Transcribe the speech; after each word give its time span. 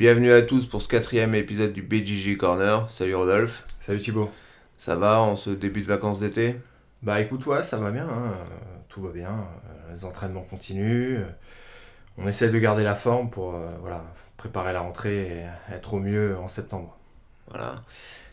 Bienvenue 0.00 0.32
à 0.32 0.40
tous 0.40 0.64
pour 0.64 0.80
ce 0.80 0.88
quatrième 0.88 1.34
épisode 1.34 1.74
du 1.74 1.82
BJJ 1.82 2.38
Corner. 2.38 2.90
Salut 2.90 3.14
Rodolphe. 3.14 3.64
Salut 3.80 3.98
Thibaut. 4.00 4.30
Ça 4.78 4.96
va 4.96 5.20
en 5.20 5.36
ce 5.36 5.50
début 5.50 5.82
de 5.82 5.86
vacances 5.86 6.18
d'été? 6.18 6.56
Bah 7.02 7.20
écoute, 7.20 7.44
ouais, 7.44 7.62
ça 7.62 7.76
va 7.76 7.90
bien. 7.90 8.08
hein, 8.08 8.32
Tout 8.88 9.02
va 9.02 9.10
bien. 9.10 9.44
Les 9.92 10.06
entraînements 10.06 10.40
continuent. 10.48 11.20
On 12.16 12.26
essaie 12.26 12.48
de 12.48 12.58
garder 12.58 12.82
la 12.82 12.94
forme 12.94 13.28
pour 13.28 13.54
euh, 13.54 13.68
voilà, 13.82 14.02
préparer 14.38 14.72
la 14.72 14.80
rentrée 14.80 15.26
et 15.26 15.74
être 15.74 15.92
au 15.94 15.98
mieux 16.00 16.34
en 16.38 16.48
septembre. 16.48 16.96
Voilà. 17.50 17.82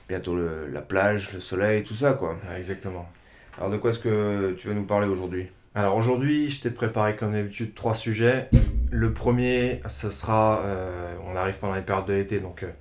Bientôt 0.08 0.36
le- 0.38 0.68
la 0.68 0.82
plage, 0.82 1.34
le 1.34 1.42
soleil, 1.42 1.84
tout 1.84 1.96
ça 1.96 2.14
quoi. 2.14 2.38
Ouais, 2.50 2.58
exactement. 2.58 3.10
Alors 3.58 3.70
de 3.72 3.76
quoi 3.78 3.90
est-ce 3.90 4.00
que 4.00 4.54
tu 4.58 4.70
vas 4.70 4.74
nous 4.74 4.86
parler 4.86 5.10
aujourd'hui? 5.10 5.50
Alors 5.78 5.96
aujourd'hui, 5.96 6.50
je 6.50 6.60
t'ai 6.60 6.72
préparé 6.72 7.16
comme 7.16 7.34
d'habitude 7.34 7.76
trois 7.76 7.94
sujets. 7.94 8.50
Le 8.90 9.14
premier, 9.14 9.80
ce 9.88 10.10
sera, 10.10 10.62
euh, 10.66 11.16
on 11.24 11.36
arrive 11.36 11.60
pendant 11.60 11.76
les 11.76 11.84
périodes 11.84 12.08
de 12.08 12.14
l'été, 12.14 12.40
donc 12.40 12.64
euh, 12.64 12.72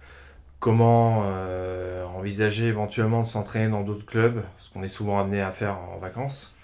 comment 0.61 1.25
euh, 1.27 2.07
envisager 2.07 2.65
éventuellement 2.65 3.21
de 3.21 3.27
s'entraîner 3.27 3.69
dans 3.69 3.83
d'autres 3.83 4.07
clubs, 4.07 4.43
ce 4.57 4.71
qu'on 4.71 4.83
est 4.83 4.89
souvent 4.89 5.21
amené 5.21 5.43
à 5.43 5.51
faire 5.51 5.77
en 5.77 5.99
vacances. 5.99 6.57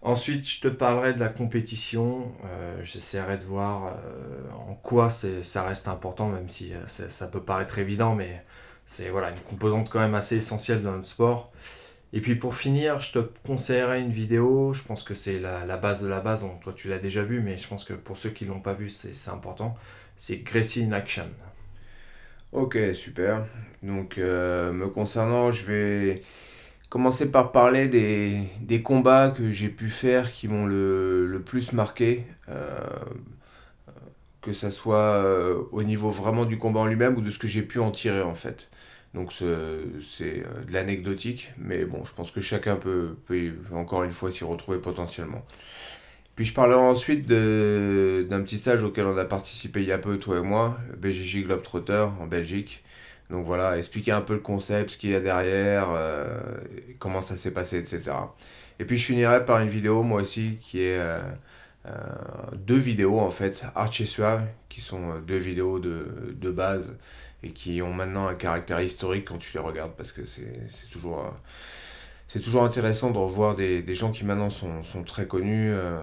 Ensuite, 0.00 0.48
je 0.48 0.62
te 0.62 0.68
parlerai 0.68 1.12
de 1.12 1.20
la 1.20 1.28
compétition. 1.28 2.32
J'essaierai 2.82 3.36
de 3.36 3.44
voir 3.44 3.92
en 4.66 4.72
quoi 4.72 5.10
ça 5.10 5.62
reste 5.62 5.86
important, 5.86 6.28
même 6.30 6.48
si 6.48 6.72
ça 6.86 7.26
peut 7.26 7.42
paraître 7.42 7.78
évident, 7.78 8.14
mais 8.14 8.42
c'est 8.86 9.10
voilà, 9.10 9.28
une 9.28 9.40
composante 9.40 9.90
quand 9.90 10.00
même 10.00 10.14
assez 10.14 10.36
essentielle 10.36 10.82
dans 10.82 10.92
notre 10.92 11.08
sport. 11.08 11.52
Et 12.12 12.20
puis 12.20 12.34
pour 12.34 12.56
finir, 12.56 13.00
je 13.00 13.12
te 13.12 13.18
conseillerais 13.46 14.00
une 14.00 14.10
vidéo, 14.10 14.72
je 14.72 14.82
pense 14.82 15.02
que 15.02 15.14
c'est 15.14 15.38
la, 15.38 15.76
base 15.76 16.02
de 16.02 16.08
la 16.08 16.20
base, 16.20 16.40
donc 16.42 16.60
toi 16.60 16.72
tu 16.74 16.88
l'as 16.88 16.98
déjà 16.98 17.22
vu, 17.22 17.40
mais 17.40 17.56
je 17.56 17.68
pense 17.68 17.84
que 17.84 17.92
pour 17.94 18.16
ceux 18.16 18.30
qui 18.30 18.44
l'ont 18.44 18.60
pas 18.60 18.72
vu, 18.74 18.88
c'est 18.88 19.30
important. 19.30 19.76
C'est 20.16 20.38
Gracie 20.38 20.82
in 20.84 20.92
Action. 20.92 21.28
Ok, 22.52 22.76
super. 22.94 23.46
Donc 23.82 24.18
euh, 24.18 24.72
me 24.72 24.88
concernant, 24.88 25.50
je 25.50 25.64
vais 25.66 26.22
commencer 26.88 27.30
par 27.30 27.52
parler 27.52 27.88
des, 27.88 28.82
combats 28.82 29.30
que 29.30 29.52
j'ai 29.52 29.68
pu 29.68 29.88
faire 29.88 30.32
qui 30.32 30.48
m'ont 30.48 30.66
le, 30.66 31.26
le 31.26 31.40
plus 31.40 31.72
marqué. 31.72 32.24
euh, 32.48 32.80
que 34.40 34.52
ça 34.52 34.70
soit 34.70 34.96
euh, 34.96 35.62
au 35.72 35.82
niveau 35.82 36.10
vraiment 36.10 36.44
du 36.44 36.58
combat 36.58 36.80
en 36.80 36.86
lui-même 36.86 37.16
ou 37.16 37.20
de 37.20 37.30
ce 37.30 37.38
que 37.38 37.48
j'ai 37.48 37.62
pu 37.62 37.78
en 37.78 37.90
tirer 37.90 38.22
en 38.22 38.34
fait. 38.34 38.68
Donc 39.14 39.32
ce- 39.32 39.84
c'est 40.02 40.44
euh, 40.46 40.64
de 40.66 40.72
l'anecdotique, 40.72 41.52
mais 41.58 41.84
bon, 41.84 42.04
je 42.04 42.14
pense 42.14 42.30
que 42.30 42.40
chacun 42.40 42.76
peut, 42.76 43.16
peut 43.26 43.52
encore 43.72 44.04
une 44.04 44.12
fois 44.12 44.30
s'y 44.30 44.44
retrouver 44.44 44.78
potentiellement. 44.78 45.44
Puis 46.36 46.46
je 46.46 46.54
parlerai 46.54 46.80
ensuite 46.80 47.26
d'un 47.26 48.42
petit 48.42 48.58
stage 48.58 48.82
auquel 48.82 49.06
on 49.06 49.16
a 49.18 49.24
participé 49.24 49.80
il 49.82 49.88
y 49.88 49.92
a 49.92 49.98
peu, 49.98 50.18
toi 50.18 50.38
et 50.38 50.42
moi, 50.42 50.78
BJJ 50.98 51.44
Globetrotter 51.44 52.06
en 52.20 52.26
Belgique. 52.26 52.82
Donc 53.30 53.46
voilà, 53.46 53.78
expliquer 53.78 54.12
un 54.12 54.22
peu 54.22 54.34
le 54.34 54.40
concept, 54.40 54.90
ce 54.90 54.98
qu'il 54.98 55.10
y 55.10 55.14
a 55.14 55.20
derrière, 55.20 55.88
euh, 55.92 56.26
comment 56.98 57.22
ça 57.22 57.36
s'est 57.36 57.52
passé, 57.52 57.78
etc. 57.78 58.34
Et 58.78 58.84
puis 58.84 58.96
je 58.98 59.04
finirai 59.06 59.44
par 59.44 59.60
une 59.60 59.68
vidéo, 59.68 60.02
moi 60.02 60.22
aussi, 60.22 60.58
qui 60.62 60.80
est 60.82 60.98
euh, 60.98 61.20
deux 62.54 62.78
vidéos 62.78 63.20
en 63.20 63.30
fait, 63.30 63.64
Arch 63.74 64.00
et 64.00 64.06
Suave, 64.06 64.46
qui 64.68 64.80
sont 64.80 65.18
deux 65.20 65.36
vidéos 65.38 65.78
de, 65.78 66.34
de 66.34 66.50
base 66.50 66.90
et 67.42 67.50
qui 67.52 67.82
ont 67.82 67.92
maintenant 67.92 68.26
un 68.28 68.34
caractère 68.34 68.80
historique 68.80 69.26
quand 69.26 69.38
tu 69.38 69.52
les 69.54 69.60
regardes 69.60 69.92
parce 69.92 70.12
que 70.12 70.24
c'est 70.24 70.68
toujours, 70.90 71.20
euh, 71.20 71.30
c'est 72.28 72.40
toujours 72.40 72.64
intéressant 72.64 73.10
de 73.10 73.18
revoir 73.18 73.54
des, 73.54 73.82
des 73.82 73.94
gens 73.94 74.12
qui 74.12 74.24
maintenant 74.24 74.50
sont, 74.50 74.82
sont 74.82 75.02
très 75.02 75.26
connus, 75.26 75.70
euh, 75.72 75.98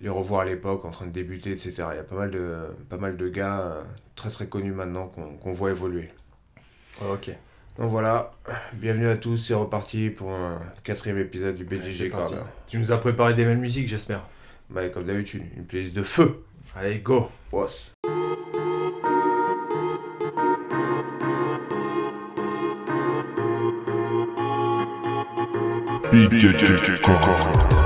les 0.00 0.08
revoir 0.08 0.42
à 0.42 0.44
l'époque 0.44 0.84
en 0.84 0.90
train 0.90 1.06
de 1.06 1.12
débuter, 1.12 1.52
etc. 1.52 1.74
Il 1.92 1.96
y 1.96 2.00
a 2.00 2.04
pas 2.04 2.16
mal 2.16 2.30
de, 2.30 2.56
pas 2.88 2.98
mal 2.98 3.16
de 3.16 3.28
gars 3.28 3.60
euh, 3.60 3.82
très 4.14 4.30
très 4.30 4.46
connus 4.46 4.72
maintenant 4.72 5.06
qu'on 5.06 5.36
qu'on 5.36 5.52
voit 5.52 5.70
évoluer. 5.70 6.10
Ok, 7.10 7.30
Donc 7.78 7.90
voilà, 7.90 8.32
bienvenue 8.72 9.08
à 9.08 9.16
tous, 9.16 9.36
c'est 9.36 9.54
reparti 9.54 10.08
pour 10.08 10.30
un 10.32 10.62
quatrième 10.82 11.18
épisode 11.18 11.56
du 11.56 11.66
parti. 11.66 12.08
Corner. 12.08 12.46
Tu 12.66 12.78
nous 12.78 12.90
as 12.90 12.96
préparé 12.96 13.34
des 13.34 13.44
belles 13.44 13.58
musiques, 13.58 13.86
j'espère. 13.86 14.26
Bah, 14.70 14.88
comme 14.88 15.04
d'habitude, 15.04 15.42
une 15.56 15.66
playlist 15.66 15.94
de 15.94 16.02
feu. 16.02 16.42
Allez, 16.74 17.00
go 17.00 17.30
Was. 17.52 17.95
BJJ 26.24 27.02
Corner. 27.02 27.85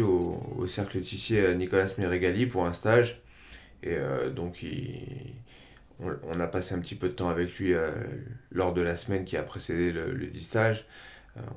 Au, 0.00 0.66
Cercle 0.66 1.00
Tissier 1.00 1.40
euh, 1.40 1.54
Nicolas 1.54 1.86
Merigali 1.98 2.46
pour 2.46 2.66
un 2.66 2.72
stage. 2.72 3.20
Et 3.82 3.96
euh, 3.96 4.30
donc 4.30 4.64
on, 6.00 6.40
a 6.40 6.46
passé 6.46 6.74
un 6.74 6.80
petit 6.80 6.94
peu 6.94 7.08
de 7.08 7.14
temps 7.14 7.28
avec 7.28 7.58
lui 7.58 7.74
euh, 7.74 7.90
lors 8.50 8.72
de 8.74 8.82
la 8.82 8.96
semaine 8.96 9.24
qui 9.24 9.36
a 9.36 9.42
précédé 9.42 9.92
le, 9.92 10.12
le 10.12 10.26
dit 10.26 10.42
stage. 10.42 10.86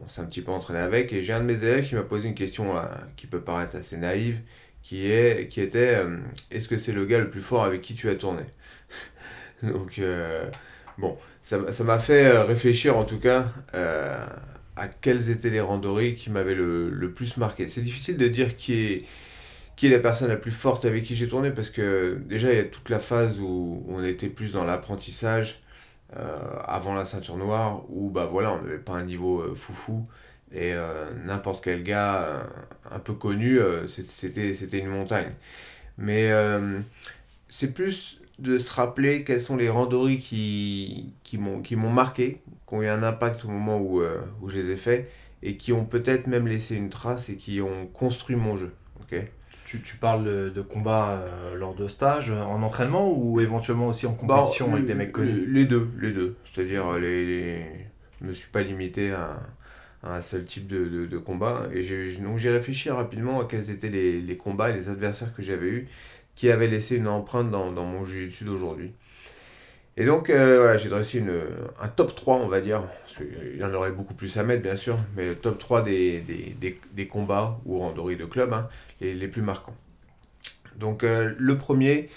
On 0.03 0.07
s'est 0.07 0.21
un 0.21 0.25
petit 0.25 0.41
peu 0.41 0.51
entraîné 0.51 0.79
avec. 0.79 1.13
Et 1.13 1.21
j'ai 1.23 1.33
un 1.33 1.39
de 1.39 1.45
mes 1.45 1.63
élèves 1.63 1.87
qui 1.87 1.95
m'a 1.95 2.03
posé 2.03 2.27
une 2.27 2.35
question 2.35 2.73
qui 3.15 3.27
peut 3.27 3.41
paraître 3.41 3.75
assez 3.75 3.95
naïve, 3.97 4.41
qui, 4.81 5.05
est, 5.11 5.49
qui 5.49 5.61
était 5.61 6.01
est-ce 6.49 6.67
que 6.67 6.77
c'est 6.79 6.93
le 6.93 7.05
gars 7.05 7.19
le 7.19 7.29
plus 7.29 7.41
fort 7.43 7.63
avec 7.63 7.81
qui 7.83 7.93
tu 7.93 8.09
as 8.09 8.15
tourné? 8.15 8.41
Donc 9.63 10.01
bon, 10.97 11.15
ça 11.43 11.59
m'a- 11.59 11.99
fait 11.99 12.31
réfléchir 12.39 12.97
en 12.97 13.05
tout 13.05 13.19
cas. 13.19 13.53
À 14.77 14.88
quelles 14.88 15.29
étaient 15.29 15.49
les 15.49 15.61
randonnées 15.61 16.15
qui 16.15 16.29
m'avaient 16.29 16.56
le, 16.56 16.89
le 16.89 17.13
plus 17.13 17.38
marqué. 17.38 17.68
C'est 17.69 17.81
difficile 17.81 18.18
de 18.18 18.27
dire 18.27 18.56
qui 18.56 18.74
est, 18.74 19.06
qui 19.75 19.88
est 19.88 19.89
la 19.89 20.00
personne 20.00 20.29
la 20.29 20.38
plus 20.38 20.51
forte 20.51 20.85
avec 20.85 21.03
qui 21.03 21.15
j'ai 21.15 21.27
tourné 21.27 21.51
parce 21.51 21.69
que 21.69 22.19
déjà 22.25 22.51
il 22.51 22.57
y 22.57 22.59
a 22.59 22.63
toute 22.65 22.89
la 22.89 23.00
phase 23.00 23.39
où 23.39 23.83
on 23.88 24.03
était 24.03 24.29
plus 24.29 24.51
dans 24.51 24.65
l'apprentissage 24.65 25.62
euh, 26.15 26.38
avant 26.65 26.95
la 26.95 27.06
ceinture 27.06 27.38
noire 27.38 27.83
où 27.89 28.09
bah 28.09 28.27
voilà 28.31 28.53
on 28.53 28.62
n'avait 28.62 28.79
pas 28.79 28.94
un 28.94 29.03
niveau 29.06 29.41
euh, 29.41 29.56
foufou 29.56 30.07
et 30.51 30.74
euh, 30.74 31.09
n'importe 31.25 31.63
quel 31.63 31.83
gars 31.83 32.24
euh, 32.24 32.44
un 32.91 33.00
peu 33.00 33.13
connu 33.13 33.59
c'était 33.88 34.79
une 34.79 34.88
montagne. 34.89 35.33
Mais 35.97 36.31
c'est 37.50 37.74
plus 37.74 38.16
de 38.39 38.57
se 38.57 38.72
rappeler 38.74 39.24
quelles 39.24 39.42
sont 39.42 39.57
les 39.57 39.69
randonnées 39.69 40.18
qui, 40.19 41.13
qui 41.24 41.38
m'ont 41.38 41.62
qui 41.62 41.75
m'ont 41.75 41.92
marqué, 41.92 42.42
qui 42.68 42.74
ont 42.75 42.81
eu 42.84 42.88
un 42.88 43.04
impact 43.04 43.45
au 43.45 43.50
moment 43.50 43.78
où, 43.80 44.01
euh, 44.01 44.22
où 44.42 44.50
je 44.50 44.57
les 44.57 44.69
ai 44.72 44.78
faits, 44.78 45.10
et 45.44 45.57
qui 45.57 45.74
ont 45.74 45.86
peut-être 45.86 46.28
même 46.28 46.48
laissé 46.48 46.75
une 46.75 46.89
trace 46.89 47.30
et 47.30 47.36
qui 47.38 47.62
ont 47.62 47.88
construit 47.88 48.36
mon 48.36 48.57
jeu. 48.57 48.72
ok? 49.01 49.16
Tu, 49.66 49.81
tu 49.81 49.98
parles 49.98 50.51
de, 50.54 50.62
combat 50.62 51.19
euh, 51.19 51.56
lors 51.56 51.75
de 51.75 51.88
stage, 51.89 52.31
euh, 52.31 52.42
en 52.42 52.63
entraînement 52.63 53.12
ou 53.13 53.42
éventuellement 53.42 53.88
aussi 53.88 54.06
en 54.06 54.12
Bah, 54.22 54.38
compétition 54.38 54.72
avec 54.74 54.86
des 54.86 54.94
mecs 54.95 55.12
connus? 55.12 55.45
Les 55.45 55.66
deux, 55.66 55.89
les 56.00 56.12
deux. 56.13 56.38
C'est-à-dire, 56.54 56.94
les, 56.94 57.25
les... 57.25 57.66
je 58.22 58.28
me 58.28 58.34
suis 58.34 58.50
pas 58.50 58.62
limité 58.62 59.12
à, 59.12 59.42
un 60.04 60.22
seul 60.22 60.45
type 60.45 60.68
de, 60.68 60.86
de, 60.86 61.06
de 61.06 61.18
combat. 61.18 61.68
Et 61.74 61.81
j'ai, 61.84 62.16
donc 62.18 62.38
j'ai 62.38 62.50
réfléchi 62.50 62.89
rapidement 62.89 63.42
à 63.42 63.45
quels 63.45 63.69
étaient 63.69 63.89
les, 63.89 64.22
les 64.22 64.38
combats 64.38 64.69
et 64.69 64.74
les 64.74 64.88
adversaires 64.89 65.34
que 65.36 65.42
j'avais 65.42 65.68
eus 65.68 65.88
qui 66.38 66.51
avaient 66.51 66.68
laissé 66.69 66.95
une 66.98 67.10
empreinte 67.10 67.51
dans, 67.51 67.74
dans 67.74 67.86
mon 67.86 68.06
jiu-jitsu 68.06 68.45
d'aujourd'hui. 68.45 68.94
Et 69.98 70.06
donc, 70.06 70.30
euh, 70.30 70.60
voilà, 70.60 70.78
j'ai 70.78 70.89
dressé 70.89 71.19
une, 71.19 71.34
un 71.81 71.88
top 71.88 72.16
3, 72.16 72.38
on 72.38 72.48
va 72.48 72.62
dire. 72.62 72.84
Parce 73.01 73.18
qu'il 73.18 73.57
y 73.60 73.63
en 73.63 73.74
aurait 73.74 73.92
beaucoup 73.92 74.13
plus 74.13 74.38
à 74.38 74.44
mettre, 74.44 74.62
bien 74.62 74.75
sûr. 74.75 75.00
Mais 75.16 75.28
le 75.30 75.36
top 75.36 75.57
3 75.57 75.81
des, 75.84 76.22
des, 76.22 76.56
des, 76.62 76.80
des 76.94 77.07
combats 77.07 77.60
ou 77.66 77.80
randonnées 77.80 78.16
de 78.16 78.25
club, 78.25 78.54
hein, 78.54 78.69
les, 79.01 79.16
les 79.16 79.28
plus 79.28 79.42
marquants. 79.42 79.75
Donc, 80.78 81.04
euh, 81.04 81.34
le 81.38 81.57
premier, 81.57 82.10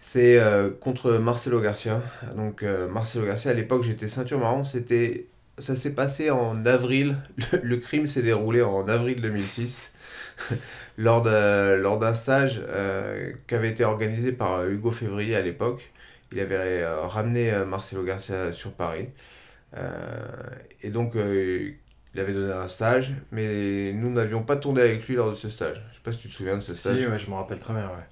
c'est 0.00 0.38
euh, 0.38 0.70
contre 0.70 1.12
Marcelo 1.14 1.60
Garcia. 1.60 2.02
Donc, 2.36 2.62
euh, 2.62 2.88
Marcelo 2.88 3.26
Garcia, 3.26 3.50
à 3.50 3.54
l'époque, 3.54 3.82
j'étais 3.82 4.08
ceinture 4.08 4.38
marron. 4.38 4.64
Ça 4.64 5.76
s'est 5.76 5.94
passé 5.94 6.30
en 6.30 6.64
avril. 6.66 7.18
Le, 7.52 7.60
le 7.62 7.76
crime 7.78 8.06
s'est 8.06 8.22
déroulé 8.22 8.62
en 8.62 8.88
avril 8.88 9.20
2006. 9.20 9.89
lors, 10.98 11.22
de, 11.22 11.74
lors 11.74 11.98
d'un 11.98 12.14
stage 12.14 12.60
euh, 12.68 13.32
qui 13.46 13.54
avait 13.54 13.70
été 13.70 13.84
organisé 13.84 14.32
par 14.32 14.66
Hugo 14.66 14.90
Février 14.90 15.36
à 15.36 15.42
l'époque. 15.42 15.90
Il 16.32 16.40
avait 16.40 16.82
euh, 16.82 17.06
ramené 17.06 17.52
euh, 17.52 17.64
Marcelo 17.64 18.04
Garcia 18.04 18.52
sur 18.52 18.72
Paris. 18.72 19.08
Euh, 19.76 19.90
et 20.82 20.90
donc, 20.90 21.14
il 21.14 22.20
avait 22.20 22.32
donné 22.32 22.52
un 22.52 22.68
stage, 22.68 23.14
mais 23.32 23.92
nous 23.92 24.10
n'avions 24.10 24.42
pas 24.42 24.56
tourné 24.56 24.82
avec 24.82 25.06
lui 25.06 25.14
lors 25.14 25.30
de 25.30 25.36
ce 25.36 25.48
stage. 25.48 25.82
Je 25.90 25.96
sais 25.96 26.02
pas 26.02 26.12
si 26.12 26.18
tu 26.18 26.28
te 26.28 26.34
souviens 26.34 26.56
de 26.56 26.62
ce 26.62 26.74
stage. 26.74 26.98
Si, 26.98 27.06
ouais, 27.06 27.18
je 27.18 27.30
me 27.30 27.34
rappelle 27.34 27.58
très 27.58 27.74
bien, 27.74 27.86
ouais. 27.86 28.06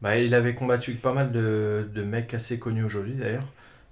Bah, 0.00 0.18
il 0.18 0.34
avait 0.34 0.54
combattu 0.54 0.90
avec 0.90 1.02
pas 1.02 1.12
mal 1.12 1.32
de, 1.32 1.88
de 1.92 2.02
mecs 2.02 2.34
assez 2.34 2.58
connus 2.58 2.84
aujourd'hui 2.84 3.14
d'ailleurs. 3.14 3.46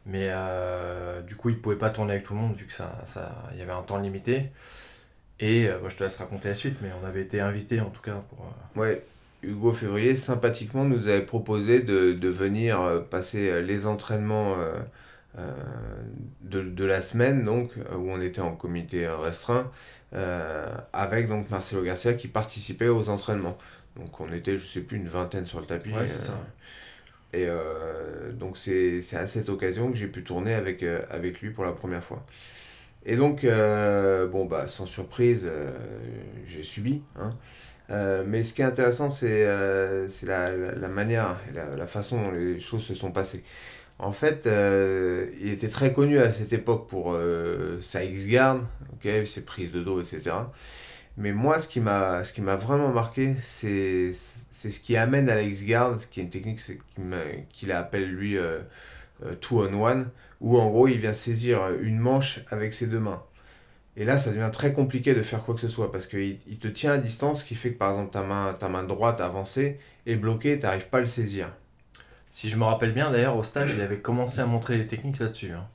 Mais 0.04 0.28
euh, 0.30 1.20
du 1.22 1.36
coup, 1.36 1.50
il 1.50 1.60
pouvait 1.60 1.76
pas 1.76 1.90
tourner 1.90 2.14
avec 2.14 2.24
tout 2.24 2.34
le 2.34 2.40
monde 2.40 2.54
vu 2.54 2.66
que 2.66 2.72
ça, 2.72 3.00
ça, 3.04 3.44
il 3.52 3.58
y 3.58 3.62
avait 3.62 3.72
un 3.72 3.82
temps 3.82 3.98
limité. 3.98 4.50
Et 5.40 5.68
euh, 5.68 5.88
je 5.88 5.96
te 5.96 6.04
laisse 6.04 6.16
raconter 6.16 6.48
la 6.48 6.54
suite, 6.54 6.76
mais 6.82 6.90
on 7.02 7.06
avait 7.06 7.22
été 7.22 7.40
invités 7.40 7.80
en 7.80 7.90
tout 7.90 8.02
cas 8.02 8.22
pour. 8.28 8.44
euh, 8.46 8.80
Ouais, 8.80 9.02
Hugo 9.42 9.72
Février 9.72 10.14
sympathiquement 10.16 10.84
nous 10.84 11.08
avait 11.08 11.24
proposé 11.26 11.80
de, 11.80 12.12
de 12.12 12.28
venir 12.28 12.80
euh, 12.80 13.00
passer 13.00 13.50
euh, 13.50 13.60
les 13.62 13.86
entraînements 13.86 14.56
de, 16.42 16.62
de 16.62 16.84
la 16.84 17.00
semaine, 17.02 17.44
donc, 17.44 17.70
où 17.96 18.10
on 18.10 18.20
était 18.20 18.40
en 18.40 18.54
comité 18.54 19.08
restreint, 19.08 19.70
avec 20.92 21.28
donc 21.28 21.50
Marcelo 21.50 21.82
Garcia 21.82 22.12
qui 22.14 22.28
participait 22.28 22.88
aux 22.88 23.08
entraînements. 23.08 23.56
Donc 23.96 24.20
on 24.20 24.32
était, 24.32 24.58
je 24.58 24.64
sais 24.66 24.80
plus, 24.80 24.98
une 24.98 25.08
vingtaine 25.08 25.46
sur 25.46 25.60
le 25.60 25.66
tapis. 25.66 25.90
Ouais, 25.90 26.06
c'est 26.06 26.18
ça. 26.20 26.34
Et 27.32 27.46
euh, 27.48 28.30
donc 28.32 28.58
c'est 28.58 29.00
c'est 29.00 29.16
à 29.16 29.26
cette 29.26 29.48
occasion 29.48 29.90
que 29.90 29.96
j'ai 29.96 30.06
pu 30.08 30.22
tourner 30.22 30.52
avec, 30.54 30.82
euh, 30.82 31.00
avec 31.10 31.40
lui 31.40 31.50
pour 31.50 31.64
la 31.64 31.72
première 31.72 32.04
fois. 32.04 32.24
Et 33.04 33.16
donc, 33.16 33.44
euh, 33.44 34.26
bon, 34.26 34.44
bah, 34.44 34.66
sans 34.68 34.86
surprise, 34.86 35.46
euh, 35.46 35.70
j'ai 36.46 36.62
subi. 36.62 37.02
Hein. 37.16 37.36
Euh, 37.90 38.24
mais 38.26 38.42
ce 38.42 38.54
qui 38.54 38.62
est 38.62 38.64
intéressant, 38.64 39.10
c'est 39.10 39.44
la, 39.44 40.50
la, 40.56 40.72
la 40.74 40.88
manière 40.88 41.36
la, 41.52 41.76
la 41.76 41.86
façon 41.86 42.22
dont 42.22 42.30
les 42.30 42.60
choses 42.60 42.84
se 42.84 42.94
sont 42.94 43.12
passées. 43.12 43.42
En 43.98 44.12
fait, 44.12 44.48
il 45.40 45.48
était 45.50 45.68
très 45.68 45.92
connu 45.92 46.18
à 46.18 46.32
cette 46.32 46.52
époque 46.52 46.88
pour 46.88 47.16
sa 47.82 48.02
X-Guard, 48.04 48.60
ok, 48.94 49.26
ses 49.26 49.42
prises 49.42 49.70
de 49.70 49.80
dos, 49.80 50.00
etc. 50.00 50.34
Mais 51.16 51.32
moi, 51.32 51.60
ce 51.60 51.68
qui 51.68 51.80
m'a 51.80 52.22
vraiment 52.56 52.88
marqué, 52.88 53.34
c'est 53.40 54.12
ce 54.12 54.80
qui 54.80 54.96
amène 54.96 55.28
à 55.28 55.34
la 55.34 55.42
X-Guard, 55.42 56.00
ce 56.00 56.06
qui 56.06 56.20
est 56.20 56.22
une 56.24 56.30
technique 56.30 56.60
qu'il 57.50 57.70
appelle 57.72 58.10
lui 58.10 58.38
two 59.40 59.62
on 59.62 59.74
one, 59.80 60.10
où 60.40 60.58
en 60.58 60.68
gros 60.68 60.88
il 60.88 60.98
vient 60.98 61.12
saisir 61.12 61.60
une 61.80 61.98
manche 61.98 62.40
avec 62.50 62.74
ses 62.74 62.86
deux 62.86 63.00
mains. 63.00 63.22
Et 63.96 64.04
là, 64.04 64.18
ça 64.18 64.30
devient 64.30 64.50
très 64.52 64.72
compliqué 64.72 65.14
de 65.14 65.22
faire 65.22 65.42
quoi 65.44 65.54
que 65.54 65.60
ce 65.60 65.68
soit 65.68 65.92
parce 65.92 66.06
qu'il 66.06 66.38
il 66.46 66.58
te 66.58 66.68
tient 66.68 66.92
à 66.92 66.98
distance, 66.98 67.40
ce 67.40 67.44
qui 67.44 67.54
fait 67.54 67.72
que 67.72 67.78
par 67.78 67.90
exemple 67.90 68.10
ta 68.10 68.22
main, 68.22 68.54
ta 68.58 68.68
main 68.68 68.84
droite 68.84 69.20
avancée 69.20 69.78
est 70.06 70.16
bloquée, 70.16 70.58
tu 70.58 70.64
n'arrives 70.64 70.88
pas 70.88 70.98
à 70.98 71.02
le 71.02 71.06
saisir. 71.06 71.50
Si 72.30 72.48
je 72.48 72.56
me 72.56 72.64
rappelle 72.64 72.92
bien, 72.92 73.10
d'ailleurs, 73.10 73.36
au 73.36 73.42
stage, 73.42 73.74
il 73.74 73.82
avait 73.82 73.98
commencé 73.98 74.40
à 74.40 74.46
montrer 74.46 74.78
les 74.78 74.86
techniques 74.86 75.18
là-dessus. 75.18 75.50
hein. 75.50 75.68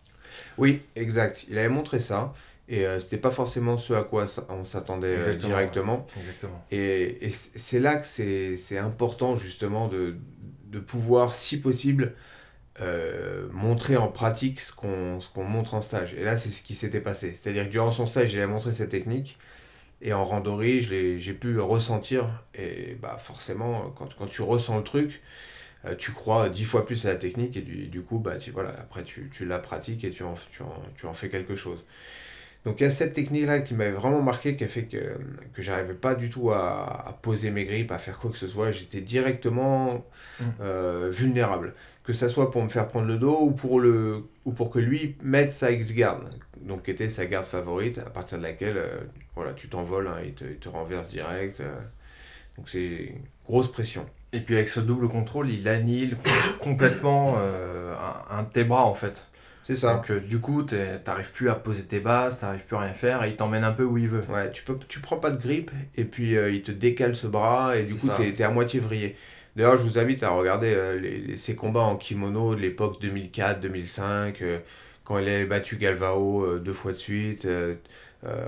Oui, 0.57 0.81
exact. 0.95 1.45
Il 1.49 1.57
avait 1.59 1.69
montré 1.69 1.99
ça 1.99 2.33
et 2.67 2.85
euh, 2.85 2.99
c'était 2.99 3.17
pas 3.17 3.31
forcément 3.31 3.77
ce 3.77 3.93
à 3.93 4.03
quoi 4.03 4.25
on 4.49 4.63
s'attendait 4.63 5.07
euh, 5.07 5.17
Exactement, 5.17 5.49
directement. 5.49 6.07
Exactement. 6.17 6.65
Et, 6.71 7.29
c'est 7.55 7.79
là 7.79 7.97
que 7.97 8.07
c'est 8.07 8.57
c'est 8.57 8.79
important 8.79 9.35
justement 9.35 9.87
de, 9.87 10.17
de 10.65 10.79
pouvoir, 10.79 11.35
si 11.35 11.59
possible, 11.59 12.15
euh, 12.81 13.47
montrer 13.51 13.97
en 13.97 14.07
pratique 14.07 14.59
ce 14.59 14.71
qu'on 14.71 15.43
montre 15.43 15.73
en 15.73 15.81
stage. 15.81 16.13
Et 16.15 16.23
là, 16.23 16.37
c'est 16.37 16.51
ce 16.51 16.61
qui 16.61 16.75
s'était 16.75 16.99
passé. 17.01 17.35
C'est-à-dire 17.41 17.65
que 17.65 17.71
durant 17.71 17.91
son 17.91 18.05
stage, 18.05 18.33
il 18.33 18.41
a 18.41 18.47
montré 18.47 18.71
cette 18.71 18.89
technique. 18.89 19.37
Et 20.01 20.13
en 20.13 20.23
l'ai- 20.91 21.19
j'ai 21.19 21.33
pu 21.33 21.59
ressentir. 21.59 22.27
Et 22.55 22.95
bah 23.01 23.17
forcément, 23.19 23.91
quand, 23.97 24.15
quand 24.15 24.27
tu 24.27 24.41
ressens 24.43 24.77
le 24.77 24.83
truc, 24.83 25.21
euh, 25.85 25.95
tu 25.95 26.11
crois 26.11 26.49
dix 26.49 26.65
fois 26.65 26.85
plus 26.85 27.05
à 27.07 27.09
la 27.13 27.15
technique. 27.17 27.57
Et 27.57 27.61
du, 27.61 27.87
du 27.87 28.01
coup, 28.03 28.19
bah, 28.19 28.37
tu, 28.37 28.51
voilà, 28.51 28.69
après, 28.79 29.03
tu, 29.03 29.29
tu 29.31 29.45
la 29.45 29.59
pratiques 29.59 30.03
et 30.03 30.11
tu 30.11 30.23
en, 30.23 30.35
tu, 30.51 30.63
en, 30.63 30.73
tu 30.95 31.05
en 31.07 31.13
fais 31.15 31.29
quelque 31.29 31.55
chose. 31.55 31.83
Donc 32.65 32.81
il 32.81 32.83
y 32.83 32.87
a 32.87 32.89
cette 32.91 33.13
technique-là 33.13 33.59
qui 33.61 33.73
m'avait 33.75 33.91
vraiment 33.91 34.21
marqué, 34.21 34.57
qui 34.57 34.63
a 34.65 34.67
fait 34.67 34.83
que, 34.83 34.97
que 35.53 35.61
j'arrivais 35.61 35.93
pas 35.93 36.15
du 36.15 36.29
tout 36.29 36.51
à, 36.51 37.07
à 37.09 37.13
poser 37.13 37.49
mes 37.49 37.63
grippes, 37.65 37.91
à 37.91 37.97
faire 37.97 38.19
quoi 38.19 38.29
que 38.31 38.37
ce 38.37 38.47
soit. 38.47 38.71
J'étais 38.71 39.01
directement 39.01 40.05
Mm. 40.39 40.43
euh, 40.61 41.09
vulnérable. 41.11 41.73
Que 42.07 42.13
ça 42.13 42.29
soit 42.29 42.49
pour 42.51 42.63
me 42.63 42.69
faire 42.69 42.87
prendre 42.87 43.05
le 43.05 43.17
dos 43.17 43.37
ou 43.41 43.51
pour, 43.51 43.81
le, 43.81 44.23
ou 44.45 44.53
pour 44.53 44.69
que 44.71 44.79
lui 44.79 45.17
mette 45.21 45.51
sa 45.51 45.71
X-Guard, 45.71 46.21
donc 46.61 46.83
qui 46.83 46.91
était 46.91 47.09
sa 47.09 47.25
garde 47.25 47.45
favorite, 47.45 47.97
à 47.99 48.09
partir 48.09 48.37
de 48.37 48.43
laquelle 48.43 48.77
euh, 48.77 48.95
voilà, 49.35 49.51
tu 49.51 49.67
t'envoles, 49.67 50.07
hein, 50.07 50.21
il, 50.25 50.31
te, 50.33 50.45
il 50.45 50.55
te 50.55 50.69
renverse 50.69 51.09
direct. 51.09 51.59
euh. 51.59 51.75
donc 52.57 52.69
c'est 52.69 53.13
grosse 53.45 53.69
pression. 53.69 54.05
Et 54.31 54.39
puis 54.39 54.55
avec 54.55 54.69
ce 54.69 54.79
double 54.79 55.09
contrôle, 55.09 55.49
il 55.49 55.67
annihile 55.67 56.15
com- 56.23 56.31
complètement 56.61 57.35
euh, 57.39 57.93
un, 58.31 58.37
un 58.39 58.43
de 58.43 58.49
tes 58.49 58.63
bras 58.63 58.85
en 58.85 58.93
fait. 58.93 59.27
C'est 59.65 59.75
ça. 59.75 59.95
Donc 59.95 60.09
du 60.25 60.39
coup, 60.39 60.63
t'arrives 60.63 61.31
plus 61.33 61.49
à 61.49 61.55
poser 61.55 61.83
tes 61.87 61.99
bases, 61.99 62.39
t'arrives 62.39 62.63
plus 62.65 62.77
à 62.77 62.79
rien 62.79 62.93
faire 62.93 63.25
et 63.25 63.31
il 63.31 63.35
t'emmène 63.35 63.65
un 63.65 63.73
peu 63.73 63.83
où 63.83 63.97
il 63.97 64.07
veut. 64.07 64.23
Ouais, 64.29 64.49
tu, 64.53 64.63
peux, 64.63 64.77
tu 64.87 65.01
prends 65.01 65.17
pas 65.17 65.29
de 65.29 65.41
grippe 65.41 65.71
et 65.95 66.05
puis 66.05 66.35
il 66.35 66.61
te 66.63 66.71
décale 66.71 67.17
ce 67.17 67.27
bras 67.27 67.75
et 67.75 67.83
du 67.83 67.95
coup 67.95 68.07
t'es 68.15 68.29
es 68.29 68.43
à 68.43 68.49
moitié 68.49 68.79
vrillé. 68.79 69.17
D'ailleurs, 69.57 69.77
je 69.77 69.83
vous 69.83 69.97
invite 69.99 70.23
à 70.23 70.29
regarder 70.29 70.73
euh, 70.73 70.99
les, 70.99 71.35
ces 71.35 71.55
combats 71.55 71.81
en 71.81 71.97
kimono 71.97 72.55
de 72.55 72.61
l'époque 72.61 73.01
2004-2005, 73.01 74.35
euh, 74.41 74.59
quand 75.03 75.17
il 75.17 75.27
avait 75.27 75.45
battu 75.45 75.77
Galvao 75.77 76.43
euh, 76.45 76.59
deux 76.59 76.73
fois 76.73 76.91
de 76.93 76.97
suite. 76.97 77.45
euh, 77.45 77.75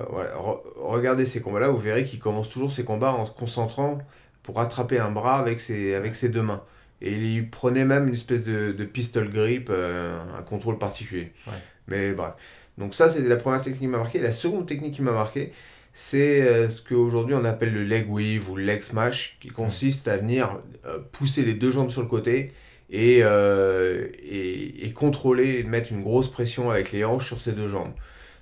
voilà. 0.09 0.35
Re- 0.35 0.61
regardez 0.77 1.25
ces 1.25 1.41
combats-là, 1.41 1.69
vous 1.69 1.79
verrez 1.79 2.05
qu'il 2.05 2.19
commence 2.19 2.47
toujours 2.49 2.71
ses 2.71 2.83
combats 2.83 3.13
en 3.13 3.25
se 3.25 3.31
concentrant 3.31 3.97
pour 4.43 4.59
attraper 4.59 4.99
un 4.99 5.11
bras 5.11 5.39
avec 5.39 5.59
ses, 5.61 5.95
avec 5.95 6.15
ses 6.15 6.29
deux 6.29 6.41
mains. 6.43 6.63
Et 7.01 7.13
il 7.15 7.49
prenait 7.49 7.85
même 7.85 8.07
une 8.07 8.13
espèce 8.13 8.43
de, 8.43 8.71
de 8.71 8.85
pistol 8.85 9.29
grip, 9.29 9.69
un 9.69 10.41
contrôle 10.43 10.77
particulier. 10.77 11.31
Ouais. 11.47 11.53
Mais 11.87 12.11
bref. 12.13 12.33
Donc 12.77 12.93
ça, 12.93 13.09
c'était 13.09 13.29
la 13.29 13.35
première 13.37 13.61
technique 13.61 13.81
qui 13.81 13.87
m'a 13.87 13.97
marqué. 13.97 14.19
La 14.19 14.31
seconde 14.33 14.67
technique 14.67 14.95
qui 14.95 15.01
m'a 15.01 15.11
marqué, 15.11 15.53
c'est 15.93 16.41
euh, 16.41 16.69
ce 16.69 16.81
qu'aujourd'hui 16.81 17.35
on 17.35 17.45
appelle 17.45 17.73
le 17.73 17.83
leg 17.83 18.09
weave 18.09 18.49
ou 18.49 18.55
le 18.55 18.63
leg 18.63 18.81
smash, 18.81 19.37
qui 19.39 19.49
consiste 19.49 20.07
à 20.07 20.17
venir 20.17 20.59
euh, 20.85 20.99
pousser 21.11 21.43
les 21.43 21.53
deux 21.53 21.71
jambes 21.71 21.89
sur 21.89 22.01
le 22.01 22.07
côté 22.07 22.51
et, 22.89 23.19
euh, 23.23 24.07
et, 24.23 24.85
et 24.85 24.91
contrôler, 24.93 25.59
et 25.59 25.63
mettre 25.63 25.91
une 25.91 26.01
grosse 26.03 26.29
pression 26.31 26.71
avec 26.71 26.91
les 26.91 27.03
hanches 27.05 27.27
sur 27.27 27.41
ces 27.41 27.51
deux 27.53 27.67
jambes. 27.67 27.93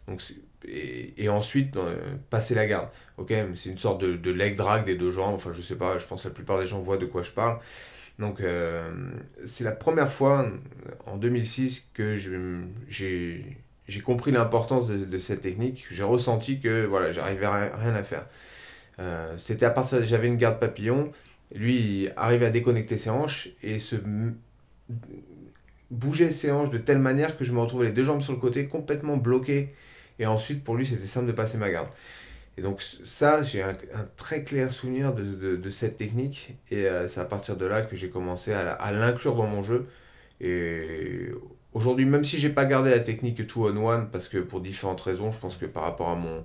Donc, 0.07 0.21
et, 0.67 1.13
et 1.23 1.29
ensuite 1.29 1.75
euh, 1.77 1.97
passer 2.29 2.55
la 2.55 2.65
garde. 2.65 2.89
Ok, 3.17 3.33
c'est 3.55 3.69
une 3.69 3.77
sorte 3.77 4.01
de, 4.01 4.15
de 4.15 4.31
leg 4.31 4.55
drag 4.55 4.85
des 4.85 4.95
deux 4.95 5.11
jambes. 5.11 5.35
Enfin, 5.35 5.51
je 5.53 5.61
sais 5.61 5.75
pas, 5.77 5.97
je 5.97 6.05
pense 6.07 6.23
que 6.23 6.27
la 6.27 6.33
plupart 6.33 6.59
des 6.59 6.67
gens 6.67 6.79
voient 6.81 6.97
de 6.97 7.05
quoi 7.05 7.23
je 7.23 7.31
parle. 7.31 7.59
Donc, 8.19 8.41
euh, 8.41 8.91
c'est 9.45 9.63
la 9.63 9.71
première 9.71 10.11
fois 10.11 10.47
en 11.05 11.17
2006 11.17 11.89
que 11.93 12.17
j'ai 12.17 13.57
j'ai 13.87 14.01
compris 14.01 14.31
l'importance 14.31 14.87
de, 14.87 15.17
cette 15.17 15.41
technique. 15.41 15.85
J'ai 15.91 16.03
ressenti 16.03 16.59
que 16.59 16.85
voilà, 16.85 17.11
j'arrivais 17.11 17.45
à 17.45 17.77
rien, 17.77 17.95
à 17.95 18.03
faire. 18.03 18.25
Euh, 18.99 19.33
C'était 19.37 19.65
à 19.65 19.69
partir 19.69 20.03
j'avais 20.03 20.27
une 20.27 20.37
garde 20.37 20.59
papillon. 20.59 21.11
Lui, 21.53 22.09
arrivait 22.17 22.47
à 22.47 22.49
déconnecter 22.49 22.97
ses 22.97 23.09
hanches 23.09 23.49
et 23.63 23.79
se 23.79 23.95
bouger 25.89 26.31
ses 26.31 26.51
hanches 26.51 26.69
de 26.69 26.77
telle 26.77 26.99
manière 26.99 27.37
que 27.37 27.45
je 27.45 27.53
me 27.53 27.59
retrouvais 27.59 27.85
les 27.85 27.91
deux 27.93 28.03
jambes 28.03 28.21
sur 28.21 28.33
le 28.33 28.39
côté, 28.39 28.67
complètement 28.67 29.15
bloqué. 29.15 29.73
Et 30.19 30.25
ensuite, 30.25 30.63
pour 30.63 30.75
lui, 30.75 30.85
c'était 30.85 31.07
simple 31.07 31.27
de 31.27 31.31
passer 31.31 31.57
ma 31.57 31.69
garde. 31.69 31.87
Et 32.57 32.61
donc 32.61 32.81
ça, 32.81 33.43
j'ai 33.43 33.61
un, 33.61 33.75
très 34.17 34.43
clair 34.43 34.71
souvenir 34.71 35.13
de, 35.13 35.55
de, 35.55 35.69
cette 35.69 35.95
technique. 35.95 36.57
Et 36.71 36.87
euh, 36.87 37.07
c'est 37.07 37.19
à 37.21 37.25
partir 37.25 37.55
de 37.55 37.65
là 37.65 37.83
que 37.83 37.95
j'ai 37.95 38.09
commencé 38.09 38.51
à, 38.51 38.71
à 38.71 38.91
l'inclure 38.91 39.35
dans 39.35 39.47
mon 39.47 39.63
jeu. 39.63 39.87
Et 40.41 41.29
aujourd'hui, 41.77 42.05
même 42.05 42.23
si 42.23 42.39
j'ai 42.39 42.49
pas 42.49 42.65
gardé 42.65 42.89
la 42.91 42.99
technique 42.99 43.45
two 43.47 43.67
on 43.69 43.77
one, 43.87 44.09
parce 44.11 44.27
que 44.27 44.37
pour 44.39 44.61
différentes 44.61 45.01
raisons, 45.01 45.31
je 45.31 45.39
pense 45.39 45.55
que 45.57 45.65
par 45.65 45.83
rapport 45.83 46.09
à 46.09 46.15
mon, 46.15 46.43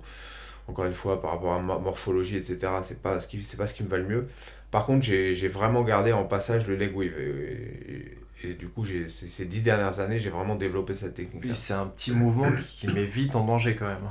encore 0.67 0.85
une 0.85 0.93
fois, 0.93 1.21
par 1.21 1.31
rapport 1.31 1.53
à 1.53 1.61
ma 1.61 1.77
morphologie, 1.79 2.37
etc., 2.37 2.81
c'est 2.83 3.01
pas 3.01 3.19
ce 3.19 3.27
qui, 3.27 3.43
c'est 3.43 3.57
pas 3.57 3.67
ce 3.67 3.73
qui 3.73 3.83
me 3.83 3.89
va 3.89 3.97
le 3.97 4.07
mieux. 4.07 4.27
Par 4.71 4.85
contre, 4.85 5.05
j'ai, 5.05 5.35
j'ai 5.35 5.47
vraiment 5.49 5.83
gardé 5.83 6.13
en 6.13 6.23
passage 6.25 6.67
le 6.67 6.75
leg 6.75 6.95
wave. 6.95 7.13
Et, 7.19 7.93
et- 7.93 8.17
et 8.45 8.55
du 8.55 8.67
coup, 8.67 8.83
j'ai, 8.83 9.07
ces, 9.07 9.29
ces 9.29 9.45
dix 9.45 9.61
dernières 9.61 10.01
années, 10.01 10.19
j'ai 10.19 10.29
vraiment 10.29 10.55
développé 10.55 10.95
cette 10.95 11.13
technique. 11.13 11.41
Puis 11.41 11.55
c'est 11.55 11.73
un 11.73 11.87
petit 11.87 12.11
mouvement 12.11 12.51
qui, 12.51 12.63
qui 12.79 12.87
met 12.87 13.05
vite 13.05 13.35
en 13.37 13.45
danger 13.45 13.75
quand 13.75 13.87
même. 13.87 14.09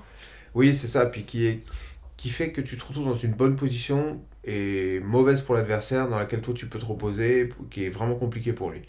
Oui, 0.54 0.74
c'est 0.74 0.86
ça. 0.88 1.04
Puis 1.06 1.24
qui, 1.24 1.46
est, 1.46 1.60
qui 2.16 2.30
fait 2.30 2.50
que 2.52 2.60
tu 2.62 2.76
te 2.76 2.84
retrouves 2.84 3.06
dans 3.06 3.16
une 3.16 3.32
bonne 3.32 3.56
position 3.56 4.22
et 4.44 5.00
mauvaise 5.00 5.42
pour 5.42 5.54
l'adversaire, 5.54 6.08
dans 6.08 6.18
laquelle 6.18 6.40
toi 6.40 6.54
tu 6.54 6.66
peux 6.68 6.78
te 6.78 6.84
reposer, 6.86 7.50
qui 7.70 7.84
est 7.84 7.90
vraiment 7.90 8.14
compliqué 8.16 8.52
pour 8.54 8.70
lui. 8.70 8.82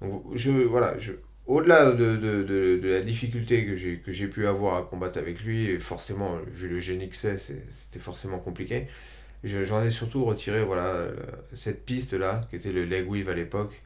Donc, 0.00 0.24
je, 0.34 0.50
voilà, 0.50 0.98
je, 0.98 1.12
au-delà 1.46 1.92
de, 1.92 2.80
la 2.82 3.02
difficulté 3.02 3.66
que 3.66 3.74
j'ai, 3.74 4.28
pu 4.28 4.46
avoir 4.46 4.76
à 4.76 4.82
combattre 4.82 5.18
avec 5.18 5.42
lui, 5.42 5.66
et 5.66 5.78
forcément, 5.78 6.38
vu 6.46 6.68
le 6.68 6.80
génie 6.80 7.08
que 7.08 7.16
c'est, 7.16 7.38
c'était 7.38 7.98
forcément 8.00 8.38
compliqué, 8.38 8.86
j'en 9.44 9.82
ai 9.82 9.90
surtout 9.90 10.24
retiré 10.24 10.62
voilà, 10.62 11.06
cette 11.54 11.84
piste-là, 11.84 12.42
qui 12.50 12.56
était 12.56 12.72
le 12.72 12.84
leg 12.84 13.10
weave 13.10 13.28
à 13.28 13.34
l'époque, 13.34 13.82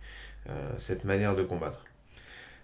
euh, 0.49 0.73
cette 0.79 1.05
manière 1.05 1.35
de 1.35 1.43
combattre. 1.43 1.85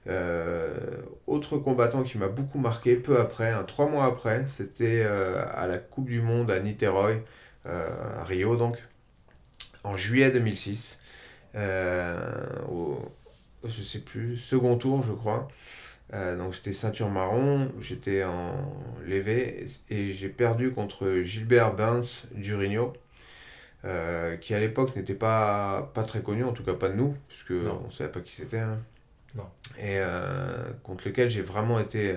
Euh, 0.08 1.00
autre 1.26 1.58
combattant 1.58 2.02
qui 2.02 2.18
m'a 2.18 2.28
beaucoup 2.28 2.58
marqué, 2.58 2.96
peu 2.96 3.20
après, 3.20 3.50
hein, 3.50 3.64
trois 3.66 3.88
mois 3.88 4.04
après, 4.04 4.44
c'était 4.48 5.02
euh, 5.04 5.42
à 5.52 5.66
la 5.66 5.78
Coupe 5.78 6.08
du 6.08 6.20
Monde 6.20 6.50
à 6.50 6.60
Niterói, 6.60 7.22
à 7.64 8.24
Rio 8.24 8.56
donc, 8.56 8.76
en 9.84 9.96
juillet 9.96 10.30
2006. 10.30 10.98
au, 12.68 12.98
je 13.64 13.82
sais 13.82 14.00
plus, 14.00 14.36
second 14.36 14.76
tour, 14.76 15.02
je 15.02 15.12
crois. 15.12 15.48
Euh, 16.14 16.36
donc 16.36 16.52
j'étais 16.52 16.72
ceinture 16.72 17.08
marron, 17.08 17.70
j'étais 17.80 18.22
en 18.24 18.54
lévé 19.06 19.64
et 19.88 20.12
j'ai 20.12 20.28
perdu 20.28 20.72
contre 20.72 21.22
Gilbert 21.22 21.74
Burns 21.74 22.26
Durigno, 22.32 22.92
euh, 23.84 24.36
qui 24.36 24.54
à 24.54 24.60
l'époque 24.60 24.94
n'était 24.94 25.14
pas, 25.14 25.90
pas 25.94 26.02
très 26.02 26.20
connu, 26.20 26.44
en 26.44 26.52
tout 26.52 26.64
cas 26.64 26.74
pas 26.74 26.90
de 26.90 26.94
nous, 26.94 27.16
puisque 27.28 27.52
on 27.52 27.86
ne 27.86 27.90
savait 27.90 28.10
pas 28.10 28.20
qui 28.20 28.32
c'était. 28.32 28.58
Hein. 28.58 28.78
Et 29.78 29.96
euh, 29.96 30.64
contre 30.82 31.08
lequel 31.08 31.30
j'ai 31.30 31.40
vraiment 31.40 31.80
été 31.80 32.16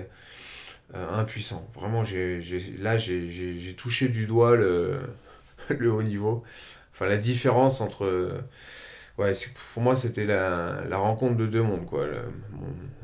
impuissant. 0.94 1.66
Vraiment, 1.74 2.04
j'ai, 2.04 2.42
là 2.78 2.98
j'ai, 2.98 3.74
touché 3.76 4.08
du 4.08 4.26
doigt 4.26 4.56
le, 4.56 5.00
le 5.70 5.90
haut 5.90 6.02
niveau. 6.02 6.44
Enfin, 6.92 7.06
la 7.06 7.16
différence 7.16 7.80
entre 7.80 8.42
ouais, 9.18 9.32
pour 9.72 9.82
moi, 9.82 9.96
c'était 9.96 10.24
la, 10.24 10.82
la, 10.88 10.96
rencontre 10.98 11.36
de 11.36 11.46
deux 11.46 11.62
mondes, 11.62 11.86
quoi. 11.86 12.06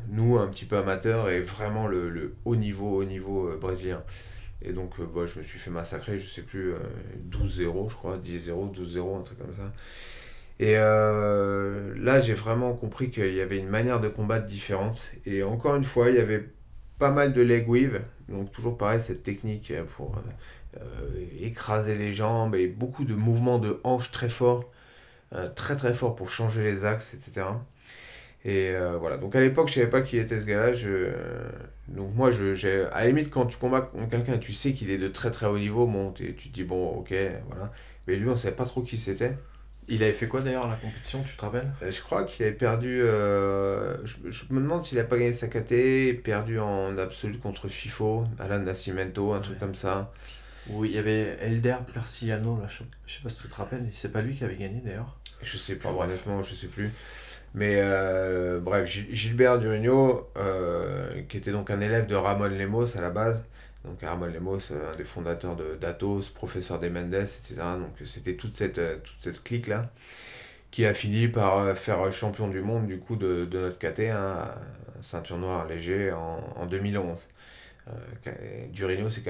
nous, 0.09 0.39
un 0.39 0.47
petit 0.49 0.65
peu 0.65 0.77
amateurs, 0.77 1.31
et 1.31 1.41
vraiment 1.41 1.87
le, 1.87 2.11
le 2.11 2.35
haut 2.45 2.57
niveau, 2.57 3.01
haut 3.01 3.05
niveau 3.05 3.49
euh, 3.49 3.57
brésilien. 3.57 4.03
Et 4.63 4.73
donc, 4.73 4.93
euh, 5.01 5.07
bah, 5.13 5.27
je 5.27 5.39
me 5.39 5.45
suis 5.45 5.59
fait 5.59 5.71
massacrer, 5.71 6.19
je 6.19 6.29
sais 6.29 6.43
plus, 6.43 6.75
12-0, 7.31 7.87
euh, 7.87 7.89
je 7.89 7.95
crois, 7.95 8.19
10-0, 8.19 8.75
12-0, 8.75 9.19
un 9.19 9.23
truc 9.23 9.39
comme 9.39 9.57
ça. 9.57 9.73
Et 10.61 10.75
là, 10.75 12.21
j'ai 12.21 12.35
vraiment 12.35 12.75
compris 12.75 13.11
qu'il 13.11 13.35
y 13.35 13.41
avait 13.41 13.59
une 13.59 13.69
manière 13.69 14.01
de 14.01 14.09
combattre 14.09 14.47
différente. 14.47 15.03
Et 15.27 15.43
encore 15.43 15.75
une 15.75 15.83
fois, 15.83 16.11
il 16.11 16.17
y 16.17 16.21
avait 16.21 16.51
pas 17.01 17.11
mal 17.11 17.33
de 17.33 17.43
leg 17.43 17.69
weave, 17.69 18.01
donc 18.29 18.53
toujours 18.53 18.79
pareil, 18.79 19.01
cette 19.01 19.25
technique 19.25 19.73
pour 19.97 20.15
écraser 21.41 21.97
les 21.97 22.13
jambes 22.13 22.55
et 22.55 22.69
beaucoup 22.69 23.05
de 23.05 23.15
mouvements 23.15 23.59
de 23.59 23.81
hanches 23.83 24.13
très 24.13 24.29
forts 24.29 24.61
euh, 24.61 24.72
très 25.55 25.77
très 25.77 25.95
fort 25.95 26.15
pour 26.15 26.31
changer 26.31 26.63
les 26.63 26.85
axes, 26.85 27.15
etc. 27.15 27.47
Et 28.45 28.71
euh, 28.71 28.99
voilà, 28.99 29.19
donc 29.19 29.37
à 29.37 29.41
l'époque, 29.41 29.69
je 29.69 29.75
savais 29.75 29.87
pas 29.87 30.03
qui 30.03 30.19
était 30.19 30.41
ce 30.41 30.45
gars-là. 30.45 30.73
Donc 31.89 32.15
moi, 32.15 32.31
je, 32.31 32.55
j'ai... 32.55 32.85
à 32.93 33.01
la 33.01 33.07
limite, 33.07 33.31
quand 33.31 33.47
tu 33.47 33.57
combats 33.57 33.91
quelqu'un 34.11 34.39
tu 34.39 34.53
sais 34.53 34.73
qu'il 34.73 34.91
est 34.91 34.99
de 34.99 35.09
très 35.09 35.31
très 35.31 35.47
haut 35.47 35.59
niveau, 35.59 35.87
bon, 35.87 36.13
tu 36.13 36.35
te 36.35 36.49
dis, 36.49 36.65
bon, 36.65 36.89
ok, 36.89 37.15
voilà. 37.49 37.73
Mais 38.07 38.17
lui, 38.17 38.29
on 38.29 38.37
savait 38.37 38.57
pas 38.57 38.65
trop 38.65 38.83
qui 38.83 38.99
c'était. 38.99 39.37
Il 39.89 40.03
avait 40.03 40.13
fait 40.13 40.27
quoi 40.27 40.41
d'ailleurs 40.41 40.69
la 40.69 40.77
compétition, 40.77 41.23
tu 41.23 41.37
te 41.37 41.41
rappelles? 41.41 41.71
Euh, 41.83 41.91
Je 41.91 42.01
crois 42.03 42.25
qu'il 42.25 42.45
avait 42.45 42.55
perdu. 42.55 42.99
je, 42.99 44.45
me 44.51 44.61
demande 44.61 44.85
s'il 44.85 44.99
a 44.99 45.05
pas 45.05 45.17
gagné 45.17 45.33
sa 45.33 45.47
KT, 45.47 46.23
perdu 46.23 46.59
en 46.59 46.99
absolu 46.99 47.39
contre 47.39 47.69
FIFO, 47.69 48.25
Alan 48.39 48.61
Nascimento, 48.61 49.33
un 49.33 49.41
truc 49.41 49.59
comme 49.61 49.75
ça. 49.75 50.13
Oui, 50.67 50.91
il 50.91 50.95
y 50.95 50.99
avait 50.99 51.37
Elder 51.41 51.77
Persillano, 51.93 52.59
là, 52.61 52.69
je, 52.69 52.85
je 53.07 53.15
sais 53.15 53.21
pas 53.23 53.29
si 53.29 53.39
tu 53.39 53.49
te 53.49 53.55
rappelles, 53.55 53.89
c'est 53.93 54.13
pas 54.13 54.23
lui 54.23 54.37
qui 54.37 54.45
avait 54.45 54.57
gagné 54.57 54.81
d'ailleurs. 54.81 55.19
Je 55.43 55.57
sais 55.57 55.77
plus, 55.77 55.89
honnêtement, 55.89 56.43
je 56.43 56.55
sais 56.55 56.69
plus. 56.69 56.91
Mais 57.55 57.77
euh, 57.81 58.61
bref, 58.61 58.89
Gilbert 58.89 59.59
Durigno, 59.59 60.31
euh, 60.39 61.23
qui 61.29 61.37
était 61.39 61.53
donc 61.53 61.71
un 61.71 61.81
élève 61.81 62.07
de 62.07 62.15
Ramon 62.15 62.47
Lemos 62.49 62.97
à 62.97 63.01
la 63.01 63.11
base, 63.11 63.43
donc 63.85 64.01
Ramon 64.03 64.27
Lemos, 64.27 64.71
euh, 64.71 64.93
un 64.93 64.97
des 64.97 65.05
fondateurs 65.05 65.57
de 65.57 65.75
d'Atos, 65.77 66.31
professeur 66.31 66.79
des 66.79 66.91
Mendes, 66.91 67.15
etc. 67.15 67.57
Donc 67.79 67.95
c'était 68.07 68.37
toute 68.37 68.57
cette, 68.57 68.81
toute 69.03 69.17
cette 69.21 69.43
clique-là, 69.43 69.91
qui 70.71 70.87
a 70.87 70.95
fini 70.95 71.29
par 71.29 71.77
faire 71.77 72.13
champion 72.13 72.49
du 72.49 72.61
monde 72.63 72.87
du 72.87 72.99
coup 72.99 73.17
de, 73.17 73.45
de 73.47 73.59
notre 73.61 73.79
KT, 73.79 74.11
hein, 74.11 74.51
ceinture 75.03 75.39
noire 75.39 75.67
léger, 75.67 76.13
en, 76.13 76.39
en 76.57 76.67
2011. 76.67 77.27
Durigno, 78.73 79.11
c'est 79.11 79.23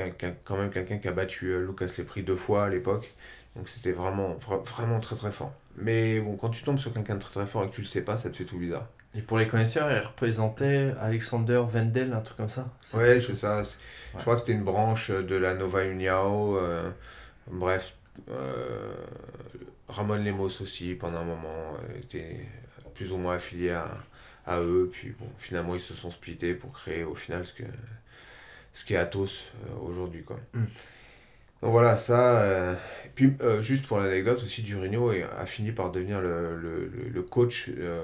quand 0.44 0.56
même 0.56 0.70
quelqu'un 0.70 0.98
qui 0.98 1.08
a 1.08 1.12
battu 1.12 1.58
Lucas 1.64 1.92
Lepri 1.98 2.22
deux 2.22 2.36
fois 2.36 2.64
à 2.66 2.68
l'époque. 2.68 3.12
Donc 3.56 3.68
c'était 3.68 3.92
vraiment, 3.92 4.36
vraiment 4.38 5.00
très 5.00 5.16
très 5.16 5.32
fort. 5.32 5.52
Mais 5.76 6.20
bon, 6.20 6.36
quand 6.36 6.50
tu 6.50 6.62
tombes 6.62 6.78
sur 6.78 6.92
quelqu'un 6.92 7.14
de 7.14 7.20
très 7.20 7.32
très 7.32 7.46
fort 7.46 7.64
et 7.64 7.70
que 7.70 7.74
tu 7.74 7.80
le 7.82 7.86
sais 7.86 8.02
pas, 8.02 8.16
ça 8.16 8.30
te 8.30 8.36
fait 8.36 8.44
tout 8.44 8.58
bizarre. 8.58 8.86
Et 9.14 9.20
pour 9.20 9.38
les 9.38 9.46
connaisseurs, 9.46 9.90
il 9.92 9.98
représentait 9.98 10.94
Alexander 10.98 11.62
Wendel, 11.72 12.14
un 12.14 12.20
truc 12.20 12.38
comme 12.38 12.48
ça 12.48 12.68
Ouais, 12.94 13.20
c'est 13.20 13.34
ça. 13.34 13.62
Je 13.62 14.18
crois 14.20 14.34
que 14.34 14.40
c'était 14.40 14.52
une 14.52 14.64
branche 14.64 15.10
de 15.10 15.36
la 15.36 15.54
Nova 15.54 15.84
Uniao. 15.84 16.56
Euh, 16.56 16.90
bref, 17.46 17.94
euh, 18.30 18.94
Ramon 19.88 20.16
Lemos 20.16 20.62
aussi, 20.62 20.94
pendant 20.94 21.18
un 21.18 21.24
moment, 21.24 21.74
euh, 21.74 21.98
était 21.98 22.46
plus 22.94 23.12
ou 23.12 23.18
moins 23.18 23.34
affilié 23.34 23.70
à, 23.72 23.86
à 24.46 24.60
eux. 24.60 24.88
Puis 24.90 25.14
bon, 25.18 25.26
finalement, 25.36 25.74
ils 25.74 25.80
se 25.80 25.94
sont 25.94 26.10
splittés 26.10 26.54
pour 26.54 26.72
créer 26.72 27.04
au 27.04 27.14
final 27.14 27.46
ce 27.46 27.52
que 27.52 27.64
ce 28.72 28.84
qu'est 28.84 28.96
Atos 28.96 29.44
aujourd'hui. 29.82 30.22
quoi. 30.22 30.38
Mm. 30.54 30.64
Donc 31.62 31.70
voilà, 31.70 31.96
ça. 31.96 32.40
Euh, 32.40 32.74
puis 33.14 33.34
euh, 33.40 33.62
juste 33.62 33.86
pour 33.86 33.98
l'anecdote 33.98 34.42
aussi, 34.42 34.62
Durigno 34.62 35.10
a 35.10 35.46
fini 35.46 35.70
par 35.70 35.92
devenir 35.92 36.20
le, 36.20 36.56
le, 36.56 36.90
le 37.08 37.22
coach 37.22 37.70
euh, 37.78 38.02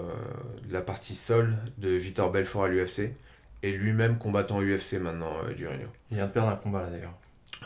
de 0.66 0.72
la 0.72 0.80
partie 0.80 1.16
sol 1.16 1.56
de 1.76 1.88
Vitor 1.90 2.30
Belfort 2.30 2.64
à 2.64 2.68
l'UFC. 2.68 3.12
Et 3.64 3.72
lui-même 3.72 4.16
combattant 4.16 4.62
UFC 4.62 4.94
maintenant, 5.00 5.32
Durigno. 5.56 5.88
Il 6.10 6.16
vient 6.18 6.26
de 6.26 6.30
perdre 6.30 6.50
un 6.50 6.56
combat 6.56 6.82
là 6.82 6.90
d'ailleurs. 6.90 7.14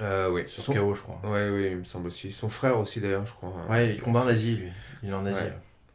Euh, 0.00 0.30
oui. 0.30 0.44
Sur 0.46 0.64
KO, 0.64 0.94
je 0.94 1.02
crois. 1.02 1.20
Oui, 1.24 1.40
oui, 1.50 1.68
il 1.72 1.76
me 1.78 1.84
semble 1.84 2.06
aussi. 2.06 2.32
Son 2.32 2.48
frère 2.48 2.78
aussi 2.78 3.00
d'ailleurs, 3.00 3.26
je 3.26 3.32
crois. 3.32 3.52
Ouais, 3.68 3.90
il 3.94 4.00
combat 4.00 4.20
en 4.20 4.26
Asie 4.28 4.56
lui. 4.56 4.72
Il 5.02 5.10
est 5.10 5.14
en 5.14 5.26
Asie. 5.26 5.44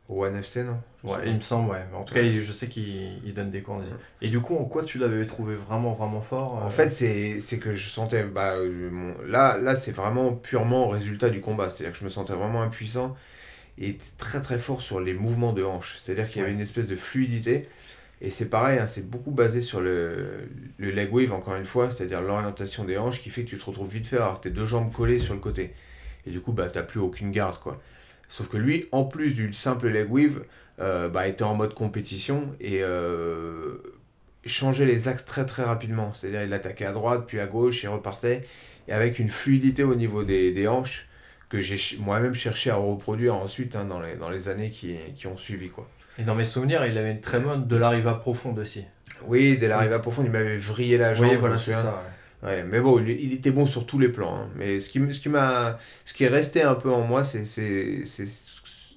Au 0.09 0.25
NFC, 0.25 0.63
non? 0.63 0.79
Ouais, 1.03 1.17
il 1.25 1.35
me 1.35 1.41
semble, 1.41 1.71
ouais. 1.71 1.85
En 1.93 2.03
tout 2.03 2.13
cas, 2.13 2.21
je 2.23 2.51
sais 2.53 2.69
qu'il 2.69 3.33
donne 3.33 3.51
des 3.51 3.61
cours 3.61 3.81
Et 4.21 4.29
du 4.29 4.39
coup, 4.39 4.55
en 4.55 4.63
quoi 4.63 4.83
tu 4.83 4.97
l'avais 4.97 5.25
trouvé 5.25 5.55
vraiment, 5.55 5.93
vraiment 5.93 6.21
fort 6.21 6.55
En 6.63 6.67
euh 6.67 6.69
fait, 6.69 6.91
c'est 6.91 7.59
que 7.59 7.73
je 7.73 7.89
sentais. 7.89 8.23
Bah, 8.23 8.53
là, 9.25 9.57
là 9.57 9.75
c'est 9.75 9.91
vraiment 9.91 10.33
purement 10.33 10.87
résultat 10.87 11.29
du 11.29 11.41
combat. 11.41 11.69
C'est-à-dire 11.69 11.91
que 11.91 11.99
je 11.99 12.05
me 12.05 12.09
sentais 12.09 12.33
vraiment 12.33 12.61
impuissant 12.61 13.15
et 13.77 13.97
très, 14.17 14.41
très 14.41 14.59
fort 14.59 14.81
sur 14.81 14.99
les 15.01 15.13
mouvements 15.13 15.53
de 15.53 15.63
hanche. 15.63 15.97
C'est-à-dire 16.03 16.29
qu'il 16.29 16.41
y 16.41 16.43
avait 16.43 16.53
une 16.53 16.61
espèce 16.61 16.87
de 16.87 16.95
fluidité. 16.95 17.67
Et 18.21 18.31
c'est 18.31 18.49
pareil, 18.49 18.79
hein, 18.79 18.87
c'est 18.87 19.07
beaucoup 19.07 19.31
basé 19.31 19.61
sur 19.61 19.79
le, 19.81 20.49
le 20.77 20.91
leg 20.91 21.13
wave, 21.13 21.33
encore 21.33 21.55
une 21.55 21.65
fois, 21.65 21.91
c'est-à-dire 21.91 22.21
l'orientation 22.21 22.83
des 22.83 22.97
hanches 22.97 23.21
qui 23.21 23.29
fait 23.29 23.43
que 23.43 23.49
tu 23.49 23.57
te 23.57 23.65
retrouves 23.65 23.91
vite 23.91 24.07
fait 24.07 24.15
alors 24.15 24.41
tes 24.41 24.49
deux 24.49 24.65
jambes 24.65 24.91
collées 24.91 25.19
sur 25.19 25.35
le 25.35 25.39
côté. 25.39 25.73
Et 26.25 26.31
du 26.31 26.41
coup, 26.41 26.51
bah, 26.51 26.67
t'as 26.71 26.83
plus 26.83 26.99
aucune 26.99 27.31
garde, 27.31 27.59
quoi. 27.59 27.79
Sauf 28.29 28.47
que 28.49 28.57
lui, 28.57 28.87
en 28.91 29.03
plus 29.03 29.33
du 29.33 29.53
simple 29.53 29.87
leg 29.87 30.11
weave, 30.11 30.43
euh, 30.79 31.09
bah, 31.09 31.27
était 31.27 31.43
en 31.43 31.55
mode 31.55 31.73
compétition 31.73 32.55
et 32.59 32.83
euh, 32.83 33.77
changeait 34.45 34.85
les 34.85 35.07
axes 35.07 35.25
très 35.25 35.45
très 35.45 35.63
rapidement. 35.63 36.13
C'est-à-dire 36.13 36.43
il 36.43 36.53
attaquait 36.53 36.85
à 36.85 36.91
droite, 36.91 37.23
puis 37.25 37.39
à 37.39 37.45
gauche, 37.45 37.83
il 37.83 37.87
repartait, 37.87 38.43
et 38.87 38.93
avec 38.93 39.19
une 39.19 39.29
fluidité 39.29 39.83
au 39.83 39.95
niveau 39.95 40.23
des, 40.23 40.51
des 40.51 40.67
hanches 40.67 41.07
que 41.49 41.61
j'ai 41.61 41.77
moi-même 41.99 42.35
cherché 42.35 42.69
à 42.69 42.75
reproduire 42.75 43.35
ensuite 43.35 43.75
hein, 43.75 43.85
dans, 43.85 44.01
les, 44.01 44.15
dans 44.15 44.29
les 44.29 44.49
années 44.49 44.69
qui, 44.69 44.97
qui 45.15 45.27
ont 45.27 45.37
suivi. 45.37 45.69
Quoi. 45.69 45.89
Et 46.19 46.23
dans 46.23 46.35
mes 46.35 46.43
souvenirs, 46.43 46.85
il 46.85 46.97
avait 46.97 47.11
une 47.11 47.21
très 47.21 47.39
bonne 47.39 47.67
de 47.67 47.77
l'arriva 47.77 48.15
profonde 48.15 48.59
aussi. 48.59 48.83
Oui, 49.25 49.57
de 49.57 49.67
l'arriva 49.67 49.99
profonde, 49.99 50.25
il 50.25 50.31
m'avait 50.31 50.57
vrillé 50.57 50.97
la 50.97 51.13
jambe. 51.13 51.29
Oui, 51.29 51.35
voilà, 51.37 51.57
c'est 51.57 51.73
ça. 51.73 51.85
Ouais, 51.85 52.11
mais 52.43 52.79
bon, 52.79 52.99
il, 52.99 53.09
il, 53.09 53.33
était 53.33 53.51
bon 53.51 53.65
sur 53.65 53.85
tous 53.85 53.99
les 53.99 54.09
plans. 54.09 54.35
Hein. 54.35 54.49
Mais 54.55 54.79
ce 54.79 54.89
qui, 54.89 55.01
ce, 55.13 55.19
qui 55.19 55.29
m'a, 55.29 55.79
ce 56.05 56.13
qui 56.13 56.23
est 56.23 56.29
resté 56.29 56.61
un 56.61 56.75
peu 56.75 56.91
en 56.91 57.01
moi, 57.01 57.23
c'est, 57.23 57.45
c'est, 57.45 58.03
c'est 58.05 58.27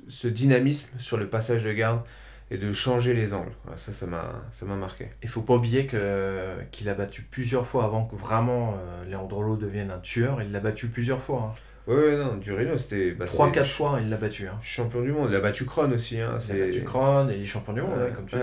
ce 0.09 0.29
dynamisme 0.29 0.89
sur 0.99 1.17
le 1.17 1.29
passage 1.29 1.63
de 1.63 1.73
garde 1.73 2.03
et 2.51 2.59
de 2.59 2.73
changer 2.73 3.15
les 3.15 3.33
angles. 3.33 3.53
Ça, 3.77 3.93
ça 3.93 4.07
m'a, 4.07 4.43
ça 4.51 4.67
m'a 4.67 4.75
marqué. 4.75 5.09
Il 5.23 5.29
faut 5.29 5.43
pas 5.43 5.55
oublier 5.55 5.87
que, 5.87 6.57
qu'il 6.73 6.89
a 6.89 6.95
battu 6.95 7.23
plusieurs 7.23 7.67
fois 7.67 7.85
avant 7.85 8.05
que 8.05 8.17
vraiment 8.17 8.75
euh, 8.75 9.11
Leandrolo 9.11 9.57
devienne 9.57 9.91
un 9.91 10.01
tueur. 10.01 10.43
Il 10.43 10.51
l'a 10.51 10.61
battu 10.61 10.89
plusieurs 10.89 11.23
fois. 11.23 11.55
Hein. 11.55 11.61
Oui, 11.87 11.97
ouais, 11.97 12.17
non, 12.17 12.37
Durino, 12.37 12.77
c'était. 12.77 13.13
Bah, 13.13 13.25
3-4 13.25 13.65
fois, 13.65 13.99
il 14.03 14.11
l'a 14.11 14.17
battu. 14.17 14.49
Hein. 14.49 14.59
Champion 14.63 15.01
du 15.01 15.13
monde. 15.13 15.29
Il 15.31 15.37
a 15.37 15.41
battu 15.41 15.65
Kron 15.65 15.91
aussi. 15.93 16.21
Hein. 16.21 16.39
Il 16.49 16.61
a 16.61 16.67
battu 16.67 16.85
Kron 16.85 17.29
et 17.31 17.37
il 17.37 17.43
est 17.43 17.47
champion 17.47 17.73
du 17.73 17.83
monde, 17.83 18.13
comme 18.15 18.27
tu 18.27 18.37
dis. 18.37 18.43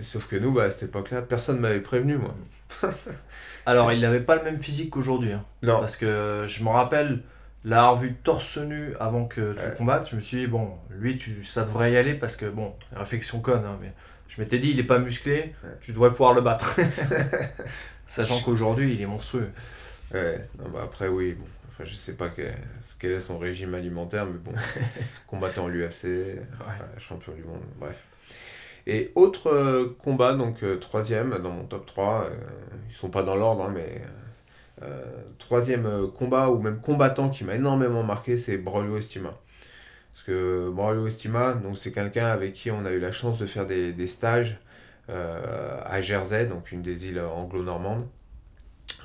Sauf 0.00 0.26
que 0.28 0.36
nous, 0.36 0.52
bah, 0.52 0.64
à 0.64 0.70
cette 0.70 0.84
époque-là, 0.84 1.22
personne 1.22 1.56
ne 1.56 1.60
m'avait 1.60 1.80
prévenu, 1.80 2.16
moi. 2.16 2.34
Alors, 3.66 3.92
il 3.92 4.00
n'avait 4.00 4.20
pas 4.20 4.36
le 4.36 4.44
même 4.44 4.62
physique 4.62 4.90
qu'aujourd'hui. 4.90 5.32
Hein. 5.32 5.44
Non. 5.62 5.80
Parce 5.80 5.96
que 5.96 6.44
je 6.46 6.62
me 6.62 6.68
rappelle 6.68 7.22
l'avoir 7.64 7.96
vu 7.96 8.14
torse 8.14 8.58
nu 8.58 8.94
avant 9.00 9.26
que 9.26 9.54
tu 9.54 9.76
combattes, 9.76 10.08
je 10.10 10.16
me 10.16 10.20
suis 10.20 10.38
dit, 10.38 10.46
bon, 10.46 10.70
lui, 10.90 11.16
tu, 11.16 11.42
ça 11.44 11.62
devrait 11.62 11.92
y 11.92 11.96
aller 11.96 12.14
parce 12.14 12.36
que, 12.36 12.46
bon, 12.46 12.74
réflexion 12.94 13.40
conne, 13.40 13.64
hein, 13.64 13.78
mais 13.80 13.92
je 14.28 14.40
m'étais 14.40 14.58
dit, 14.58 14.70
il 14.70 14.78
est 14.78 14.84
pas 14.84 14.98
musclé, 14.98 15.54
tu 15.80 15.92
devrais 15.92 16.10
pouvoir 16.10 16.32
le 16.32 16.40
battre. 16.40 16.78
Sachant 18.06 18.40
qu'aujourd'hui, 18.40 18.94
il 18.94 19.00
est 19.02 19.06
monstrueux. 19.06 19.50
Ouais, 20.14 20.48
non, 20.58 20.68
bah 20.68 20.82
après, 20.84 21.08
oui, 21.08 21.32
bon. 21.32 21.44
Enfin, 21.68 21.84
je 21.84 21.94
sais 21.96 22.12
pas 22.12 22.28
quel, 22.28 22.56
quel 22.98 23.12
est 23.12 23.20
son 23.20 23.38
régime 23.38 23.74
alimentaire, 23.74 24.26
mais 24.26 24.38
bon, 24.38 24.52
combattant 25.26 25.66
l'UFC, 25.66 26.38
champion 26.98 27.32
du 27.32 27.42
monde, 27.42 27.60
bref. 27.78 28.02
Et 28.86 29.10
autre 29.16 29.48
euh, 29.48 29.96
combat, 29.98 30.34
donc 30.34 30.62
euh, 30.62 30.78
troisième 30.78 31.38
dans 31.38 31.50
mon 31.50 31.64
top 31.64 31.86
3, 31.86 32.24
euh, 32.24 32.36
ils 32.88 32.94
sont 32.94 33.10
pas 33.10 33.24
dans 33.24 33.34
l'ordre, 33.34 33.64
hein, 33.64 33.72
mais 33.74 34.02
troisième 35.38 35.88
combat 36.12 36.50
ou 36.50 36.60
même 36.60 36.80
combattant 36.80 37.30
qui 37.30 37.44
m'a 37.44 37.54
énormément 37.54 38.02
marqué, 38.02 38.36
c'est 38.36 38.58
Braulio 38.58 38.98
Estima. 38.98 39.32
Parce 40.12 40.22
que 40.22 40.68
Braulio 40.70 41.06
Estima, 41.06 41.56
c'est 41.76 41.92
quelqu'un 41.92 42.26
avec 42.26 42.52
qui 42.52 42.70
on 42.70 42.84
a 42.84 42.90
eu 42.90 43.00
la 43.00 43.10
chance 43.10 43.38
de 43.38 43.46
faire 43.46 43.66
des, 43.66 43.94
des 43.94 44.06
stages 44.06 44.58
à 45.08 46.00
Jersey, 46.02 46.44
donc 46.44 46.72
une 46.72 46.82
des 46.82 47.06
îles 47.06 47.20
anglo-normandes. 47.20 48.06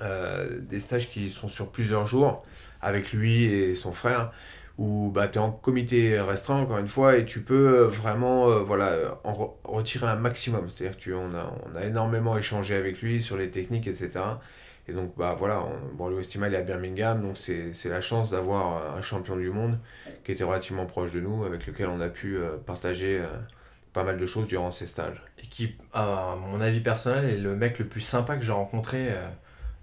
Des 0.01 0.79
stages 0.81 1.07
qui 1.07 1.29
sont 1.29 1.47
sur 1.47 1.71
plusieurs 1.71 2.05
jours 2.05 2.43
avec 2.81 3.13
lui 3.13 3.45
et 3.45 3.73
son 3.75 3.93
frère 3.93 4.31
où 4.81 5.11
bah, 5.11 5.27
tu 5.27 5.37
es 5.37 5.41
en 5.41 5.51
comité 5.51 6.19
restreint 6.19 6.61
encore 6.63 6.79
une 6.79 6.87
fois 6.87 7.15
et 7.17 7.25
tu 7.25 7.41
peux 7.41 7.67
euh, 7.81 7.87
vraiment 7.87 8.49
euh, 8.49 8.59
voilà, 8.59 9.19
en 9.23 9.33
re- 9.33 9.51
retirer 9.63 10.07
un 10.07 10.15
maximum. 10.15 10.69
C'est-à-dire 10.69 10.97
que 10.97 11.01
tu, 11.03 11.13
on, 11.13 11.33
a, 11.35 11.53
on 11.65 11.75
a 11.75 11.83
énormément 11.85 12.35
échangé 12.37 12.75
avec 12.75 13.01
lui 13.01 13.21
sur 13.21 13.37
les 13.37 13.49
techniques, 13.51 13.87
etc. 13.87 14.09
Et 14.87 14.93
donc 14.93 15.13
bah 15.15 15.35
voilà, 15.37 15.61
on, 15.61 15.95
bon, 15.95 16.07
le 16.09 16.19
Estima 16.19 16.47
il 16.47 16.53
est 16.55 16.57
à 16.57 16.61
Birmingham, 16.61 17.21
donc 17.21 17.37
c'est 17.37 17.89
la 17.89 18.01
chance 18.01 18.31
d'avoir 18.31 18.95
un 18.97 19.01
champion 19.01 19.35
du 19.37 19.51
monde 19.51 19.77
qui 20.23 20.31
était 20.31 20.43
relativement 20.43 20.87
proche 20.87 21.11
de 21.11 21.19
nous, 21.21 21.43
avec 21.45 21.67
lequel 21.67 21.87
on 21.87 22.01
a 22.01 22.09
pu 22.09 22.37
euh, 22.37 22.57
partager 22.65 23.19
euh, 23.19 23.27
pas 23.93 24.03
mal 24.03 24.17
de 24.17 24.25
choses 24.25 24.47
durant 24.47 24.71
ces 24.71 24.87
stages. 24.87 25.21
Et 25.43 25.45
qui, 25.47 25.75
à 25.93 26.35
mon 26.49 26.59
avis 26.59 26.79
personnel, 26.81 27.29
est 27.29 27.37
le 27.37 27.55
mec 27.55 27.77
le 27.77 27.85
plus 27.85 28.01
sympa 28.01 28.35
que 28.37 28.43
j'ai 28.43 28.51
rencontré. 28.51 29.09
euh. 29.11 29.27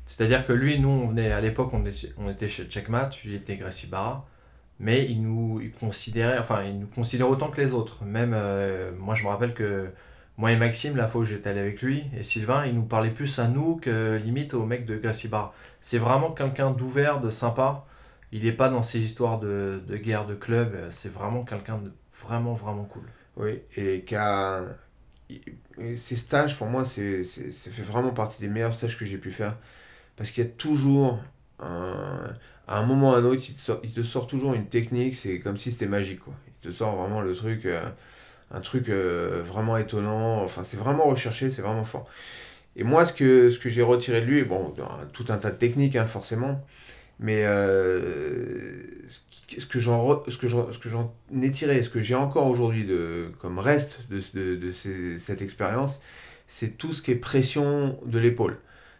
C'est-à-dire 0.07 0.45
que 0.45 0.53
lui, 0.55 0.81
nous, 0.81 0.89
on 0.89 1.07
venait 1.09 1.31
à 1.31 1.41
l'époque, 1.41 1.71
on 1.73 1.85
était, 1.87 2.09
on 2.19 2.29
était 2.31 2.49
chez 2.49 2.65
Checkmat, 2.65 3.11
lui 3.25 3.35
était 3.37 3.57
Gracie 3.57 3.87
Barra, 3.87 4.27
mais 4.81 5.05
il 5.11 5.23
nous 5.23 5.61
il 5.63 5.73
considérait, 5.73 6.39
enfin, 6.39 6.63
il 6.65 6.79
nous 6.79 7.23
autant 7.25 7.51
que 7.51 7.61
les 7.61 7.73
autres. 7.73 8.05
Même, 8.05 8.33
euh, 8.35 8.93
moi, 8.99 9.15
je 9.15 9.25
me 9.25 9.29
rappelle 9.29 9.55
que 9.55 9.91
moi 10.37 10.53
et 10.53 10.57
Maxime, 10.57 10.97
la 10.97 11.07
fois 11.07 11.23
où 11.23 11.25
j'étais 11.25 11.51
allé 11.51 11.61
avec 11.61 11.83
lui, 11.83 12.05
et 12.17 12.23
Sylvain, 12.23 12.67
il 12.67 12.75
nous 12.75 12.85
parlait 12.85 13.11
plus 13.11 13.39
à 13.39 13.49
nous 13.49 13.77
que 13.77 14.17
limite 14.17 14.55
au 14.55 14.65
mec 14.67 14.87
de 14.87 14.97
Gracie 14.97 15.29
Barra. 15.29 15.53
C'est 15.81 15.99
vraiment 15.99 16.31
quelqu'un 16.33 16.71
d'ouvert, 16.71 17.21
de 17.21 17.31
sympa. 17.31 17.87
Il 18.33 18.45
n'est 18.45 18.53
pas 18.53 18.69
dans 18.69 18.83
ces 18.83 19.01
histoires 19.01 19.41
de, 19.41 19.83
de 19.87 19.97
guerre 19.97 20.27
de 20.27 20.35
club, 20.35 20.77
c'est 20.91 21.09
vraiment 21.13 21.45
quelqu'un 21.45 21.79
de 21.79 21.93
vraiment, 22.23 22.55
vraiment 22.55 22.85
cool. 22.85 23.05
Oui, 23.37 23.61
et 23.77 24.03
qu'à 24.03 24.63
ces 25.97 26.17
stages, 26.17 26.57
pour 26.57 26.67
moi, 26.67 26.85
c'est, 26.85 27.25
ça 27.25 27.71
fait 27.71 27.83
vraiment 27.83 28.11
partie 28.11 28.41
des 28.41 28.49
meilleurs 28.49 28.75
stages 28.75 28.99
que 28.99 29.05
j'ai 29.05 29.19
pu 29.19 29.31
faire. 29.31 29.57
Parce 30.17 30.31
qu'il 30.31 30.45
y 30.45 30.47
a 30.47 30.51
toujours, 30.51 31.21
un, 31.61 32.35
à 32.69 32.79
un 32.79 32.85
moment 32.85 33.11
ou 33.11 33.15
à 33.15 33.19
un 33.19 33.25
autre, 33.25 33.43
il 33.49 33.55
te 33.55 33.61
sort, 33.61 33.81
il 33.83 33.93
te 33.93 34.03
sort 34.03 34.27
toujours 34.27 34.55
une 34.55 34.67
technique, 34.67 35.17
c'est 35.17 35.41
comme 35.41 35.57
si 35.57 35.73
c'était 35.73 35.87
magique, 35.87 36.21
quoi. 36.21 36.35
Il 36.47 36.69
te 36.69 36.73
sort 36.73 36.97
vraiment 36.97 37.21
le 37.21 37.35
truc, 37.35 37.65
euh, 37.65 37.81
un 38.51 38.61
truc 38.61 38.89
euh, 38.91 39.43
vraiment 39.45 39.77
étonnant, 39.79 40.43
enfin, 40.45 40.63
c'est 40.65 40.77
vraiment 40.77 41.07
recherché, 41.07 41.51
c'est 41.51 41.63
vraiment 41.63 41.85
fort. 41.85 42.07
Et 42.77 42.85
moi, 42.85 43.05
ce 43.05 43.13
que, 43.13 43.51
ce 43.51 43.59
que 43.59 43.71
j'ai 43.71 43.83
retiré 43.83 44.21
de 44.21 44.27
lui, 44.27 44.45
bon, 44.45 44.75
tout 45.13 45.27
un 45.31 45.39
tas 45.39 45.51
de 45.51 45.57
techniques, 45.57 45.97
hein, 45.97 46.07
forcément, 46.07 46.65
mais 47.21 47.45
euh, 47.45 48.83
ce 49.57 49.67
que 49.67 49.81
j'en 49.81 50.25
ce 50.29 51.43
ai 51.43 51.51
tiré, 51.51 51.83
ce 51.83 51.91
que 51.91 52.01
j'ai 52.03 52.15
encore 52.15 52.47
aujourd'hui 52.47 52.89
comme 53.41 53.59
reste 53.59 54.01
de, 54.11 54.21
de, 54.35 54.57
de 54.57 54.71
cette 54.71 55.43
expérience, 55.43 56.01
c'est 56.47 56.79
tout 56.79 56.93
ce 56.93 57.03
qui 57.03 57.13
est 57.13 57.17
pression 57.17 57.99
de 58.07 58.19
l'épaule. 58.19 58.59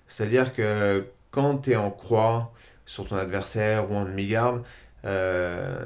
C'est-à-dire 0.09 0.53
que 0.55 1.05
quand 1.31 1.59
tu 1.59 1.73
es 1.73 1.77
en 1.77 1.91
croix 1.91 2.53
sur 2.89 3.09
ton 3.09 3.17
adversaire 3.19 3.93
ou 3.93 3.97
en 3.97 4.07
demi-garde, 4.07 4.65
euh, 5.07 5.79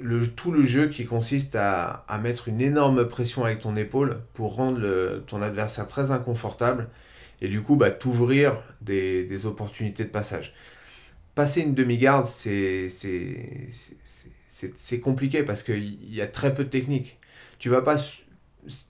le, 0.00 0.26
tout 0.28 0.52
le 0.52 0.64
jeu 0.64 0.88
qui 0.88 1.06
consiste 1.06 1.56
à, 1.56 2.04
à 2.08 2.18
mettre 2.18 2.48
une 2.48 2.62
énorme 2.62 3.06
pression 3.08 3.44
avec 3.44 3.60
ton 3.60 3.76
épaule 3.76 4.20
pour 4.34 4.56
rendre 4.56 5.20
ton 5.26 5.42
adversaire 5.42 5.88
très 5.88 6.10
inconfortable 6.12 6.88
et 7.42 7.48
du 7.48 7.62
coup 7.62 7.76
bah, 7.76 7.90
t'ouvrir 7.92 8.62
des, 8.82 9.24
des 9.24 9.46
opportunités 9.46 10.04
de 10.04 10.10
passage 10.10 10.54
passer 11.34 11.62
une 11.62 11.74
demi-garde, 11.74 12.26
c'est 12.26 12.88
c'est- 14.48 15.00
compliqué 15.00 15.42
parce 15.42 15.62
qu'il 15.62 16.12
y 16.14 16.20
a 16.20 16.26
très 16.26 16.54
peu 16.54 16.64
de 16.64 16.68
technique. 16.70 17.18
Tu 17.58 17.68
vas 17.68 17.82
pas 17.82 17.98
su- 17.98 18.22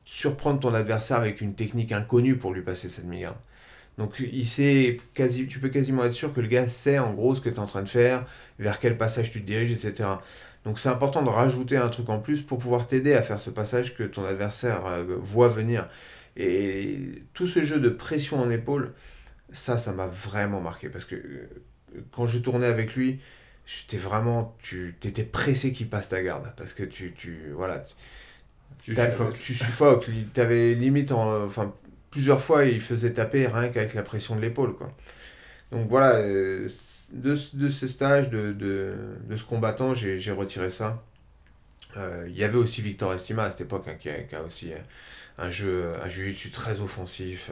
surprendre 0.04 0.60
ton 0.60 0.74
adversaire 0.74 1.18
avec 1.18 1.40
une 1.40 1.54
technique 1.54 1.92
inconnue 1.92 2.36
pour 2.36 2.52
lui 2.52 2.62
passer 2.62 2.88
cette 2.88 3.04
demi-garde. 3.06 3.36
Donc 4.00 4.18
il 4.18 4.46
sait 4.46 4.96
quasi, 5.12 5.46
tu 5.46 5.58
peux 5.60 5.68
quasiment 5.68 6.04
être 6.04 6.14
sûr 6.14 6.32
que 6.32 6.40
le 6.40 6.46
gars 6.48 6.66
sait 6.66 6.98
en 6.98 7.12
gros 7.12 7.34
ce 7.34 7.42
que 7.42 7.50
tu 7.50 7.56
es 7.56 7.58
en 7.58 7.66
train 7.66 7.82
de 7.82 7.88
faire, 7.88 8.24
vers 8.58 8.80
quel 8.80 8.96
passage 8.96 9.30
tu 9.30 9.42
te 9.42 9.46
diriges, 9.46 9.70
etc. 9.70 10.08
Donc 10.64 10.78
c'est 10.78 10.88
important 10.88 11.22
de 11.22 11.28
rajouter 11.28 11.76
un 11.76 11.90
truc 11.90 12.08
en 12.08 12.18
plus 12.18 12.40
pour 12.40 12.58
pouvoir 12.58 12.86
t'aider 12.88 13.12
à 13.12 13.20
faire 13.22 13.38
ce 13.40 13.50
passage 13.50 13.94
que 13.94 14.02
ton 14.02 14.24
adversaire 14.24 14.86
euh, 14.86 15.04
voit 15.20 15.48
venir. 15.48 15.86
Et 16.38 16.98
tout 17.34 17.46
ce 17.46 17.62
jeu 17.62 17.78
de 17.78 17.90
pression 17.90 18.40
en 18.40 18.48
épaule, 18.48 18.94
ça, 19.52 19.76
ça 19.76 19.92
m'a 19.92 20.06
vraiment 20.06 20.62
marqué 20.62 20.88
parce 20.88 21.04
que 21.04 21.16
euh, 21.16 21.48
quand 22.10 22.24
je 22.26 22.38
tournais 22.38 22.66
avec 22.66 22.94
lui, 22.96 23.20
j'étais 23.66 23.98
vraiment, 23.98 24.56
tu 24.62 24.96
étais 25.04 25.24
pressé 25.24 25.72
qu'il 25.72 25.90
passe 25.90 26.08
ta 26.08 26.22
garde 26.22 26.50
parce 26.56 26.72
que 26.72 26.84
tu, 26.84 27.12
tu 27.14 27.50
voilà, 27.52 27.84
Tu 28.82 28.94
T'as- 28.94 29.10
suffoques. 29.10 29.38
Tu 29.38 29.54
suffoques. 29.54 30.06
T'avais 30.32 30.74
limite, 30.74 31.12
en, 31.12 31.44
enfin, 31.44 31.74
plusieurs 32.10 32.40
fois, 32.42 32.64
il 32.64 32.80
faisait 32.80 33.12
taper 33.12 33.46
rien 33.46 33.68
qu'avec 33.70 33.94
la 33.94 34.02
pression 34.02 34.36
de 34.36 34.40
l'épaule, 34.40 34.74
quoi. 34.76 34.92
Donc 35.72 35.88
voilà, 35.88 36.16
euh, 36.18 36.68
de, 37.12 37.36
de 37.54 37.68
ce 37.68 37.88
stage, 37.88 38.30
de, 38.30 38.52
de, 38.52 38.94
de 39.28 39.36
ce 39.36 39.44
combattant, 39.44 39.94
j'ai 39.94 40.18
j'ai 40.18 40.32
retiré 40.32 40.70
ça. 40.70 41.04
Euh, 41.96 42.26
Il 42.28 42.36
y 42.38 42.44
avait 42.44 42.58
aussi 42.58 42.82
Victor 42.82 43.14
Estima 43.14 43.44
à 43.44 43.50
cette 43.50 43.62
époque, 43.62 43.86
hein, 43.88 43.96
qui, 44.00 44.10
a, 44.10 44.42
aussi 44.44 44.72
euh, 44.72 44.76
un 45.38 45.50
jeu, 45.50 45.94
un 46.02 46.08
jiu-jitsu 46.08 46.50
très 46.50 46.80
offensif. 46.80 47.50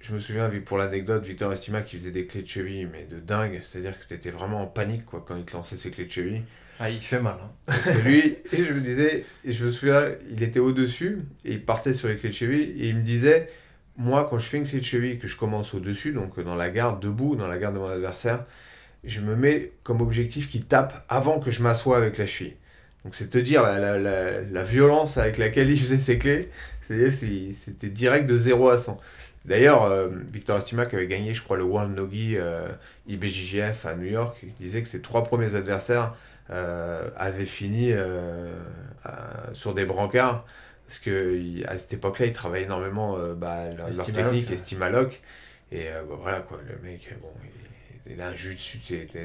je 0.00 0.14
me 0.14 0.20
souviens, 0.20 0.50
pour 0.64 0.78
l'anecdote, 0.78 1.24
Victor 1.24 1.52
Estima 1.52 1.82
qui 1.82 1.96
faisait 1.96 2.10
des 2.10 2.26
clés 2.26 2.42
de 2.42 2.48
cheville, 2.48 2.86
mais 2.90 3.04
de 3.04 3.18
dingue, 3.20 3.60
c'est-à-dire 3.62 3.98
que 3.98 4.06
tu 4.06 4.14
étais 4.14 4.30
vraiment 4.30 4.62
en 4.62 4.66
panique 4.66 5.04
quoi, 5.04 5.24
quand 5.26 5.36
il 5.36 5.44
te 5.44 5.52
lançait 5.54 5.76
ses 5.76 5.90
clés 5.90 6.06
de 6.06 6.12
cheville. 6.12 6.42
Ah, 6.78 6.90
il 6.90 7.00
fait 7.00 7.20
mal. 7.20 7.36
hein. 7.42 7.50
Parce 7.66 7.90
que 7.90 7.98
lui, 7.98 8.36
je 8.52 8.72
me 8.72 8.80
disais, 8.80 9.24
je 9.44 9.64
me 9.64 9.70
souviens, 9.70 10.10
il 10.30 10.42
était 10.42 10.60
au-dessus, 10.60 11.18
et 11.44 11.52
il 11.54 11.64
partait 11.64 11.92
sur 11.92 12.08
les 12.08 12.16
clés 12.16 12.28
de 12.28 12.34
cheville, 12.34 12.74
et 12.80 12.88
il 12.88 12.96
me 12.96 13.02
disait, 13.02 13.50
moi, 13.96 14.26
quand 14.30 14.38
je 14.38 14.46
fais 14.46 14.58
une 14.58 14.66
clé 14.68 14.78
de 14.78 14.84
cheville, 14.84 15.18
que 15.18 15.26
je 15.26 15.36
commence 15.36 15.74
au-dessus, 15.74 16.12
donc 16.12 16.38
dans 16.40 16.54
la 16.54 16.70
garde, 16.70 17.00
debout, 17.02 17.34
dans 17.34 17.48
la 17.48 17.58
garde 17.58 17.74
de 17.74 17.80
mon 17.80 17.88
adversaire, 17.88 18.44
je 19.04 19.20
me 19.20 19.34
mets 19.34 19.72
comme 19.82 20.00
objectif 20.00 20.48
qu'il 20.48 20.66
tape 20.66 21.04
avant 21.08 21.40
que 21.40 21.50
je 21.50 21.62
m'assoie 21.62 21.96
avec 21.96 22.16
la 22.18 22.26
cheville. 22.26 22.54
Donc 23.04 23.14
c'est 23.14 23.28
te 23.30 23.38
dire 23.38 23.62
la, 23.62 23.78
la, 23.78 23.98
la, 23.98 24.40
la 24.42 24.64
violence 24.64 25.18
avec 25.18 25.38
laquelle 25.38 25.70
il 25.70 25.78
faisait 25.80 25.96
ses 25.98 26.18
clés, 26.18 26.48
c'est- 26.82 27.52
c'était 27.52 27.88
direct 27.88 28.26
de 28.26 28.36
0 28.36 28.68
à 28.70 28.78
100. 28.78 29.00
D'ailleurs, 29.44 29.84
euh, 29.84 30.08
Victor 30.32 30.58
Estima 30.58 30.84
qui 30.86 30.96
avait 30.96 31.06
gagné, 31.06 31.32
je 31.34 31.42
crois, 31.42 31.56
le 31.56 31.62
World 31.64 31.94
Nogi 31.96 32.34
euh, 32.36 32.68
IBJJF 33.08 33.86
à 33.86 33.94
New 33.94 34.06
York, 34.10 34.36
il 34.42 34.52
disait 34.66 34.82
que 34.82 34.88
ses 34.88 35.00
trois 35.00 35.22
premiers 35.24 35.54
adversaires 35.54 36.14
avaient 36.50 37.46
fini 37.46 37.92
euh, 39.06 39.52
sur 39.52 39.74
des 39.74 39.84
brancards 39.84 40.44
parce 40.86 40.98
que 41.00 41.66
à 41.66 41.76
cette 41.76 41.92
époque-là, 41.92 42.26
ils 42.26 42.32
travaillaient 42.32 42.64
énormément 42.64 43.16
euh, 43.16 43.34
bah, 43.34 43.70
leur, 43.76 43.90
technique. 43.90 44.50
Estimaloc. 44.50 45.20
Et 45.70 45.88
euh, 45.88 46.02
bah, 46.08 46.16
voilà 46.18 46.40
quoi, 46.40 46.58
le 46.66 46.78
mec, 46.82 47.14
bon, 47.20 47.28
il 48.10 48.20
a 48.20 48.28
un 48.28 48.34
jus 48.34 48.54
dessus, 48.54 48.80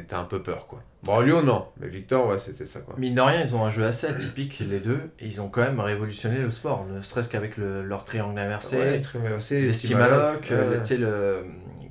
t'as 0.08 0.19
un 0.19 0.24
peu 0.26 0.41
peur 0.43 0.67
quoi. 0.67 0.82
Bon, 1.04 1.19
Lyon, 1.19 1.41
non, 1.43 1.67
mais 1.80 1.88
Victor, 1.88 2.28
ouais, 2.28 2.39
c'était 2.39 2.65
ça 2.65 2.80
quoi. 2.80 2.96
Mine 2.98 3.15
de 3.15 3.22
rien, 3.22 3.41
ils 3.41 3.56
ont 3.56 3.65
un 3.65 3.69
jeu 3.69 3.86
assez 3.86 4.08
atypique, 4.08 4.60
les 4.60 4.80
deux, 4.80 5.10
et 5.19 5.26
ils 5.26 5.41
ont 5.41 5.50
quand 5.50 5.62
même 5.62 5.80
révolutionné 5.80 6.38
le 6.39 6.50
sport, 6.50 6.86
ne 6.86 7.02
serait-ce 7.02 7.30
qu'avec 7.30 7.58
le- 7.58 7.84
leur 7.84 8.06
triangle 8.06 8.39
inversé, 8.39 8.78
Ouais, 8.78 9.02
inversé, 9.15 9.62
les 9.62 9.74
stimalocs, 9.74 10.52
euh, 10.52 10.80
tu 10.80 10.86
sais, 10.86 10.98
le, 10.98 11.46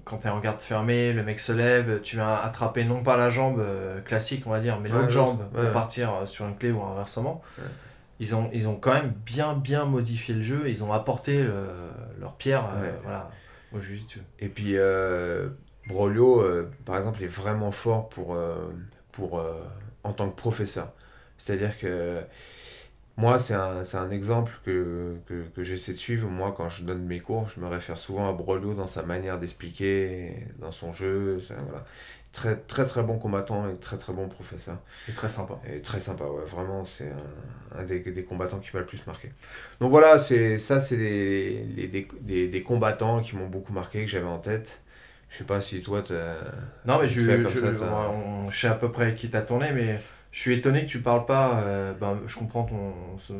quand 0.05 0.17
t'es 0.19 0.29
en 0.31 0.41
garde 0.41 0.61
fermée, 0.61 1.13
le 1.13 1.23
mec 1.23 1.39
se 1.41 1.53
lève, 1.53 2.01
tu 2.03 2.17
vas 2.17 2.43
attraper 2.43 2.85
non 2.85 3.03
pas 3.03 3.17
la 3.17 3.29
jambe 3.31 3.61
euh, 3.61 4.01
classique, 4.01 4.45
on 4.47 4.51
va 4.51 4.61
dire, 4.61 4.79
mais 4.81 4.89
Ouais, 4.91 4.97
l'autre 4.97 5.11
jambe 5.11 5.47
pour 5.53 5.71
partir 5.73 6.15
euh, 6.15 6.27
sur 6.27 6.47
une 6.47 6.57
clé 6.57 6.71
ou 6.73 6.83
inversement. 6.83 7.43
Ils 8.21 8.35
ont, 8.37 8.49
ils 8.53 8.69
ont 8.69 8.77
quand 8.77 8.93
même 8.95 9.13
bien, 9.27 9.55
bien 9.55 9.85
modifié 9.85 10.35
le 10.35 10.43
jeu, 10.43 10.65
ils 10.69 10.85
ont 10.85 10.93
apporté 10.93 11.45
leur 12.21 12.35
pierre 12.37 12.65
euh, 12.77 12.91
voilà, 13.03 13.31
au 13.73 13.81
jiu-jitsu. 13.81 14.21
Et 14.39 14.49
puis, 14.49 14.77
euh, 14.77 15.49
Brolio, 15.87 16.41
euh, 16.41 16.71
par 16.85 16.97
exemple, 16.97 17.23
est 17.23 17.27
vraiment 17.27 17.71
fort 17.73 18.09
pour, 18.09 18.35
euh, 18.35 18.71
pour, 19.13 19.39
euh, 19.39 19.63
en 20.05 20.13
tant 20.13 20.31
que 20.31 20.37
professeur. 20.37 20.93
C'est-à-dire 21.39 21.79
que 21.79 22.23
moi, 23.17 23.39
c'est 23.39 23.55
un, 23.55 23.85
c'est 23.85 23.99
un 23.99 24.11
exemple 24.11 24.53
que, 24.65 25.17
que, 25.27 25.45
que 25.55 25.63
j'essaie 25.65 25.93
de 25.93 25.99
suivre. 25.99 26.29
Moi, 26.29 26.55
quand 26.57 26.69
je 26.69 26.85
donne 26.85 27.05
mes 27.05 27.21
cours, 27.21 27.49
je 27.49 27.61
me 27.61 27.67
réfère 27.69 27.99
souvent 27.99 28.29
à 28.29 28.33
Brolio 28.33 28.75
dans 28.75 28.87
sa 28.87 29.03
manière 29.03 29.39
d'expliquer, 29.39 30.47
dans 30.59 30.73
son 30.73 30.93
jeu. 30.93 31.39
Voilà. 31.69 31.85
Très, 32.33 32.57
très, 32.57 32.87
très 32.87 33.03
bon 33.03 33.19
combattant 33.19 33.69
et 33.69 33.77
très, 33.79 33.99
très 33.99 34.13
bon 34.15 34.29
professeur. 34.29 34.79
C'est 35.07 35.15
très 35.15 35.29
sympa. 35.29 35.61
Et 35.71 35.83
très 35.83 36.01
sympa, 36.01 36.25
ouais. 36.25 36.45
Vraiment, 36.47 36.85
c'est 36.87 37.11
un, 37.11 37.81
un 37.81 37.85
des, 37.85 38.01
des 38.01 38.25
combattants 38.25 38.59
qui 38.61 38.71
m'a 38.75 38.81
le 38.81 38.87
plus 38.87 39.07
marqué. 39.07 39.31
Donc 39.81 39.91
voilà, 39.91 40.19
c'est 40.19 40.59
ça, 40.59 40.81
c'est 40.81 40.97
des, 40.97 42.09
des, 42.23 42.49
des 42.49 42.63
combattants 42.63 43.21
qui 43.21 43.37
m'ont 43.37 43.49
beaucoup 43.49 43.73
marqué, 43.75 44.03
que 44.05 44.11
j'avais 44.11 44.27
en 44.27 44.39
tête. 44.39 44.82
Je 45.33 45.39
sais 45.39 45.45
pas 45.45 45.61
si 45.63 45.81
toi, 45.83 46.03
t'as- 46.03 46.37
Non, 46.85 46.99
mais 47.01 47.09
je, 47.09 47.21
je, 47.49 47.59
ça, 47.61 47.67
t'as- 47.79 47.87
on- 48.11 48.51
je 48.51 48.59
sais 48.61 48.69
à 48.69 48.75
peu 48.75 48.91
près 48.91 49.15
qui 49.15 49.31
t'a 49.31 49.41
tourné, 49.43 49.73
mais 49.73 49.99
je 50.31 50.41
suis 50.41 50.55
étonné 50.55 50.85
que 50.85 50.91
tu 50.91 51.01
parles 51.01 51.25
pas. 51.25 51.61
euh, 51.63 51.95
ben, 51.95 52.21
je 52.27 52.37
comprends 52.39 52.65
ton, 52.65 52.93
ce- 53.19 53.33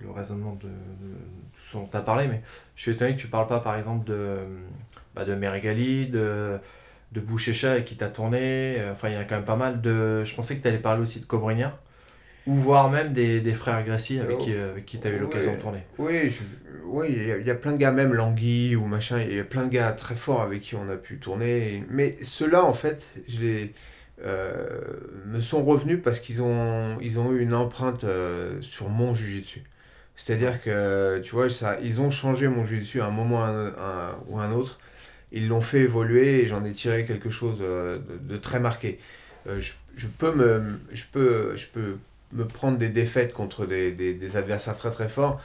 le 0.00 0.10
raisonnement 0.10 0.54
de, 0.60 0.66
de 0.68 1.14
tout 1.54 1.60
ce 1.60 1.76
dont 1.76 1.86
tu 1.86 1.96
as 1.96 2.00
parlé, 2.00 2.26
mais 2.26 2.42
je 2.74 2.82
suis 2.82 2.90
étonné 2.92 3.14
que 3.14 3.20
tu 3.20 3.28
parles 3.28 3.46
pas, 3.46 3.60
par 3.60 3.76
exemple, 3.76 4.04
de, 4.06 4.38
bah, 5.14 5.24
de 5.24 5.34
Merigali, 5.36 6.06
de, 6.08 6.58
de 7.12 7.20
Bouchécha 7.20 7.78
et 7.78 7.84
qui 7.84 7.96
t'a 7.96 8.08
tourné. 8.08 8.78
Enfin, 8.90 9.08
il 9.08 9.14
y 9.14 9.16
en 9.16 9.20
a 9.20 9.24
quand 9.24 9.36
même 9.36 9.44
pas 9.44 9.56
mal 9.56 9.80
de. 9.80 10.24
Je 10.24 10.34
pensais 10.34 10.56
que 10.56 10.62
tu 10.62 10.68
allais 10.68 10.78
parler 10.78 11.02
aussi 11.02 11.20
de 11.20 11.26
Cobreña, 11.26 11.78
ou 12.46 12.54
voire 12.54 12.90
même 12.90 13.12
des, 13.12 13.40
des 13.40 13.54
frères 13.54 13.84
Gracie 13.84 14.18
avec, 14.20 14.36
Oh. 14.40 14.44
qui, 14.44 14.52
euh, 14.54 14.72
avec 14.72 14.84
qui 14.86 14.98
tu 14.98 15.06
as 15.06 15.10
eu 15.10 15.18
l'occasion 15.18 15.54
de 15.54 15.60
tourner. 15.60 15.80
Oui, 15.98 16.28
je- 16.28 16.42
oui, 16.84 17.06
il 17.10 17.26
y, 17.26 17.32
a- 17.32 17.38
il 17.38 17.46
y 17.46 17.50
a 17.50 17.54
plein 17.54 17.72
de 17.72 17.76
gars, 17.78 17.92
même 17.92 18.12
Langui 18.12 18.74
ou 18.76 18.84
machin, 18.86 19.20
il 19.20 19.34
y 19.36 19.40
a 19.40 19.44
plein 19.44 19.64
de 19.64 19.70
gars 19.70 19.92
très 19.92 20.14
forts 20.16 20.42
avec 20.42 20.60
qui 20.62 20.74
on 20.74 20.88
a 20.90 20.96
pu 20.96 21.18
tourner. 21.18 21.84
Mais 21.90 22.16
ceux-là, 22.22 22.64
en 22.64 22.74
fait, 22.74 23.08
je 23.28 23.40
les, 23.40 23.74
euh, 24.24 24.80
me 25.26 25.40
sont 25.40 25.64
revenus 25.64 26.00
parce 26.02 26.20
qu'ils 26.20 26.42
ont, 26.42 26.98
ils 27.00 27.18
ont 27.18 27.32
eu 27.32 27.40
une 27.40 27.54
empreinte 27.54 28.04
euh, 28.04 28.58
sur 28.60 28.88
mon 28.88 29.14
jujitsu. 29.14 29.62
C'est-à-dire 30.16 30.62
que, 30.62 31.20
tu 31.24 31.32
vois, 31.32 31.48
ça, 31.48 31.78
ils 31.82 32.00
ont 32.00 32.10
changé 32.10 32.46
mon 32.48 32.64
jujitsu 32.64 33.00
à 33.00 33.06
un 33.06 33.10
moment 33.10 33.36
ou 33.40 33.42
un, 33.42 33.66
un- 33.68 34.18
ou 34.28 34.38
un 34.38 34.52
autre. 34.52 34.78
Ils 35.32 35.48
l'ont 35.48 35.62
fait 35.62 35.80
évoluer 35.80 36.42
et 36.42 36.46
j'en 36.46 36.64
ai 36.64 36.72
tiré 36.72 37.06
quelque 37.06 37.30
chose 37.30 37.60
euh, 37.62 37.98
de, 37.98 38.34
de 38.34 38.36
très 38.36 38.60
marqué. 38.60 38.98
Euh, 39.48 39.58
je, 39.60 39.72
je 39.96 40.06
peux 40.06 40.32
me, 40.34 40.62
je, 40.92 41.04
peux, 41.10 41.56
je 41.56 41.66
peux 41.68 41.96
me 42.32 42.46
prendre 42.46 42.78
des 42.78 42.88
défaites 42.88 43.32
contre 43.32 43.66
des, 43.66 43.92
des, 43.92 44.14
des 44.14 44.36
adversaires 44.36 44.76
très 44.76 44.90
très 44.90 45.08
forts 45.08 45.40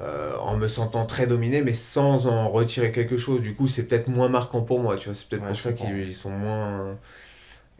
euh, 0.00 0.36
en 0.38 0.56
me 0.56 0.68
sentant 0.68 1.06
très 1.06 1.26
dominé, 1.26 1.62
mais 1.62 1.74
sans 1.74 2.26
en 2.26 2.48
retirer 2.50 2.92
quelque 2.92 3.18
chose. 3.18 3.42
Du 3.42 3.54
coup, 3.54 3.68
c'est 3.68 3.84
peut-être 3.84 4.08
moins 4.08 4.28
marquant 4.28 4.62
pour 4.62 4.80
moi, 4.80 4.96
tu 4.96 5.06
vois. 5.06 5.14
C'est 5.14 5.28
peut-être 5.28 5.42
Ouais, 5.42 5.48
pour 5.48 5.58
ça 5.60 5.72
qu'ils 5.74 6.14
sont 6.14 6.30
moins, 6.30 6.98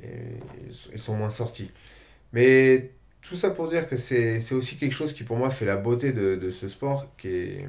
et- 0.02 0.40
ils 0.92 0.98
sont- 1.00 1.14
moins 1.16 1.30
sortis. 1.30 1.70
Mais 2.32 2.92
tout 3.22 3.36
ça 3.36 3.50
pour 3.50 3.68
dire 3.68 3.88
que 3.88 3.96
c'est 3.96 4.52
aussi 4.54 4.76
quelque 4.78 4.92
chose 4.94 5.12
qui 5.14 5.24
pour 5.24 5.36
moi 5.38 5.50
fait 5.50 5.66
la 5.66 5.76
beauté 5.76 6.12
de, 6.12 6.36
de 6.36 6.50
ce 6.50 6.68
sport, 6.68 7.06
qui 7.18 7.28
est 7.28 7.68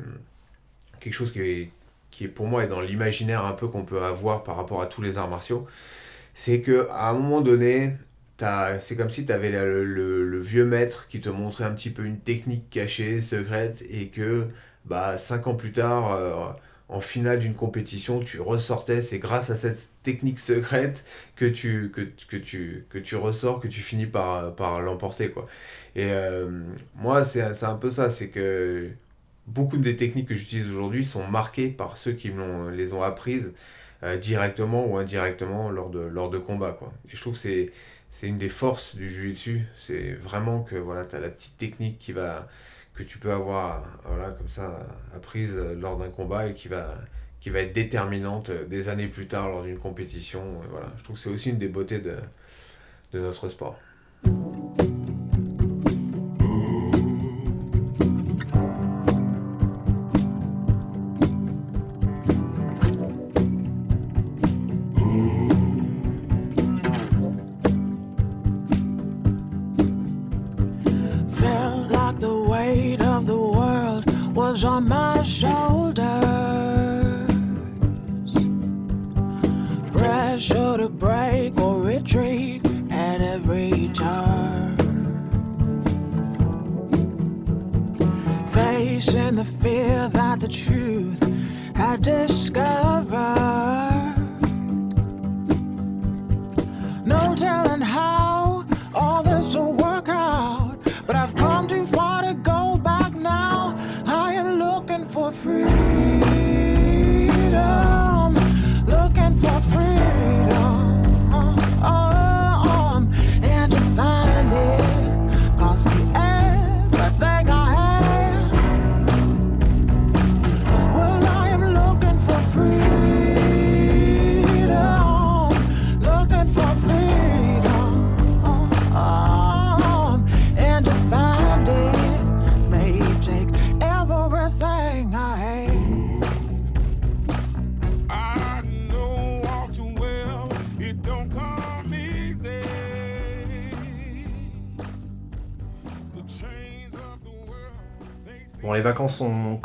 quelque 0.99 1.13
chose 1.13 1.31
qui 1.31 1.41
est, 1.41 1.71
qui 2.11 2.25
est 2.25 2.27
pour 2.27 2.47
moi 2.47 2.63
est 2.63 2.67
dans 2.67 2.81
l'imaginaire 2.81 3.45
un 3.45 3.53
peu 3.53 3.67
qu'on 3.67 3.83
peut 3.85 4.01
avoir 4.03 4.43
par 4.43 4.55
rapport 4.57 4.81
à 4.81 4.87
tous 4.87 5.01
les 5.01 5.17
arts 5.17 5.29
martiaux. 5.29 5.67
C'est 6.35 6.61
que 6.61 6.87
à 6.91 7.09
un 7.09 7.13
moment 7.13 7.41
donné, 7.41 7.93
c'est 8.81 8.95
comme 8.97 9.09
si 9.09 9.25
tu 9.25 9.31
avais 9.31 9.49
le, 9.49 9.83
le- 9.85 10.39
vieux 10.41 10.65
maître 10.65 11.07
qui 11.07 11.21
te 11.21 11.29
montrait 11.29 11.63
un 11.65 11.71
petit 11.71 11.89
peu 11.89 12.03
une 12.05 12.19
technique 12.19 12.69
cachée, 12.69 13.21
secrète, 13.21 13.83
et 13.89 14.07
que 14.09 14.47
bah, 14.85 15.17
cinq 15.17 15.47
ans 15.47 15.55
plus 15.55 15.71
tard, 15.71 16.13
euh, 16.13 16.33
en 16.89 17.01
finale 17.01 17.39
d'une 17.39 17.55
compétition, 17.55 18.19
tu 18.19 18.39
ressortais, 18.39 19.01
c'est 19.01 19.17
grâce 19.19 19.49
à 19.49 19.55
cette 19.55 19.89
technique 20.03 20.39
secrète 20.39 21.03
que 21.35 21.45
tu, 21.45 21.91
que, 21.91 22.01
que 22.27 22.37
tu, 22.37 22.85
que 22.89 22.99
tu 22.99 23.15
ressors, 23.15 23.59
que 23.59 23.67
tu 23.67 23.81
finis 23.81 24.05
par, 24.05 24.53
par 24.55 24.81
l'emporter. 24.81 25.31
quoi. 25.31 25.47
Et 25.95 26.05
euh, 26.11 26.49
moi, 26.95 27.23
c'est 27.23 27.41
un 27.63 27.75
peu 27.75 27.89
ça, 27.89 28.09
c'est 28.11 28.29
que 28.29 28.89
beaucoup 29.47 29.77
des 29.77 29.95
techniques 29.95 30.27
que 30.27 30.35
j'utilise 30.35 30.69
aujourd'hui 30.69 31.03
sont 31.05 31.25
marquées 31.27 31.69
par 31.69 31.97
ceux 31.97 32.13
qui 32.13 32.31
les 32.73 32.93
ont 32.93 33.03
apprises 33.03 33.53
euh, 34.03 34.17
directement 34.17 34.85
ou 34.87 34.97
indirectement 34.97 35.69
lors 35.69 35.89
de, 35.89 35.99
lors 35.99 36.29
de 36.29 36.37
combats. 36.37 36.73
Quoi. 36.77 36.93
Et 37.11 37.15
je 37.15 37.21
trouve 37.21 37.33
que 37.33 37.39
c'est 37.39 37.71
c'est 38.15 38.27
une 38.27 38.37
des 38.37 38.47
forces 38.47 38.95
du 38.95 39.09
jiu-jitsu, 39.09 39.65
c'est 39.77 40.13
vraiment 40.13 40.63
que 40.63 40.77
voilà, 40.77 41.03
tu 41.03 41.17
as 41.17 41.19
la 41.19 41.27
petite 41.27 41.57
technique 41.57 41.99
qui 41.99 42.13
va, 42.13 42.47
que 42.93 43.03
tu 43.03 43.17
peux 43.17 43.33
avoir 43.33 43.83
comme 44.37 44.47
ça, 44.47 44.79
apprise 45.13 45.57
lors 45.57 45.97
d'un 45.97 46.07
combat 46.07 46.47
et 46.47 46.53
qui 46.53 46.69
va, 46.69 46.95
être 47.45 47.73
déterminante 47.73 48.51
des 48.51 48.87
années 48.87 49.07
plus 49.07 49.27
tard 49.27 49.49
lors 49.49 49.63
d'une 49.63 49.77
compétition. 49.77 50.61
Je 50.97 51.03
trouve 51.03 51.17
que 51.17 51.21
c'est 51.21 51.29
aussi 51.29 51.49
une 51.49 51.57
des 51.57 51.67
beautés 51.67 51.99
de 51.99 53.19
notre 53.19 53.49
sport. 53.49 53.77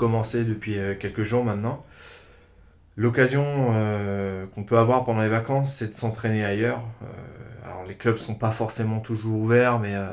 Commencé 0.00 0.44
depuis 0.44 0.78
euh, 0.78 0.94
quelques 0.94 1.24
jours 1.24 1.44
maintenant. 1.44 1.84
L'occasion 2.96 3.44
euh, 3.74 4.46
qu'on 4.54 4.64
peut 4.64 4.78
avoir 4.78 5.04
pendant 5.04 5.22
les 5.22 5.28
vacances, 5.28 5.72
c'est 5.74 5.88
de 5.88 5.94
s'entraîner 5.94 6.44
ailleurs. 6.44 6.82
Euh, 7.02 7.06
alors, 7.66 7.84
les 7.86 7.94
clubs 7.94 8.16
sont 8.16 8.34
pas 8.34 8.50
forcément 8.50 9.00
toujours 9.00 9.38
ouverts, 9.38 9.78
mais 9.78 9.94
euh, 9.94 10.08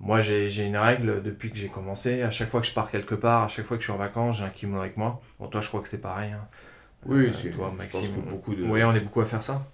moi, 0.00 0.20
j'ai 0.20 0.64
une 0.64 0.76
règle 0.76 1.22
depuis 1.22 1.50
que 1.50 1.56
j'ai 1.56 1.68
commencé. 1.68 2.22
À 2.22 2.30
chaque 2.30 2.48
fois 2.50 2.60
que 2.60 2.66
je 2.66 2.72
pars 2.72 2.90
quelque 2.90 3.14
part, 3.14 3.42
à 3.44 3.48
chaque 3.48 3.66
fois 3.66 3.76
que 3.76 3.82
je 3.82 3.86
suis 3.86 3.92
en 3.92 3.98
vacances, 3.98 4.38
j'ai 4.38 4.44
un 4.44 4.48
kimono 4.48 4.80
avec 4.80 4.96
moi. 4.96 5.20
Bon, 5.38 5.46
toi, 5.48 5.60
je 5.60 5.68
crois 5.68 5.80
que 5.80 5.88
c'est 5.88 6.00
pareil. 6.00 6.32
hein. 6.32 6.46
Oui, 7.06 7.32
c'est 7.34 7.50
toi, 7.50 7.70
je 7.72 7.78
Maxime. 7.78 8.00
pense 8.12 8.24
que 8.24 8.30
beaucoup 8.30 8.54
de. 8.54 8.64
Oui, 8.64 8.82
on 8.84 8.94
est 8.94 9.00
beaucoup 9.00 9.20
à 9.20 9.24
faire 9.26 9.42
ça. 9.42 9.66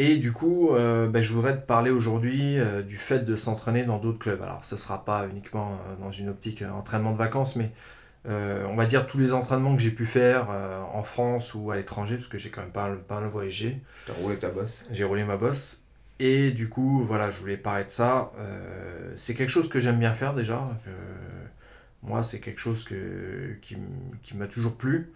Et 0.00 0.16
du 0.16 0.32
coup, 0.32 0.70
euh, 0.70 1.08
ben, 1.08 1.20
je 1.20 1.32
voudrais 1.32 1.56
te 1.56 1.66
parler 1.66 1.90
aujourd'hui 1.90 2.58
euh, 2.58 2.82
du 2.82 2.96
fait 2.96 3.20
de 3.20 3.34
s'entraîner 3.34 3.82
dans 3.82 3.98
d'autres 3.98 4.20
clubs. 4.20 4.40
Alors, 4.42 4.64
ce 4.64 4.76
ne 4.76 4.80
sera 4.80 5.04
pas 5.04 5.26
uniquement 5.26 5.72
euh, 5.72 5.96
dans 5.96 6.12
une 6.12 6.28
optique 6.28 6.62
entraînement 6.62 7.10
de 7.12 7.16
vacances, 7.16 7.56
mais 7.56 7.72
on 8.24 8.76
va 8.76 8.84
dire 8.84 9.06
tous 9.06 9.16
les 9.16 9.32
entraînements 9.32 9.74
que 9.74 9.80
j'ai 9.80 9.90
pu 9.90 10.04
faire 10.04 10.50
en 10.92 11.02
France 11.02 11.54
ou 11.54 11.70
à 11.70 11.76
l'étranger, 11.76 12.16
parce 12.16 12.28
que 12.28 12.36
j'ai 12.36 12.50
quand 12.50 12.60
même 12.60 12.72
pas, 12.72 12.90
pas 12.94 13.20
mal 13.20 13.30
voyagé. 13.30 13.80
T'as 14.06 14.12
roulé 14.12 14.36
ta 14.36 14.50
bosse. 14.50 14.84
J'ai 14.90 15.04
roulé 15.04 15.24
ma 15.24 15.38
bosse. 15.38 15.84
Et 16.18 16.50
du 16.50 16.68
coup, 16.68 17.02
voilà, 17.02 17.30
je 17.30 17.40
voulais 17.40 17.56
parler 17.56 17.84
de 17.84 17.88
ça. 17.88 18.30
C'est 19.16 19.32
quelque 19.32 19.48
chose 19.48 19.70
que 19.70 19.80
j'aime 19.80 19.98
bien 19.98 20.12
faire 20.12 20.34
déjà. 20.34 20.68
moi, 22.02 22.22
c'est 22.22 22.38
quelque 22.38 22.60
chose 22.60 22.84
que, 22.84 23.56
qui, 23.62 23.78
qui 24.22 24.36
m'a 24.36 24.46
toujours 24.46 24.76
plu. 24.76 25.10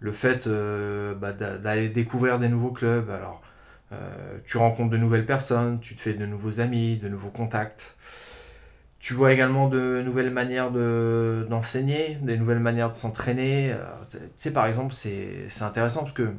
Le 0.00 0.10
fait 0.10 0.48
bah, 0.48 1.32
d'a- 1.32 1.58
d'aller 1.58 1.88
découvrir 1.88 2.40
des 2.40 2.48
nouveaux 2.48 2.72
clubs. 2.72 3.08
Alors, 3.08 3.40
euh, 3.92 4.38
tu 4.44 4.58
rencontres 4.58 4.90
de 4.90 4.96
nouvelles 4.96 5.24
personnes, 5.24 5.80
tu 5.80 5.94
te 5.94 6.00
fais 6.00 6.14
de 6.14 6.26
nouveaux 6.26 6.60
amis, 6.60 6.96
de 6.96 7.08
nouveaux 7.08 7.30
contacts. 7.30 7.94
Tu 8.98 9.14
vois 9.14 9.32
également 9.32 9.68
de 9.68 10.02
nouvelles 10.04 10.30
manières 10.30 10.70
de, 10.70 11.46
d'enseigner, 11.48 12.18
des 12.20 12.36
nouvelles 12.36 12.58
manières 12.58 12.90
de 12.90 12.94
s'entraîner. 12.94 13.72
Euh, 13.72 13.78
Tu 14.10 14.18
sais, 14.36 14.50
par 14.52 14.66
exemple, 14.66 14.92
c'est, 14.92 15.46
intéressant 15.60 16.00
parce 16.00 16.12
que 16.12 16.32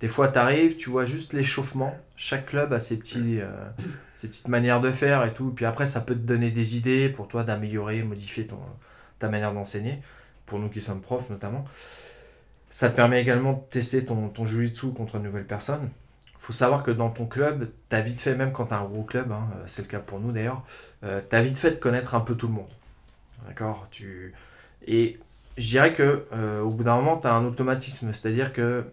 des 0.00 0.08
fois, 0.08 0.28
tu 0.28 0.38
arrives, 0.38 0.76
tu 0.76 0.90
vois 0.90 1.04
juste 1.04 1.32
l'échauffement. 1.32 1.94
Chaque 2.16 2.46
club 2.46 2.72
a 2.72 2.80
ses, 2.80 2.96
petits, 2.98 3.40
euh, 3.40 3.50
ses 4.14 4.28
petites 4.28 4.48
manières 4.48 4.80
de 4.80 4.92
faire 4.92 5.24
et 5.24 5.34
tout. 5.34 5.50
Puis 5.50 5.64
après, 5.64 5.86
ça 5.86 6.00
peut 6.00 6.14
te 6.14 6.20
donner 6.20 6.50
des 6.50 6.76
idées 6.76 7.08
pour 7.08 7.28
toi 7.28 7.44
d'améliorer, 7.44 8.02
modifier 8.02 8.46
ton, 8.46 8.60
ta 9.18 9.28
manière 9.28 9.52
d'enseigner. 9.52 10.00
Pour 10.46 10.60
nous 10.60 10.68
qui 10.68 10.80
sommes 10.80 11.00
profs, 11.02 11.28
notamment. 11.30 11.64
Ça 12.70 12.88
te 12.90 12.96
permet 12.96 13.20
également 13.20 13.54
de 13.54 13.60
tester 13.70 14.04
ton, 14.04 14.28
ton 14.28 14.46
jiu-jitsu 14.46 14.92
contre 14.92 15.16
une 15.16 15.24
nouvelle 15.24 15.46
personne. 15.46 15.90
Faut 16.38 16.52
savoir 16.52 16.82
que 16.82 16.90
dans 16.90 17.10
ton 17.10 17.26
club, 17.26 17.70
tu 17.90 17.96
as 17.96 18.00
vite 18.00 18.20
fait, 18.20 18.34
même 18.34 18.52
quand 18.52 18.66
tu 18.66 18.74
as 18.74 18.78
un 18.78 18.84
gros 18.84 19.02
club, 19.02 19.32
hein, 19.32 19.48
c'est 19.66 19.82
le 19.82 19.88
cas 19.88 19.98
pour 19.98 20.20
nous 20.20 20.32
d'ailleurs, 20.32 20.62
tu 21.02 21.36
as 21.36 21.40
vite 21.40 21.58
fait 21.58 21.72
de 21.72 21.76
connaître 21.76 22.14
un 22.14 22.20
peu 22.20 22.34
tout 22.34 22.46
le 22.46 22.54
monde. 22.54 22.70
D'accord? 23.46 23.88
Tu... 23.90 24.34
Et 24.86 25.18
je 25.56 25.68
dirais 25.68 25.92
que 25.92 26.26
euh, 26.32 26.60
au 26.60 26.70
bout 26.70 26.84
d'un 26.84 26.96
moment, 26.96 27.18
tu 27.18 27.26
as 27.26 27.34
un 27.34 27.44
automatisme. 27.44 28.12
C'est-à-dire 28.12 28.52
que 28.52 28.84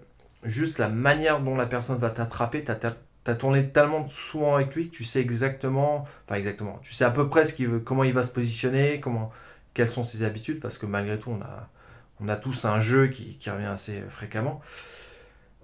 juste 0.43 0.79
la 0.79 0.89
manière 0.89 1.39
dont 1.39 1.55
la 1.55 1.65
personne 1.65 1.97
va 1.97 2.10
t'attraper, 2.10 2.63
tu 2.63 2.71
as, 2.71 3.36
tourné 3.36 3.69
tellement 3.69 4.08
souvent 4.08 4.55
avec 4.55 4.75
lui 4.75 4.89
que 4.89 4.95
tu 4.95 5.03
sais 5.03 5.19
exactement, 5.19 6.05
enfin 6.25 6.36
exactement, 6.36 6.79
tu 6.84 6.93
sais 6.93 7.05
à 7.05 7.10
peu 7.10 7.27
près 7.27 7.43
ce 7.43 7.55
qu'il 7.55 7.67
veut, 7.67 7.79
comment 7.79 8.03
il 8.03 8.13
va 8.13 8.21
se 8.21 8.31
positionner, 8.31 8.99
comment, 8.99 9.31
quelles 9.73 9.88
sont 9.88 10.03
ses 10.03 10.21
habitudes, 10.21 10.60
parce 10.60 10.77
que 10.77 10.86
malgré 10.86 11.17
tout, 11.17 11.31
on 11.31 11.41
a, 11.41 11.67
on 12.19 12.29
a 12.29 12.36
tous 12.36 12.65
un 12.65 12.79
jeu 12.79 13.08
qui 13.08 13.38
revient 13.49 13.65
assez 13.65 14.03
fréquemment. 14.10 14.62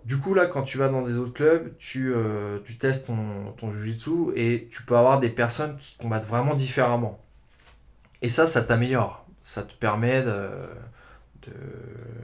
Du 0.05 0.17
coup, 0.17 0.33
là, 0.33 0.47
quand 0.47 0.63
tu 0.63 0.77
vas 0.77 0.89
dans 0.89 1.03
des 1.03 1.17
autres 1.17 1.33
clubs, 1.33 1.75
tu, 1.77 2.13
euh, 2.13 2.57
tu 2.65 2.75
testes 2.77 3.05
ton, 3.05 3.51
ton 3.55 3.71
jiu-jitsu 3.71 4.31
et 4.35 4.67
tu 4.71 4.83
peux 4.83 4.97
avoir 4.97 5.19
des 5.19 5.29
personnes 5.29 5.77
qui 5.77 5.95
combattent 5.97 6.25
vraiment 6.25 6.55
différemment. 6.55 7.19
Et 8.23 8.29
ça, 8.29 8.47
ça 8.47 8.63
t'améliore. 8.63 9.25
Ça 9.43 9.61
te 9.63 9.73
permet 9.75 10.23
de, 10.23 10.49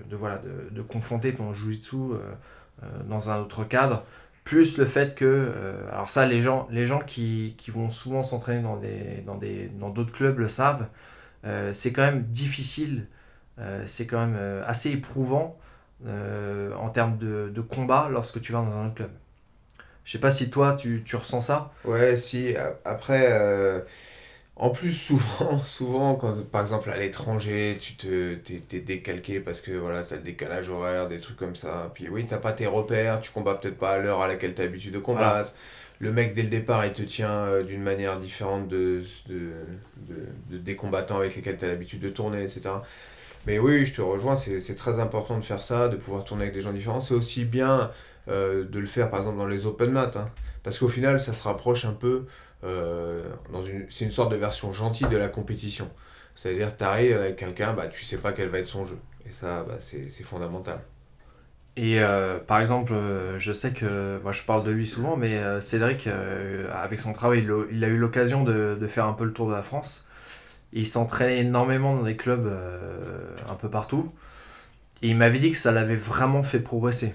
de, 0.09 0.15
voilà, 0.15 0.39
de, 0.39 0.69
de, 0.71 0.81
confronter 0.81 1.33
ton 1.33 1.53
jiu-jitsu 1.53 1.95
euh, 1.95 2.19
euh, 2.83 3.03
dans 3.07 3.29
un 3.29 3.39
autre 3.39 3.63
cadre. 3.63 4.03
Plus 4.43 4.77
le 4.77 4.85
fait 4.85 5.13
que, 5.13 5.51
alors 5.91 6.09
ça, 6.09 6.25
les 6.25 6.41
gens, 6.41 6.67
les 6.71 6.85
gens 6.85 6.99
qui, 6.99 7.55
qui 7.57 7.69
vont 7.69 7.91
souvent 7.91 8.23
s'entraîner 8.23 8.61
dans 8.61 8.77
des, 8.77 9.21
dans 9.25 9.35
des, 9.35 9.67
dans 9.67 9.89
d'autres 9.89 10.13
clubs 10.13 10.39
le 10.39 10.47
savent. 10.47 10.87
c'est 11.73 11.91
quand 11.91 12.03
même 12.03 12.23
difficile, 12.23 13.07
c'est 13.85 14.07
quand 14.07 14.25
même 14.25 14.63
assez 14.65 14.91
éprouvant 14.91 15.59
en 16.05 16.89
termes 16.89 17.17
de, 17.17 17.49
de, 17.53 17.61
combat 17.61 18.09
lorsque 18.11 18.39
tu 18.41 18.51
vas 18.51 18.59
dans 18.59 18.71
un 18.71 18.85
autre 18.87 18.95
club. 18.95 19.11
Je 20.03 20.11
sais 20.13 20.19
pas 20.19 20.31
si 20.31 20.49
toi 20.49 20.73
tu, 20.73 21.03
tu 21.03 21.15
ressens 21.15 21.41
ça. 21.41 21.71
Ouais, 21.83 22.15
si. 22.15 22.55
Après, 22.85 23.85
en 24.59 24.71
plus, 24.71 24.93
souvent, 24.93 25.63
souvent 25.63 26.15
quand, 26.15 26.43
par 26.49 26.61
exemple, 26.61 26.89
à 26.89 26.97
l'étranger, 26.97 27.77
tu 27.79 27.93
te, 27.93 28.35
t'es, 28.35 28.61
t'es 28.67 28.79
décalqué 28.79 29.39
parce 29.39 29.61
que 29.61 29.71
voilà, 29.71 30.03
tu 30.03 30.13
as 30.13 30.17
le 30.17 30.23
décalage 30.23 30.69
horaire, 30.69 31.07
des 31.07 31.19
trucs 31.19 31.37
comme 31.37 31.55
ça. 31.55 31.91
Puis 31.93 32.09
oui, 32.09 32.25
t'as 32.27 32.37
pas 32.37 32.53
tes 32.53 32.67
repères, 32.67 33.21
tu 33.21 33.31
combats 33.31 33.55
peut-être 33.55 33.77
pas 33.77 33.93
à 33.93 33.97
l'heure 33.99 34.21
à 34.21 34.27
laquelle 34.27 34.55
tu 34.55 34.61
as 34.61 34.65
l'habitude 34.65 34.93
de 34.93 34.99
combattre. 34.99 35.53
Le 35.99 36.11
mec, 36.11 36.35
dès 36.35 36.43
le 36.43 36.49
départ, 36.49 36.85
il 36.85 36.93
te 36.93 37.01
tient 37.01 37.31
euh, 37.31 37.63
d'une 37.63 37.81
manière 37.81 38.19
différente 38.19 38.67
de, 38.67 39.01
de, 39.27 39.51
de, 39.97 40.57
des 40.57 40.75
combattants 40.75 41.17
avec 41.17 41.35
lesquels 41.35 41.57
tu 41.57 41.65
as 41.65 41.69
l'habitude 41.69 42.01
de 42.01 42.09
tourner, 42.09 42.43
etc. 42.43 42.61
Mais 43.47 43.59
oui, 43.59 43.85
je 43.85 43.93
te 43.93 44.01
rejoins, 44.01 44.35
c'est, 44.35 44.75
très 44.75 44.99
important 44.99 45.39
de 45.39 45.45
faire 45.45 45.63
ça, 45.63 45.87
de 45.87 45.95
pouvoir 45.95 46.25
tourner 46.25 46.43
avec 46.43 46.53
des 46.53 46.59
gens 46.59 46.73
différents. 46.73 46.99
C'est 46.99 47.13
aussi 47.13 47.45
bien 47.45 47.91
euh, 48.27 48.65
de 48.65 48.77
le 48.77 48.85
faire, 48.85 49.09
par 49.09 49.21
exemple, 49.21 49.37
dans 49.37 49.47
les 49.47 49.65
open 49.65 49.89
mat. 49.89 50.17
Hein, 50.17 50.29
parce 50.63 50.77
qu'au 50.77 50.89
final, 50.89 51.17
ça 51.21 51.31
se 51.31 51.43
rapproche 51.43 51.85
un 51.85 51.93
peu 51.93 52.25
euh, 52.65 53.23
une, 53.53 53.85
c'est 53.89 54.03
une 54.03 54.11
sorte 54.11 54.33
de 54.33 54.35
version 54.35 54.73
gentille 54.73 55.07
de 55.07 55.15
la 55.15 55.29
compétition. 55.29 55.89
C'est-à-dire, 56.35 56.75
tu 56.75 56.83
arrives 56.83 57.15
avec 57.15 57.37
quelqu'un, 57.37 57.71
bah, 57.71 57.87
tu 57.87 58.03
sais 58.03 58.17
pas 58.17 58.33
quel 58.33 58.49
va 58.49 58.59
être 58.59 58.67
son 58.67 58.83
jeu. 58.83 58.97
Et 59.25 59.31
ça, 59.31 59.63
bah, 59.65 59.75
c'est, 59.79 60.09
fondamental. 60.23 60.81
Et 61.77 62.01
euh, 62.01 62.39
par 62.39 62.59
exemple, 62.59 62.93
je 63.37 63.53
sais 63.53 63.71
que, 63.71 64.19
moi 64.23 64.33
je 64.33 64.43
parle 64.43 64.65
de 64.65 64.71
lui 64.71 64.87
souvent, 64.87 65.15
mais 65.15 65.39
Cédric, 65.61 66.09
avec 66.73 66.99
son 66.99 67.13
travail, 67.13 67.47
il, 67.71 67.83
a 67.85 67.87
eu 67.87 67.97
l'occasion 67.97 68.43
de, 68.43 68.87
faire 68.87 69.05
un 69.05 69.13
peu 69.13 69.23
le 69.23 69.31
tour 69.31 69.47
de 69.47 69.53
la 69.53 69.61
France. 69.61 70.06
Il 70.73 70.85
s'entraînait 70.85 71.39
énormément 71.39 71.95
dans 71.95 72.03
des 72.03 72.15
clubs 72.15 72.47
un 73.49 73.55
peu 73.55 73.69
partout. 73.69 74.11
Et 75.01 75.09
il 75.09 75.17
m'avait 75.17 75.39
dit 75.39 75.51
que 75.51 75.57
ça 75.57 75.71
l'avait 75.71 75.95
vraiment 75.95 76.43
fait 76.43 76.59
progresser. 76.59 77.13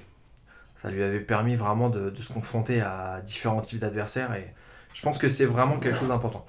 Ça 0.81 0.91
lui 0.91 1.03
avait 1.03 1.21
permis 1.21 1.57
vraiment 1.57 1.91
de, 1.91 2.13
se 2.21 2.33
confronter 2.33 2.81
à 2.81 3.21
différents 3.21 3.61
types 3.61 3.79
d'adversaires. 3.79 4.35
Et, 4.35 4.53
je 4.95 5.03
pense 5.03 5.19
que 5.19 5.29
c'est 5.29 5.47
vraiment 5.47 5.79
quelque 5.79 5.97
chose 5.97 6.09
d'important. 6.09 6.45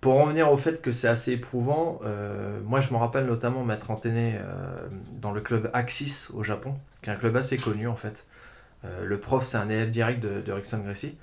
Pour 0.00 0.20
en 0.20 0.26
venir 0.26 0.52
au 0.52 0.56
fait 0.56 0.82
que 0.82 0.92
c'est 0.92 1.08
assez 1.08 1.32
éprouvant, 1.32 2.00
euh, 2.04 2.60
moi 2.64 2.80
je 2.80 2.92
me 2.92 2.96
rappelle 2.98 3.24
notamment 3.24 3.64
m'être 3.64 3.90
entraîné 3.90 4.34
euh, 4.38 4.86
dans 5.14 5.32
le 5.32 5.40
club 5.40 5.70
Axis 5.72 6.28
au 6.34 6.42
Japon, 6.42 6.74
qui 7.00 7.08
est 7.08 7.12
un 7.12 7.16
club 7.16 7.36
assez 7.36 7.56
connu 7.56 7.88
en 7.88 7.96
fait. 7.96 8.26
Euh, 8.84 9.04
le 9.04 9.18
prof 9.18 9.46
c'est 9.46 9.56
un 9.56 9.70
élève 9.70 9.88
direct 9.88 10.20
de, 10.20 10.42
de 10.42 10.52
Rickson 10.52 10.78
Gracie. 10.78 11.16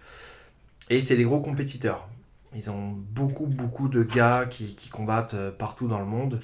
Et 0.90 1.00
c'est 1.00 1.16
des 1.16 1.24
gros 1.24 1.42
compétiteurs. 1.42 2.10
Ils 2.56 2.70
ont 2.70 2.90
beaucoup 2.90 3.46
beaucoup 3.46 3.88
de 3.88 4.04
gars 4.04 4.46
qui, 4.50 4.76
qui 4.76 4.90
combattent 4.90 5.34
euh, 5.34 5.52
partout 5.52 5.88
dans 5.88 6.00
le 6.00 6.06
monde. 6.06 6.40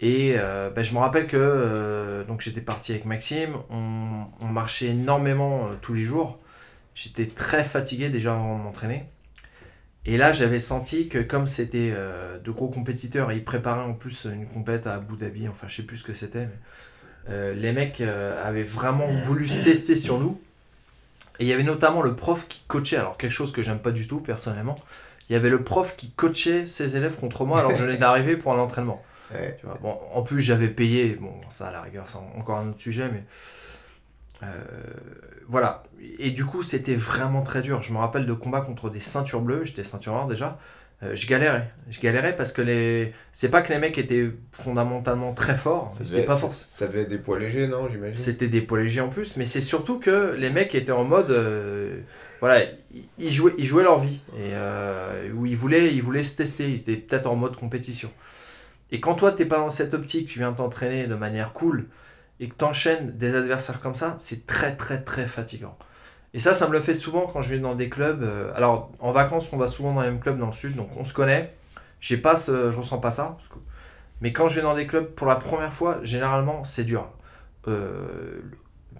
Et 0.00 0.34
euh, 0.36 0.70
ben, 0.70 0.82
je 0.82 0.92
me 0.92 0.98
rappelle 0.98 1.26
que 1.26 1.36
euh, 1.36 2.38
j'étais 2.38 2.60
parti 2.60 2.92
avec 2.92 3.04
Maxime, 3.04 3.56
on, 3.70 4.46
marchait 4.46 4.88
énormément 4.88 5.70
tous 5.80 5.94
les 5.94 6.02
jours. 6.02 6.38
J'étais 6.94 7.26
très 7.26 7.64
fatigué 7.64 8.08
déjà 8.08 8.34
avant 8.34 8.58
de 8.58 8.62
m'entraîner. 8.62 9.06
Et 10.04 10.18
là, 10.18 10.32
j'avais 10.32 10.58
senti 10.58 11.08
que 11.08 11.18
comme 11.18 11.46
c'était 11.46 11.92
de 11.92 12.50
gros 12.50 12.68
compétiteurs, 12.68 13.30
et 13.30 13.36
ils 13.36 13.44
préparaient 13.44 13.82
en 13.82 13.94
plus 13.94 14.26
une 14.26 14.46
compète 14.46 14.86
à 14.86 14.94
Abu 14.94 15.16
Dhabi, 15.16 15.48
enfin 15.48 15.66
je 15.66 15.76
sais 15.76 15.82
plus 15.82 15.96
ce 15.96 16.04
que 16.04 16.12
c'était, 16.12 16.48
les 17.28 17.72
mecs 17.72 18.00
avaient 18.00 18.62
vraiment 18.62 19.08
voulu 19.24 19.48
se 19.48 19.60
tester 19.60 19.96
sur 19.96 20.20
nous. 20.20 20.38
Et 21.38 21.44
il 21.44 21.48
y 21.48 21.52
avait 21.52 21.64
notamment 21.64 22.02
le 22.02 22.14
prof 22.14 22.46
qui 22.46 22.62
coachait, 22.68 22.96
alors 22.96 23.16
quelque 23.16 23.32
chose 23.32 23.50
que 23.50 23.62
j'aime 23.62 23.80
pas 23.80 23.90
du 23.90 24.06
tout 24.06 24.20
personnellement, 24.20 24.76
il 25.28 25.32
y 25.32 25.36
avait 25.36 25.50
le 25.50 25.62
prof 25.64 25.96
qui 25.96 26.10
coachait 26.10 26.66
ses 26.66 26.96
élèves 26.96 27.18
contre 27.18 27.44
moi 27.44 27.60
alors 27.60 27.72
que 27.72 27.78
je 27.78 27.84
venais 27.84 27.96
d'arriver 27.96 28.36
pour 28.36 28.52
un 28.52 28.58
entraînement. 28.58 29.02
Ouais. 29.32 29.56
Tu 29.58 29.66
vois, 29.66 29.78
bon, 29.80 29.98
en 30.12 30.22
plus, 30.22 30.40
j'avais 30.40 30.68
payé, 30.68 31.16
bon, 31.20 31.34
ça 31.48 31.68
à 31.68 31.72
la 31.72 31.80
rigueur, 31.80 32.04
c'est 32.06 32.18
encore 32.38 32.58
un 32.58 32.68
autre 32.68 32.80
sujet, 32.80 33.08
mais 33.10 33.24
euh, 34.42 34.46
voilà. 35.48 35.82
Et 36.18 36.30
du 36.30 36.44
coup, 36.44 36.62
c'était 36.62 36.96
vraiment 36.96 37.42
très 37.42 37.62
dur. 37.62 37.82
Je 37.82 37.92
me 37.92 37.98
rappelle 37.98 38.26
de 38.26 38.32
combats 38.32 38.60
contre 38.60 38.90
des 38.90 38.98
ceintures 38.98 39.40
bleues. 39.40 39.64
J'étais 39.64 39.84
ceinture 39.84 40.12
noire 40.12 40.26
déjà. 40.26 40.58
Euh, 41.02 41.14
je 41.14 41.26
galérais. 41.26 41.70
Je 41.90 42.00
galérais 42.00 42.36
parce 42.36 42.52
que 42.52 42.62
les. 42.62 43.12
C'est 43.32 43.48
pas 43.48 43.62
que 43.62 43.72
les 43.72 43.78
mecs 43.78 43.98
étaient 43.98 44.30
fondamentalement 44.52 45.34
très 45.34 45.56
forts. 45.56 45.92
C'était 46.02 46.22
pas 46.22 46.34
ça, 46.34 46.38
fort. 46.38 46.52
ça 46.52 46.86
devait 46.86 47.02
être 47.02 47.08
des 47.08 47.18
poids 47.18 47.38
légers, 47.38 47.66
non, 47.66 47.88
j'imagine? 47.90 48.16
C'était 48.16 48.48
des 48.48 48.62
poids 48.62 48.78
légers 48.78 49.00
en 49.00 49.08
plus, 49.08 49.36
mais 49.36 49.44
c'est 49.44 49.60
surtout 49.60 49.98
que 49.98 50.34
les 50.38 50.50
mecs 50.50 50.74
étaient 50.74 50.92
en 50.92 51.04
mode. 51.04 51.30
Euh, 51.30 52.00
voilà, 52.40 52.64
ils 53.18 53.30
jouaient, 53.30 53.54
ils 53.58 53.64
jouaient 53.64 53.82
leur 53.82 53.98
vie. 53.98 54.20
Et 54.36 54.52
euh, 54.52 55.30
où 55.34 55.46
ils 55.46 55.56
voulaient, 55.56 55.92
ils 55.92 56.02
voulaient 56.02 56.22
se 56.22 56.36
tester. 56.36 56.68
Ils 56.68 56.80
étaient 56.80 56.96
peut-être 56.96 57.26
en 57.26 57.36
mode 57.36 57.56
compétition. 57.56 58.10
Et 58.92 59.00
quand 59.00 59.14
toi, 59.14 59.32
t'es 59.32 59.46
pas 59.46 59.58
dans 59.58 59.70
cette 59.70 59.94
optique, 59.94 60.28
tu 60.28 60.38
viens 60.38 60.52
t'entraîner 60.52 61.06
de 61.06 61.14
manière 61.14 61.52
cool 61.52 61.88
et 62.40 62.48
que 62.48 62.54
t'enchaînes 62.54 63.16
des 63.16 63.34
adversaires 63.34 63.80
comme 63.80 63.94
ça, 63.94 64.14
c'est 64.18 64.46
très 64.46 64.76
très 64.76 65.02
très 65.02 65.26
fatigant. 65.26 65.76
Et 66.34 66.40
ça, 66.40 66.52
ça 66.52 66.66
me 66.66 66.72
le 66.72 66.80
fait 66.80 66.94
souvent 66.94 67.28
quand 67.28 67.42
je 67.42 67.54
vais 67.54 67.60
dans 67.60 67.76
des 67.76 67.88
clubs. 67.88 68.24
Euh, 68.24 68.52
alors, 68.56 68.90
en 68.98 69.12
vacances, 69.12 69.52
on 69.52 69.56
va 69.56 69.68
souvent 69.68 69.94
dans 69.94 70.02
les 70.02 70.08
mêmes 70.08 70.18
clubs 70.18 70.36
dans 70.36 70.46
le 70.46 70.52
sud, 70.52 70.74
donc 70.74 70.88
on 70.96 71.04
se 71.04 71.14
connaît. 71.14 71.54
J'ai 72.00 72.16
pas 72.16 72.34
ce, 72.34 72.72
je 72.72 72.76
ressens 72.76 72.98
pas 72.98 73.12
ça. 73.12 73.38
Mais 74.20 74.32
quand 74.32 74.48
je 74.48 74.56
vais 74.56 74.62
dans 74.62 74.74
des 74.74 74.88
clubs 74.88 75.06
pour 75.06 75.28
la 75.28 75.36
première 75.36 75.72
fois, 75.72 76.00
généralement, 76.02 76.64
c'est 76.64 76.82
dur. 76.82 77.08
Euh, 77.68 78.40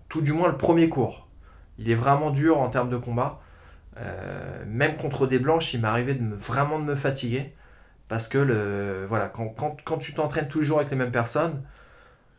tout 0.08 0.20
du 0.20 0.32
moins 0.32 0.48
le 0.48 0.56
premier 0.56 0.88
cours. 0.88 1.26
Il 1.78 1.90
est 1.90 1.96
vraiment 1.96 2.30
dur 2.30 2.60
en 2.60 2.70
termes 2.70 2.88
de 2.88 2.96
combat. 2.96 3.40
Euh, 3.98 4.64
même 4.68 4.96
contre 4.96 5.26
des 5.26 5.40
blanches, 5.40 5.74
il 5.74 5.80
m'est 5.80 5.88
arrivé 5.88 6.14
de 6.14 6.22
me, 6.22 6.36
vraiment 6.36 6.78
de 6.78 6.84
me 6.84 6.94
fatiguer. 6.94 7.52
Parce 8.06 8.28
que 8.28 8.38
le, 8.38 9.06
voilà, 9.08 9.28
quand, 9.28 9.48
quand, 9.48 9.76
quand 9.84 9.98
tu 9.98 10.14
t'entraînes 10.14 10.46
tous 10.46 10.60
les 10.60 10.64
jours 10.66 10.78
avec 10.78 10.90
les 10.90 10.96
mêmes 10.96 11.10
personnes, 11.10 11.64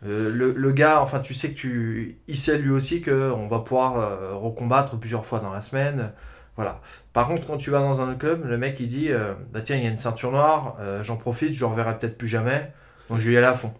euh, 0.03 0.29
le, 0.31 0.51
le, 0.51 0.71
gars, 0.71 1.01
enfin, 1.01 1.19
tu 1.19 1.33
sais 1.33 1.49
que 1.49 1.55
tu. 1.55 2.19
Il 2.27 2.35
sait 2.35 2.57
lui 2.57 2.71
aussi 2.71 3.01
qu'on 3.01 3.47
va 3.47 3.59
pouvoir 3.59 3.97
euh, 3.97 4.35
recombattre 4.35 4.97
plusieurs 4.97 5.25
fois 5.25 5.39
dans 5.39 5.51
la 5.51 5.61
semaine. 5.61 6.11
Voilà. 6.55 6.81
Par 7.13 7.27
contre, 7.27 7.47
quand 7.47 7.57
tu 7.57 7.69
vas 7.69 7.79
dans 7.79 8.01
un 8.01 8.09
autre 8.09 8.19
club, 8.19 8.45
le 8.45 8.57
mec 8.57 8.79
il 8.79 8.87
dit 8.87 9.11
euh, 9.11 9.33
Bah 9.51 9.61
tiens, 9.61 9.77
il 9.77 9.83
y 9.83 9.87
a 9.87 9.89
une 9.89 9.97
ceinture 9.97 10.31
noire, 10.31 10.77
j'en 11.01 11.17
profite, 11.17 11.53
je 11.53 11.65
reverrai 11.65 11.97
peut-être 11.97 12.17
plus 12.17 12.27
jamais, 12.27 12.71
donc 13.09 13.19
je 13.19 13.27
vais 13.27 13.35
y 13.35 13.37
aller 13.37 13.47
à 13.47 13.53
fond. 13.53 13.73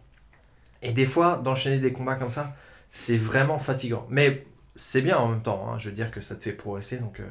Et 0.82 0.92
des 0.92 1.06
fois, 1.06 1.38
d'enchaîner 1.38 1.80
des 1.80 1.94
combats 1.94 2.16
comme 2.16 2.30
ça, 2.30 2.54
c'est 2.92 3.18
vraiment 3.18 3.60
fatigant. 3.60 4.06
Mais 4.10 4.46
c'est 4.76 5.02
bien 5.02 5.18
en 5.18 5.28
même 5.30 5.42
temps, 5.42 5.70
hein, 5.70 5.80
je 5.80 5.90
veux 5.90 5.96
dire 5.96 6.12
que 6.12 6.22
ça 6.22 6.36
te 6.36 6.44
fait 6.44 6.52
progresser, 6.52 6.98
donc 6.98 7.22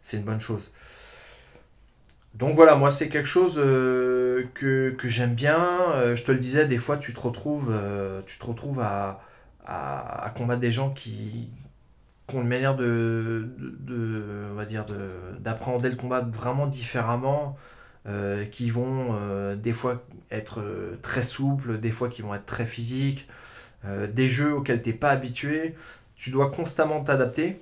c'est 0.00 0.16
une 0.16 0.24
bonne 0.24 0.40
chose. 0.40 0.72
Donc 2.34 2.54
voilà, 2.54 2.76
moi 2.76 2.90
c'est 2.90 3.08
quelque 3.08 3.26
chose 3.26 3.56
euh, 3.58 4.44
que, 4.54 4.94
j'aime 5.04 5.34
bien. 5.34 5.58
Euh, 5.94 6.14
je 6.16 6.22
te 6.22 6.32
le 6.32 6.38
disais, 6.38 6.66
des 6.66 6.78
fois 6.78 6.96
tu 6.96 7.12
te 7.12 7.20
retrouves, 7.20 7.70
euh, 7.72 8.22
tu 8.26 8.38
te 8.38 8.44
retrouves 8.44 8.80
à, 8.80 9.20
combattre 10.36 10.60
des 10.60 10.70
gens 10.70 10.90
qui, 10.90 11.50
ont 12.32 12.42
une 12.42 12.48
manière 12.48 12.76
de, 12.76 13.48
de, 13.58 14.48
on 14.52 14.54
va 14.54 14.64
dire, 14.66 14.84
d'appréhender 15.40 15.88
le 15.90 15.96
combat 15.96 16.20
vraiment 16.20 16.66
différemment, 16.66 17.56
qui 18.50 18.70
vont 18.70 19.18
des 19.56 19.72
fois 19.72 20.04
être 20.30 20.62
très 21.02 21.22
souples, 21.22 21.78
des 21.78 21.90
fois 21.90 22.08
qui 22.08 22.22
vont 22.22 22.34
être 22.34 22.46
très 22.46 22.66
physiques, 22.66 23.28
des 23.84 24.28
jeux 24.28 24.54
auxquels 24.54 24.82
tu 24.82 24.90
n'es 24.90 24.94
pas 24.94 25.10
habitué. 25.10 25.74
Tu 26.16 26.30
dois 26.30 26.50
constamment 26.50 27.02
t'adapter, 27.02 27.58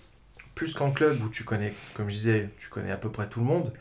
plus 0.55 0.75
qu'en 0.75 0.91
club 0.93 1.23
où 1.23 1.29
tu 1.29 1.45
connais, 1.45 1.75
comme 1.95 2.09
je 2.11 2.17
disais, 2.17 2.51
tu 2.57 2.69
connais 2.69 2.93
à 2.93 2.97
peu 2.97 3.11
près 3.11 3.29
tout 3.29 3.41
le 3.41 3.47
monde. 3.47 3.73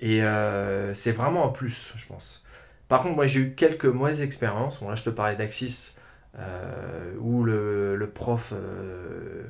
Et 0.00 0.22
euh, 0.22 0.94
c'est 0.94 1.12
vraiment 1.12 1.46
un 1.46 1.50
plus, 1.50 1.92
je 1.96 2.06
pense. 2.06 2.44
Par 2.88 3.02
contre, 3.02 3.16
moi, 3.16 3.26
j'ai 3.26 3.40
eu 3.40 3.54
quelques 3.54 3.84
mauvaises 3.86 4.20
expériences. 4.20 4.80
Bon, 4.80 4.88
là, 4.88 4.94
je 4.96 5.02
te 5.02 5.10
parlais 5.10 5.36
d'Axis. 5.36 5.94
euh, 6.38 7.14
où 7.18 7.42
le, 7.42 7.96
le 7.96 8.10
prof 8.10 8.52
euh, 8.54 9.44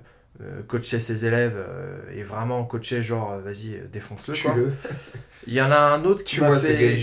coachait 0.69 1.01
ses 1.01 1.27
élèves 1.27 1.57
et 2.15 2.23
vraiment 2.23 2.65
coachait 2.65 3.03
genre 3.03 3.39
vas-y 3.41 3.89
défonce-le 3.93 4.35
quoi. 4.35 4.55
Tue-le. 4.55 4.73
Il 5.47 5.55
y 5.55 5.61
en 5.61 5.71
a 5.71 5.77
un 5.77 6.05
autre 6.05 6.25
qui 6.25 6.41
m'a 6.41 6.57
fait 6.57 6.97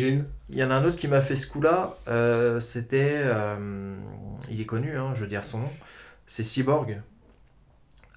il 0.49 0.57
y 0.57 0.63
en 0.63 0.71
a 0.71 0.75
un 0.75 0.85
autre 0.85 0.95
qui 0.97 1.07
m'a 1.07 1.21
fait 1.21 1.35
ce 1.35 1.45
coup-là, 1.45 1.97
c'était 2.59 3.21
il 4.49 4.61
est 4.61 4.65
connu 4.65 4.97
hein, 4.97 5.13
je 5.13 5.21
veux 5.21 5.27
dire 5.27 5.43
son 5.43 5.59
nom, 5.59 5.71
c'est 6.25 6.43
Cyborg 6.43 7.01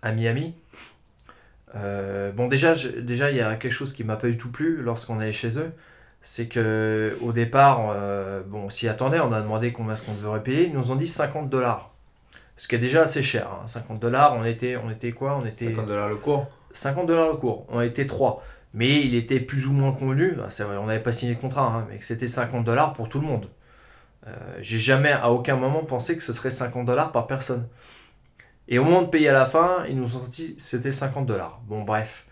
à 0.00 0.12
Miami. 0.12 0.54
Euh, 1.74 2.32
bon 2.32 2.48
déjà 2.48 2.74
je- 2.74 2.88
déjà 2.88 3.30
il 3.30 3.36
y 3.36 3.40
a 3.40 3.54
quelque 3.56 3.72
chose 3.72 3.92
qui 3.92 4.04
m'a 4.04 4.16
pas 4.16 4.28
du 4.28 4.36
tout 4.38 4.50
plu 4.50 4.82
lorsqu'on 4.82 5.18
allait 5.20 5.32
chez 5.32 5.58
eux, 5.58 5.72
c'est 6.22 6.46
que 6.48 7.16
au 7.20 7.32
départ 7.32 7.90
euh, 7.94 8.42
bon 8.46 8.64
on 8.64 8.70
s'y 8.70 8.88
attendait, 8.88 9.20
on 9.20 9.32
a 9.32 9.40
demandé 9.42 9.72
combien 9.72 9.92
est-ce 9.94 10.02
qu'on 10.02 10.14
devrait 10.14 10.42
payer, 10.42 10.66
ils 10.66 10.72
nous 10.74 10.90
ont 10.90 10.96
dit 10.96 11.06
50 11.08 11.50
dollars. 11.50 11.92
Ce 12.56 12.66
qui 12.68 12.74
est 12.74 12.78
déjà 12.78 13.02
assez 13.02 13.22
cher, 13.22 13.48
hein. 13.52 13.68
50 13.68 14.00
dollars, 14.00 14.34
on 14.34 14.44
était, 14.44 14.76
on 14.76 14.90
était 14.90 15.12
quoi? 15.12 15.36
On 15.36 15.46
était 15.46 15.66
50 15.66 15.86
dollars 15.86 16.08
le 16.08 16.16
cours. 16.16 16.46
50 16.72 17.06
dollars 17.06 17.28
le 17.28 17.36
cours. 17.36 17.66
On 17.68 17.80
était 17.82 18.06
trois. 18.06 18.42
Mais 18.74 19.00
il 19.00 19.14
était 19.14 19.38
plus 19.40 19.66
ou 19.66 19.72
moins 19.72 19.92
convenu, 19.92 20.34
ah, 20.44 20.50
c'est 20.50 20.64
vrai, 20.64 20.76
on 20.76 20.86
n'avait 20.86 21.02
pas 21.02 21.12
signé 21.12 21.34
de 21.36 21.40
contrat, 21.40 21.66
hein, 21.66 21.86
mais 21.88 21.98
que 21.98 22.04
c'était 22.04 22.26
50 22.26 22.64
dollars 22.64 22.94
pour 22.94 23.08
tout 23.08 23.20
le 23.20 23.26
monde. 23.26 23.48
Euh, 24.26 24.30
J'ai 24.60 24.78
jamais 24.78 25.12
à 25.12 25.30
aucun 25.30 25.56
moment 25.56 25.84
pensé 25.84 26.16
que 26.16 26.22
ce 26.22 26.32
serait 26.32 26.50
50 26.50 26.84
dollars 26.86 27.12
par 27.12 27.26
personne. 27.28 27.66
Et 28.68 28.78
au 28.78 28.84
moment 28.84 29.02
de 29.02 29.08
payer 29.08 29.28
à 29.30 29.32
la 29.32 29.46
fin, 29.46 29.84
ils 29.88 29.96
nous 29.98 30.16
ont 30.16 30.26
dit 30.28 30.54
c'était 30.58 30.90
50 30.90 31.26
dollars. 31.26 31.60
Bon, 31.66 31.82
bref, 31.82 32.24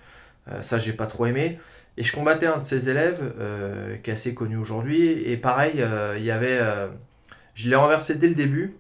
Euh, 0.49 0.62
ça 0.62 0.79
j'ai 0.79 0.92
pas 0.94 1.07
trop 1.07 1.27
aimé. 1.27 1.59
Et 1.99 2.03
je 2.05 2.12
combattais 2.12 2.46
un 2.46 2.59
de 2.59 2.64
ses 2.64 2.90
élèves, 2.90 3.20
euh, 3.40 3.96
qui 3.99 4.11
est 4.11 4.14
assez 4.14 4.35
connu 4.35 4.57
aujourd'hui, 4.59 5.09
et 5.31 5.37
pareil, 5.38 5.75
euh, 5.83 6.16
il 6.18 6.25
y 6.25 6.31
avait. 6.33 6.59
euh, 6.61 6.88
je 7.55 7.68
l'ai 7.70 7.77
renversé 7.77 8.16
dès 8.16 8.29
le 8.29 8.35
début, 8.35 8.77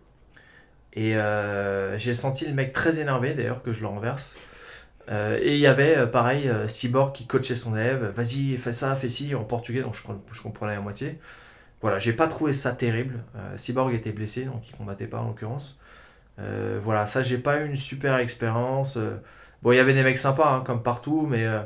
et 0.94 1.14
j'ai 1.98 2.14
senti 2.14 2.46
le 2.46 2.54
mec 2.54 2.72
très 2.72 2.98
énervé 2.98 3.34
d'ailleurs 3.34 3.62
que 3.62 3.72
je 3.72 3.80
le 3.82 3.88
renverse. 3.88 4.34
Et 5.10 5.54
il 5.54 5.58
y 5.60 5.66
avait 5.66 6.06
pareil 6.10 6.50
Cyborg 6.68 7.14
qui 7.14 7.26
coachait 7.26 7.54
son 7.54 7.76
élève, 7.76 8.06
vas-y 8.16 8.56
fais 8.58 8.72
ça, 8.72 8.96
fais 8.96 9.08
ci 9.08 9.34
en 9.34 9.44
portugais, 9.44 9.82
donc 9.82 9.94
je, 9.94 10.02
je 10.32 10.42
comprenais 10.42 10.74
à 10.74 10.80
moitié. 10.80 11.18
Voilà, 11.82 11.98
j'ai 11.98 12.12
pas 12.14 12.28
trouvé 12.28 12.52
ça 12.52 12.72
terrible. 12.72 13.24
Cyborg 13.56 13.94
était 13.94 14.12
blessé, 14.12 14.44
donc 14.46 14.68
il 14.68 14.76
combattait 14.76 15.06
pas 15.08 15.20
en 15.20 15.28
l'occurrence. 15.28 15.80
Euh, 16.38 16.78
voilà, 16.82 17.06
ça 17.06 17.22
j'ai 17.22 17.38
pas 17.38 17.60
eu 17.62 17.66
une 17.66 17.76
super 17.76 18.16
expérience. 18.18 18.96
Euh, 18.96 19.16
bon, 19.62 19.72
il 19.72 19.76
y 19.76 19.78
avait 19.80 19.94
des 19.94 20.02
mecs 20.02 20.18
sympas 20.18 20.54
hein, 20.56 20.62
comme 20.66 20.82
partout, 20.82 21.26
mais 21.28 21.46
euh, 21.46 21.60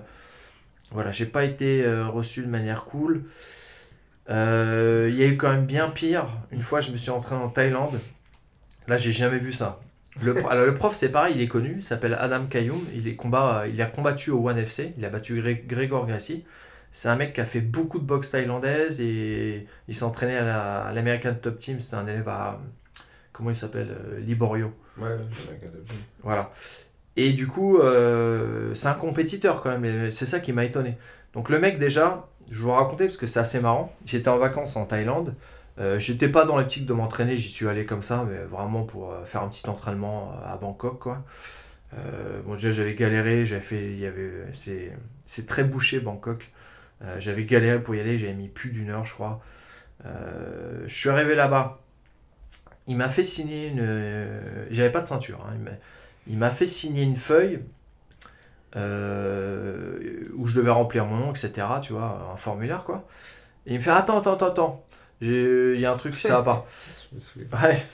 voilà, 0.92 1.10
j'ai 1.10 1.26
pas 1.26 1.44
été 1.44 1.84
euh, 1.84 2.06
reçu 2.08 2.42
de 2.42 2.48
manière 2.48 2.84
cool. 2.84 3.24
Il 4.28 5.14
y 5.16 5.22
a 5.24 5.26
eu 5.26 5.36
quand 5.36 5.50
même 5.50 5.66
bien 5.66 5.88
pire. 5.90 6.28
Une 6.52 6.62
fois, 6.62 6.80
je 6.80 6.90
me 6.92 6.96
suis 6.96 7.10
entraîné 7.10 7.42
en 7.42 7.48
Thaïlande. 7.48 8.00
Là, 8.88 8.96
j'ai 8.96 9.12
jamais 9.12 9.38
vu 9.38 9.52
ça. 9.52 9.80
Le, 10.22 10.36
alors, 10.50 10.66
le 10.66 10.74
prof, 10.74 10.94
c'est 10.94 11.10
pareil, 11.10 11.34
il 11.36 11.42
est 11.42 11.48
connu, 11.48 11.74
il 11.76 11.82
s'appelle 11.82 12.16
Adam 12.18 12.46
Kayoum. 12.46 12.80
Il, 12.94 13.08
est 13.08 13.16
combat, 13.16 13.64
il 13.68 13.80
a 13.82 13.86
combattu 13.86 14.30
au 14.30 14.48
One 14.48 14.64
FC, 14.64 14.94
il 14.98 15.04
a 15.04 15.10
battu 15.10 15.40
Gré- 15.40 15.64
Grégor 15.66 16.06
Gracie. 16.06 16.44
C'est 16.92 17.08
un 17.08 17.16
mec 17.16 17.34
qui 17.34 17.40
a 17.40 17.44
fait 17.44 17.60
beaucoup 17.60 17.98
de 18.00 18.04
boxe 18.04 18.30
thaïlandaise 18.32 19.00
et 19.00 19.66
il 19.88 19.94
s'est 19.94 20.04
entraîné 20.04 20.36
à 20.36 20.44
la- 20.44 20.82
à 20.86 20.92
l'American 20.92 21.34
Top 21.40 21.58
Team. 21.58 21.80
C'était 21.80 21.96
un 21.96 22.06
élève 22.06 22.28
à. 22.28 22.60
Comment 23.32 23.50
il 23.50 23.56
s'appelle 23.56 23.90
euh, 23.90 24.20
Liborio. 24.20 24.72
Ouais. 24.98 25.16
Voilà. 26.22 26.50
Et 27.16 27.32
du 27.32 27.46
coup, 27.46 27.78
euh, 27.78 28.74
c'est 28.74 28.88
un 28.88 28.94
compétiteur 28.94 29.62
quand 29.62 29.76
même, 29.76 30.10
c'est 30.10 30.26
ça 30.26 30.40
qui 30.40 30.52
m'a 30.52 30.64
étonné. 30.64 30.96
Donc 31.32 31.48
le 31.48 31.58
mec 31.58 31.78
déjà, 31.78 32.28
je 32.50 32.58
vais 32.58 32.64
vous 32.64 32.72
raconter 32.72 33.04
parce 33.04 33.16
que 33.16 33.26
c'est 33.26 33.40
assez 33.40 33.60
marrant. 33.60 33.94
J'étais 34.04 34.28
en 34.28 34.38
vacances 34.38 34.76
en 34.76 34.84
Thaïlande. 34.84 35.34
Euh, 35.78 35.98
J'étais 35.98 36.28
pas 36.28 36.44
dans 36.44 36.56
l'optique 36.56 36.86
de 36.86 36.92
m'entraîner, 36.92 37.36
j'y 37.36 37.48
suis 37.48 37.68
allé 37.68 37.86
comme 37.86 38.02
ça, 38.02 38.26
mais 38.28 38.44
vraiment 38.44 38.84
pour 38.84 39.12
euh, 39.12 39.24
faire 39.24 39.42
un 39.42 39.48
petit 39.48 39.68
entraînement 39.68 40.32
à 40.44 40.56
Bangkok, 40.56 40.98
quoi. 40.98 41.24
Euh, 41.94 42.40
bon 42.42 42.52
déjà 42.52 42.70
j'avais 42.70 42.94
galéré, 42.94 43.44
j'avais 43.44 43.60
fait, 43.60 43.90
il 43.90 43.98
y 43.98 44.06
avait, 44.06 44.46
c'est, 44.52 44.96
c'est 45.24 45.46
très 45.46 45.64
bouché 45.64 46.00
Bangkok. 46.00 46.50
J'avais 47.18 47.44
galéré 47.44 47.82
pour 47.82 47.94
y 47.94 48.00
aller, 48.00 48.18
j'avais 48.18 48.34
mis 48.34 48.48
plus 48.48 48.68
d'une 48.68 48.90
heure, 48.90 49.06
je 49.06 49.14
crois. 49.14 49.40
Je 50.04 50.94
suis 50.94 51.08
arrivé 51.08 51.34
là-bas. 51.34 51.80
Il 52.90 52.96
m'a 52.96 53.08
fait 53.08 53.22
signer 53.22 53.68
une, 53.68 53.78
euh, 53.80 54.66
j'avais 54.70 54.90
pas 54.90 55.00
de 55.00 55.06
ceinture. 55.06 55.38
hein. 55.48 55.54
Il 56.26 56.36
m'a- 56.36 56.50
fait 56.50 56.66
signer 56.66 57.02
une 57.04 57.16
feuille 57.16 57.60
euh, 58.76 59.98
où 60.36 60.46
je 60.46 60.54
devais 60.54 60.70
remplir 60.70 61.04
mon 61.06 61.16
nom, 61.16 61.30
etc. 61.30 61.66
Tu 61.82 61.92
vois, 61.92 62.30
un 62.32 62.36
formulaire 62.36 62.84
quoi. 62.84 63.06
Et 63.66 63.72
il 63.74 63.76
me 63.76 63.80
fait 63.82 63.90
Attends, 63.90 64.18
attends, 64.18 64.34
attends, 64.34 64.46
attends. 64.48 64.84
Il 65.20 65.78
y 65.78 65.84
a 65.86 65.92
un 65.92 65.96
truc 65.96 66.14
qui 66.16 66.22
ça 66.22 66.40
va 66.40 66.42
pas. 66.42 66.66
Ouais. 67.62 67.86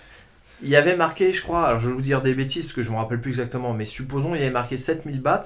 Il 0.62 0.68
y 0.70 0.76
avait 0.76 0.96
marqué, 0.96 1.32
je 1.32 1.42
crois, 1.42 1.66
alors 1.66 1.80
je 1.80 1.88
vais 1.88 1.94
vous 1.94 2.00
dire 2.00 2.22
des 2.22 2.34
bêtises 2.34 2.64
parce 2.66 2.74
que 2.74 2.82
je 2.82 2.90
me 2.90 2.96
rappelle 2.96 3.20
plus 3.20 3.30
exactement, 3.32 3.74
mais 3.74 3.84
supposons 3.84 4.34
il 4.34 4.38
y 4.40 4.42
avait 4.44 4.50
marqué 4.50 4.76
7000 4.78 5.20
bahts. 5.20 5.42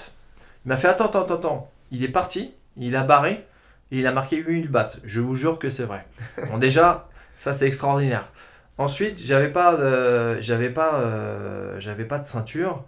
Il 0.65 0.69
m'a 0.69 0.77
fait 0.77 0.87
Attends, 0.89 1.07
attends, 1.07 1.23
attends, 1.23 1.35
attends. 1.35 1.71
Il 1.91 2.05
est 2.05 2.09
parti, 2.09 2.53
il 2.77 2.95
a 2.95 3.03
barré 3.03 3.45
et 3.91 3.99
il 3.99 4.07
a 4.07 4.13
marqué 4.13 4.37
8000 4.37 4.69
bahts. 4.69 4.91
Je 5.05 5.21
vous 5.21 5.35
jure 5.35 5.59
que 5.59 5.71
c'est 5.71 5.83
vrai. 5.85 6.07
Bon, 6.49 6.59
déjà, 6.59 7.09
ça 7.37 7.53
c'est 7.53 7.67
extraordinaire. 7.67 8.31
Ensuite, 8.81 9.23
j'avais 9.23 9.51
pas, 9.53 9.77
de- 9.77 10.41
j'avais 10.41 10.71
pas, 10.71 11.01
euh, 11.01 11.79
j'avais 11.81 12.07
pas 12.07 12.19
de 12.19 12.25
ceinture. 12.25 12.85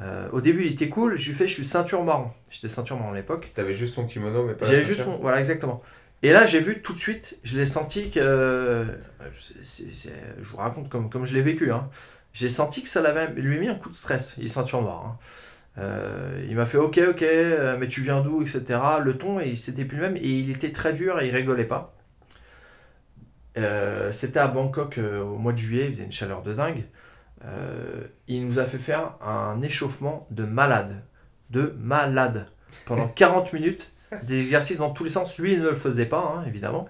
Euh, 0.00 0.28
au 0.32 0.40
début, 0.40 0.64
il 0.66 0.72
était 0.72 0.88
cool. 0.88 1.16
Je 1.16 1.28
lui 1.28 1.34
fais, 1.36 1.46
je 1.46 1.52
suis 1.54 1.64
ceinture 1.64 2.02
marron. 2.02 2.30
J'étais 2.50 2.66
ceinture 2.68 2.96
marron 2.98 3.12
à 3.12 3.14
l'époque. 3.14 3.52
T'avais 3.54 3.72
juste 3.74 3.94
ton 3.94 4.06
kimono, 4.06 4.44
mais 4.44 4.54
pas 4.54 4.66
J'avais 4.66 4.82
juste 4.82 5.06
mon, 5.06 5.18
voilà 5.18 5.38
exactement. 5.38 5.82
Et 6.22 6.32
là, 6.32 6.46
j'ai 6.46 6.58
vu 6.60 6.82
tout 6.82 6.92
de 6.92 6.98
suite, 6.98 7.38
je 7.44 7.56
l'ai 7.56 7.64
senti 7.64 8.10
que, 8.10 8.18
euh, 8.20 8.84
c'est- 9.40 9.54
c'est- 9.62 9.94
c'est- 9.94 10.12
je 10.42 10.48
vous 10.48 10.56
raconte 10.56 10.88
comme, 10.88 11.08
comme 11.10 11.24
je 11.24 11.34
l'ai 11.34 11.42
vécu. 11.42 11.70
Hein. 11.72 11.88
J'ai 12.32 12.48
senti 12.48 12.82
que 12.82 12.88
ça 12.88 13.00
l'avait 13.00 13.28
lui 13.40 13.58
mis 13.58 13.68
un 13.68 13.76
coup 13.76 13.88
de 13.88 13.94
stress. 13.94 14.34
Il 14.38 14.44
est 14.44 14.48
ceinture 14.48 14.82
noire. 14.82 15.04
hein. 15.06 15.18
Euh, 15.78 16.42
il 16.48 16.56
m'a 16.56 16.64
fait 16.64 16.78
ok 16.78 17.00
ok, 17.10 17.22
euh, 17.22 17.76
mais 17.78 17.86
tu 17.86 18.00
viens 18.00 18.20
d'où, 18.22 18.42
etc. 18.42 18.80
Le 19.04 19.16
ton, 19.18 19.40
et 19.40 19.54
c'était 19.54 19.84
plus 19.84 19.98
le 19.98 20.02
même 20.04 20.16
et 20.16 20.26
il 20.26 20.50
était 20.50 20.72
très 20.72 20.92
dur 20.94 21.20
et 21.20 21.28
il 21.28 21.34
rigolait 21.36 21.66
pas. 21.66 21.95
Euh, 23.56 24.12
C'était 24.12 24.38
à 24.40 24.48
Bangkok 24.48 24.98
euh, 24.98 25.22
au 25.22 25.38
mois 25.38 25.52
de 25.52 25.58
juillet, 25.58 25.86
il 25.86 25.92
faisait 25.92 26.04
une 26.04 26.12
chaleur 26.12 26.42
de 26.42 26.52
dingue. 26.52 26.84
Euh, 27.44 28.04
il 28.28 28.46
nous 28.46 28.58
a 28.58 28.64
fait 28.64 28.78
faire 28.78 29.14
un 29.20 29.60
échauffement 29.62 30.26
de 30.30 30.44
malade. 30.44 31.02
De 31.50 31.74
malade. 31.78 32.48
Pendant 32.84 33.08
40 33.14 33.52
minutes, 33.52 33.92
des 34.24 34.40
exercices 34.40 34.78
dans 34.78 34.90
tous 34.90 35.04
les 35.04 35.10
sens. 35.10 35.38
Lui, 35.38 35.52
il 35.52 35.60
ne 35.60 35.68
le 35.68 35.74
faisait 35.74 36.06
pas, 36.06 36.34
hein, 36.36 36.44
évidemment. 36.46 36.88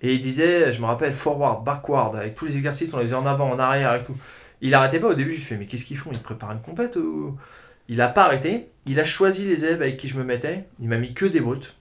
Et 0.00 0.14
il 0.14 0.20
disait, 0.20 0.72
je 0.72 0.80
me 0.80 0.86
rappelle, 0.86 1.12
forward, 1.12 1.64
backward, 1.64 2.16
avec 2.16 2.34
tous 2.34 2.46
les 2.46 2.56
exercices, 2.56 2.92
on 2.92 2.98
les 2.98 3.04
faisait 3.04 3.14
en 3.14 3.26
avant, 3.26 3.50
en 3.50 3.58
arrière 3.58 3.94
et 3.94 4.02
tout. 4.02 4.16
Il 4.60 4.74
arrêtait 4.74 5.00
pas 5.00 5.08
au 5.08 5.14
début, 5.14 5.32
je 5.32 5.44
fais, 5.44 5.56
mais 5.56 5.66
qu'est-ce 5.66 5.84
qu'ils 5.84 5.96
font? 5.96 6.10
Ils 6.12 6.20
préparent 6.20 6.52
une 6.52 6.60
compète 6.60 6.96
ou... 6.96 7.36
Il 7.88 8.00
a 8.00 8.08
pas 8.08 8.24
arrêté. 8.24 8.70
Il 8.86 8.98
a 8.98 9.04
choisi 9.04 9.46
les 9.46 9.64
élèves 9.66 9.82
avec 9.82 9.96
qui 9.98 10.08
je 10.08 10.16
me 10.16 10.24
mettais. 10.24 10.64
Il 10.78 10.88
m'a 10.88 10.96
mis 10.96 11.12
que 11.12 11.26
des 11.26 11.40
brutes. 11.40 11.76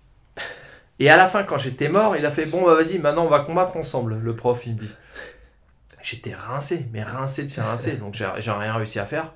Et 1.00 1.10
à 1.10 1.18
la 1.18 1.28
fin, 1.28 1.44
quand 1.44 1.58
j'étais 1.58 1.90
mort, 1.90 2.16
il 2.16 2.26
a 2.26 2.32
fait 2.32 2.46
Bon, 2.46 2.66
bah 2.66 2.76
vas-y, 2.76 3.00
maintenant 3.00 3.26
on 3.26 3.30
va 3.30 3.40
combattre 3.40 3.78
ensemble, 3.78 4.18
le 4.18 4.36
prof, 4.36 4.66
il 4.66 4.74
me 4.74 4.80
dit. 4.80 4.92
J'étais 6.02 6.34
rincé, 6.34 6.86
mais 6.92 7.02
rincé 7.02 7.44
de 7.46 7.50
chez 7.50 7.62
rincé, 7.62 7.94
donc 7.94 8.14
j'ai 8.14 8.26
rien 8.52 8.76
réussi 8.76 9.00
à 9.00 9.06
faire. 9.06 9.32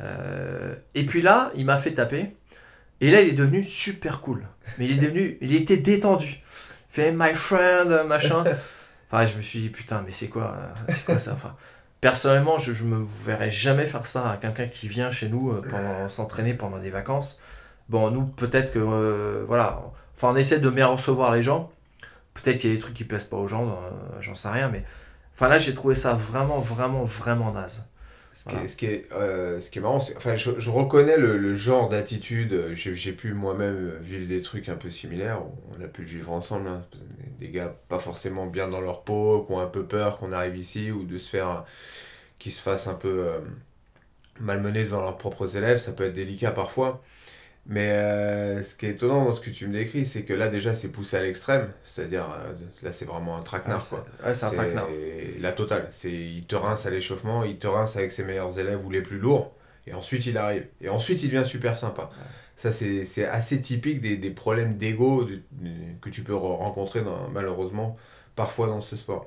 Euh, 0.00 0.76
et 0.94 1.04
puis 1.04 1.20
là, 1.20 1.50
il 1.56 1.64
m'a 1.64 1.78
fait 1.78 1.92
taper. 1.94 2.36
Et 3.00 3.10
là, 3.10 3.20
il 3.22 3.30
est 3.30 3.32
devenu 3.32 3.62
super 3.64 4.20
cool. 4.20 4.46
Mais 4.78 4.86
il 4.86 4.92
est 4.92 5.00
devenu, 5.00 5.36
il 5.40 5.54
était 5.54 5.76
détendu. 5.78 6.40
Il 6.90 6.94
fait 6.94 7.12
My 7.12 7.34
friend, 7.34 8.04
machin. 8.06 8.44
Enfin, 9.10 9.26
je 9.26 9.36
me 9.36 9.42
suis 9.42 9.60
dit 9.60 9.68
Putain, 9.68 10.02
mais 10.04 10.12
c'est 10.12 10.28
quoi, 10.28 10.56
quoi 11.06 11.18
ça 11.18 11.32
enfin, 11.32 11.54
Personnellement, 12.00 12.58
je, 12.58 12.72
je 12.72 12.84
me 12.84 13.04
verrais 13.24 13.50
jamais 13.50 13.86
faire 13.86 14.06
ça 14.06 14.30
à 14.30 14.36
quelqu'un 14.36 14.68
qui 14.68 14.88
vient 14.88 15.10
chez 15.10 15.28
nous 15.28 15.50
euh, 15.50 15.62
pendant 15.68 16.08
s'entraîner 16.08 16.54
pendant 16.54 16.78
des 16.78 16.90
vacances. 16.90 17.40
Bon, 17.88 18.10
nous, 18.10 18.24
peut-être 18.26 18.72
que. 18.72 18.78
euh, 18.78 19.44
voilà. 19.46 19.80
Enfin, 20.16 20.32
on 20.32 20.36
essaie 20.36 20.60
de 20.60 20.70
bien 20.70 20.86
recevoir 20.86 21.34
les 21.34 21.42
gens. 21.42 21.72
Peut-être 22.34 22.58
qu'il 22.60 22.70
y 22.70 22.72
a 22.72 22.76
des 22.76 22.82
trucs 22.82 22.94
qui 22.94 23.04
plaisent 23.04 23.24
pas 23.24 23.36
aux 23.38 23.48
gens, 23.48 23.68
euh, 23.70 24.20
j'en 24.20 24.34
sais 24.34 24.48
rien, 24.48 24.68
mais. 24.70 24.84
Enfin, 25.34 25.48
là, 25.48 25.58
j'ai 25.58 25.74
trouvé 25.74 25.94
ça 25.94 26.14
vraiment, 26.14 26.60
vraiment, 26.60 27.04
vraiment 27.04 27.52
naze. 27.52 27.86
Ce 28.34 28.44
qui, 28.44 28.56
est, 28.56 28.68
ce, 28.68 28.76
qui 28.76 28.86
est, 28.86 29.06
euh, 29.12 29.60
ce 29.60 29.70
qui 29.70 29.78
est 29.78 29.82
marrant, 29.82 30.00
c'est, 30.00 30.16
enfin, 30.16 30.36
je, 30.36 30.52
je 30.58 30.70
reconnais 30.70 31.16
le, 31.18 31.38
le 31.38 31.54
genre 31.54 31.88
d'attitude. 31.88 32.52
euh, 32.52 32.74
J'ai, 32.74 32.94
j'ai 32.94 33.12
pu 33.12 33.34
moi-même 33.34 33.96
vivre 34.02 34.28
des 34.28 34.42
trucs 34.42 34.68
un 34.68 34.76
peu 34.76 34.90
similaires. 34.90 35.40
On 35.78 35.82
a 35.82 35.88
pu 35.88 36.02
le 36.02 36.08
vivre 36.08 36.32
ensemble. 36.32 36.68
hein. 36.68 36.84
Des 37.40 37.48
gars 37.50 37.74
pas 37.88 37.98
forcément 37.98 38.46
bien 38.46 38.68
dans 38.68 38.80
leur 38.80 39.04
peau, 39.04 39.44
qui 39.46 39.52
ont 39.52 39.60
un 39.60 39.66
peu 39.66 39.86
peur 39.86 40.18
qu'on 40.18 40.32
arrive 40.32 40.56
ici 40.56 40.90
ou 40.92 41.04
de 41.04 41.18
se 41.18 41.28
faire. 41.30 41.64
qui 42.38 42.50
se 42.52 42.62
fassent 42.62 42.88
un 42.88 42.94
peu 42.94 43.26
euh, 43.28 43.40
malmener 44.40 44.84
devant 44.84 45.00
leurs 45.02 45.16
propres 45.18 45.56
élèves. 45.56 45.78
Ça 45.78 45.92
peut 45.92 46.04
être 46.04 46.14
délicat 46.14 46.50
parfois. 46.52 47.02
Mais 47.68 47.90
euh, 47.90 48.62
ce 48.62 48.76
qui 48.76 48.86
est 48.86 48.90
étonnant 48.90 49.24
dans 49.24 49.32
ce 49.32 49.40
que 49.40 49.50
tu 49.50 49.66
me 49.66 49.72
décris, 49.72 50.06
c'est 50.06 50.22
que 50.22 50.32
là 50.32 50.48
déjà 50.48 50.74
c'est 50.76 50.88
poussé 50.88 51.16
à 51.16 51.22
l'extrême. 51.22 51.68
C'est-à-dire, 51.84 52.24
euh, 52.30 52.52
là 52.82 52.92
c'est 52.92 53.04
vraiment 53.04 53.36
un 53.36 53.42
traquenard. 53.42 53.78
Ouais, 53.78 53.82
c'est 53.82 53.90
quoi. 53.96 54.04
ouais, 54.24 54.34
c'est 54.34 54.46
un 54.46 54.50
traquenard. 54.50 54.88
La 55.40 55.52
totale. 55.52 55.88
C'est, 55.90 56.12
il 56.12 56.44
te 56.46 56.54
rince 56.54 56.86
à 56.86 56.90
l'échauffement, 56.90 57.42
il 57.44 57.58
te 57.58 57.66
rince 57.66 57.96
avec 57.96 58.12
ses 58.12 58.22
meilleurs 58.24 58.56
élèves 58.58 58.84
ou 58.86 58.90
les 58.90 59.02
plus 59.02 59.18
lourds, 59.18 59.52
et 59.86 59.94
ensuite 59.94 60.26
il 60.26 60.36
arrive. 60.38 60.66
Et 60.80 60.88
ensuite 60.88 61.22
il 61.24 61.30
devient 61.30 61.46
super 61.46 61.76
sympa. 61.76 62.10
Ça, 62.56 62.72
c'est, 62.72 63.04
assez 63.26 63.60
typique 63.60 64.00
des, 64.00 64.16
des 64.16 64.30
problèmes 64.30 64.78
d'ego 64.78 65.24
de- 65.24 65.42
de- 65.52 65.98
que 66.00 66.08
tu 66.08 66.22
peux 66.22 66.32
re- 66.34 66.56
rencontrer 66.56 67.02
dans- 67.02 67.28
malheureusement 67.30 67.96
parfois 68.34 68.66
dans 68.68 68.80
ce 68.80 68.96
sport. 68.96 69.26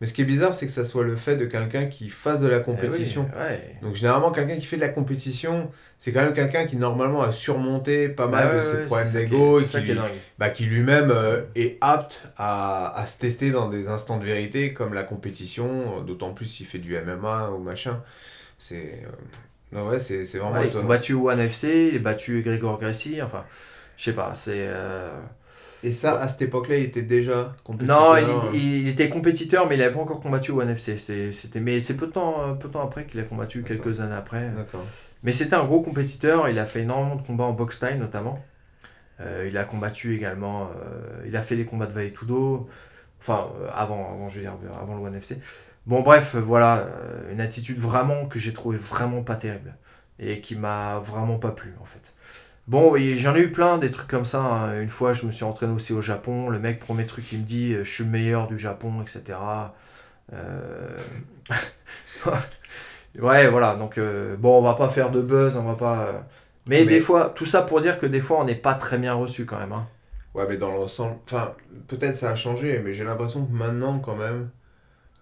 Mais 0.00 0.06
ce 0.06 0.12
qui 0.14 0.22
est 0.22 0.24
bizarre, 0.24 0.54
c'est 0.54 0.66
que 0.66 0.72
ça 0.72 0.84
soit 0.84 1.04
le 1.04 1.16
fait 1.16 1.36
de 1.36 1.44
quelqu'un 1.46 1.86
qui 1.86 2.08
fasse 2.08 2.40
de 2.40 2.48
la 2.48 2.60
Eh 2.76 2.86
oui, 2.88 3.22
compétition. 3.22 3.28
ouais. 3.36 3.76
Donc 3.82 3.94
généralement, 3.96 4.30
quelqu'un 4.32 4.56
qui 4.56 4.66
fait 4.66 4.76
de 4.76 4.80
la 4.82 4.88
compétition, 4.88 5.70
c'est 5.98 6.12
quand 6.12 6.22
même 6.22 6.32
quelqu'un 6.34 6.66
qui 6.66 6.76
normalement 6.76 7.22
a 7.22 7.32
surmonté 7.32 8.08
pas 8.08 8.26
mal 8.28 8.48
Bah 8.48 8.54
de 8.56 8.60
ses 8.60 8.76
ouais, 8.76 8.82
problèmes 8.86 9.12
d'ego 9.12 9.60
et 9.60 9.64
qui, 9.64 10.10
bah, 10.38 10.50
qui 10.50 10.64
lui-même 10.64 11.10
euh, 11.10 11.42
est 11.54 11.76
apte 11.82 12.24
à, 12.36 12.98
à 12.98 13.06
se 13.06 13.18
tester 13.18 13.50
dans 13.50 13.68
des 13.68 13.88
instants 13.88 14.18
de 14.18 14.24
vérité 14.24 14.72
comme 14.74 14.94
la 14.94 15.02
compétition, 15.02 15.98
euh, 16.00 16.04
d'autant 16.04 16.32
plus 16.32 16.46
s'il 16.46 16.66
fait 16.66 16.78
du 16.78 16.94
MMA 16.96 17.50
ou 17.50 17.58
machin. 17.58 18.02
C'est 18.58 19.02
euh, 19.04 19.10
non, 19.72 19.88
ouais, 19.88 20.00
c'est 20.00 20.26
c'est 20.26 20.38
vraiment 20.38 20.58
Ouais, 20.58 20.68
il 20.68 20.70
a 20.70 20.70
étonnant. 20.70 20.82
combattu 20.82 21.14
One 21.14 21.40
FC, 21.40 21.90
il 21.92 21.96
a 21.96 22.00
battu 22.00 22.42
Grégor 22.42 22.78
Gracie, 22.78 23.22
enfin, 23.22 23.44
je 23.96 24.04
sais 24.04 24.12
pas, 24.14 24.34
c'est. 24.34 24.66
euh, 24.68 25.10
Et 25.82 25.92
ça, 25.92 26.20
à 26.20 26.28
cette 26.28 26.42
époque-là, 26.42 26.76
il 26.76 26.84
était 26.84 27.02
déjà 27.02 27.54
compétiteur. 27.64 27.98
Non, 28.00 28.14
hein. 28.14 28.50
il, 28.52 28.60
il 28.82 28.88
était 28.88 29.08
compétiteur, 29.08 29.66
mais 29.68 29.76
il 29.76 29.78
n'avait 29.78 29.94
pas 29.94 30.00
encore 30.00 30.20
combattu 30.20 30.50
au 30.52 30.60
One 30.60 30.74
FC. 30.74 30.98
C'est- 30.98 31.32
C'était, 31.32 31.60
mais 31.60 31.80
c'est 31.80 31.96
peu 31.96 32.06
de 32.06 32.12
temps, 32.12 32.54
peu 32.56 32.68
de 32.68 32.72
temps 32.74 32.82
après 32.82 33.06
qu'il 33.06 33.18
a 33.20 33.22
combattu, 33.22 33.62
quelques 33.62 34.00
années 34.00 34.14
après. 34.14 34.50
Mais 35.22 35.32
c'était 35.32 35.54
un 35.56 35.64
gros 35.64 35.80
compétiteur, 35.82 36.48
il 36.48 36.58
a 36.58 36.64
fait 36.64 36.80
énormément 36.82 37.16
de 37.16 37.22
combats 37.22 37.44
en 37.44 37.52
box 37.52 37.76
style 37.76 37.98
notamment. 37.98 38.40
Euh, 39.20 39.46
il 39.48 39.58
a 39.58 39.64
combattu 39.64 40.16
également, 40.16 40.68
euh, 40.76 41.24
il 41.26 41.36
a 41.36 41.42
fait 41.42 41.56
les 41.56 41.66
combats 41.66 41.86
de 41.86 41.92
Valetudo, 41.92 42.68
enfin 43.20 43.48
euh, 43.60 43.68
avant, 43.72 44.10
avant, 44.12 44.28
je 44.28 44.36
veux 44.36 44.42
dire, 44.42 44.54
avant 44.80 44.96
le 44.96 45.02
One 45.04 45.20
FC. 45.20 45.38
Bon 45.86 46.00
bref, 46.02 46.36
voilà, 46.36 46.78
euh, 46.78 47.32
une 47.32 47.40
attitude 47.40 47.78
vraiment 47.78 48.26
que 48.26 48.38
j'ai 48.38 48.52
trouvé 48.54 48.78
vraiment 48.78 49.22
pas 49.22 49.36
terrible 49.36 49.74
et 50.18 50.40
qui 50.40 50.56
m'a 50.56 50.98
vraiment 51.00 51.38
pas 51.38 51.50
plu 51.52 51.74
en 51.80 51.84
fait. 51.84 52.14
Bon, 52.70 52.94
j'en 52.96 53.34
ai 53.34 53.40
eu 53.40 53.50
plein 53.50 53.78
des 53.78 53.90
trucs 53.90 54.06
comme 54.06 54.24
ça. 54.24 54.40
hein. 54.42 54.80
Une 54.80 54.88
fois, 54.88 55.12
je 55.12 55.26
me 55.26 55.32
suis 55.32 55.44
entraîné 55.44 55.72
aussi 55.74 55.92
au 55.92 56.00
Japon. 56.00 56.48
Le 56.50 56.60
mec, 56.60 56.78
premier 56.78 57.04
truc, 57.04 57.32
il 57.32 57.40
me 57.40 57.44
dit 57.44 57.74
euh, 57.74 57.82
Je 57.84 57.90
suis 57.90 58.04
le 58.04 58.10
meilleur 58.10 58.46
du 58.46 58.56
Japon, 58.58 59.02
etc. 59.02 59.38
Euh, 60.32 60.88
ouais, 63.18 63.48
voilà. 63.48 63.74
Donc, 63.74 63.98
euh, 63.98 64.36
bon, 64.36 64.58
on 64.58 64.62
va 64.62 64.74
pas 64.74 64.88
faire 64.88 65.10
de 65.10 65.20
buzz, 65.20 65.56
on 65.56 65.64
va 65.64 65.74
pas. 65.74 66.26
Mais, 66.66 66.80
Mais- 66.80 66.86
des 66.86 67.00
fois, 67.00 67.32
tout 67.34 67.46
ça 67.46 67.62
pour 67.62 67.80
dire 67.80 67.98
que 67.98 68.06
des 68.06 68.20
fois, 68.20 68.38
on 68.40 68.44
n'est 68.44 68.54
pas 68.54 68.74
très 68.74 68.98
bien 68.98 69.14
reçu 69.14 69.44
quand 69.46 69.58
même. 69.58 69.72
hein. 69.72 69.86
Ouais, 70.36 70.46
mais 70.48 70.56
dans 70.56 70.70
l'ensemble, 70.70 71.16
enfin, 71.26 71.54
peut-être 71.88 72.16
ça 72.16 72.30
a 72.30 72.34
changé, 72.36 72.80
mais 72.84 72.92
j'ai 72.92 73.02
l'impression 73.02 73.44
que 73.46 73.52
maintenant, 73.52 73.98
quand 73.98 74.14
même, 74.14 74.48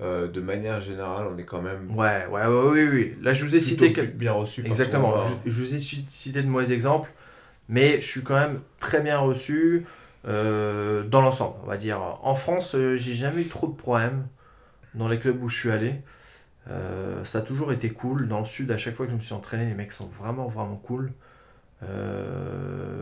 euh, 0.03 0.29
de 0.29 0.41
manière 0.43 0.83
générale, 0.83 1.29
on 1.35 1.39
est 1.39 1.45
quand 1.47 1.63
même 1.63 1.91
Ouais, 1.97 2.27
ouais, 2.31 2.47
ouais, 2.47 2.71
oui, 2.73 2.89
oui. 2.93 3.17
Là, 3.23 3.33
je 3.33 3.45
vous 3.47 3.57
ai 3.57 3.61
cité 3.61 3.95
quelques. 3.95 4.13
bien 4.13 4.33
reçu. 4.33 4.63
Exactement. 4.67 5.15
Je, 5.47 5.51
je 5.51 5.63
vous 5.63 5.75
ai 5.75 5.79
ci- 5.79 6.05
cité 6.09 6.43
de 6.43 6.49
mauvais 6.49 6.73
exemples, 6.75 7.11
mais 7.69 8.01
je 8.01 8.07
suis 8.07 8.23
quand 8.23 8.35
même 8.35 8.61
très 8.81 9.01
bien 9.01 9.19
reçu 9.19 9.85
euh, 10.27 11.05
dans 11.05 11.21
l'ensemble, 11.21 11.57
on 11.63 11.67
va 11.67 11.77
dire. 11.77 12.01
En 12.23 12.35
France, 12.35 12.75
euh, 12.75 12.97
j'ai 12.97 13.15
jamais 13.15 13.43
eu 13.43 13.49
trop 13.49 13.67
de 13.67 13.75
problèmes 13.75 14.27
dans 14.95 15.09
les 15.09 15.19
clubs 15.19 15.43
où 15.43 15.49
je 15.49 15.57
suis 15.59 15.71
allé. 15.71 16.03
Euh, 16.71 17.25
ça 17.25 17.39
a 17.39 17.43
toujours 17.43 17.73
été 17.73 17.91
cool. 17.91 18.29
Dans 18.29 18.41
le 18.41 18.45
sud, 18.45 18.71
à 18.73 18.77
chaque 18.77 18.95
fois 18.95 19.07
que 19.07 19.13
je 19.13 19.17
me 19.17 19.21
suis 19.21 19.35
entraîné, 19.35 19.67
les 19.67 19.75
mecs 19.75 19.93
sont 19.93 20.07
vraiment, 20.07 20.49
vraiment 20.49 20.77
cool. 20.77 21.13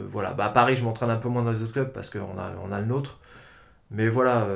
Voilà. 0.08 0.32
Bah, 0.34 0.46
à 0.46 0.50
Paris, 0.50 0.76
je 0.76 0.84
m'entraîne 0.84 1.10
un 1.10 1.16
peu 1.16 1.28
moins 1.28 1.42
dans 1.42 1.52
les 1.52 1.62
autres 1.62 1.72
clubs 1.72 1.92
parce 1.92 2.10
qu'on 2.10 2.38
a, 2.38 2.76
a 2.76 2.80
le 2.80 2.86
nôtre. 2.86 3.18
Mais 3.90 4.08
voilà, 4.08 4.46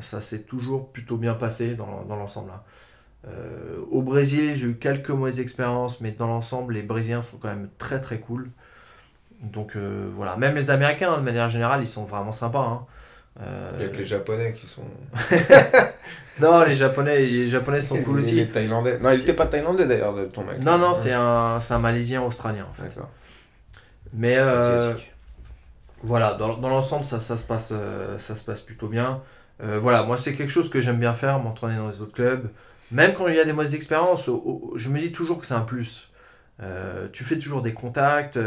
ça 0.00 0.20
s'est 0.20 0.42
toujours 0.42 0.90
plutôt 0.92 1.16
bien 1.16 1.34
passé 1.34 1.74
dans, 1.74 2.04
l'ensemble. 2.08 2.52
au 3.90 4.02
Brésil, 4.02 4.54
j'ai 4.56 4.68
eu 4.68 4.76
quelques 4.76 5.10
mauvaises 5.10 5.40
expériences, 5.40 6.00
mais 6.00 6.12
dans 6.12 6.26
l'ensemble, 6.26 6.74
les 6.74 6.82
Brésiliens 6.82 7.22
sont 7.22 7.36
quand 7.38 7.48
même 7.48 7.68
très 7.78 8.00
très 8.00 8.18
cool. 8.18 8.50
Donc 9.40 9.74
euh, 9.76 10.06
voilà, 10.10 10.36
même 10.36 10.54
les 10.54 10.70
Américains, 10.70 11.16
de 11.16 11.22
manière 11.22 11.48
générale, 11.48 11.80
ils 11.82 11.86
sont 11.88 12.04
vraiment 12.04 12.32
sympas. 12.32 12.60
hein. 12.60 12.86
Euh, 13.42 13.70
Il 13.76 13.82
y 13.82 13.84
a 13.84 13.88
que 13.88 13.96
les 13.96 14.04
Japonais 14.04 14.54
qui 14.54 14.66
sont. 14.66 14.82
Non, 16.40 16.62
les 16.64 16.74
Japonais, 16.74 17.18
les 17.20 17.46
Japonais 17.46 17.82
sont 17.82 18.02
cool 18.02 18.16
aussi. 18.18 18.36
Les 18.36 18.48
Thaïlandais. 18.48 18.98
Non, 18.98 19.10
il 19.10 19.14
C'est- 19.14 19.24
était 19.24 19.34
pas 19.34 19.44
Thaïlandais 19.46 19.86
d'ailleurs, 19.86 20.14
de 20.14 20.24
ton 20.24 20.42
mec. 20.42 20.62
Non, 20.62 20.78
non, 20.78 20.94
c'est 20.94 21.12
un, 21.12 21.58
un 21.68 21.78
Malaisien 21.78 22.22
australien 22.22 22.66
en 22.70 22.72
fait. 22.72 22.96
Mais 24.14 24.36
euh, 24.38 24.94
voilà, 26.02 26.34
dans, 26.34 26.56
dans 26.56 26.68
l'ensemble, 26.70 27.04
ça, 27.04 27.20
ça, 27.20 27.36
se 27.36 27.44
passe, 27.46 27.70
euh, 27.72 28.16
ça 28.18 28.36
se 28.36 28.44
passe 28.44 28.60
plutôt 28.60 28.88
bien. 28.88 29.20
Euh, 29.62 29.78
voilà, 29.80 30.02
moi, 30.02 30.16
c'est 30.16 30.32
quelque 30.34 30.48
chose 30.50 30.70
que 30.70 30.80
j'aime 30.80 30.98
bien 30.98 31.12
faire, 31.12 31.38
m'entraîner 31.40 31.76
dans 31.76 31.88
les 31.88 32.00
autres 32.00 32.12
clubs. 32.14 32.48
Même 32.90 33.12
quand 33.12 33.28
il 33.28 33.36
y 33.36 33.40
a 33.40 33.44
des 33.44 33.52
mauvaises 33.52 33.74
expériences, 33.74 34.30
je 34.76 34.88
me 34.88 34.98
dis 34.98 35.12
toujours 35.12 35.38
que 35.40 35.46
c'est 35.46 35.54
un 35.54 35.60
plus. 35.60 36.10
Tu 37.12 37.22
fais 37.24 37.36
toujours 37.36 37.60
des 37.62 37.74
contacts. 37.74 38.38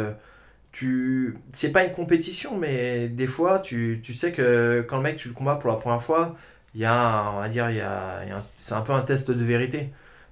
Tu... 0.73 1.37
C'est 1.53 1.71
pas 1.73 1.85
une 1.85 1.93
compétition, 1.93 2.57
mais 2.59 3.09
des 3.09 3.27
fois, 3.27 3.59
tu, 3.59 4.01
tu 4.03 4.13
sais 4.15 4.33
que 4.33 4.85
quand 4.89 4.97
le 4.97 5.03
mec, 5.03 5.17
tu 5.17 5.29
le 5.29 5.35
combats 5.35 5.57
pour 5.57 5.71
la 5.71 5.77
première 5.77 6.03
fois, 6.03 6.35
il 6.75 6.81
y 6.81 6.85
a, 6.85 6.93
un- 6.95 7.35
on 7.37 7.39
va 7.41 7.49
dire, 7.49 7.71
il 7.71 7.77
y 7.77 7.81
a, 7.81 8.25
y 8.25 8.31
c'est 8.55 8.75
un 8.75 8.81
peu 8.83 8.93
un 8.93 9.03
test 9.03 9.31
de 9.31 9.45
vérité. 9.45 9.91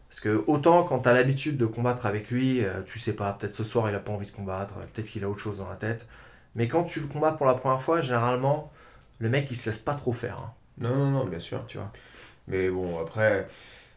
Parce 0.09 0.21
que 0.21 0.43
autant 0.47 0.83
quand 0.83 1.01
tu 1.01 1.09
as 1.09 1.13
l'habitude 1.13 1.57
de 1.57 1.65
combattre 1.65 2.05
avec 2.07 2.31
lui, 2.31 2.63
euh, 2.65 2.83
tu 2.85 2.99
sais 2.99 3.15
pas, 3.15 3.33
peut-être 3.33 3.55
ce 3.55 3.63
soir 3.63 3.89
il 3.89 3.95
a 3.95 3.99
pas 3.99 4.11
envie 4.13 4.27
de 4.29 4.35
combattre, 4.35 4.75
euh, 4.79 4.85
peut-être 4.93 5.07
qu'il 5.09 5.23
a 5.23 5.29
autre 5.29 5.39
chose 5.39 5.59
dans 5.59 5.69
la 5.69 5.75
tête. 5.77 6.07
Mais 6.55 6.67
quand 6.69 6.83
tu 6.83 6.99
le 7.01 7.07
combats 7.07 7.31
pour 7.33 7.45
la 7.47 7.55
première 7.55 7.81
fois, 7.81 8.01
généralement, 8.01 8.71
le 9.19 9.29
mec 9.29 9.49
il 9.51 9.55
se 9.57 9.69
laisse 9.69 9.79
pas 9.79 9.95
trop 9.95 10.13
faire. 10.13 10.37
hein, 10.39 10.53
Non, 10.77 10.95
non, 10.97 11.11
non, 11.11 11.25
bien 11.25 11.39
sûr. 11.39 11.65
tu 11.67 11.77
vois. 11.77 11.91
Mais 12.47 12.69
bon, 12.69 12.99
après, 12.99 13.47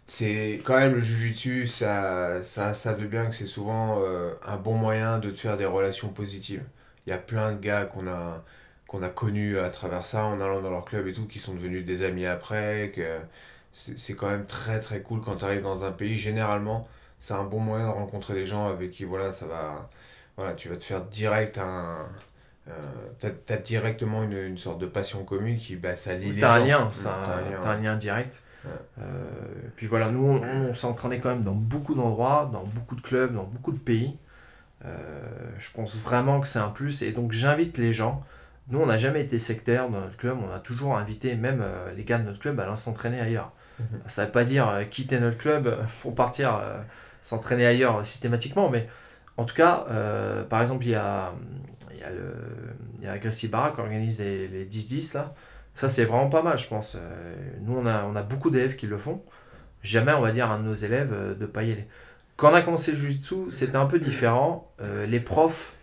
c'est 0.07 0.59
quand 0.65 0.79
même 0.79 0.95
le 0.95 1.01
jujitsu, 1.01 1.67
ça, 1.67 2.43
ça, 2.43 2.75
ça 2.75 2.95
de 2.95 3.07
bien 3.07 3.27
que 3.27 3.35
c'est 3.35 3.47
souvent 3.47 4.01
euh, 4.03 4.35
un 4.47 4.57
bon 4.57 4.75
moyen 4.75 5.19
de 5.19 5.31
te 5.31 5.41
faire 5.41 5.57
des 5.57 5.65
relations 5.67 6.09
positives. 6.09 6.63
Il 7.07 7.11
y 7.11 7.13
a 7.13 7.19
plein 7.19 7.53
de 7.53 7.59
gars 7.61 7.85
qu'on 7.85 8.07
a, 8.09 8.45
qu'on 8.87 9.03
a 9.03 9.09
connus 9.09 9.59
à 9.59 9.71
travers 9.71 10.07
ça, 10.07 10.25
en 10.25 10.41
allant 10.41 10.61
dans 10.61 10.71
leur 10.71 10.85
club 10.85 11.07
et 11.07 11.13
tout, 11.13 11.27
qui 11.27 11.39
sont 11.39 11.55
devenus 11.55 11.85
des 11.87 12.05
amis 12.05 12.27
après. 12.27 12.93
Que 12.95 13.19
c'est 13.73 14.15
quand 14.15 14.29
même 14.31 14.47
très 14.47 14.81
très 14.81 15.01
cool 15.03 15.21
quand 15.21 15.37
tu 15.37 15.45
arrives 15.45 15.63
dans 15.63 15.85
un 15.85 15.93
pays. 15.93 16.17
Généralement, 16.17 16.89
c'est 17.21 17.35
un 17.35 17.45
bon 17.45 17.61
moyen 17.61 17.87
de 17.87 17.93
rencontrer 17.93 18.35
des 18.35 18.47
gens 18.47 18.69
avec 18.69 18.91
qui, 18.91 19.05
voilà, 19.05 19.33
ça 19.33 19.47
va. 19.47 19.91
Voilà, 20.37 20.53
tu 20.55 20.69
vas 20.69 20.77
te 20.77 20.85
faire 20.85 21.03
direct 21.03 21.59
un. 21.59 22.07
Euh, 22.69 23.31
t'as, 23.47 23.57
directement 23.59 24.23
une, 24.23 24.33
une 24.39 24.59
sorte 24.59 24.79
de 24.81 24.87
passion 24.87 25.23
commune 25.25 25.59
qui 25.59 25.77
bah, 25.77 25.97
ça 25.97 26.15
lie 26.15 26.33
les 26.33 26.41
T'as 26.41 26.55
un 26.55 26.61
gens. 26.61 26.67
lien, 26.67 26.91
un, 27.63 27.77
lien 27.81 27.97
direct. 27.97 28.41
Euh, 28.99 29.03
puis 29.77 29.87
voilà, 29.87 30.11
nous 30.11 30.25
on, 30.25 30.43
on 30.43 30.75
s'est 30.75 30.87
entraîné 30.87 31.21
quand 31.21 31.31
même 31.31 31.45
dans 31.45 31.55
beaucoup 31.55 31.95
d'endroits, 31.95 32.51
dans 32.53 32.65
beaucoup 32.65 32.97
de 32.97 33.01
clubs, 33.01 33.35
dans 33.35 33.45
beaucoup 33.45 33.73
de 33.73 33.79
pays. 33.79 34.17
Euh, 34.85 34.91
je 35.59 35.71
pense 35.71 35.97
vraiment 35.97 36.41
que 36.41 36.49
c'est 36.49 36.59
un 36.59 36.69
plus 36.69 37.03
et 37.03 37.13
donc 37.13 37.33
j'invite 37.33 37.79
les 37.79 37.93
gens. 37.93 38.23
Nous 38.69 38.79
on 38.79 38.87
n'a 38.87 38.97
jamais 38.97 39.21
été 39.21 39.39
sectaire 39.39 39.89
dans 39.89 40.01
notre 40.01 40.17
club, 40.17 40.39
on 40.43 40.53
a 40.53 40.59
toujours 40.59 40.97
invité 40.97 41.35
même 41.35 41.61
euh, 41.63 41.93
les 41.95 42.05
gars 42.05 42.19
de 42.19 42.25
notre 42.25 42.39
club 42.39 42.59
à 42.61 42.65
aller 42.65 42.77
s'entraîner 42.77 43.21
ailleurs. 43.21 43.53
Mhm. 43.79 43.87
Ça 44.07 44.23
ne 44.23 44.27
veut 44.27 44.33
pas 44.33 44.45
dire 44.45 44.87
quitter 44.91 45.21
notre 45.21 45.39
club 45.39 45.77
pour 46.01 46.15
partir 46.15 46.57
euh, 46.57 46.81
s'entraîner 47.23 47.67
ailleurs 47.67 48.05
systématiquement, 48.05 48.69
mais 48.71 48.89
en 49.37 49.45
tout 49.45 49.55
cas, 49.55 49.87
euh, 49.91 50.45
par 50.45 50.61
exemple, 50.63 50.85
il 50.85 50.91
y 50.91 50.95
a, 50.95 51.33
il 51.93 51.99
y 51.99 52.03
a, 52.03 52.11
le, 52.11 52.35
il 52.99 53.05
y 53.05 53.09
a 53.09 53.19
Gracie 53.19 53.49
Barra 53.49 53.73
qui 53.73 53.81
organise 53.81 54.21
les, 54.21 54.49
les 54.49 54.67
10-10 54.67 55.17
là. 55.17 55.35
Ça, 55.75 55.89
c'est 55.89 56.05
vraiment 56.05 56.29
pas 56.29 56.43
mal, 56.43 56.57
je 56.57 56.69
pense. 56.69 56.97
Euh, 56.97 57.35
nous, 57.63 57.77
on 57.77 57.87
a, 57.87 58.05
on 58.05 58.15
a 58.15 58.23
beaucoup 58.23 58.51
d'élèves 58.51 58.77
qui 58.77 58.87
le 58.87 58.97
font. 58.97 59.23
Jamais, 59.83 60.13
on 60.13 60.21
va 60.21 60.31
dire, 60.31 60.51
à 60.51 60.59
nos 60.59 60.75
élèves 60.75 61.13
euh, 61.13 61.35
de 61.35 61.47
pas 61.47 61.65
y 61.65 61.73
aller. 61.73 61.89
Quand 62.37 62.53
on 62.53 62.55
a 62.55 62.63
commencé 62.63 62.93
le 62.93 62.97
Jiu-Jitsu, 62.97 63.51
c'était 63.51 63.77
un 63.77 63.87
peu 63.87 63.99
différent. 63.99 64.73
Euh, 64.81 65.05
les 65.07 65.21
profs, 65.21 65.75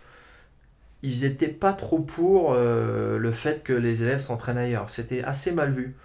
ils 1.02 1.24
étaient 1.24 1.48
pas 1.48 1.72
trop 1.72 1.98
pour 1.98 2.54
le 2.54 3.32
fait 3.32 3.64
que 3.64 3.72
les 3.72 4.02
élèves 4.04 4.20
s'entraînent 4.20 4.58
ailleurs. 4.58 4.88
C'était 4.88 5.24
assez 5.24 5.50
mal 5.50 5.70
vu. 5.72 5.96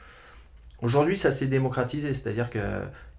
Aujourd'hui, 0.81 1.15
ça 1.15 1.31
s'est 1.31 1.45
démocratisé, 1.45 2.13
c'est-à-dire 2.15 2.49
qu'il 2.49 2.61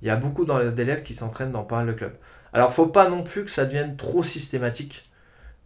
y 0.03 0.11
a 0.11 0.17
beaucoup 0.17 0.45
d'élèves 0.45 1.05
qui 1.05 1.15
s'entraînent 1.15 1.53
dans 1.53 1.63
pas 1.63 1.77
mal 1.77 1.87
de 1.87 1.93
clubs. 1.93 2.17
Alors, 2.53 2.73
faut 2.73 2.87
pas 2.87 3.09
non 3.09 3.23
plus 3.23 3.45
que 3.45 3.51
ça 3.51 3.65
devienne 3.65 3.97
trop 3.97 4.25
systématique, 4.25 5.09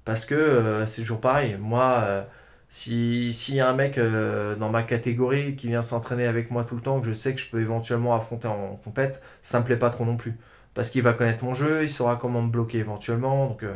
parce 0.04 0.26
que 0.26 0.84
c'est 0.86 1.00
toujours 1.00 1.20
pareil. 1.20 1.56
Moi, 1.58 2.26
si 2.72 3.34
s'il 3.34 3.56
y 3.56 3.60
a 3.60 3.68
un 3.68 3.74
mec 3.74 3.98
euh, 3.98 4.56
dans 4.56 4.70
ma 4.70 4.82
catégorie 4.82 5.56
qui 5.56 5.68
vient 5.68 5.82
s'entraîner 5.82 6.26
avec 6.26 6.50
moi 6.50 6.64
tout 6.64 6.74
le 6.74 6.80
temps, 6.80 7.00
que 7.02 7.06
je 7.06 7.12
sais 7.12 7.34
que 7.34 7.40
je 7.40 7.46
peux 7.50 7.60
éventuellement 7.60 8.14
affronter 8.14 8.48
en 8.48 8.80
compète, 8.82 9.20
ça 9.42 9.60
me 9.60 9.64
plaît 9.64 9.76
pas 9.76 9.90
trop 9.90 10.06
non 10.06 10.16
plus. 10.16 10.38
Parce 10.72 10.88
qu'il 10.88 11.02
va 11.02 11.12
connaître 11.12 11.44
mon 11.44 11.54
jeu, 11.54 11.82
il 11.82 11.90
saura 11.90 12.16
comment 12.16 12.40
me 12.40 12.50
bloquer 12.50 12.78
éventuellement, 12.78 13.46
donc... 13.46 13.62
euh, 13.62 13.74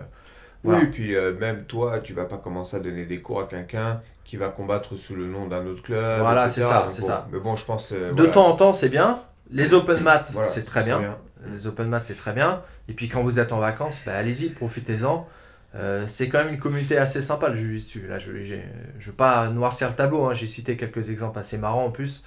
voilà. 0.64 0.80
Oui, 0.80 0.86
puis 0.86 1.14
euh, 1.14 1.34
même 1.38 1.64
toi, 1.64 2.00
tu 2.00 2.14
vas 2.14 2.24
pas 2.24 2.38
commencer 2.38 2.74
à 2.78 2.80
donner 2.80 3.04
des 3.04 3.20
cours 3.20 3.38
à 3.40 3.44
quelqu'un 3.44 4.00
qui 4.24 4.38
va 4.38 4.48
combattre 4.48 4.96
sous 4.96 5.14
le 5.14 5.26
nom 5.26 5.46
d'un 5.46 5.66
autre 5.66 5.82
club. 5.82 6.20
Voilà, 6.20 6.48
c'est 6.48 6.62
ça, 6.62 6.86
c'est 6.88 7.02
bon, 7.02 7.06
ça. 7.06 7.28
Mais 7.30 7.38
bon, 7.38 7.54
je 7.54 7.66
pense. 7.66 7.92
De 7.92 8.12
voilà. 8.16 8.32
temps 8.32 8.46
en 8.46 8.56
temps, 8.56 8.72
c'est 8.72 8.88
bien. 8.88 9.20
Les 9.50 9.74
open 9.74 10.00
mat, 10.00 10.26
Voilà, 10.32 10.48
c'est 10.48 10.64
très 10.64 10.82
bien. 10.82 11.18
Les 11.52 11.66
open 11.66 11.86
mat, 11.88 12.02
c'est 12.02 12.16
très 12.16 12.32
bien. 12.32 12.62
Et 12.88 12.94
puis 12.94 13.08
quand 13.08 13.22
vous 13.22 13.38
êtes 13.38 13.52
en 13.52 13.58
vacances, 13.58 14.00
bah, 14.06 14.16
allez-y, 14.16 14.48
profitez-en. 14.48 15.28
Euh, 15.76 16.06
c'est 16.06 16.28
quand 16.28 16.38
même 16.38 16.54
une 16.54 16.60
communauté 16.60 16.96
assez 16.96 17.20
sympa 17.20 17.48
le 17.48 17.56
jiu-jitsu. 17.56 18.06
Là, 18.08 18.18
je 18.18 18.32
ne 18.32 18.60
veux 18.98 19.12
pas 19.12 19.48
noircir 19.48 19.88
le 19.88 19.94
tableau, 19.94 20.24
hein. 20.24 20.34
j'ai 20.34 20.46
cité 20.46 20.76
quelques 20.76 21.10
exemples 21.10 21.38
assez 21.38 21.58
marrants 21.58 21.84
en 21.84 21.90
plus. 21.90 22.24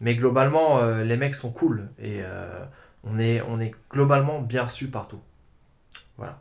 Mais 0.00 0.14
globalement, 0.14 0.78
euh, 0.78 1.04
les 1.04 1.16
mecs 1.16 1.34
sont 1.34 1.50
cool. 1.50 1.88
Et 1.98 2.20
euh, 2.22 2.64
on, 3.04 3.18
est, 3.18 3.42
on 3.48 3.60
est 3.60 3.72
globalement 3.90 4.40
bien 4.40 4.64
reçus 4.64 4.88
partout. 4.88 5.20
Voilà. 6.16 6.40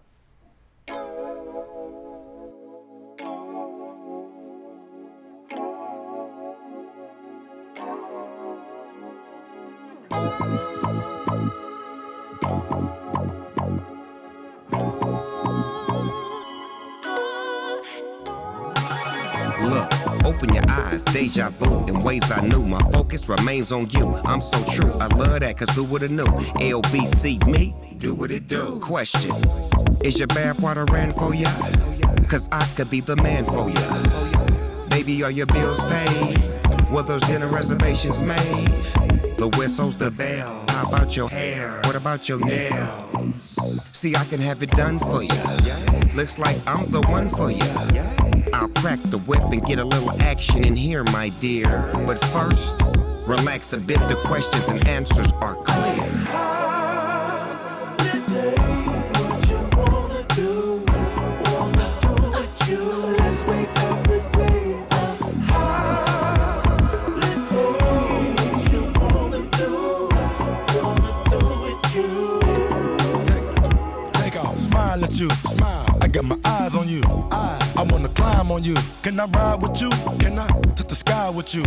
Eyes, 20.96 21.04
deja 21.04 21.50
vu 21.50 21.88
in 21.88 22.04
ways 22.04 22.32
I 22.32 22.42
knew. 22.42 22.64
My 22.64 22.80
focus 22.92 23.28
remains 23.28 23.72
on 23.72 23.90
you. 23.90 24.16
I'm 24.26 24.42
so 24.42 24.64
true. 24.66 24.92
I 24.94 25.08
love 25.08 25.42
that, 25.42 25.58
cause 25.58 25.70
who 25.70 25.84
would've 25.84 26.12
knew? 26.12 26.24
LBC 26.24 27.46
me, 27.48 27.76
do 27.98 28.16
what 28.16 28.32
it 28.32 28.48
do. 28.48 28.80
Question 28.80 29.36
Is 30.04 30.18
your 30.18 30.28
bath 30.28 30.60
water 30.60 30.86
ran 30.86 31.12
for 31.12 31.34
ya? 31.34 31.52
Cause 32.28 32.48
I 32.52 32.66
could 32.76 32.90
be 32.90 33.02
the 33.02 33.16
man 33.18 33.46
for 33.46 33.70
ya. 33.70 34.88
Baby, 34.90 35.24
are 35.24 35.32
your 35.32 35.48
bills 35.48 35.80
paid? 35.86 36.38
Were 36.92 37.04
those 37.04 37.22
dinner 37.24 37.48
reservations 37.48 38.22
made? 38.22 38.70
The 39.38 39.52
whistle's 39.58 39.96
the 39.96 40.12
bell. 40.12 40.64
How 40.70 40.88
about 40.88 41.18
your 41.18 41.30
hair? 41.30 41.82
What 41.84 41.96
about 41.96 42.30
your 42.30 42.40
nails? 42.40 43.58
See, 43.92 44.16
I 44.16 44.24
can 44.26 44.40
have 44.40 44.64
it 44.64 44.72
done 44.72 45.00
for 45.00 45.22
you. 45.24 46.16
Looks 46.16 46.40
like 46.40 46.58
I'm 46.66 46.90
the 46.90 47.02
one 47.10 47.28
for 47.28 47.52
you. 47.52 48.25
I'll 48.54 48.70
crack 48.70 49.00
the 49.06 49.18
whip 49.20 49.42
and 49.52 49.66
get 49.66 49.80
a 49.80 49.84
little 49.84 50.12
action 50.22 50.66
in 50.66 50.76
here, 50.76 51.04
my 51.06 51.30
dear. 51.30 51.90
But 52.06 52.20
first, 52.26 52.82
relax 53.26 53.74
a 53.74 53.78
bit. 53.78 54.00
The 54.10 54.16
questions 54.26 54.68
and 54.68 54.88
answers 54.88 55.32
are 55.34 55.56
clear. 55.56 55.96
Take 74.14 74.36
off, 74.38 74.60
smile 74.60 75.04
at 75.04 75.20
you, 75.20 75.30
smile. 75.30 75.98
I 76.02 76.08
got 76.08 76.26
my 76.26 76.38
eyes 76.46 76.76
on 76.76 76.88
you. 76.88 77.02
I 77.32 77.55
wanna 77.92 78.10
climb 78.10 78.52
on 78.52 78.64
you. 78.64 78.76
Can 79.02 79.20
I 79.20 79.26
ride 79.26 79.62
with 79.62 79.82
you? 79.82 79.90
Can 80.20 80.40
I 80.40 80.48
touch 80.76 80.88
the 80.88 80.96
sky 80.96 81.30
with 81.30 81.54
you? 81.54 81.64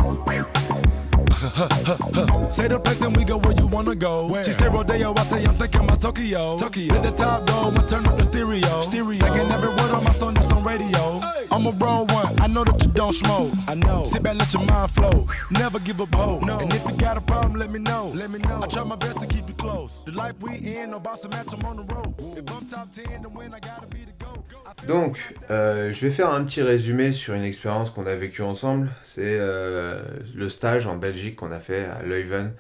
say 2.51 2.67
the 2.67 2.81
place 2.83 3.01
and 3.01 3.17
we 3.17 3.25
go 3.25 3.39
where 3.39 3.53
you 3.53 3.67
wanna 3.69 3.95
go. 3.95 4.43
She 4.43 4.53
say 4.53 4.69
Rodeo, 4.69 5.15
I 5.17 5.25
say 5.25 5.45
I'm 5.45 5.55
thinking 5.55 5.83
about 5.83 6.01
Tokyo. 6.01 6.59
Tokyo. 6.59 6.95
Hit 6.95 7.03
the 7.03 7.13
top 7.13 7.47
though, 7.47 7.71
I 7.71 7.87
turn 7.87 8.07
up 8.09 8.19
the 8.19 8.25
stereo. 8.25 8.81
Stereo. 8.81 9.15
Singing 9.15 9.51
every 9.53 9.69
word 9.69 9.91
on 9.93 10.03
my 10.05 10.13
song 10.13 10.35
that's 10.35 10.53
on 10.53 10.65
radio. 10.65 11.21
I'm 11.53 11.67
a 11.67 11.73
bro 11.73 12.07
one, 12.09 12.41
I 12.41 12.47
know 12.49 12.65
that 12.65 12.85
you 12.85 12.91
don't 12.93 13.13
smoke. 13.13 13.53
I 13.69 13.75
know. 13.75 14.05
Sit 14.05 14.23
back, 14.23 14.37
let 14.37 14.53
your 14.53 14.65
mind 14.65 14.91
flow. 14.91 15.29
Never 15.51 15.79
give 15.79 16.01
up 16.01 16.15
hope. 16.15 16.43
No. 16.43 16.59
And 16.59 16.73
if 16.73 16.85
you 16.85 16.93
got 16.93 17.17
a 17.17 17.21
problem, 17.21 17.55
let 17.55 17.71
me 17.71 17.79
know. 17.79 18.09
Let 18.15 18.31
me 18.31 18.39
know. 18.41 18.61
I 18.63 18.67
try 18.67 18.83
my 18.83 18.97
best 18.97 19.21
to 19.21 19.27
keep 19.27 19.49
you 19.49 19.55
close. 19.55 20.03
The 20.05 20.13
life 20.13 20.35
we 20.41 20.57
in, 20.57 20.91
no 20.91 21.01
boss 21.01 21.21
to 21.23 21.29
match, 21.29 21.53
I'm 21.53 21.65
on 21.69 21.77
the 21.77 21.95
road. 21.95 22.15
If 22.37 22.51
I'm 22.51 22.67
top 22.67 22.93
10 22.93 23.23
to 23.23 23.29
win, 23.29 23.55
I 23.55 23.61
gotta 23.61 23.87
be 23.87 23.99
the 24.05 24.25
GOAT. 24.25 24.38
Donc, 24.87 25.19
euh, 25.51 25.93
je 25.93 26.07
vais 26.07 26.13
faire 26.13 26.31
un 26.31 26.45
petit 26.45 26.63
résumé 26.63 27.13
sur 27.13 27.35
une 27.35 27.45
expérience 27.45 27.91
qu'on 27.91 28.07
a 28.07 28.15
vécue 28.15 28.43
ensemble. 28.43 28.89
C'est 29.03 29.23
euh, 29.25 30.01
le 30.35 30.49
stage 30.49 30.87
en 30.87 30.97
Belgique 30.97 31.37
qu'on 31.37 31.53
a 31.53 31.59
fait 31.59 31.85
à 31.85 32.03
Leuven 32.03 32.53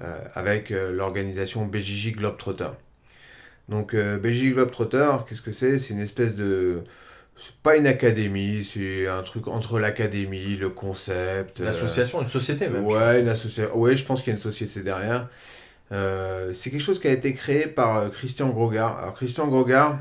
euh, 0.00 0.18
avec 0.34 0.70
l'organisation 0.70 1.66
BJJ 1.66 2.12
Globetrotter. 2.12 2.70
Donc, 3.68 3.94
BJJ 3.94 4.52
Globetrotter, 4.52 5.10
qu'est-ce 5.28 5.42
que 5.42 5.52
c'est? 5.52 5.78
C'est 5.78 5.94
une 5.94 6.00
espèce 6.00 6.34
de. 6.34 6.82
C'est 7.36 7.56
pas 7.62 7.76
une 7.76 7.86
académie, 7.86 8.62
c'est 8.62 9.08
un 9.08 9.22
truc 9.22 9.48
entre 9.48 9.78
l'académie, 9.78 10.56
le 10.56 10.68
concept. 10.68 11.60
Une 11.60 11.66
association, 11.66 12.20
une 12.20 12.28
société 12.28 12.68
même. 12.68 12.88
je 12.88 12.94
Ouais, 12.94 13.20
une 13.20 13.28
association. 13.28 13.76
Ouais, 13.76 13.96
je 13.96 14.04
pense 14.04 14.20
qu'il 14.20 14.28
y 14.28 14.34
a 14.34 14.36
une 14.36 14.42
société 14.42 14.80
derrière. 14.80 15.28
C'est 15.90 16.70
quelque 16.70 16.80
chose 16.80 17.00
qui 17.00 17.08
a 17.08 17.12
été 17.12 17.32
créé 17.32 17.66
par 17.66 18.10
Christian 18.10 18.50
Grogard. 18.50 18.98
Alors, 18.98 19.14
Christian 19.14 19.48
Grogard, 19.48 19.98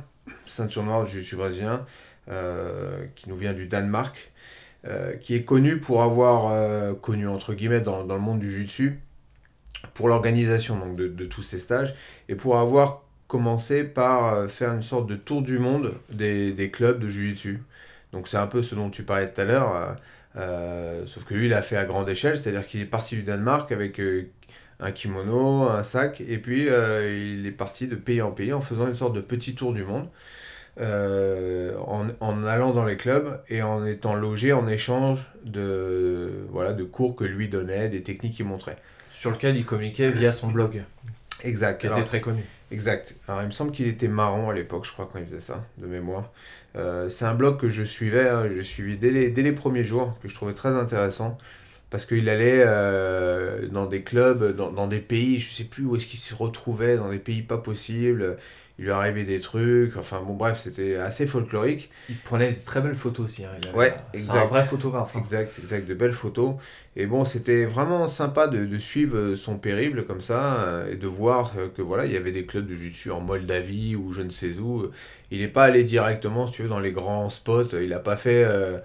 ceinture 0.51 0.83
noire 0.83 1.03
du 1.05 1.21
jiu 1.21 1.35
brésilien, 1.37 1.85
euh, 2.29 3.05
qui 3.15 3.29
nous 3.29 3.35
vient 3.35 3.53
du 3.53 3.65
Danemark, 3.65 4.31
euh, 4.87 5.15
qui 5.17 5.35
est 5.35 5.43
connu 5.43 5.79
pour 5.79 6.03
avoir, 6.03 6.51
euh, 6.51 6.93
connu 6.93 7.27
entre 7.27 7.53
guillemets 7.53 7.81
dans, 7.81 8.03
dans 8.03 8.15
le 8.15 8.21
monde 8.21 8.39
du 8.39 8.51
jiu-jitsu, 8.51 8.99
pour 9.93 10.07
l'organisation 10.07 10.77
donc, 10.77 10.95
de, 10.95 11.07
de 11.07 11.25
tous 11.25 11.41
ces 11.43 11.59
stages, 11.59 11.95
et 12.29 12.35
pour 12.35 12.59
avoir 12.59 13.03
commencé 13.27 13.83
par 13.83 14.49
faire 14.49 14.73
une 14.73 14.81
sorte 14.81 15.07
de 15.07 15.15
tour 15.15 15.41
du 15.41 15.57
monde 15.57 15.93
des, 16.11 16.51
des 16.51 16.69
clubs 16.69 16.99
de 16.99 17.07
jiu-jitsu. 17.07 17.63
Donc 18.11 18.27
c'est 18.27 18.37
un 18.37 18.47
peu 18.47 18.61
ce 18.61 18.75
dont 18.75 18.89
tu 18.89 19.03
parlais 19.03 19.31
tout 19.31 19.39
à 19.41 19.45
l'heure, 19.45 19.95
sauf 21.07 21.23
que 21.23 21.33
lui 21.33 21.45
il 21.45 21.53
a 21.53 21.61
fait 21.61 21.77
à 21.77 21.85
grande 21.85 22.09
échelle, 22.09 22.37
c'est-à-dire 22.37 22.67
qu'il 22.67 22.81
est 22.81 22.85
parti 22.85 23.15
du 23.15 23.23
Danemark 23.23 23.71
avec 23.71 24.01
un 24.81 24.91
kimono, 24.91 25.63
un 25.69 25.81
sac, 25.83 26.19
et 26.19 26.37
puis 26.39 26.65
il 26.65 27.45
est 27.47 27.55
parti 27.55 27.87
de 27.87 27.95
pays 27.95 28.21
en 28.21 28.31
pays 28.31 28.51
en 28.51 28.59
faisant 28.59 28.87
une 28.87 28.95
sorte 28.95 29.13
de 29.13 29.21
petit 29.21 29.55
tour 29.55 29.71
du 29.71 29.85
monde, 29.85 30.09
euh, 30.79 31.75
en, 31.79 32.07
en 32.19 32.45
allant 32.45 32.71
dans 32.71 32.85
les 32.85 32.97
clubs 32.97 33.41
et 33.49 33.61
en 33.61 33.85
étant 33.85 34.15
logé 34.15 34.53
en 34.53 34.67
échange 34.67 35.31
de, 35.43 36.45
voilà, 36.49 36.73
de 36.73 36.83
cours 36.83 37.15
que 37.15 37.25
lui 37.25 37.49
donnait, 37.49 37.89
des 37.89 38.03
techniques 38.03 38.35
qu'il 38.35 38.45
montrait. 38.45 38.77
Sur 39.09 39.31
lequel 39.31 39.57
il 39.57 39.65
communiquait 39.65 40.09
via 40.09 40.31
son 40.31 40.47
blog, 40.49 40.83
Exact. 41.43 41.81
qui 41.81 41.87
était 41.87 42.03
très 42.03 42.21
connu. 42.21 42.43
Exact. 42.71 43.15
Alors 43.27 43.41
il 43.41 43.47
me 43.47 43.51
semble 43.51 43.71
qu'il 43.71 43.87
était 43.87 44.07
marron 44.07 44.49
à 44.49 44.53
l'époque, 44.53 44.85
je 44.85 44.93
crois, 44.93 45.09
quand 45.11 45.19
il 45.19 45.25
faisait 45.25 45.41
ça, 45.41 45.65
de 45.77 45.87
mémoire. 45.87 46.31
Euh, 46.77 47.09
c'est 47.09 47.25
un 47.25 47.33
blog 47.33 47.59
que 47.59 47.67
je 47.69 47.83
suivais, 47.83 48.29
hein, 48.29 48.47
je 48.55 48.61
suivi 48.61 48.97
dès 48.97 49.11
les, 49.11 49.29
dès 49.29 49.41
les 49.41 49.51
premiers 49.51 49.83
jours, 49.83 50.17
que 50.21 50.29
je 50.29 50.35
trouvais 50.35 50.53
très 50.53 50.69
intéressant, 50.69 51.37
parce 51.89 52.05
qu'il 52.05 52.29
allait 52.29 52.63
euh, 52.65 53.67
dans 53.67 53.87
des 53.87 54.03
clubs, 54.03 54.55
dans, 54.55 54.71
dans 54.71 54.87
des 54.87 55.01
pays, 55.01 55.39
je 55.39 55.51
sais 55.51 55.65
plus 55.65 55.83
où 55.83 55.97
est-ce 55.97 56.07
qu'il 56.07 56.19
se 56.19 56.33
retrouvait, 56.33 56.95
dans 56.95 57.09
des 57.09 57.19
pays 57.19 57.41
pas 57.41 57.57
possibles, 57.57 58.37
il 58.81 58.85
lui 58.85 58.91
arrivait 58.91 59.25
des 59.25 59.39
trucs, 59.39 59.95
enfin 59.95 60.23
bon 60.25 60.33
bref, 60.33 60.59
c'était 60.63 60.95
assez 60.95 61.27
folklorique. 61.27 61.91
Il 62.09 62.15
prenait 62.17 62.49
des 62.49 62.55
très 62.57 62.81
belles 62.81 62.95
photos 62.95 63.25
aussi. 63.25 63.45
hein, 63.45 63.51
il 63.61 63.67
avait- 63.69 63.77
Ouais, 63.77 63.93
C'est 64.13 64.17
exact. 64.17 64.37
un 64.39 64.45
vrai 64.45 64.63
photographe. 64.65 65.15
hein. 65.15 65.19
Exact, 65.19 65.51
exact, 65.59 65.87
de 65.87 65.93
belles 65.93 66.13
photos. 66.13 66.55
Et 66.95 67.05
bon, 67.05 67.23
c'était 67.23 67.65
vraiment 67.65 68.07
sympa 68.07 68.47
de, 68.47 68.65
de 68.65 68.77
suivre 68.79 69.35
son 69.35 69.59
périple 69.59 70.03
comme 70.03 70.19
ça 70.21 70.63
euh, 70.63 70.91
et 70.91 70.95
de 70.95 71.05
voir 71.07 71.53
euh, 71.57 71.67
que 71.69 71.83
voilà, 71.83 72.07
il 72.07 72.11
y 72.11 72.17
avait 72.17 72.31
des 72.31 72.47
clubs 72.47 72.65
de 72.65 72.73
jiu-jitsu 72.75 73.11
en 73.11 73.21
Moldavie 73.21 73.95
ou 73.95 74.13
je 74.13 74.23
ne 74.23 74.31
sais 74.31 74.57
où. 74.57 74.89
Il 75.29 75.39
n'est 75.41 75.47
pas 75.47 75.65
allé 75.65 75.83
directement, 75.83 76.47
si 76.47 76.53
tu 76.53 76.63
veux, 76.63 76.69
dans 76.69 76.79
les 76.79 76.91
grands 76.91 77.29
spots. 77.29 77.77
Il 77.79 77.89
n'a 77.89 77.99
pas 77.99 78.15
fait. 78.17 78.43
euh, 78.45 78.79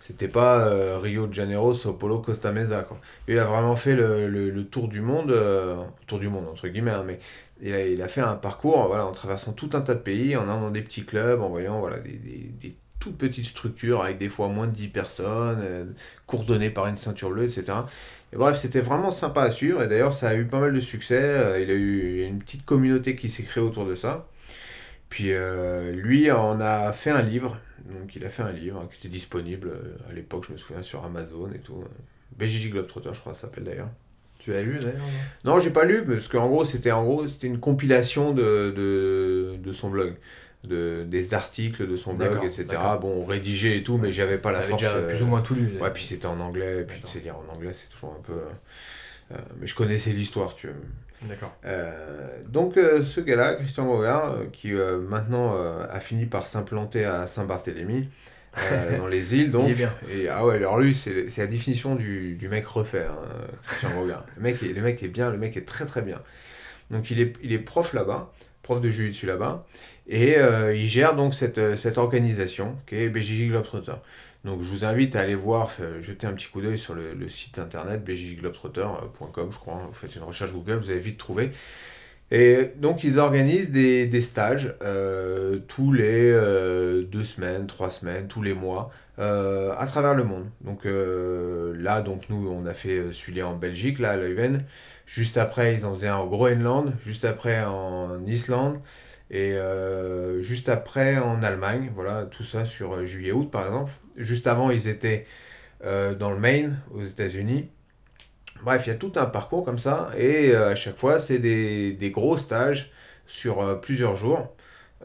c'était 0.00 0.26
pas 0.26 0.60
euh, 0.66 0.98
Rio 1.00 1.28
de 1.28 1.32
Janeiro, 1.34 1.72
Sao 1.74 1.92
Paulo, 1.92 2.18
Costa 2.18 2.50
Mesa. 2.50 2.82
Quoi. 2.82 2.98
Il 3.28 3.38
a 3.38 3.44
vraiment 3.44 3.76
fait 3.76 3.94
le, 3.94 4.26
le- 4.28 4.50
le 4.50 4.64
tour 4.64 4.88
du 4.88 5.00
monde, 5.00 5.30
euh, 5.30 5.76
tour 6.08 6.18
du 6.18 6.28
monde 6.28 6.46
entre 6.50 6.66
guillemets, 6.66 6.90
hein, 6.90 7.04
mais 7.06 7.20
il 7.62 7.74
a, 7.74 7.86
il 7.86 8.02
a 8.02 8.08
fait 8.08 8.20
un 8.20 8.34
parcours 8.34 8.86
voilà, 8.88 9.06
en 9.06 9.12
traversant 9.12 9.52
tout 9.52 9.70
un 9.74 9.80
tas 9.80 9.94
de 9.94 10.00
pays, 10.00 10.36
en 10.36 10.42
allant 10.42 10.60
dans 10.60 10.70
des 10.70 10.82
petits 10.82 11.04
clubs, 11.04 11.40
en 11.40 11.48
voyant 11.48 11.80
voilà, 11.80 11.98
des, 11.98 12.18
des, 12.18 12.52
des 12.60 12.76
toutes 12.98 13.18
petites 13.18 13.46
structures 13.46 14.02
avec 14.02 14.18
des 14.18 14.28
fois 14.28 14.48
moins 14.48 14.66
de 14.68 14.72
10 14.72 14.88
personnes, 14.88 15.60
euh, 15.62 15.84
cours 16.26 16.44
donnés 16.44 16.70
par 16.70 16.86
une 16.86 16.96
ceinture 16.96 17.30
bleue, 17.30 17.44
etc. 17.44 17.78
Et 18.32 18.36
bref, 18.36 18.56
c'était 18.56 18.80
vraiment 18.80 19.10
sympa 19.10 19.42
à 19.42 19.50
suivre, 19.50 19.82
et 19.82 19.88
d'ailleurs 19.88 20.14
ça 20.14 20.28
a 20.30 20.36
eu 20.36 20.46
pas 20.46 20.60
mal 20.60 20.72
de 20.72 20.80
succès, 20.80 21.20
euh, 21.20 21.60
il 21.60 21.70
a 21.70 21.74
eu 21.74 22.24
une 22.24 22.38
petite 22.38 22.64
communauté 22.64 23.16
qui 23.16 23.28
s'est 23.28 23.42
créée 23.42 23.62
autour 23.62 23.86
de 23.86 23.94
ça. 23.94 24.28
Puis 25.08 25.32
euh, 25.32 25.92
lui 25.92 26.30
en 26.30 26.60
a 26.60 26.92
fait 26.92 27.10
un 27.10 27.22
livre, 27.22 27.58
donc 27.86 28.16
il 28.16 28.24
a 28.24 28.28
fait 28.30 28.42
un 28.42 28.52
livre 28.52 28.80
hein, 28.80 28.88
qui 28.90 28.98
était 28.98 29.12
disponible 29.12 29.68
euh, 29.68 29.96
à 30.08 30.12
l'époque, 30.14 30.44
je 30.46 30.52
me 30.52 30.56
souviens, 30.56 30.82
sur 30.82 31.04
Amazon 31.04 31.50
et 31.54 31.58
tout. 31.58 31.84
BJJ 32.38 32.70
Globetrotter, 32.70 33.10
je 33.12 33.20
crois, 33.20 33.34
ça 33.34 33.42
s'appelle 33.42 33.64
d'ailleurs. 33.64 33.90
Tu 34.42 34.52
as 34.54 34.62
lu 34.62 34.78
d'ailleurs 34.80 34.96
non? 35.44 35.60
J'ai 35.60 35.70
pas 35.70 35.84
lu, 35.84 36.02
parce 36.04 36.26
qu'en 36.28 36.48
gros, 36.48 36.64
c'était 36.64 36.90
en 36.92 37.04
gros, 37.04 37.28
c'était 37.28 37.46
une 37.46 37.60
compilation 37.60 38.32
de, 38.32 38.72
de, 38.76 39.56
de 39.56 39.72
son 39.72 39.88
blog. 39.90 40.14
De, 40.64 41.02
des 41.02 41.34
articles 41.34 41.88
de 41.88 41.96
son 41.96 42.14
blog, 42.14 42.44
etc. 42.44 42.66
Bon, 43.00 43.24
rédigé 43.24 43.76
et 43.78 43.82
tout, 43.82 43.98
mais 43.98 44.12
j'avais 44.12 44.38
pas 44.38 44.52
la 44.52 44.62
force. 44.62 44.80
déjà 44.80 44.94
euh, 44.94 45.08
plus 45.08 45.20
ou 45.20 45.26
moins 45.26 45.40
tout 45.42 45.56
lu. 45.56 45.72
Ouais, 45.80 45.90
puis 45.90 46.04
c'était 46.04 46.26
en 46.26 46.38
anglais, 46.38 46.82
et 46.82 46.84
puis 46.84 47.00
tu 47.04 47.08
sais 47.10 47.18
lire 47.18 47.34
en 47.36 47.52
anglais, 47.52 47.72
c'est 47.74 47.88
toujours 47.92 48.16
un 48.16 48.22
peu. 48.22 48.32
euh, 48.32 49.32
euh, 49.32 49.36
mais 49.58 49.66
je 49.66 49.74
connaissais 49.74 50.10
l'histoire, 50.10 50.54
tu 50.54 50.68
vois. 50.68 50.76
D'accord. 51.28 51.52
Euh, 51.64 52.38
donc 52.48 52.74
ce 52.76 53.20
gars-là, 53.20 53.54
Christian 53.54 54.02
euh, 54.04 54.44
qui 54.52 54.72
maintenant 55.08 55.56
a 55.90 55.98
fini 55.98 56.26
par 56.26 56.46
s'implanter 56.46 57.04
à 57.06 57.26
Saint-Barthélemy, 57.26 58.08
euh, 58.58 58.98
dans 58.98 59.06
les 59.06 59.34
îles, 59.34 59.50
donc. 59.50 59.68
Il 59.68 59.72
est 59.72 59.74
bien. 59.74 59.94
Et 60.10 60.28
ah 60.28 60.44
ouais, 60.44 60.56
alors 60.56 60.78
lui, 60.78 60.94
c'est 60.94 61.26
la 61.38 61.46
définition 61.46 61.94
du, 61.94 62.34
du 62.34 62.48
mec 62.48 62.66
refait, 62.66 63.06
hein, 63.06 63.18
Christian 63.66 63.90
Gogard. 63.98 64.26
Le 64.36 64.42
mec, 64.42 64.62
est, 64.62 64.72
le 64.72 64.82
mec 64.82 65.02
est 65.02 65.08
bien, 65.08 65.30
le 65.30 65.38
mec 65.38 65.56
est 65.56 65.66
très 65.66 65.86
très 65.86 66.02
bien. 66.02 66.20
Donc 66.90 67.10
il 67.10 67.20
est, 67.20 67.32
il 67.42 67.52
est 67.52 67.58
prof 67.58 67.94
là-bas, 67.94 68.32
prof 68.62 68.80
de 68.80 68.90
jiu-jitsu 68.90 69.26
là-bas, 69.26 69.66
et 70.06 70.36
euh, 70.36 70.74
il 70.74 70.86
gère 70.86 71.16
donc 71.16 71.34
cette, 71.34 71.58
euh, 71.58 71.76
cette 71.76 71.96
organisation 71.96 72.76
qui 72.86 72.96
est 72.96 73.08
BJJ 73.08 73.48
Globetrotter. 73.48 73.94
Donc 74.44 74.62
je 74.62 74.68
vous 74.68 74.84
invite 74.84 75.16
à 75.16 75.20
aller 75.20 75.36
voir, 75.36 75.70
jeter 76.00 76.26
un 76.26 76.32
petit 76.32 76.48
coup 76.48 76.60
d'œil 76.60 76.78
sur 76.78 76.94
le, 76.94 77.14
le 77.14 77.28
site 77.28 77.58
internet 77.60 78.04
bjjglobetrotter.com, 78.04 79.50
je 79.52 79.56
crois. 79.56 79.82
Vous 79.86 79.94
faites 79.94 80.16
une 80.16 80.24
recherche 80.24 80.52
Google, 80.52 80.74
vous 80.74 80.90
allez 80.90 80.98
vite 80.98 81.16
trouver. 81.16 81.52
Et 82.34 82.72
donc 82.76 83.04
ils 83.04 83.18
organisent 83.18 83.70
des, 83.70 84.06
des 84.06 84.22
stages 84.22 84.74
euh, 84.82 85.58
tous 85.68 85.92
les 85.92 86.30
euh, 86.30 87.02
deux 87.02 87.24
semaines, 87.24 87.66
trois 87.66 87.90
semaines, 87.90 88.26
tous 88.26 88.40
les 88.40 88.54
mois, 88.54 88.90
euh, 89.18 89.74
à 89.78 89.86
travers 89.86 90.14
le 90.14 90.24
monde. 90.24 90.46
Donc 90.62 90.86
là, 90.86 92.00
donc 92.00 92.30
nous, 92.30 92.48
on 92.48 92.64
a 92.64 92.72
fait 92.72 93.12
celui-là 93.12 93.48
en 93.48 93.56
Belgique, 93.56 93.98
là, 93.98 94.12
à 94.12 94.16
Leuven. 94.16 94.64
Juste 95.04 95.36
après, 95.36 95.74
ils 95.74 95.84
en 95.84 95.94
faisaient 95.94 96.08
un 96.08 96.20
au 96.20 96.28
Groenland, 96.28 96.94
juste 97.04 97.26
après 97.26 97.62
en 97.64 98.24
Islande, 98.26 98.78
et 99.30 99.54
juste 100.40 100.70
après 100.70 101.18
en 101.18 101.42
Allemagne. 101.42 101.92
Voilà, 101.94 102.24
tout 102.24 102.44
ça 102.44 102.64
sur 102.64 103.06
juillet-août, 103.06 103.50
par 103.50 103.66
exemple. 103.66 103.92
Juste 104.16 104.46
avant, 104.46 104.70
ils 104.70 104.88
étaient 104.88 105.26
dans 105.84 106.30
le 106.30 106.38
Maine, 106.38 106.78
aux 106.94 107.04
États-Unis. 107.04 107.68
Bref, 108.62 108.86
il 108.86 108.90
y 108.90 108.92
a 108.92 108.96
tout 108.96 109.12
un 109.16 109.26
parcours 109.26 109.64
comme 109.64 109.78
ça, 109.78 110.10
et 110.16 110.52
euh, 110.52 110.70
à 110.70 110.74
chaque 110.74 110.96
fois, 110.96 111.18
c'est 111.18 111.38
des, 111.38 111.92
des 111.92 112.10
gros 112.10 112.36
stages 112.36 112.92
sur 113.26 113.60
euh, 113.60 113.74
plusieurs 113.74 114.16
jours, 114.16 114.54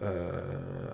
euh, 0.04 0.32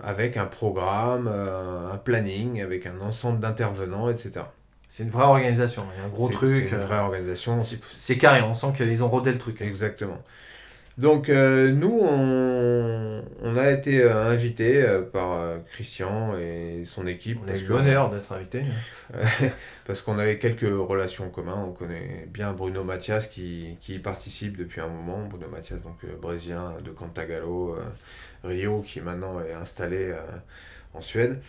avec 0.01 0.37
un 0.37 0.45
programme, 0.45 1.27
un 1.27 1.97
planning, 1.97 2.61
avec 2.61 2.85
un 2.85 3.01
ensemble 3.01 3.39
d'intervenants, 3.39 4.09
etc. 4.09 4.45
C'est 4.87 5.03
une 5.03 5.09
vraie 5.09 5.25
organisation, 5.25 5.85
il 5.93 5.99
y 5.99 6.01
a 6.03 6.05
un 6.05 6.09
gros 6.09 6.29
truc. 6.29 6.67
C'est 6.69 6.75
une 6.75 6.81
vraie 6.81 6.99
organisation. 6.99 7.59
C'est 7.95 8.17
carré, 8.17 8.41
on 8.41 8.53
sent 8.53 8.73
qu'ils 8.77 9.03
ont 9.03 9.09
rodé 9.09 9.31
le 9.31 9.39
truc. 9.39 9.59
Exactement. 9.61 10.19
Donc 10.97 11.29
euh, 11.29 11.71
nous, 11.71 11.99
on, 12.01 13.23
on 13.41 13.57
a 13.57 13.71
été 13.71 14.01
euh, 14.01 14.29
invités 14.29 14.83
euh, 14.83 15.01
par 15.01 15.33
euh, 15.33 15.57
Christian 15.71 16.37
et 16.37 16.83
son 16.85 17.07
équipe. 17.07 17.39
On 17.43 17.51
a 17.51 17.55
eu 17.57 17.65
l'honneur 17.65 18.11
d'être 18.11 18.31
invité. 18.31 18.63
parce 19.85 20.01
qu'on 20.01 20.19
avait 20.19 20.37
quelques 20.37 20.61
relations 20.61 21.25
en 21.25 21.29
commun. 21.29 21.65
On 21.67 21.71
connaît 21.71 22.27
bien 22.31 22.53
Bruno 22.53 22.83
Mathias 22.83 23.27
qui, 23.27 23.77
qui 23.81 23.95
y 23.95 23.99
participe 23.99 24.55
depuis 24.57 24.81
un 24.81 24.87
moment. 24.87 25.25
Bruno 25.27 25.47
Mathias, 25.47 25.81
donc 25.81 26.05
brésilien 26.21 26.75
de 26.83 26.91
Cantagallo, 26.91 27.75
Rio, 28.43 28.81
qui 28.81 29.01
maintenant 29.01 29.41
est 29.41 29.53
installé 29.53 30.13
en 30.93 31.01
Suède. 31.01 31.39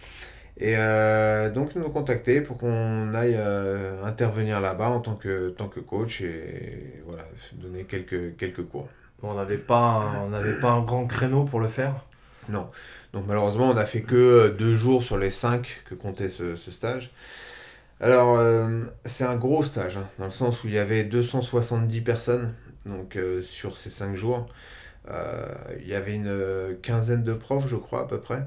Et 0.56 0.74
euh, 0.76 1.50
donc 1.50 1.72
ils 1.74 1.80
nous 1.80 1.86
ont 1.86 1.90
contactés 1.90 2.40
pour 2.40 2.58
qu'on 2.58 3.12
aille 3.14 3.34
euh, 3.36 4.04
intervenir 4.04 4.60
là-bas 4.60 4.88
en 4.88 5.00
tant 5.00 5.16
que, 5.16 5.50
tant 5.50 5.68
que 5.68 5.80
coach 5.80 6.20
et 6.20 7.02
voilà, 7.06 7.24
donner 7.54 7.84
quelques, 7.84 8.36
quelques 8.36 8.64
cours. 8.64 8.88
On 9.24 9.34
n'avait 9.34 9.58
pas, 9.58 9.78
un- 9.80 10.52
pas 10.60 10.70
un 10.72 10.82
grand 10.82 11.06
créneau 11.06 11.44
pour 11.44 11.60
le 11.60 11.68
faire. 11.68 11.94
Non. 12.48 12.68
Donc 13.12 13.24
malheureusement, 13.26 13.70
on 13.70 13.74
n'a 13.74 13.86
fait 13.86 14.02
que 14.02 14.14
euh, 14.16 14.50
deux 14.50 14.76
jours 14.76 15.02
sur 15.02 15.18
les 15.18 15.30
cinq 15.30 15.82
que 15.86 15.94
comptait 15.94 16.28
ce, 16.28 16.56
ce 16.56 16.70
stage. 16.70 17.12
Alors, 18.00 18.36
euh, 18.38 18.82
c'est 19.04 19.24
un 19.24 19.36
gros 19.36 19.62
stage, 19.62 19.96
hein, 19.98 20.08
dans 20.18 20.26
le 20.26 20.30
sens 20.30 20.64
où 20.64 20.68
il 20.68 20.74
y 20.74 20.78
avait 20.78 21.04
270 21.04 22.00
personnes 22.02 22.54
donc, 22.86 23.16
euh, 23.16 23.40
sur 23.42 23.76
ces 23.76 23.90
cinq 23.90 24.16
jours. 24.16 24.46
Il 25.80 25.86
y 25.88 25.94
avait 25.94 26.14
une 26.14 26.76
quinzaine 26.82 27.22
de 27.24 27.34
profs, 27.34 27.68
je 27.68 27.76
crois, 27.76 28.02
à 28.02 28.06
peu 28.06 28.20
près. 28.20 28.42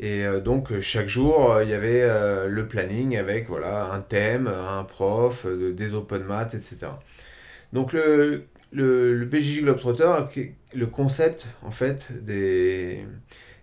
Et 0.00 0.24
donc, 0.44 0.78
chaque 0.80 1.08
jour, 1.08 1.58
il 1.62 1.68
y 1.68 1.74
avait 1.74 2.02
le 2.48 2.66
planning 2.68 3.16
avec 3.16 3.48
voilà, 3.48 3.86
un 3.92 4.00
thème, 4.00 4.48
un 4.48 4.84
prof, 4.84 5.46
de- 5.46 5.72
des 5.72 5.94
open 5.94 6.24
maths, 6.24 6.54
etc. 6.54 7.00
Donc, 7.72 7.92
le, 7.92 8.46
le, 8.72 9.14
le 9.14 9.26
BJJ 9.26 9.62
Globetrotter, 9.62 10.12
le 10.74 10.86
concept, 10.86 11.46
en 11.62 11.70
fait, 11.70 12.08
des, 12.24 13.04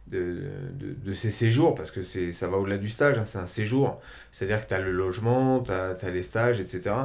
de, 0.07 0.43
de, 0.73 0.93
de 1.03 1.13
ces 1.13 1.31
séjours, 1.31 1.75
parce 1.75 1.91
que 1.91 2.03
ça 2.03 2.47
va 2.47 2.57
au-delà 2.57 2.77
du 2.77 2.89
stage, 2.89 3.17
hein, 3.17 3.25
c'est 3.25 3.39
un 3.39 3.47
séjour, 3.47 3.99
c'est-à-dire 4.31 4.63
que 4.63 4.69
tu 4.69 4.73
as 4.75 4.79
le 4.79 4.91
logement, 4.91 5.61
tu 5.61 5.71
as, 5.71 6.11
les 6.11 6.23
stages, 6.23 6.59
etc. 6.59 6.95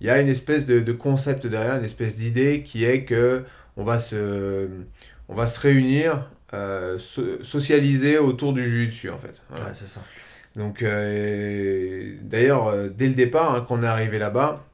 Il 0.00 0.06
y 0.06 0.10
a 0.10 0.20
une 0.20 0.28
espèce 0.28 0.66
de, 0.66 0.80
de 0.80 0.92
concept 0.92 1.46
derrière, 1.46 1.76
une 1.76 1.84
espèce 1.84 2.16
d'idée 2.16 2.62
qui 2.62 2.84
est 2.84 3.04
que 3.04 3.44
on 3.76 3.84
va 3.84 3.98
se, 3.98 4.68
on 5.28 5.34
va 5.34 5.46
se 5.46 5.60
réunir, 5.60 6.30
euh, 6.54 6.98
so- 6.98 7.42
socialiser 7.42 8.18
autour 8.18 8.52
du 8.52 8.68
jus 8.68 8.86
dessus, 8.86 9.10
en 9.10 9.18
fait. 9.18 9.34
Voilà. 9.50 9.66
Ouais, 9.66 9.70
c'est 9.74 9.88
ça. 9.88 10.00
Donc, 10.56 10.82
euh, 10.82 12.16
d'ailleurs, 12.22 12.68
euh, 12.68 12.88
dès 12.88 13.06
le 13.08 13.14
départ, 13.14 13.54
hein, 13.54 13.64
quand 13.66 13.78
on 13.78 13.82
est 13.82 13.86
arrivé 13.86 14.18
là-bas, 14.18 14.64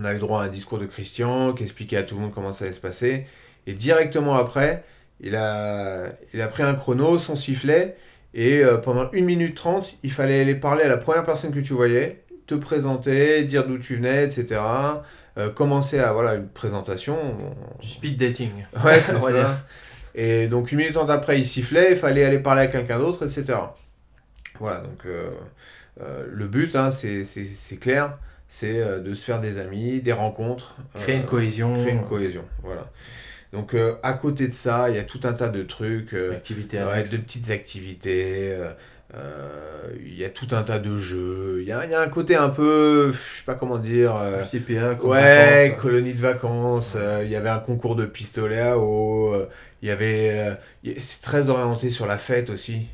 on 0.00 0.04
a 0.04 0.14
eu 0.14 0.18
droit 0.18 0.42
à 0.42 0.46
un 0.46 0.48
discours 0.48 0.78
de 0.78 0.86
Christian 0.86 1.52
qui 1.52 1.62
expliquait 1.62 1.96
à 1.98 2.02
tout 2.02 2.14
le 2.16 2.22
monde 2.22 2.32
comment 2.32 2.52
ça 2.52 2.64
allait 2.64 2.74
se 2.74 2.80
passer. 2.80 3.26
Et 3.66 3.72
directement 3.74 4.36
après, 4.36 4.84
il 5.20 5.36
a, 5.36 6.08
il 6.32 6.40
a 6.40 6.48
pris 6.48 6.62
un 6.62 6.74
chrono, 6.74 7.18
son 7.18 7.36
sifflet, 7.36 7.96
et 8.34 8.62
euh, 8.64 8.78
pendant 8.78 9.08
1 9.14 9.20
minute 9.22 9.54
30, 9.56 9.96
il 10.02 10.10
fallait 10.12 10.40
aller 10.40 10.54
parler 10.56 10.82
à 10.84 10.88
la 10.88 10.96
première 10.96 11.24
personne 11.24 11.52
que 11.52 11.60
tu 11.60 11.72
voyais, 11.72 12.22
te 12.46 12.54
présenter, 12.54 13.44
dire 13.44 13.66
d'où 13.66 13.78
tu 13.78 13.96
venais, 13.96 14.24
etc. 14.24 14.60
Euh, 15.38 15.50
commencer 15.50 15.98
à, 15.98 16.12
voilà, 16.12 16.34
une 16.34 16.48
présentation. 16.48 17.16
Du 17.80 17.88
speed 17.88 18.16
dating. 18.18 18.50
Ouais, 18.84 18.94
c'est 19.00 19.12
ça. 19.42 19.64
Et 20.14 20.46
donc 20.48 20.70
une 20.72 20.78
minute 20.78 20.94
trente 20.94 21.10
après, 21.10 21.40
il 21.40 21.46
sifflait, 21.46 21.92
il 21.92 21.96
fallait 21.96 22.24
aller 22.24 22.38
parler 22.38 22.62
à 22.62 22.66
quelqu'un 22.68 22.98
d'autre, 22.98 23.24
etc. 23.26 23.58
Voilà, 24.60 24.80
donc 24.80 25.04
euh, 25.06 25.30
le 26.30 26.46
but, 26.46 26.76
hein, 26.76 26.90
c'est 26.92 27.24
c'est- 27.24 27.44
c'est 27.46 27.76
clair, 27.76 28.18
c'est 28.48 28.80
euh, 28.80 29.00
de 29.00 29.14
se 29.14 29.24
faire 29.24 29.40
des 29.40 29.58
amis, 29.58 30.00
des 30.00 30.12
rencontres. 30.12 30.76
Créer 31.00 31.16
euh, 31.16 31.20
une 31.20 31.26
cohésion. 31.26 31.74
Créer 31.82 31.92
une 31.94 32.04
cohésion, 32.04 32.44
voilà. 32.62 32.90
Donc 33.52 33.74
euh, 33.74 33.96
à 34.02 34.14
côté 34.14 34.48
de 34.48 34.54
ça, 34.54 34.90
il 34.90 34.96
y 34.96 34.98
a 34.98 35.04
tout 35.04 35.20
un 35.24 35.32
tas 35.32 35.48
de 35.48 35.62
trucs, 35.62 36.12
euh, 36.14 36.32
de 36.32 37.16
petites 37.18 37.50
activités, 37.50 38.58
il 40.04 40.18
y 40.18 40.24
a 40.24 40.28
tout 40.30 40.48
un 40.52 40.62
tas 40.62 40.80
de 40.80 40.98
jeux, 40.98 41.58
il 41.60 41.68
y 41.68 41.72
a, 41.72 41.84
y 41.86 41.94
a 41.94 42.00
un 42.00 42.08
côté 42.08 42.34
un 42.34 42.48
peu, 42.48 43.12
je 43.12 43.16
sais 43.16 43.44
pas 43.46 43.54
comment 43.54 43.78
dire... 43.78 44.16
CPA, 44.42 44.94
Ouais, 45.04 45.68
vacances. 45.68 45.82
colonie 45.82 46.14
de 46.14 46.20
vacances. 46.20 46.96
Il 47.22 47.28
y 47.30 47.36
avait 47.36 47.48
un 47.48 47.60
concours 47.60 47.94
de 47.94 48.06
pistolet 48.06 48.58
à 48.60 48.78
eau. 48.78 49.36
Il 49.82 49.88
y 49.88 49.92
avait, 49.92 50.56
c'est 50.98 51.22
très 51.22 51.48
orienté 51.48 51.90
sur 51.90 52.06
la 52.06 52.18
fête 52.18 52.50
aussi. 52.50 52.88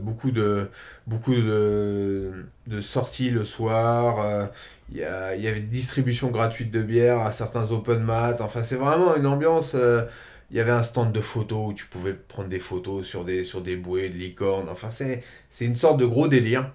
beaucoup 0.00 0.30
de, 0.30 0.70
beaucoup 1.06 1.34
de, 1.34 2.32
de 2.66 2.80
sorties 2.80 3.30
le 3.30 3.44
soir. 3.44 4.48
Il 4.90 4.96
y, 4.98 5.04
a- 5.04 5.34
il 5.34 5.42
y 5.42 5.48
avait 5.48 5.60
des 5.60 5.66
distributions 5.66 6.30
gratuites 6.30 6.70
de 6.70 6.82
bière 6.82 7.20
à 7.20 7.30
certains 7.30 7.70
open 7.72 8.00
mat. 8.00 8.40
Enfin, 8.40 8.62
c'est 8.62 8.76
vraiment 8.76 9.16
une 9.16 9.26
ambiance. 9.26 9.72
euh, 9.74 10.02
il 10.50 10.56
y 10.56 10.60
avait 10.60 10.70
un 10.70 10.82
stand 10.82 11.12
de 11.12 11.20
photos 11.20 11.70
où 11.70 11.74
tu 11.74 11.84
pouvais 11.86 12.14
prendre 12.14 12.48
des 12.48 12.58
photos 12.58 13.06
sur 13.06 13.22
des, 13.24 13.44
sur 13.44 13.60
des 13.60 13.76
bouées 13.76 14.08
de 14.08 14.16
licorne. 14.16 14.68
Enfin, 14.70 14.88
c'est, 14.88 15.22
c'est 15.50 15.66
une 15.66 15.76
sorte 15.76 15.98
de 15.98 16.06
gros 16.06 16.26
délire. 16.26 16.72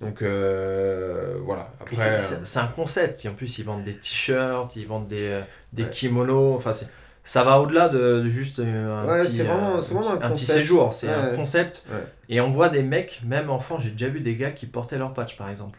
Donc, 0.00 0.22
euh, 0.22 1.38
voilà. 1.44 1.68
Et 1.80 1.82
Après, 1.82 1.96
c'est- 1.96 2.34
euh, 2.36 2.40
c'est 2.44 2.58
un 2.60 2.66
concept. 2.68 3.22
Et 3.26 3.28
en 3.28 3.34
plus, 3.34 3.58
ils 3.58 3.64
vendent 3.66 3.84
des 3.84 3.94
t-shirts, 3.94 4.74
ils 4.76 4.86
vendent 4.86 5.06
des, 5.08 5.28
euh, 5.28 5.42
des 5.74 5.82
Ouais. 5.84 5.90
kimonos. 5.90 6.54
Enfin, 6.56 6.72
c'est- 6.72 6.88
ça 7.30 7.44
va 7.44 7.60
au-delà 7.60 7.88
de, 7.88 8.22
de 8.22 8.28
juste 8.28 8.58
euh, 8.58 8.92
un, 9.04 9.06
Ouais, 9.06 9.18
petit, 9.20 9.36
c'est 9.36 9.42
vraiment- 9.44 9.76
euh, 9.76 9.78
un 9.78 9.78
un 9.78 10.16
petit 10.16 10.28
concept. 10.30 10.52
séjour. 10.52 10.92
C'est 10.92 11.08
un 11.08 11.36
concept. 11.36 11.84
Ouais. 11.88 11.98
Et 12.28 12.40
on 12.40 12.50
voit 12.50 12.68
des 12.70 12.82
mecs, 12.82 13.20
même 13.24 13.50
enfants, 13.50 13.78
j'ai 13.78 13.90
déjà 13.90 14.08
vu 14.08 14.18
des 14.18 14.34
gars 14.34 14.50
qui 14.50 14.66
portaient 14.66 14.98
leur 14.98 15.12
patch, 15.12 15.36
par 15.36 15.48
exemple, 15.48 15.78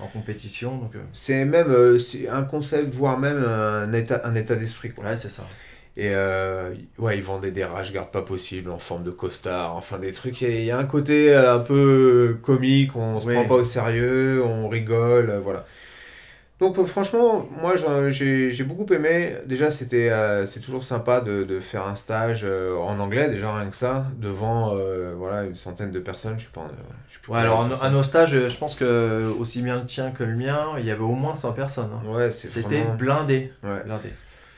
en 0.00 0.06
compétition. 0.06 0.76
Donc, 0.78 0.94
euh, 0.94 1.00
C'est 1.12 1.44
même 1.44 1.66
euh, 1.68 1.98
un 2.30 2.44
concept, 2.44 2.94
voire 2.94 3.18
même 3.18 3.42
un 3.44 3.92
état, 3.92 4.20
un 4.22 4.36
état 4.36 4.54
d'esprit. 4.54 4.92
Ouais, 5.02 5.16
c'est 5.16 5.30
ça. 5.30 5.42
Et 5.96 6.10
ouais, 6.98 7.16
ils 7.18 7.22
vendaient 7.24 7.50
des 7.52 7.64
rash 7.64 7.92
guards 7.92 8.10
pas 8.12 8.22
possibles 8.22 8.70
en 8.70 8.78
forme 8.78 9.02
de 9.02 9.10
costard, 9.10 9.74
enfin 9.76 9.98
des 9.98 10.12
trucs. 10.12 10.40
Il 10.42 10.64
y 10.64 10.70
a- 10.70 10.78
un 10.78 10.84
côté 10.84 11.34
un 11.34 11.58
peu 11.58 12.38
comique, 12.42 12.94
on 12.96 13.18
se 13.18 13.26
prend 13.26 13.44
pas 13.46 13.54
au 13.54 13.64
sérieux, 13.64 14.44
on 14.44 14.68
rigole, 14.68 15.40
voilà. 15.42 15.64
Donc 16.64 16.78
euh, 16.78 16.84
franchement, 16.86 17.46
moi 17.60 17.74
j'ai 18.08 18.64
beaucoup 18.64 18.90
aimé. 18.94 19.34
Déjà, 19.44 19.70
c'était 19.70 20.08
euh, 20.08 20.46
c'est 20.46 20.60
toujours 20.60 20.82
sympa 20.82 21.20
de, 21.20 21.44
de 21.44 21.60
faire 21.60 21.86
un 21.86 21.94
stage 21.94 22.40
euh, 22.44 22.74
en 22.78 22.98
anglais, 23.00 23.28
déjà 23.28 23.54
rien 23.54 23.68
que 23.68 23.76
ça, 23.76 24.06
devant 24.18 24.74
euh, 24.74 25.12
voilà, 25.14 25.42
une 25.44 25.54
centaine 25.54 25.90
de 25.90 26.00
personnes. 26.00 26.36
Je 26.38 26.44
suis 26.44 26.52
pas, 26.52 26.62
en- 26.62 26.70
je 27.06 27.12
suis 27.12 27.20
plus 27.20 27.32
Ouais, 27.32 27.40
alors 27.40 27.70
à 27.82 27.90
nos 27.90 28.02
stages, 28.02 28.48
je 28.48 28.58
pense 28.58 28.74
que 28.76 29.30
aussi 29.38 29.60
bien 29.60 29.76
le 29.80 29.84
tien 29.84 30.10
que 30.10 30.24
le 30.24 30.34
mien, 30.34 30.76
il 30.78 30.86
y 30.86 30.90
avait 30.90 31.02
au 31.02 31.12
moins 31.12 31.34
100 31.34 31.52
personnes. 31.52 31.90
hein. 31.92 32.10
Ouais, 32.10 32.30
C'était 32.30 32.62
vraiment- 32.78 32.94
blindé. 32.94 33.52
Ouais. 33.62 33.84
blindé. 33.84 34.08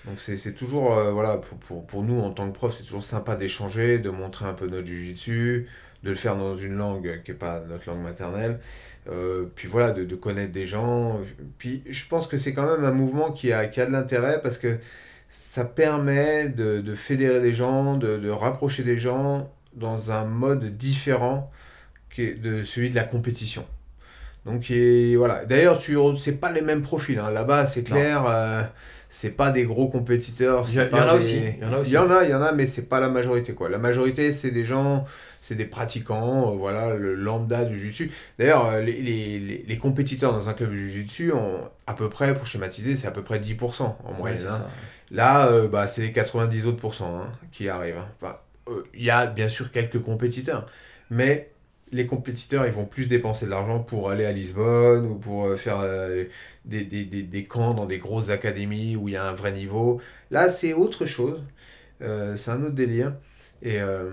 Donc 0.04 0.20
c'est 0.20 0.52
toujours, 0.54 0.94
voilà, 1.12 1.38
pour, 1.38 1.58
pour, 1.58 1.84
pour 1.88 2.02
nous 2.04 2.20
en 2.20 2.30
tant 2.30 2.48
que 2.48 2.54
prof, 2.54 2.72
c'est 2.72 2.84
toujours 2.84 3.04
sympa 3.04 3.34
d'échanger, 3.34 3.98
de 3.98 4.10
montrer 4.10 4.44
un 4.46 4.52
peu 4.54 4.68
notre 4.68 4.86
jujitsu, 4.86 5.66
de 6.04 6.10
le 6.10 6.14
faire 6.16 6.36
dans 6.36 6.54
une 6.54 6.76
langue 6.76 7.22
qui 7.24 7.32
n'est 7.32 7.36
pas 7.36 7.60
notre 7.68 7.88
langue 7.90 8.02
maternelle, 8.04 8.60
euh, 9.10 9.44
puis 9.54 9.68
voilà, 9.68 9.90
de, 9.92 10.04
de 10.04 10.16
connaître 10.16 10.52
des 10.52 10.66
gens. 10.66 11.20
Puis 11.58 11.82
je 11.88 12.06
pense 12.08 12.26
que 12.26 12.36
c'est 12.38 12.52
quand 12.52 12.70
même 12.70 12.84
un 12.84 12.92
mouvement 12.92 13.30
qui 13.32 13.52
a, 13.52 13.66
qui 13.66 13.80
a 13.80 13.86
de 13.86 13.92
l'intérêt 13.92 14.40
parce 14.42 14.58
que 14.58 14.78
ça 15.30 15.64
permet 15.64 16.48
de, 16.48 16.80
de 16.80 16.94
fédérer 16.94 17.40
des 17.40 17.52
gens, 17.54 17.96
de, 17.96 18.16
de 18.16 18.30
rapprocher 18.30 18.82
des 18.82 18.96
gens 18.96 19.50
dans 19.74 20.10
un 20.12 20.24
mode 20.24 20.76
différent 20.76 21.50
qui 22.10 22.22
est 22.22 22.34
de 22.34 22.62
celui 22.62 22.90
de 22.90 22.94
la 22.94 23.04
compétition. 23.04 23.64
Donc 24.44 24.70
et 24.70 25.16
voilà. 25.16 25.44
D'ailleurs, 25.44 25.78
tu 25.78 25.96
c'est 26.18 26.40
pas 26.40 26.52
les 26.52 26.62
mêmes 26.62 26.82
profils. 26.82 27.18
hein. 27.18 27.30
Là-bas, 27.30 27.66
c'est 27.66 27.82
clair. 27.82 28.24
euh, 28.28 28.62
c'est 29.08 29.30
pas 29.30 29.50
des 29.50 29.64
gros 29.64 29.88
compétiteurs. 29.88 30.66
Il 30.68 30.74
y 30.74 31.00
en 31.00 31.08
a 31.08 31.14
aussi. 31.14 31.36
Il 31.88 31.92
y 31.92 31.98
en 31.98 32.10
a, 32.10 32.24
il 32.24 32.30
y 32.30 32.34
en 32.34 32.42
a, 32.42 32.52
mais 32.52 32.66
c'est 32.66 32.82
pas 32.88 33.00
la 33.00 33.08
majorité 33.08 33.54
quoi. 33.54 33.68
La 33.68 33.78
majorité, 33.78 34.32
c'est 34.32 34.50
des 34.50 34.64
gens, 34.64 35.04
c'est 35.46 35.54
des 35.54 35.64
pratiquants, 35.64 36.52
euh, 36.52 36.56
voilà, 36.56 36.94
le 36.94 37.14
lambda 37.14 37.64
du 37.64 37.78
jiu-jitsu. 37.78 38.10
D'ailleurs, 38.38 38.66
euh, 38.66 38.80
les, 38.82 39.38
les, 39.66 39.78
compétiteurs 39.78 40.32
dans 40.32 40.48
un 40.48 40.54
club 40.54 40.70
de 40.70 40.76
jiu-jitsu, 40.76 41.32
ont 41.32 41.60
à 41.86 41.94
peu 41.94 42.08
près, 42.10 42.34
pour 42.34 42.46
schématiser, 42.46 42.96
c'est 42.96 43.06
à 43.06 43.10
peu 43.12 43.22
près 43.22 43.38
10% 43.38 43.96
en 44.04 44.12
moyenne. 44.14 44.38
hein. 44.48 44.66
Là, 45.10 45.48
euh, 45.48 45.68
bah, 45.68 45.86
c'est 45.86 46.02
les 46.02 46.12
90 46.12 46.66
autres 46.66 46.78
pourcents 46.80 47.20
hein, 47.20 47.30
qui 47.52 47.68
arrivent. 47.68 47.98
hein. 47.98 48.08
Enfin, 48.20 48.38
euh, 48.68 48.82
Il 48.94 49.04
y 49.04 49.10
a 49.10 49.26
bien 49.26 49.48
sûr 49.48 49.70
quelques 49.70 50.00
compétiteurs, 50.02 50.66
mais 51.10 51.50
les 51.92 52.06
compétiteurs, 52.06 52.66
ils 52.66 52.72
vont 52.72 52.84
plus 52.86 53.06
dépenser 53.06 53.46
de 53.46 53.50
l'argent 53.50 53.80
pour 53.80 54.10
aller 54.10 54.24
à 54.26 54.32
Lisbonne 54.32 55.06
ou 55.06 55.14
pour 55.14 55.56
faire 55.56 55.82
des, 56.64 56.84
des, 56.84 57.04
des, 57.04 57.22
des 57.22 57.44
camps 57.44 57.74
dans 57.74 57.86
des 57.86 57.98
grosses 57.98 58.30
académies 58.30 58.96
où 58.96 59.08
il 59.08 59.12
y 59.14 59.16
a 59.16 59.24
un 59.24 59.32
vrai 59.32 59.52
niveau. 59.52 60.00
Là, 60.32 60.48
c'est 60.50 60.72
autre 60.74 61.04
chose. 61.06 61.44
C'est 62.00 62.50
un 62.50 62.62
autre 62.62 62.74
délire. 62.74 63.14
Et, 63.62 63.80
euh, 63.80 64.10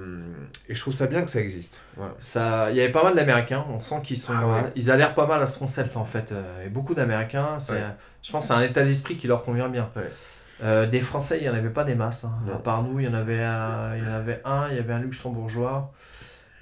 et 0.70 0.74
je 0.76 0.80
trouve 0.80 0.94
ça 0.94 1.08
bien 1.08 1.22
que 1.24 1.30
ça 1.30 1.40
existe. 1.42 1.80
Ça, 2.18 2.72
il 2.72 2.78
y 2.78 2.82
avait 2.82 2.92
pas 2.92 3.04
mal 3.04 3.14
d'Américains, 3.16 3.66
on 3.70 3.82
sent 3.82 4.00
qu'ils 4.04 4.18
sont, 4.18 4.34
Ah 4.36 4.48
ouais. 4.48 4.72
ils 4.76 4.90
adhèrent 4.90 5.14
pas 5.14 5.28
mal 5.28 5.42
à 5.42 5.48
ce 5.48 5.60
concept 5.60 5.98
en 5.98 6.06
fait. 6.06 6.32
Euh, 6.32 6.66
Et 6.66 6.70
beaucoup 6.70 6.94
d'Américains, 6.96 7.58
Ouais. 7.70 7.82
je 8.22 8.32
pense, 8.32 8.44
que 8.46 8.48
c'est 8.48 8.54
un 8.54 8.62
état 8.62 8.84
d'esprit 8.84 9.18
qui 9.18 9.28
leur 9.28 9.44
convient 9.44 9.70
bien. 9.70 9.90
Euh, 10.64 10.86
des 10.86 11.02
Français, 11.02 11.40
il 11.42 11.46
y 11.46 11.50
en 11.50 11.54
avait 11.54 11.70
pas 11.70 11.84
des 11.84 11.96
masses. 11.96 12.24
hein. 12.24 12.32
À 12.54 12.58
part 12.58 12.84
nous, 12.84 13.00
il 13.00 13.06
y 13.06 13.10
en 13.10 13.14
avait 13.14 13.44
un, 13.44 13.96
il 13.98 14.04
y 14.04 14.08
en 14.08 14.12
avait 14.14 14.42
un, 14.46 14.70
il 14.70 14.76
y 14.78 14.80
avait 14.80 14.94
un 14.94 15.00
Luxembourgeois. 15.00 15.92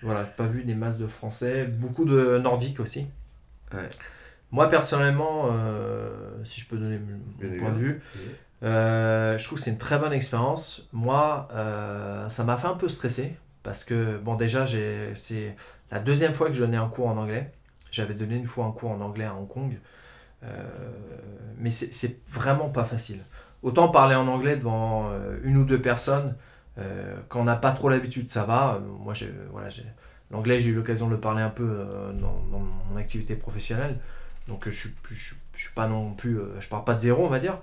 Voilà, 0.02 0.24
pas 0.24 0.48
vu 0.48 0.64
des 0.64 0.74
masses 0.74 0.98
de 0.98 1.06
Français, 1.06 1.66
beaucoup 1.66 2.06
de 2.06 2.40
Nordiques 2.40 2.80
aussi. 2.80 3.06
Moi 4.52 4.68
personnellement, 4.68 5.50
euh, 5.54 6.10
si 6.44 6.60
je 6.62 6.66
peux 6.68 6.78
donner 6.78 6.98
mon 7.00 7.48
Bien 7.48 7.58
point 7.58 7.70
de 7.72 7.78
vue, 7.78 8.02
euh, 8.64 9.38
je 9.38 9.46
trouve 9.46 9.58
que 9.58 9.64
c'est 9.64 9.72
une 9.72 9.78
très 9.78 9.98
bonne 9.98 10.14
expérience. 10.14 10.88
Moi, 10.94 11.48
euh, 11.54 12.30
ça 12.30 12.44
m'a 12.44 12.58
fait 12.58 12.68
un 12.68 12.76
peu 12.76 12.90
stresser 12.90 13.36
parce 13.64 13.84
que, 13.84 14.18
bon, 14.18 14.36
déjà, 14.36 14.66
c'est 15.16 15.56
la 15.92 16.00
deuxième 16.00 16.34
fois 16.34 16.48
que 16.48 16.54
je 16.54 16.62
donnais 16.62 16.78
un 16.78 16.88
cours 16.88 17.08
en 17.08 17.18
anglais. 17.18 17.52
J'avais 17.92 18.14
donné 18.14 18.36
une 18.36 18.46
fois 18.46 18.66
un 18.66 18.72
cours 18.72 18.92
en 18.92 19.02
anglais 19.02 19.26
à 19.26 19.36
Hong 19.36 19.48
Kong. 19.48 19.80
Euh, 20.44 20.48
mais 21.58 21.70
c'est, 21.70 22.20
vraiment 22.28 22.70
pas 22.70 22.84
facile. 22.86 23.20
Autant 23.64 23.90
parler 23.90 24.16
en 24.16 24.28
anglais 24.28 24.56
devant 24.58 25.12
une 25.44 25.58
ou 25.58 25.66
deux 25.66 25.82
personnes, 25.82 26.36
quand 27.30 27.42
on 27.42 27.44
n'a 27.44 27.56
pas 27.56 27.72
trop 27.72 27.90
l'habitude, 27.90 28.30
ça 28.30 28.44
va. 28.44 28.82
Moi, 29.00 29.14
j'ai, 29.14 29.32
voilà, 29.52 29.70
l'anglais, 30.32 30.60
j'ai 30.60 30.72
eu 30.72 30.74
l'occasion 30.76 31.08
de 31.08 31.12
le 31.14 31.20
parler 31.20 31.44
un 31.44 31.50
peu 31.50 31.86
dans, 32.14 32.60
mon 32.90 32.98
activité 32.98 33.36
professionnelle. 33.36 34.00
Donc, 34.48 34.66
je 34.66 34.72
je, 34.72 34.90
suis- 35.14 35.36
je 35.56 35.62
suis 35.62 35.74
pas 35.76 35.88
non 35.88 36.14
plus, 36.14 36.40
je 36.60 36.68
pars 36.68 36.84
pas 36.84 36.96
de 36.96 37.02
zéro, 37.02 37.26
on 37.26 37.30
va 37.30 37.38
dire. 37.38 37.60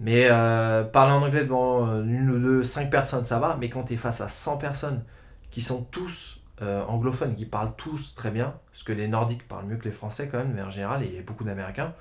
Mais 0.00 0.28
euh, 0.30 0.82
parler 0.82 1.12
en 1.12 1.22
anglais 1.22 1.42
devant 1.42 1.86
euh, 1.86 2.02
une 2.02 2.30
ou 2.30 2.38
deux, 2.40 2.62
cinq 2.64 2.90
personnes, 2.90 3.22
ça 3.22 3.38
va. 3.38 3.56
Mais 3.60 3.68
quand 3.68 3.84
tu 3.84 3.94
es 3.94 3.96
face 3.98 4.22
à 4.22 4.28
100 4.28 4.56
personnes 4.56 5.04
qui 5.50 5.60
sont 5.60 5.82
tous 5.82 6.40
euh, 6.62 6.82
anglophones, 6.86 7.34
qui 7.34 7.44
parlent 7.44 7.74
tous 7.76 8.14
très 8.14 8.30
bien, 8.30 8.54
parce 8.72 8.82
que 8.82 8.92
les 8.92 9.08
Nordiques 9.08 9.46
parlent 9.46 9.66
mieux 9.66 9.76
que 9.76 9.84
les 9.84 9.90
Français 9.90 10.28
quand 10.32 10.38
même, 10.38 10.52
mais 10.54 10.62
en 10.62 10.70
général, 10.70 11.02
et 11.02 11.20
beaucoup 11.20 11.44
d'Américains, 11.44 11.92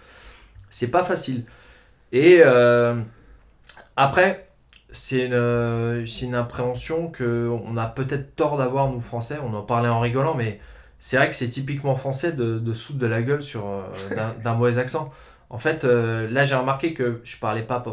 c'est 0.70 0.91
pas 0.91 1.04
facile. 1.04 1.43
Et 2.14 2.41
après, 3.95 4.50
c'est 4.91 5.26
une, 5.26 6.06
une 6.22 6.36
appréhension 6.36 7.12
qu'on 7.12 7.78
a 7.78 7.86
peut-être 7.86 8.36
tort 8.36 8.58
d'avoir, 8.58 8.91
nous 8.91 9.02
Français. 9.02 9.38
On 9.43 9.54
en 9.54 9.62
parlait 9.62 9.89
en 9.89 10.00
rigolant, 10.00 10.36
mais 10.36 10.60
c'est 11.00 11.18
vrai 11.18 11.30
que 11.30 11.36
c'est 11.36 11.50
typiquement 11.50 11.95
français 11.95 12.32
de, 12.32 12.60
de 12.60 12.74
foutre 12.74 12.97
de 12.97 13.08
la 13.08 13.22
gueule 13.22 13.41
sur, 13.41 13.66
d'un 14.43 14.54
mauvais 14.54 14.78
accent. 14.78 15.12
En 15.50 15.58
fait, 15.58 15.84
euh, 15.84 16.30
là, 16.30 16.45
j'ai 16.45 16.56
remarqué 16.56 16.93
que 16.93 17.22
je 17.24 17.38
parlais 17.38 17.64
pas 17.64 17.84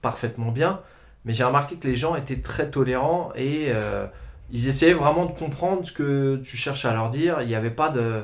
parfaitement 0.00 0.50
bien, 0.50 0.80
mais 1.24 1.34
j'ai 1.34 1.44
remarqué 1.44 1.76
que 1.76 1.86
les 1.86 1.96
gens 1.96 2.16
étaient 2.16 2.40
très 2.40 2.70
tolérants 2.70 3.32
et 3.36 3.66
euh, 3.68 4.06
ils 4.50 4.68
essayaient 4.68 4.94
vraiment 4.94 5.26
de 5.26 5.32
comprendre 5.32 5.84
ce 5.84 5.92
que 5.92 6.36
tu 6.36 6.56
cherches 6.56 6.84
à 6.86 6.92
leur 6.94 7.10
dire. 7.10 7.42
Il 7.42 7.48
n'y 7.48 7.54
avait 7.54 7.70
pas 7.70 7.90
de. 7.90 8.22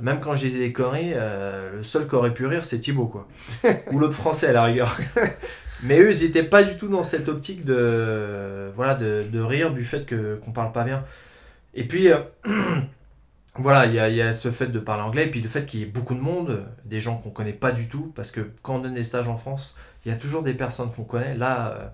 Même 0.00 0.20
quand 0.20 0.34
je 0.34 0.46
disais 0.46 0.58
des 0.58 0.72
conneries, 0.72 1.12
euh, 1.14 1.76
le 1.76 1.82
seul 1.82 2.06
qui 2.06 2.14
aurait 2.14 2.32
pu 2.32 2.46
rire, 2.46 2.64
c'est 2.64 2.78
Thibaut, 2.78 3.06
quoi. 3.06 3.28
Ou 3.92 3.98
l'autre 3.98 4.14
français, 4.14 4.48
à 4.48 4.52
la 4.52 4.64
rigueur. 4.64 4.98
mais 5.82 5.98
eux, 6.00 6.14
ils 6.14 6.26
n'étaient 6.26 6.44
pas 6.44 6.62
du 6.62 6.76
tout 6.76 6.88
dans 6.88 7.04
cette 7.04 7.28
optique 7.28 7.64
de, 7.64 8.70
voilà, 8.74 8.94
de, 8.94 9.26
de 9.30 9.40
rire 9.40 9.72
du 9.72 9.84
fait 9.84 10.06
que, 10.06 10.36
qu'on 10.36 10.52
parle 10.52 10.72
pas 10.72 10.84
bien. 10.84 11.04
Et 11.74 11.86
puis. 11.86 12.08
Voilà, 13.56 13.86
il 13.86 13.94
y 13.94 13.98
a, 13.98 14.08
y 14.08 14.22
a 14.22 14.32
ce 14.32 14.50
fait 14.50 14.68
de 14.68 14.78
parler 14.78 15.02
anglais, 15.02 15.26
et 15.26 15.30
puis 15.30 15.40
le 15.40 15.48
fait 15.48 15.66
qu'il 15.66 15.80
y 15.80 15.82
ait 15.82 15.86
beaucoup 15.86 16.14
de 16.14 16.20
monde, 16.20 16.64
des 16.84 17.00
gens 17.00 17.16
qu'on 17.18 17.30
connaît 17.30 17.52
pas 17.52 17.72
du 17.72 17.88
tout, 17.88 18.12
parce 18.14 18.30
que 18.30 18.48
quand 18.62 18.76
on 18.76 18.78
donne 18.80 18.92
des 18.92 19.02
stages 19.02 19.26
en 19.28 19.36
France, 19.36 19.76
il 20.04 20.10
y 20.10 20.14
a 20.14 20.16
toujours 20.16 20.42
des 20.42 20.54
personnes 20.54 20.90
qu'on 20.92 21.02
connaît. 21.04 21.34
Là, 21.36 21.72
euh, 21.72 21.88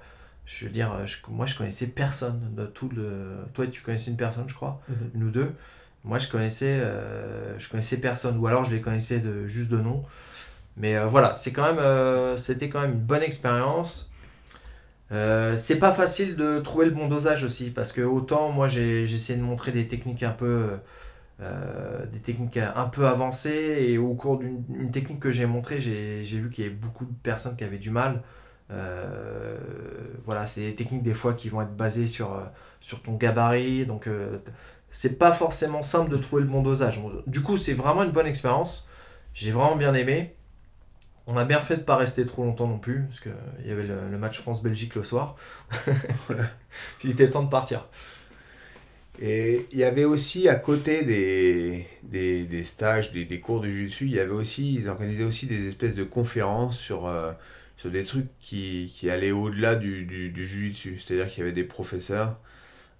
je 0.44 0.66
veux 0.66 0.70
dire, 0.70 1.04
je- 1.06 1.16
moi 1.28 1.46
je 1.46 1.54
connaissais 1.56 1.86
personne 1.86 2.40
de 2.54 2.66
tout 2.66 2.90
le. 2.94 3.36
Toi, 3.54 3.66
tu 3.68 3.82
connaissais 3.82 4.10
une 4.10 4.16
personne, 4.18 4.44
je 4.48 4.54
crois, 4.54 4.80
Mhm. 4.88 4.96
une 5.14 5.22
ou 5.24 5.30
deux. 5.30 5.52
Moi, 6.04 6.18
je 6.18 6.28
connaissais, 6.28 6.78
euh, 6.80 7.58
je 7.58 7.68
connaissais 7.68 7.96
personne, 7.96 8.36
ou 8.38 8.46
alors 8.46 8.64
je 8.64 8.70
les 8.70 8.80
connaissais 8.80 9.18
de 9.18 9.46
juste 9.48 9.70
de 9.70 9.78
nom. 9.78 10.02
Mais 10.76 10.96
euh, 10.96 11.06
voilà, 11.06 11.32
c'est 11.32 11.52
quand 11.52 11.64
même, 11.64 11.78
euh, 11.80 12.36
c'était 12.36 12.68
quand 12.68 12.82
même 12.82 12.92
une 12.92 12.98
bonne 13.00 13.22
expérience. 13.22 14.12
Euh, 15.12 15.56
c'est 15.56 15.78
pas 15.78 15.92
facile 15.92 16.36
de 16.36 16.58
trouver 16.60 16.86
le 16.86 16.90
bon 16.92 17.08
dosage 17.08 17.44
aussi, 17.44 17.70
parce 17.70 17.92
que 17.92 18.02
autant 18.02 18.50
moi 18.50 18.66
j'ai 18.68 19.06
j'ai 19.06 19.14
essayé 19.14 19.38
de 19.38 19.44
montrer 19.44 19.70
des 19.72 19.86
techniques 19.86 20.24
un 20.24 20.30
peu, 20.32 20.78
euh, 21.40 22.06
des 22.06 22.20
techniques 22.20 22.56
un 22.58 22.86
peu 22.86 23.06
avancées, 23.06 23.76
et 23.88 23.98
au 23.98 24.14
cours 24.14 24.38
d'une 24.38 24.64
une 24.74 24.90
technique 24.90 25.20
que 25.20 25.30
j'ai 25.30 25.46
montrée, 25.46 25.80
j'ai 25.80 26.22
vu 26.22 26.50
qu'il 26.50 26.64
y 26.64 26.66
avait 26.66 26.76
beaucoup 26.76 27.04
de 27.04 27.14
personnes 27.22 27.56
qui 27.56 27.64
avaient 27.64 27.78
du 27.78 27.90
mal. 27.90 28.22
Euh, 28.70 29.58
voilà, 30.24 30.46
c'est 30.46 30.62
des 30.62 30.74
techniques 30.74 31.02
des 31.02 31.14
fois 31.14 31.34
qui 31.34 31.48
vont 31.48 31.62
être 31.62 31.76
basées 31.76 32.06
sur, 32.06 32.34
euh, 32.34 32.44
sur 32.80 33.00
ton 33.02 33.14
gabarit, 33.14 33.86
donc 33.86 34.08
euh, 34.08 34.38
c'est 34.90 35.18
pas 35.18 35.32
forcément 35.32 35.82
simple 35.82 36.10
de 36.10 36.16
trouver 36.16 36.42
le 36.42 36.48
bon 36.48 36.62
dosage. 36.62 37.00
Du 37.26 37.42
coup, 37.42 37.56
c'est 37.56 37.74
vraiment 37.74 38.02
une 38.02 38.10
bonne 38.10 38.26
expérience. 38.26 38.88
J'ai 39.34 39.50
vraiment 39.50 39.76
bien 39.76 39.94
aimé. 39.94 40.34
On 41.28 41.36
a 41.36 41.44
bien 41.44 41.60
fait 41.60 41.76
de 41.76 41.82
pas 41.82 41.96
rester 41.96 42.24
trop 42.24 42.44
longtemps 42.44 42.68
non 42.68 42.78
plus, 42.78 43.02
parce 43.04 43.20
qu'il 43.20 43.66
y 43.66 43.70
avait 43.70 43.82
le, 43.82 44.08
le 44.10 44.18
match 44.18 44.40
France-Belgique 44.40 44.94
le 44.94 45.04
soir. 45.04 45.36
Il 47.04 47.10
était 47.10 47.28
temps 47.30 47.42
de 47.42 47.50
partir. 47.50 47.86
Et 49.20 49.66
il 49.72 49.78
y 49.78 49.84
avait 49.84 50.04
aussi 50.04 50.48
à 50.48 50.56
côté 50.56 51.02
des, 51.02 51.86
des, 52.02 52.44
des 52.44 52.64
stages, 52.64 53.12
des, 53.12 53.24
des 53.24 53.40
cours 53.40 53.60
de 53.60 53.66
jiu-jitsu, 53.68 54.04
il 54.06 54.12
y 54.12 54.20
avait 54.20 54.32
aussi, 54.32 54.74
ils 54.74 54.88
organisaient 54.88 55.24
aussi 55.24 55.46
des 55.46 55.66
espèces 55.68 55.94
de 55.94 56.04
conférences 56.04 56.78
sur, 56.78 57.06
euh, 57.06 57.32
sur 57.78 57.90
des 57.90 58.04
trucs 58.04 58.26
qui, 58.40 58.92
qui 58.94 59.08
allaient 59.08 59.30
au-delà 59.32 59.74
du, 59.76 60.04
du, 60.04 60.28
du 60.28 60.46
jiu-jitsu. 60.46 60.98
C'est-à-dire 60.98 61.30
qu'il 61.30 61.38
y 61.38 61.42
avait 61.42 61.52
des 61.52 61.64
professeurs 61.64 62.38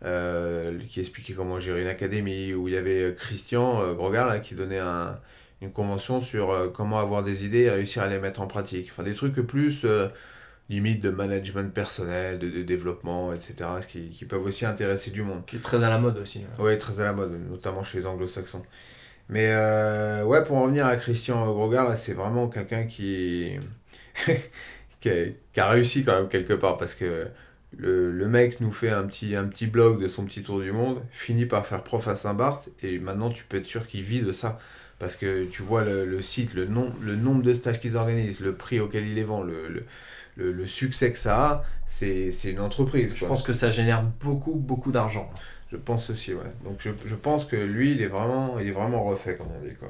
euh, 0.05 0.79
qui 0.89 1.01
expliquaient 1.01 1.35
comment 1.35 1.61
gérer 1.61 1.83
une 1.83 1.89
académie, 1.89 2.55
où 2.55 2.69
il 2.69 2.75
y 2.75 2.79
avait 2.79 3.15
Christian 3.15 3.83
euh, 3.83 3.93
Grogard 3.95 4.27
là, 4.27 4.39
qui 4.39 4.55
donnait 4.55 4.79
un, 4.79 5.19
une 5.61 5.73
convention 5.73 6.21
sur 6.21 6.51
euh, 6.51 6.69
comment 6.69 6.99
avoir 6.99 7.25
des 7.25 7.45
idées 7.45 7.63
et 7.63 7.71
réussir 7.71 8.03
à 8.03 8.09
les 8.09 8.19
mettre 8.19 8.41
en 8.41 8.47
pratique. 8.47 8.89
Enfin, 8.91 9.03
des 9.03 9.15
trucs 9.15 9.35
plus 9.35 9.85
euh, 9.85 10.09
limite 10.69 11.03
de 11.03 11.11
management 11.11 11.73
personnel, 11.73 12.39
de, 12.39 12.51
de 12.51 12.63
développement, 12.63 13.33
etc., 13.33 13.55
qui, 13.89 14.11
qui 14.11 14.25
peuvent 14.25 14.45
aussi 14.45 14.67
intéresser 14.67 15.11
du 15.11 15.23
monde. 15.23 15.45
Qui 15.47 15.57
est 15.57 15.61
très 15.61 15.83
à 15.83 15.89
la 15.89 15.99
mode 15.99 16.19
aussi. 16.19 16.45
Ouais, 16.59 16.77
très 16.79 17.01
à 17.01 17.05
la 17.05 17.13
mode, 17.13 17.33
notamment 17.51 17.85
chez 17.85 17.99
les 17.99 18.07
anglo-saxons. 18.07 18.63
Mais 19.29 19.49
euh, 19.51 20.25
ouais, 20.25 20.45
pour 20.45 20.57
en 20.57 20.63
revenir 20.63 20.87
à 20.87 20.97
Christian 20.97 21.47
Grogard, 21.53 21.89
là, 21.89 21.97
c'est 21.97 22.13
vraiment 22.13 22.49
quelqu'un 22.49 22.85
qui... 22.85 23.59
qui, 25.01 25.11
a, 25.11 25.25
qui 25.53 25.61
a 25.61 25.69
réussi 25.69 26.05
quand 26.05 26.15
même 26.15 26.29
quelque 26.29 26.55
part, 26.55 26.77
parce 26.77 26.95
que 26.95 27.27
le, 27.77 28.11
le 28.11 28.29
mec 28.29 28.61
nous 28.61 28.73
fait 28.73 28.91
un 28.91 29.05
petit, 29.05 29.37
un 29.37 29.45
petit 29.45 29.67
blog 29.67 30.01
de 30.01 30.09
son 30.09 30.25
petit 30.25 30.43
tour 30.43 30.61
du 30.61 30.73
monde, 30.73 31.03
finit 31.13 31.47
par 31.47 31.67
faire 31.67 31.83
prof 31.83 32.09
à 32.09 32.17
Saint-Barth, 32.17 32.69
et 32.83 32.99
maintenant 32.99 33.31
tu 33.31 33.45
peux 33.45 33.59
être 33.59 33.67
sûr 33.67 33.87
qu'il 33.87 34.03
vit 34.03 34.21
de 34.21 34.33
ça. 34.33 34.59
Parce 34.99 35.17
que 35.17 35.45
tu 35.45 35.61
vois 35.61 35.85
le, 35.85 36.07
le 36.07 36.23
site, 36.23 36.55
le, 36.55 36.65
nom, 36.65 36.91
le 37.03 37.17
nombre 37.17 37.43
de 37.43 37.53
stages 37.53 37.81
qu'ils 37.81 37.99
organisent, 37.99 38.41
le 38.41 38.55
prix 38.55 38.81
auquel 38.81 39.07
ils 39.07 39.15
les 39.15 39.25
vendent, 39.25 39.49
le, 39.49 39.69
le, 39.69 39.85
le, 40.37 40.53
le 40.53 40.67
succès 40.67 41.13
que 41.13 41.19
ça 41.19 41.45
a, 41.47 41.65
c'est 41.87 42.31
une 42.45 42.61
entreprise. 42.61 43.13
Je 43.15 43.21
quoi. 43.21 43.29
pense 43.29 43.43
que 43.43 43.53
ça 43.53 43.71
génère 43.71 44.03
beaucoup, 44.21 44.55
beaucoup 44.55 44.93
d'argent. 44.93 45.29
Je 45.73 45.77
pense 45.77 46.11
aussi, 46.11 46.33
ouais. 46.35 46.45
Donc 46.65 46.77
je, 46.81 46.91
je 47.05 47.15
pense 47.17 47.45
que 47.45 47.57
lui, 47.57 47.93
il 47.93 48.03
est 48.03 48.07
vraiment, 48.07 48.59
il 48.61 48.69
est 48.69 48.73
vraiment 48.73 49.03
refait, 49.05 49.35
comme 49.37 49.49
on 49.59 49.65
dit, 49.65 49.75
quoi. 49.75 49.89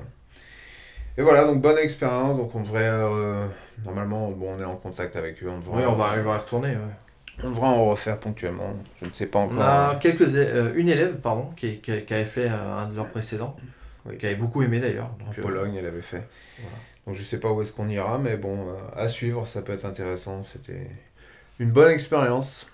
Et 1.19 1.23
voilà, 1.23 1.45
donc 1.45 1.61
bonne 1.63 1.79
expérience. 1.79 2.37
Donc 2.37 2.55
on 2.55 2.61
devrait, 2.61 2.89
euh, 2.89 3.45
normalement, 3.85 4.31
bon, 4.31 4.55
on 4.57 4.61
est 4.61 4.65
en 4.65 4.77
contact 4.77 5.17
avec 5.17 5.43
eux. 5.43 5.49
On 5.51 5.59
devrait, 5.59 5.79
Oui, 5.79 5.85
on 5.87 5.95
va, 5.95 6.15
on 6.19 6.23
va 6.23 6.35
y 6.35 6.39
retourner. 6.39 6.71
ouais. 6.71 7.43
on 7.43 7.51
devrait 7.51 7.67
en 7.67 7.85
refaire 7.87 8.19
ponctuellement. 8.21 8.75
Je 9.01 9.07
ne 9.07 9.13
sais 9.13 9.27
pas 9.27 9.41
On 9.41 9.45
encore. 9.45 9.63
a 9.63 9.97
quelques, 10.01 10.23
euh, 10.35 10.73
une 10.77 10.89
élève 10.89 11.17
pardon, 11.21 11.51
qui, 11.57 11.79
qui, 11.81 12.03
qui 12.05 12.15
avait 12.15 12.25
fait 12.25 12.49
euh, 12.49 12.75
un 12.79 12.89
de 12.89 12.97
leurs 12.97 13.09
précédents, 13.09 13.57
Oui. 14.07 14.17
qui 14.19 14.27
avait 14.27 14.37
beaucoup 14.37 14.63
aimé 14.63 14.79
d'ailleurs. 14.81 15.11
En 15.21 15.25
donc, 15.27 15.39
euh, 15.39 15.43
Pologne, 15.43 15.75
elle 15.79 15.87
avait 15.87 16.03
fait. 16.03 16.27
voilà. 16.61 16.77
Donc 17.07 17.15
je 17.15 17.23
sais 17.23 17.39
pas 17.39 17.53
où 17.53 17.63
est-ce 17.63 17.73
qu'on 17.73 17.89
ira, 17.89 18.19
mais 18.19 18.37
bon, 18.37 18.69
euh, 18.69 18.75
à 18.97 19.09
suivre, 19.09 19.47
ça 19.47 19.63
peut 19.63 19.73
être 19.73 19.85
intéressant. 19.85 20.43
C'était 20.43 20.91
une 21.59 21.71
bonne 21.71 21.91
expérience. 21.91 22.69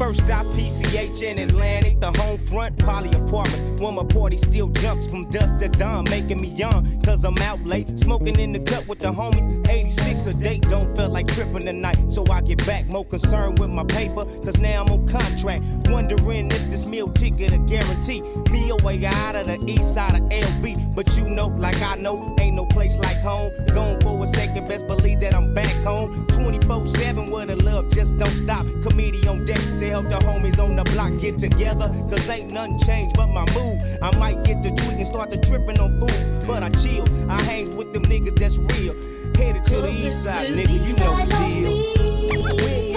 First 0.00 0.24
stop 0.24 0.46
PCH 0.46 1.22
in 1.22 1.38
Atlantic, 1.40 2.00
the 2.00 2.10
home 2.18 2.38
front, 2.38 2.78
poly 2.78 3.10
apartments. 3.10 3.82
When 3.82 3.96
my 3.96 4.04
party 4.04 4.38
still 4.38 4.68
jumps 4.68 5.10
from 5.10 5.28
dusk 5.28 5.58
to 5.58 5.68
dawn, 5.68 6.04
making 6.08 6.40
me 6.40 6.48
young. 6.48 7.02
Cause 7.02 7.22
I'm 7.22 7.36
out 7.36 7.62
late, 7.66 7.98
smoking 7.98 8.40
in 8.40 8.52
the 8.52 8.60
cut 8.60 8.88
with 8.88 9.00
the 9.00 9.12
homies. 9.12 9.68
86 9.68 10.26
a 10.26 10.32
date, 10.32 10.62
don't 10.62 10.96
feel 10.96 11.10
like 11.10 11.26
tripping 11.26 11.66
tonight. 11.66 11.98
So 12.10 12.24
I 12.30 12.40
get 12.40 12.64
back, 12.66 12.86
more 12.86 13.04
concerned 13.04 13.58
with 13.58 13.68
my 13.68 13.84
paper. 13.84 14.22
Cause 14.42 14.56
now 14.56 14.84
I'm 14.84 14.90
on 14.90 15.06
contract. 15.06 15.62
Wondering 15.90 16.50
if 16.50 16.70
this 16.70 16.86
meal 16.86 17.08
ticket 17.12 17.52
a 17.52 17.58
guarantee. 17.58 18.22
Me 18.50 18.70
away 18.70 19.04
out 19.04 19.36
of 19.36 19.48
the 19.48 19.62
east 19.66 19.92
side 19.92 20.14
of 20.14 20.22
LB. 20.30 20.94
But 20.94 21.14
you 21.18 21.28
know, 21.28 21.48
like 21.48 21.80
I 21.82 21.96
know, 21.96 22.34
ain't 22.40 22.56
no 22.56 22.64
place 22.64 22.96
like 22.96 23.18
home. 23.18 23.52
Going 23.74 24.00
for 24.00 24.22
a 24.22 24.26
second, 24.26 24.66
best 24.66 24.86
believe 24.86 25.20
that 25.20 25.34
I'm 25.34 25.52
back 25.52 25.74
home. 25.84 26.26
24 26.28 26.86
7 26.86 27.30
where 27.30 27.44
the 27.44 27.56
love 27.56 27.90
just 27.90 28.16
don't 28.16 28.34
stop. 28.34 28.64
Comedian 28.82 29.28
on 29.28 29.44
deck 29.44 29.60
help 29.90 30.08
the 30.08 30.14
homies 30.26 30.58
on 30.62 30.76
the 30.76 30.84
block 30.84 31.18
get 31.18 31.38
together. 31.38 31.88
Cause 32.08 32.30
ain't 32.30 32.52
nothing 32.52 32.78
changed 32.78 33.16
but 33.16 33.26
my 33.26 33.44
mood. 33.52 33.82
I 34.00 34.16
might 34.16 34.44
get 34.44 34.62
to 34.62 34.70
tweak 34.70 34.98
and 34.98 35.06
start 35.06 35.30
to 35.30 35.38
tripping 35.38 35.78
on 35.80 35.98
fools. 35.98 36.46
But 36.46 36.62
I 36.62 36.70
chill, 36.70 37.04
I 37.28 37.42
hang 37.42 37.76
with 37.76 37.92
them 37.92 38.04
niggas 38.04 38.38
that's 38.38 38.58
real. 38.58 38.94
Headed 39.36 39.64
to 39.64 39.82
the 39.82 39.90
east 39.90 40.24
side, 40.24 40.48
nigga, 40.50 40.86
you 40.86 40.96
know 40.96 41.16
the 41.16 42.56
deal. 42.56 42.89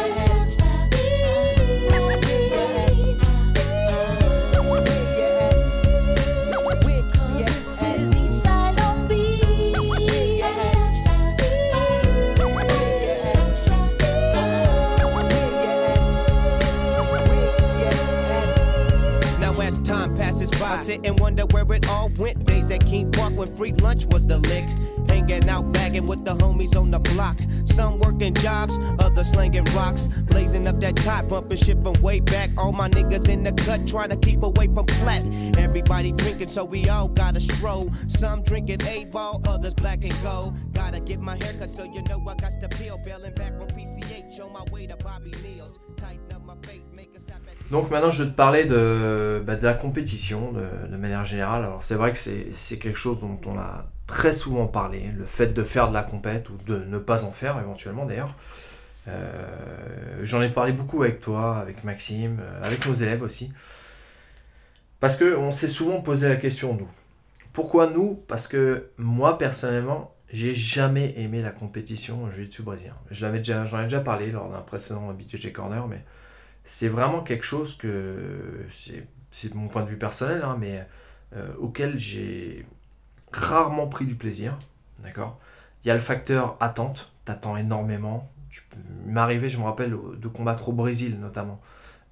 Sit 20.84 21.06
and 21.06 21.20
wonder 21.20 21.46
where 21.48 21.72
it 21.74 21.88
all 21.88 22.12
went. 22.20 22.46
Days 22.46 22.70
at 22.72 22.86
King 22.86 23.12
Park 23.12 23.34
when 23.36 23.48
free 23.48 23.72
lunch 23.74 24.06
was 24.08 24.28
the 24.28 24.38
lick. 24.40 24.66
Hanging 25.10 25.48
out, 25.50 25.72
bagging 25.72 26.06
with 26.06 26.26
the 26.26 26.36
homies 26.36 26.76
on 26.76 26.92
the 26.92 27.00
block. 27.00 27.40
Some 27.66 28.00
working 28.00 28.34
jobs, 28.34 28.78
others 29.00 29.30
slinging 29.30 29.66
rocks. 29.76 30.08
Blazing 30.30 30.68
up 30.68 30.80
that 30.82 30.96
top, 30.98 31.30
bumping, 31.30 31.58
shipping 31.58 32.02
way 32.02 32.20
back. 32.20 32.50
All 32.58 32.72
my 32.72 32.90
niggas 32.90 33.30
in 33.30 33.44
the 33.44 33.52
cut, 33.52 33.88
trying 33.88 34.10
to 34.10 34.18
keep 34.18 34.44
away 34.44 34.68
from 34.68 34.86
flat. 34.88 35.26
Everybody 35.58 36.12
drinking, 36.12 36.50
so 36.50 36.66
we 36.66 36.90
all 36.90 37.08
gotta 37.08 37.40
stroll. 37.40 37.90
Some 38.08 38.44
drinking 38.44 38.82
eight 38.88 39.12
ball, 39.12 39.42
others 39.48 39.74
black 39.74 40.04
and 40.04 40.16
gold. 40.22 40.56
Gotta 40.74 41.00
get 41.00 41.20
my 41.20 41.38
haircut, 41.44 41.72
so 41.72 41.84
you 41.84 42.02
know 42.04 42.24
I 42.28 42.36
got 42.36 42.60
to 42.60 42.70
peel. 42.78 42.98
Bailing 42.98 43.34
back 43.34 43.54
on 43.54 43.68
PCH, 43.68 44.44
on 44.44 44.52
my 44.52 44.64
way 44.72 44.88
to 44.88 44.98
Bobby 44.98 45.34
Neal's. 45.44 45.80
Tighten 45.98 46.34
up 46.34 46.46
my 46.46 46.56
fate, 46.64 46.84
make 46.94 47.16
a 47.16 47.20
stop 47.20 47.42
at 47.50 47.63
Donc 47.72 47.90
maintenant, 47.90 48.12
je 48.12 48.24
vais 48.24 48.30
te 48.30 48.36
parler 48.36 48.66
de, 48.66 49.42
bah, 49.46 49.56
la 49.62 49.74
compétition 49.74 50.52
de, 50.52 50.96
manière 50.98 51.26
générale. 51.26 51.64
Alors 51.64 51.84
c'est 51.84 51.96
vrai 51.96 52.12
que 52.12 52.18
c'est 52.18 52.78
quelque 52.78 52.98
chose 52.98 53.20
dont 53.20 53.40
on 53.46 53.58
a 53.58 53.86
très 54.08 54.34
souvent 54.34 54.68
parlé, 54.68 55.12
le 55.18 55.26
fait 55.26 55.48
de 55.48 55.64
faire 55.64 55.90
de 55.90 55.94
la 55.94 56.04
compète 56.04 56.50
ou 56.50 56.58
de 56.66 56.78
ne 56.78 57.00
pas 57.00 57.24
en 57.24 57.32
faire 57.32 57.60
éventuellement 57.60 58.06
d'ailleurs. 58.06 58.36
Euh, 59.08 60.22
J'en 60.24 60.42
ai 60.42 60.50
parlé 60.50 60.72
beaucoup 60.72 61.04
avec 61.04 61.20
toi, 61.20 61.58
avec 61.58 61.84
Maxime, 61.84 62.40
euh, 62.42 62.64
avec 62.64 62.86
nos 62.86 62.94
élèves 62.94 63.22
aussi. 63.22 63.52
Parce 65.00 65.18
que 65.18 65.36
on 65.36 65.52
s'est 65.52 65.68
souvent 65.68 66.00
posé 66.02 66.30
la 66.30 66.38
question, 66.38 66.76
nous. 66.76 66.88
Pourquoi 67.52 67.88
nous? 67.88 68.16
Parce 68.28 68.48
que 68.48 68.90
moi, 68.98 69.38
personnellement, 69.38 70.16
j'ai 70.32 70.54
jamais 70.54 71.14
aimé 71.18 71.42
la 71.42 71.52
compétition 71.52 72.24
en 72.24 72.32
jiu-jitsu 72.32 72.64
brésilien. 72.64 72.96
J'en 73.12 73.34
ai 73.34 73.40
déjà 73.40 74.00
parlé 74.00 74.32
lors 74.32 74.50
d'un 74.50 74.62
précédent 74.62 75.14
BJJ 75.14 75.52
Corner, 75.52 75.88
mais 75.88 76.04
c'est 76.64 76.88
vraiment 76.88 77.22
quelque 77.22 77.44
chose 77.46 77.76
que 77.76 78.66
c'est, 78.70 79.54
mon 79.54 79.68
point 79.68 79.84
de 79.84 79.90
vue 79.90 79.98
personnel, 79.98 80.42
hein, 80.44 80.58
mais 80.60 80.88
euh, 81.36 81.48
auquel 81.60 81.98
j'ai 81.98 82.66
rarement 83.32 83.88
pris 83.88 84.06
du 84.06 84.16
plaisir. 84.16 84.58
D'accord? 85.00 85.40
Il 85.84 85.88
y 85.88 85.92
a 85.92 85.94
le 85.94 86.00
facteur 86.00 86.56
attente, 86.60 87.12
t'attends 87.26 87.58
énormément. 87.58 88.30
Tu 88.50 88.64
arrivé, 89.16 89.50
je 89.50 89.58
me 89.58 89.64
rappelle, 89.64 89.96
de 90.18 90.28
combattre 90.28 90.70
au 90.70 90.72
Brésil 90.72 91.20
notamment, 91.20 91.60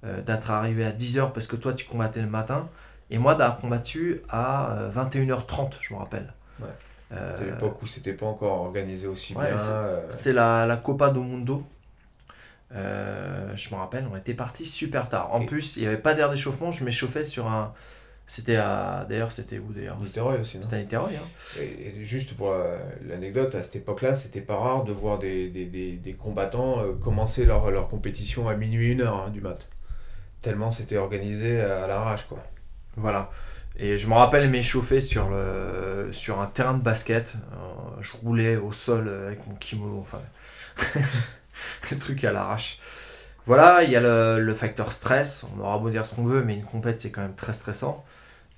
euh, 0.04 0.20
d'être 0.22 0.50
arrivé 0.50 0.84
à 0.84 0.92
10h 0.92 1.32
parce 1.32 1.46
que 1.46 1.56
toi 1.56 1.72
tu 1.72 1.86
combattais 1.86 2.20
le 2.20 2.28
matin, 2.28 2.68
et 3.10 3.18
moi 3.18 3.34
d'avoir 3.34 3.58
combattu 3.58 4.22
à 4.28 4.72
euh, 4.72 4.90
21h30, 4.90 5.74
je 5.80 5.94
me 5.94 5.98
rappelle. 5.98 6.32
Ouais. 6.60 6.66
Euh, 7.12 7.36
C'était 7.38 7.50
l'époque 7.50 7.82
où 7.82 7.86
c'était 7.86 8.12
pas 8.14 8.26
encore 8.26 8.62
organisé 8.62 9.06
aussi 9.06 9.34
Ouais, 9.34 9.52
bien. 9.52 9.62
euh, 9.62 10.00
c'était 10.08 10.32
la, 10.32 10.66
la 10.66 10.76
Copa 10.76 11.10
do 11.10 11.22
Mundo. 11.22 11.62
Euh, 12.74 13.54
je 13.56 13.70
me 13.70 13.76
rappelle, 13.76 14.06
on 14.12 14.16
était 14.16 14.34
parti 14.34 14.64
super 14.64 15.08
tard. 15.08 15.32
En 15.34 15.42
Et- 15.42 15.46
plus, 15.46 15.76
il 15.76 15.82
n'y 15.82 15.88
avait 15.88 15.98
pas 15.98 16.14
d'air 16.14 16.30
d'échauffement, 16.30 16.72
je 16.72 16.84
m'échauffais 16.84 17.24
sur 17.24 17.48
un. 17.48 17.72
C'était 18.24 18.56
à. 18.56 19.04
D'ailleurs, 19.08 19.32
c'était 19.32 19.58
où 19.58 19.72
d'ailleurs? 19.72 19.98
Niterroy 20.00 20.38
aussi, 20.40 20.58
C'était 20.60 20.76
à 20.76 20.78
Niterroy. 20.78 21.10
hein. 21.10 21.60
Et, 21.60 21.88
et 22.00 22.04
juste 22.04 22.34
pour 22.36 22.52
la- 22.52 22.78
l'anecdote, 23.06 23.54
à 23.56 23.62
cette 23.62 23.76
époque-là, 23.76 24.14
c'était 24.14 24.40
pas 24.40 24.56
rare 24.56 24.84
de 24.84 24.92
voir 24.92 25.18
des, 25.18 25.48
des, 25.50 25.66
des, 25.66 25.92
des 25.96 26.12
combattants 26.14 26.80
euh, 26.82 26.92
commencer 26.92 27.44
leur, 27.44 27.70
leur 27.70 27.88
compétition 27.88 28.48
à 28.48 28.54
minuit, 28.54 28.92
une 28.92 29.02
heure 29.02 29.16
hein, 29.26 29.30
du 29.30 29.40
mat. 29.40 29.68
Tellement 30.40 30.70
c'était 30.70 30.96
organisé 30.98 31.60
à, 31.60 31.84
à 31.84 31.86
l'arrache, 31.88 32.24
quoi. 32.26 32.38
Voilà. 32.96 33.30
Et 33.76 33.98
je 33.98 34.06
me 34.06 34.14
rappelle 34.14 34.48
m'échauffer 34.50 35.00
sur, 35.00 35.28
le, 35.30 36.10
sur 36.12 36.40
un 36.40 36.46
terrain 36.46 36.74
de 36.74 36.82
basket. 36.82 37.34
Euh, 37.52 38.00
je 38.00 38.12
roulais 38.18 38.56
au 38.56 38.70
sol 38.72 39.08
avec 39.08 39.46
mon 39.46 39.54
kimono. 39.56 39.98
Enfin, 40.00 40.20
le 41.90 41.98
truc 41.98 42.24
à 42.24 42.32
l'arrache. 42.32 42.78
Voilà, 43.46 43.82
il 43.82 43.90
y 43.90 43.96
a 43.96 44.00
le, 44.00 44.40
le 44.40 44.54
facteur 44.54 44.92
stress. 44.92 45.44
On 45.56 45.60
aura 45.60 45.78
beau 45.78 45.90
dire 45.90 46.06
ce 46.06 46.14
qu'on 46.14 46.24
veut, 46.24 46.42
mais 46.44 46.54
une 46.54 46.64
compète, 46.64 47.00
c'est 47.00 47.10
quand 47.10 47.22
même 47.22 47.34
très 47.34 47.52
stressant. 47.52 48.04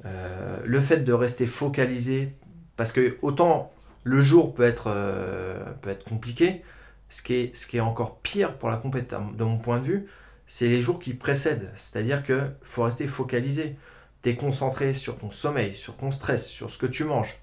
Euh, 0.06 0.58
le 0.64 0.80
fait 0.80 0.98
de 0.98 1.12
rester 1.12 1.46
focalisé, 1.46 2.34
parce 2.76 2.92
que 2.92 3.16
autant 3.22 3.72
le 4.02 4.20
jour 4.20 4.54
peut 4.54 4.64
être, 4.64 4.92
euh, 4.94 5.64
peut 5.80 5.90
être 5.90 6.04
compliqué, 6.04 6.62
ce 7.08 7.22
qui, 7.22 7.34
est, 7.34 7.56
ce 7.56 7.66
qui 7.66 7.78
est 7.78 7.80
encore 7.80 8.18
pire 8.18 8.58
pour 8.58 8.68
la 8.68 8.76
compète, 8.76 9.14
de 9.36 9.44
mon 9.44 9.58
point 9.58 9.78
de 9.78 9.84
vue, 9.84 10.06
c'est 10.46 10.68
les 10.68 10.80
jours 10.80 10.98
qui 10.98 11.14
précèdent. 11.14 11.70
C'est-à-dire 11.74 12.24
qu'il 12.24 12.44
faut 12.62 12.82
rester 12.82 13.06
focalisé. 13.06 13.76
Tu 14.22 14.30
es 14.30 14.36
concentré 14.36 14.94
sur 14.94 15.16
ton 15.16 15.30
sommeil, 15.30 15.74
sur 15.74 15.96
ton 15.96 16.10
stress, 16.10 16.48
sur 16.48 16.70
ce 16.70 16.76
que 16.76 16.86
tu 16.86 17.04
manges. 17.04 17.34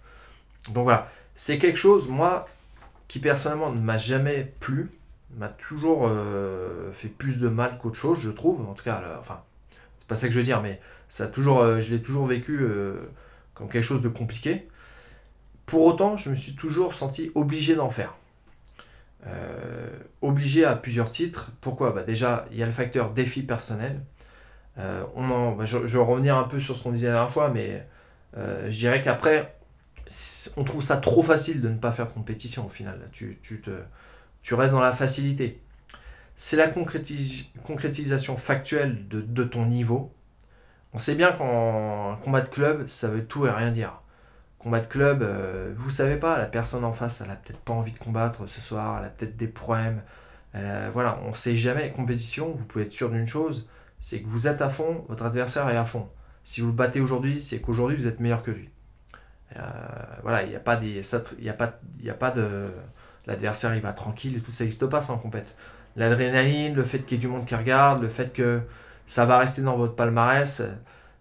Donc 0.70 0.84
voilà, 0.84 1.10
c'est 1.34 1.58
quelque 1.58 1.78
chose, 1.78 2.08
moi, 2.08 2.48
qui 3.08 3.20
personnellement 3.20 3.72
ne 3.72 3.80
m'a 3.80 3.98
jamais 3.98 4.54
plu, 4.60 4.92
m'a 5.38 5.50
toujours 5.50 6.08
euh, 6.08 6.92
fait 6.92 7.08
plus 7.08 7.38
de 7.38 7.48
mal 7.48 7.78
qu'autre 7.78 7.98
chose, 8.00 8.20
je 8.22 8.30
trouve. 8.30 8.68
En 8.68 8.74
tout 8.74 8.84
cas, 8.84 9.02
là, 9.02 9.18
enfin, 9.20 9.44
c'est 10.00 10.08
pas 10.08 10.16
ça 10.16 10.28
que 10.28 10.34
je 10.34 10.40
veux 10.40 10.46
dire, 10.46 10.62
mais 10.62 10.80
ça 11.08 11.28
toujours, 11.28 11.60
euh, 11.60 11.80
je 11.80 11.94
l'ai 11.94 12.02
toujours 12.02 12.26
vécu 12.26 12.60
euh, 12.62 13.10
comme 13.54 13.70
quelque 13.70 13.84
chose 13.84 14.02
de 14.02 14.10
compliqué. 14.10 14.68
Pour 15.66 15.86
autant, 15.86 16.18
je 16.18 16.30
me 16.30 16.36
suis 16.36 16.56
toujours 16.56 16.94
senti 16.94 17.32
obligé 17.36 17.76
d'en 17.76 17.90
faire. 17.90 18.16
Obligé 20.22 20.66
à 20.66 20.76
plusieurs 20.76 21.12
titres. 21.12 21.52
Pourquoi? 21.62 21.92
Bah 21.92 22.04
Déjà, 22.04 22.48
il 22.52 22.58
y 22.58 22.64
a 22.64 22.66
le 22.66 22.72
facteur 22.72 23.12
défi 23.12 23.44
personnel. 23.44 24.02
On 24.78 25.30
en, 25.30 25.52
bah, 25.54 25.66
je, 25.66 25.78
vais 25.78 26.00
revenir 26.00 26.36
un 26.36 26.44
peu 26.44 26.60
sur 26.60 26.76
ce 26.76 26.84
qu'on 26.84 26.92
disait 26.92 27.08
la 27.08 27.14
dernière 27.14 27.32
fois, 27.32 27.50
mais 27.50 27.88
je 28.36 28.70
dirais 28.70 29.02
qu'après, 29.02 29.56
on 30.58 30.64
trouve 30.64 30.82
ça 30.82 30.98
trop 30.98 31.22
facile 31.22 31.62
de 31.62 31.70
ne 31.70 31.78
pas 31.78 31.92
faire 31.92 32.08
de 32.08 32.12
compétition 32.12 32.66
au 32.66 32.70
final. 32.70 33.08
Tu, 33.12 33.40
tu, 33.42 33.62
te, 33.62 33.72
tu 34.42 34.54
restes 34.54 34.74
dans 34.74 34.82
la 34.82 34.94
facilité. 34.94 35.62
C'est 36.36 36.58
la 36.58 36.68
concrétis- 36.68 37.50
concrétisation 37.64 38.38
factuelle 38.38 39.08
de, 39.08 39.22
de 39.22 39.44
ton 39.44 39.66
niveau. 39.66 40.12
On 40.94 41.00
sait 41.00 41.16
bien 41.16 41.32
qu'en 41.32 42.18
combat 42.24 42.42
de 42.42 42.48
club, 42.50 42.88
ça 42.88 43.08
veut 43.10 43.26
tout 43.26 43.46
et 43.46 43.52
rien 43.52 43.72
dire. 43.72 44.02
Combat 44.60 44.80
de 44.80 44.86
club, 44.88 45.24
euh, 45.24 45.74
vous 45.76 45.90
savez 45.90 46.18
pas, 46.18 46.38
la 46.38 46.46
personne 46.46 46.84
en 46.86 46.94
face, 46.94 47.22
elle 47.22 47.32
a 47.32 47.36
peut-être 47.36 47.60
pas 47.60 47.74
envie 47.74 47.94
de 47.94 48.00
combattre 48.00 48.48
ce 48.48 48.62
soir, 48.62 48.98
elle 49.00 49.06
a 49.06 49.10
peut-être 49.10 49.38
des 49.38 49.48
problèmes. 49.48 50.04
Elle 50.54 50.90
voilà, 50.92 51.20
on 51.26 51.34
sait 51.34 51.56
jamais. 51.56 51.92
Compétition, 51.92 52.52
vous 52.52 52.66
pouvez 52.66 52.86
être 52.86 52.92
sûr 52.92 53.10
d'une 53.10 53.28
chose, 53.28 53.68
c'est 54.00 54.22
que 54.22 54.28
vous 54.28 54.48
êtes 54.48 54.62
à 54.62 54.70
fond, 54.70 55.06
votre 55.10 55.26
adversaire 55.26 55.70
est 55.70 55.78
à 55.78 55.86
fond. 55.86 56.10
Si 56.44 56.62
vous 56.62 56.68
le 56.68 56.74
battez 56.74 57.00
aujourd'hui, 57.02 57.40
c'est 57.40 57.60
qu'aujourd'hui 57.60 57.96
vous 57.98 58.08
êtes 58.08 58.20
meilleur 58.20 58.44
que 58.44 58.52
lui. 58.52 58.70
Euh, 59.58 59.62
voilà, 60.24 60.44
il 60.44 60.50
n'y 60.50 60.56
a 60.56 60.60
pas 60.60 60.76
des, 60.78 61.04
ça- 61.04 61.24
y 61.40 61.50
a 61.50 61.54
pas, 61.54 61.80
y 62.02 62.10
a 62.10 62.14
pas 62.14 62.32
de, 62.32 62.70
l'adversaire 63.28 63.76
il 63.76 63.82
va 63.82 63.94
tranquille 63.94 64.36
et 64.38 64.42
tout 64.42 64.52
ça 64.52 64.64
n'existe 64.64 64.86
pas 64.88 65.02
ça 65.02 65.14
en 65.14 65.18
compète. 65.18 65.56
L'adrénaline, 65.96 66.74
le 66.74 66.84
fait 66.84 67.00
qu'il 67.00 67.14
y 67.14 67.16
ait 67.16 67.22
du 67.22 67.28
monde 67.28 67.46
qui 67.46 67.56
regarde, 67.56 68.02
le 68.02 68.10
fait 68.10 68.34
que 68.34 68.62
ça 69.06 69.26
va 69.26 69.40
rester 69.40 69.62
dans 69.62 69.78
votre 69.78 69.96
palmarès, 69.96 70.62
euh, 70.62 70.70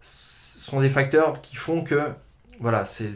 sont 0.01 0.81
des 0.81 0.91
facteurs 0.91 1.43
qui 1.43 1.57
font 1.57 1.83
que 1.83 2.01
voilà, 2.61 2.85
c'est 2.85 3.13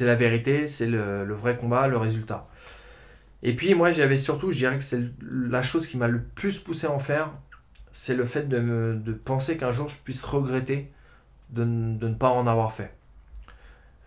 la 0.00 0.14
vérité, 0.14 0.66
c'est 0.66 0.86
le, 0.86 1.32
vrai 1.32 1.56
combat, 1.56 1.88
le 1.88 1.96
résultat. 1.96 2.48
Et 3.42 3.56
puis 3.56 3.74
moi 3.74 3.92
j'avais 3.92 4.16
surtout, 4.16 4.52
je 4.52 4.58
dirais 4.58 4.78
que 4.78 4.84
c'est 4.84 5.02
la 5.26 5.62
chose 5.62 5.86
qui 5.86 5.96
m'a 5.96 6.08
le 6.08 6.22
plus 6.22 6.58
poussé 6.58 6.86
à 6.86 6.90
en 6.90 6.98
faire, 6.98 7.32
c'est 7.92 8.14
le 8.14 8.24
fait 8.24 8.48
de, 8.48 9.12
penser 9.24 9.56
qu'un 9.56 9.72
jour 9.72 9.88
je 9.88 9.96
puisse 9.98 10.24
regretter 10.24 10.92
de, 11.50 11.62
de 11.62 12.08
ne 12.08 12.14
pas 12.14 12.28
en 12.28 12.46
avoir 12.46 12.72
fait. 12.72 12.94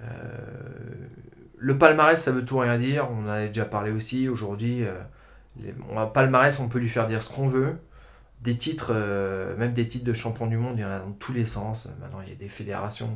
Euh, 0.01 0.07
le 1.57 1.77
palmarès, 1.77 2.21
ça 2.21 2.31
veut 2.31 2.45
tout 2.45 2.57
rien 2.59 2.77
dire. 2.77 3.07
On 3.11 3.25
en 3.25 3.29
a 3.29 3.47
déjà 3.47 3.65
parlé 3.65 3.91
aussi 3.91 4.29
aujourd'hui. 4.29 4.83
euh, 4.85 4.93
les- 5.61 5.73
on- 5.91 5.99
un 5.99 6.05
palmarès, 6.07 6.59
on 6.59 6.67
peut 6.69 6.79
lui 6.79 6.89
faire 6.89 7.07
dire 7.07 7.21
ce 7.21 7.29
qu'on 7.29 7.49
veut. 7.49 7.75
des 8.43 8.55
titres, 8.55 8.91
euh, 8.93 9.57
même 9.57 9.73
des 9.73 9.87
titres 9.87 10.05
de 10.05 10.13
champion 10.13 10.45
du 10.45 10.57
monde, 10.57 10.75
il 10.77 10.81
y 10.81 10.85
en 10.85 10.89
a 10.91 10.99
dans 10.99 11.11
tous 11.13 11.33
les 11.33 11.45
sens. 11.45 11.89
Maintenant, 11.99 12.19
il 12.23 12.29
y 12.29 12.31
a 12.33 12.35
des 12.35 12.49
fédérations, 12.49 13.09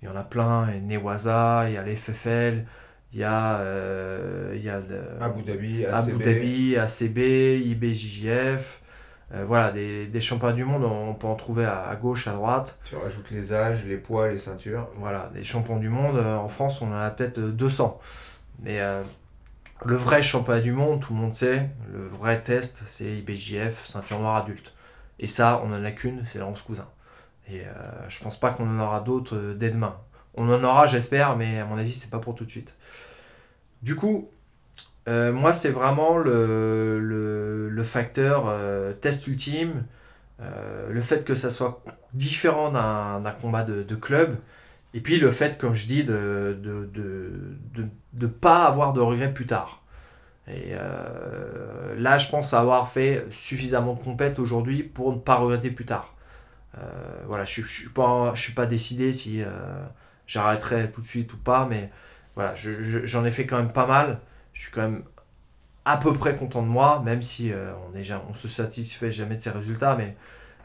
il 0.00 0.08
y 0.08 0.10
en 0.10 0.16
a 0.16 0.24
plein. 0.24 0.68
Il 0.70 0.76
y 0.76 0.78
a 0.78 0.98
Newaza, 0.98 1.66
il 1.68 1.74
y 1.74 1.76
a 1.76 1.82
l'FFL, 1.84 2.64
il 3.12 3.18
y 3.20 3.24
a, 3.24 3.58
euh, 3.60 4.52
il 4.56 4.64
y 4.64 4.70
a 4.70 4.78
le- 4.80 5.22
Abu 5.22 5.42
Dhabi, 5.42 5.84
ACB. 5.84 5.94
Abu 5.94 6.24
Dhabi, 6.24 6.76
ACB, 6.78 7.18
IBJJF. 7.66 8.80
Euh, 9.32 9.44
voilà, 9.46 9.72
des, 9.72 10.06
des 10.06 10.20
championnats 10.20 10.52
du 10.52 10.64
monde, 10.64 10.84
on 10.84 11.14
peut 11.14 11.26
en 11.26 11.34
trouver 11.34 11.64
à, 11.64 11.88
à 11.88 11.96
gauche, 11.96 12.28
à 12.28 12.32
droite. 12.32 12.78
Tu 12.84 12.94
rajoutes 12.96 13.30
les 13.30 13.52
âges, 13.52 13.84
les 13.84 13.96
poids, 13.96 14.28
les 14.28 14.38
ceintures. 14.38 14.88
Voilà, 14.96 15.30
des 15.34 15.42
champions 15.42 15.78
du 15.78 15.88
monde, 15.88 16.16
euh, 16.16 16.36
en 16.36 16.48
France, 16.48 16.82
on 16.82 16.88
en 16.88 16.96
a 16.96 17.10
peut-être 17.10 17.38
euh, 17.38 17.50
200. 17.50 17.98
Mais 18.60 18.80
euh, 18.80 19.02
le 19.84 19.96
vrai 19.96 20.22
championnat 20.22 20.60
du 20.60 20.72
monde, 20.72 21.00
tout 21.00 21.14
le 21.14 21.20
monde 21.20 21.34
sait, 21.34 21.70
le 21.92 22.06
vrai 22.06 22.42
test, 22.42 22.82
c'est 22.86 23.18
IBJF, 23.18 23.86
ceinture 23.86 24.18
noire 24.20 24.36
adulte. 24.36 24.74
Et 25.18 25.26
ça, 25.26 25.62
on 25.64 25.72
en 25.72 25.84
a 25.84 25.90
qu'une, 25.90 26.24
c'est 26.24 26.38
la 26.38 26.46
11 26.46 26.60
Cousin. 26.62 26.88
Et 27.50 27.62
je 28.08 28.20
pense 28.20 28.40
pas 28.40 28.50
qu'on 28.50 28.66
en 28.66 28.80
aura 28.80 29.00
d'autres 29.00 29.54
dès 29.54 29.70
demain. 29.70 29.98
On 30.34 30.50
en 30.50 30.64
aura, 30.64 30.86
j'espère, 30.86 31.36
mais 31.36 31.60
à 31.60 31.66
mon 31.66 31.76
avis, 31.76 31.92
c'est 31.92 32.10
pas 32.10 32.18
pour 32.18 32.34
tout 32.34 32.44
de 32.44 32.50
suite. 32.50 32.74
Du 33.82 33.96
coup, 33.96 34.30
euh, 35.08 35.32
moi, 35.32 35.52
c'est 35.52 35.70
vraiment 35.70 36.16
le, 36.18 37.00
le, 37.00 37.68
facteur 37.84 38.46
euh, 38.48 38.92
test 38.94 39.26
ultime, 39.26 39.84
euh, 40.40 40.90
le 40.90 41.02
fait 41.02 41.24
que 41.24 41.34
ça 41.34 41.50
soit 41.50 41.82
différent 42.14 42.70
d'un 42.72 43.32
combat 43.32 43.64
de, 43.64 43.94
club, 43.96 44.36
et 44.94 45.00
puis 45.00 45.18
le 45.18 45.30
fait, 45.32 45.58
comme 45.58 45.74
je 45.74 45.86
dis, 45.86 46.04
de 46.04 46.58
de, 46.62 46.86
de, 46.86 47.32
de, 47.74 47.88
de 48.14 48.26
pas 48.28 48.64
avoir 48.64 48.92
de 48.94 49.00
regrets 49.00 49.32
plus 49.34 49.46
tard. 49.46 49.82
Et 50.48 50.74
là, 51.96 52.18
je 52.18 52.28
pense 52.28 52.52
avoir 52.54 52.88
fait 52.90 53.26
suffisamment 53.30 53.94
de 53.94 54.00
compètes 54.00 54.38
aujourd'hui 54.38 54.82
pour 54.82 55.12
ne 55.12 55.18
pas 55.18 55.36
regretter 55.36 55.70
plus 55.70 55.86
tard. 55.86 56.14
Voilà, 57.26 57.44
je 57.44 57.60
ne 57.62 57.66
suis, 57.66 57.88
pas, 57.88 58.32
suis 58.36 58.52
pas 58.52 58.66
décidé 58.66 59.12
si 59.12 59.42
j'arrêterai 60.26 60.90
tout 60.90 61.00
de 61.00 61.06
suite 61.06 61.32
ou 61.34 61.36
pas, 61.38 61.66
mais 61.68 61.90
voilà, 62.34 62.54
je- 62.54 62.82
je- 62.82 63.04
j'en 63.06 63.24
ai 63.24 63.30
fait 63.30 63.46
quand 63.46 63.56
même 63.58 63.72
pas 63.72 63.86
mal. 63.86 64.20
Je 64.54 64.62
suis 64.62 64.72
quand 64.72 64.82
même 64.82 65.04
à 65.84 65.98
peu 65.98 66.12
près 66.14 66.36
content 66.36 66.62
de 66.62 66.68
moi, 66.68 67.02
même 67.04 67.22
si 67.22 67.52
euh, 67.52 67.72
on 67.90 67.96
est 67.96 68.10
on 68.30 68.34
se 68.34 68.48
satisfait 68.48 69.10
jamais 69.10 69.36
de 69.36 69.40
ses 69.40 69.50
résultats, 69.50 69.96
mais 69.96 70.16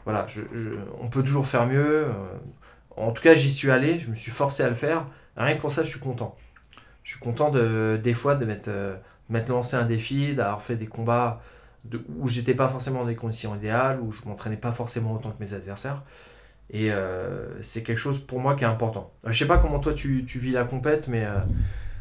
voilà, 0.04 0.26
je, 0.28 0.42
je- 0.52 0.70
on 1.00 1.08
peut 1.08 1.22
toujours 1.22 1.46
faire 1.46 1.66
mieux. 1.66 2.06
euh, 2.08 2.12
en 2.96 3.12
tout 3.12 3.22
cas, 3.22 3.34
j'y 3.34 3.50
suis 3.50 3.70
allé, 3.70 4.00
je 4.00 4.08
me 4.08 4.14
suis 4.14 4.30
forcé 4.30 4.62
à 4.62 4.68
le 4.68 4.74
faire. 4.74 5.06
Rien 5.36 5.56
que 5.56 5.60
pour 5.60 5.72
ça, 5.72 5.82
je 5.82 5.88
suis 5.90 6.00
content. 6.00 6.36
Je 7.04 7.12
suis 7.12 7.20
content 7.20 7.50
de, 7.50 8.00
des 8.02 8.14
fois 8.14 8.34
de 8.36 8.44
m'être 8.46 8.68
euh, 8.68 8.96
lancé 9.48 9.76
un 9.76 9.84
défi, 9.86 10.34
d'avoir 10.34 10.62
fait 10.62 10.76
des 10.76 10.86
combats 10.86 11.42
de, 11.84 12.04
où 12.18 12.28
j'étais 12.28 12.54
pas 12.54 12.68
forcément 12.68 13.00
dans 13.00 13.06
des 13.06 13.16
conditions 13.16 13.56
idéales, 13.56 14.00
où 14.00 14.12
je 14.12 14.22
m'entraînais 14.26 14.56
pas 14.58 14.72
forcément 14.72 15.14
autant 15.14 15.30
que 15.32 15.40
mes 15.40 15.54
adversaires. 15.54 16.02
Et 16.72 16.90
c'est 17.62 17.82
quelque 17.82 17.98
chose 17.98 18.18
pour 18.20 18.38
moi 18.40 18.54
qui 18.54 18.64
est 18.64 18.66
important. 18.68 19.12
Je 19.26 19.32
sais 19.36 19.46
pas 19.46 19.58
comment 19.58 19.80
toi 19.80 19.92
tu, 19.92 20.24
tu 20.24 20.38
vis 20.38 20.52
la 20.52 20.64
compète, 20.64 21.08
mais 21.08 21.26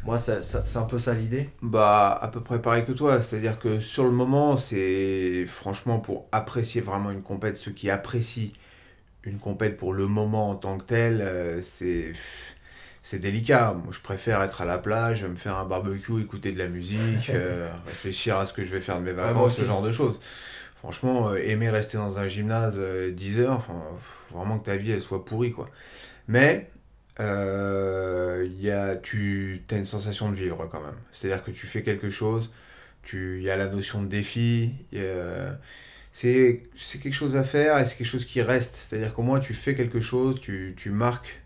moi 0.04 0.18
ça, 0.18 0.42
ça- 0.42 0.66
c'est 0.66 0.78
un 0.78 0.84
peu 0.84 0.98
ça 0.98 1.14
l'idée. 1.14 1.50
Bah, 1.62 2.18
à 2.22 2.28
peu 2.30 2.42
près 2.42 2.62
pareil 2.62 2.86
que 2.86 2.92
toi. 2.92 3.22
C'est-à-dire 3.22 3.60
que 3.60 3.80
sur 3.80 4.04
le 4.06 4.12
moment, 4.12 4.58
c'est 4.58 5.46
franchement 5.48 6.00
pour 6.00 6.28
apprécier 6.32 6.82
vraiment 6.82 7.12
une 7.12 7.22
compète, 7.22 7.58
ceux 7.58 7.72
qui 7.72 7.90
apprécient 7.90 8.52
une 9.26 9.40
compète 9.40 9.78
pour 9.78 9.94
le 9.94 10.08
moment 10.08 10.50
en 10.52 10.56
tant 10.56 10.78
que 10.80 10.86
tel, 10.86 11.22
euh, 11.22 11.62
c'est 11.62 12.14
c'est 13.04 13.20
délicat. 13.20 13.74
Moi, 13.74 13.92
je 13.92 14.02
préfère 14.02 14.42
être 14.44 14.62
à 14.62 14.66
la 14.66 14.78
plage, 14.78 15.24
me 15.26 15.36
faire 15.36 15.58
un 15.58 15.66
barbecue, 15.66 16.22
écouter 16.22 16.52
de 16.52 16.60
la 16.60 16.68
musique, 16.68 17.30
euh, 17.34 17.70
réfléchir 17.86 18.38
à 18.38 18.46
ce 18.46 18.54
que 18.54 18.64
je 18.64 18.72
vais 18.74 18.82
faire 18.82 19.00
de 19.00 19.06
mes 19.06 19.14
vacances, 19.14 19.58
ce 19.58 19.66
genre 19.66 19.82
de 19.82 19.92
choses. 19.92 20.20
Franchement, 20.80 21.30
euh, 21.30 21.38
aimer 21.38 21.70
rester 21.70 21.98
dans 21.98 22.20
un 22.20 22.28
gymnase 22.28 22.76
euh, 22.78 23.12
10 23.12 23.40
heures, 23.40 23.66
vraiment 24.32 24.60
que 24.60 24.66
ta 24.66 24.78
vie 24.78 24.92
elle 24.92 25.02
soit 25.02 25.26
pourrie 25.26 25.52
quoi. 25.52 25.70
Mais 26.28 26.70
euh, 27.20 28.48
y 28.60 28.70
a, 28.72 28.96
tu 28.96 29.64
as 29.72 29.76
une 29.78 29.86
sensation 29.86 30.30
de 30.32 30.36
vivre 30.36 30.68
quand 30.72 30.82
même. 30.82 30.96
C'est-à-dire 31.12 31.44
que 31.44 31.52
tu 31.52 31.68
fais 31.68 31.84
quelque 31.84 32.10
chose, 32.10 32.52
il 33.14 33.42
y 33.42 33.50
a 33.50 33.58
la 33.58 33.68
notion 33.68 34.02
de 34.02 34.08
défi, 34.08 34.74
c'est 36.14 37.00
quelque 37.02 37.14
chose 37.14 37.36
à 37.36 37.44
faire 37.44 37.78
et 37.80 37.86
c'est 37.86 37.96
quelque 37.98 38.08
chose 38.08 38.26
qui 38.26 38.42
reste. 38.42 38.76
C'est-à-dire 38.76 39.14
qu'au 39.14 39.24
moins 39.24 39.40
tu 39.40 39.54
fais 39.54 39.76
quelque 39.76 40.02
chose, 40.02 40.40
tu, 40.40 40.74
tu 40.78 40.92
marques, 40.92 41.42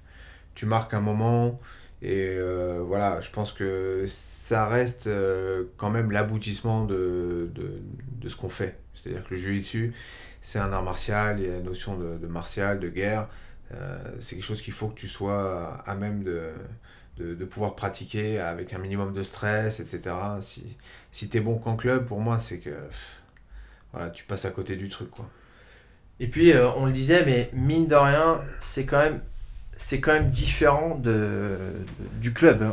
tu 0.56 0.66
marques 0.66 0.94
un 0.94 1.02
moment. 1.02 1.60
Et 2.02 2.36
euh, 2.38 2.84
voilà, 2.86 3.22
je 3.22 3.30
pense 3.32 3.54
que 3.54 4.06
ça 4.10 4.68
reste 4.68 5.08
euh, 5.08 5.66
quand 5.78 5.90
même 5.90 6.12
l'aboutissement 6.12 6.86
de, 6.86 7.50
de, 7.56 7.82
de 8.22 8.30
ce 8.30 8.36
qu'on 8.36 8.50
fait. 8.50 8.78
C'est-à-dire 8.96 9.24
que 9.24 9.34
le 9.36 9.40
jiu-jitsu, 9.40 9.94
c'est 10.42 10.60
un 10.60 10.74
art 10.74 10.84
martial, 10.84 11.40
il 11.40 11.46
y 11.48 11.50
a 11.50 11.54
la 11.54 11.62
notion 11.62 11.98
de 11.98 12.28
martial, 12.28 12.80
de 12.80 12.90
guerre. 12.90 13.28
Euh, 13.74 13.98
c'est 14.20 14.36
quelque 14.36 14.46
chose 14.46 14.62
qu'il 14.62 14.74
faut 14.74 14.88
que 14.88 14.96
tu 14.96 15.08
sois 15.08 15.82
à 15.86 15.96
même 15.96 16.24
de, 16.24 17.46
pouvoir 17.46 17.76
pratiquer 17.76 18.40
avec 18.40 18.74
un 18.74 18.80
minimum 18.80 19.14
de 19.14 19.24
stress, 19.24 19.80
etc. 19.80 20.16
Si, 20.42 20.64
si 21.12 21.30
tu 21.30 21.38
es 21.38 21.42
bon 21.42 21.58
qu'en 21.58 21.76
club, 21.76 22.06
pour 22.06 22.20
moi, 22.20 22.40
c'est 22.40 22.60
que 22.60 22.76
voilà, 23.92 24.10
tu 24.10 24.26
passes 24.26 24.46
à 24.46 24.52
côté 24.52 24.76
du 24.76 24.90
truc. 24.90 25.12
Et 26.20 26.28
puis 26.28 26.52
euh, 26.54 26.72
on 26.76 26.86
le 26.86 26.92
disait, 26.92 27.26
mais 27.26 27.50
mine 27.54 27.88
de 27.88 27.96
rien, 27.96 28.42
c'est 28.60 28.86
quand 28.86 29.00
même 29.00 29.22
c'est 29.76 30.00
quand 30.00 30.22
différent 30.22 31.02
du 32.22 32.34
club. 32.34 32.64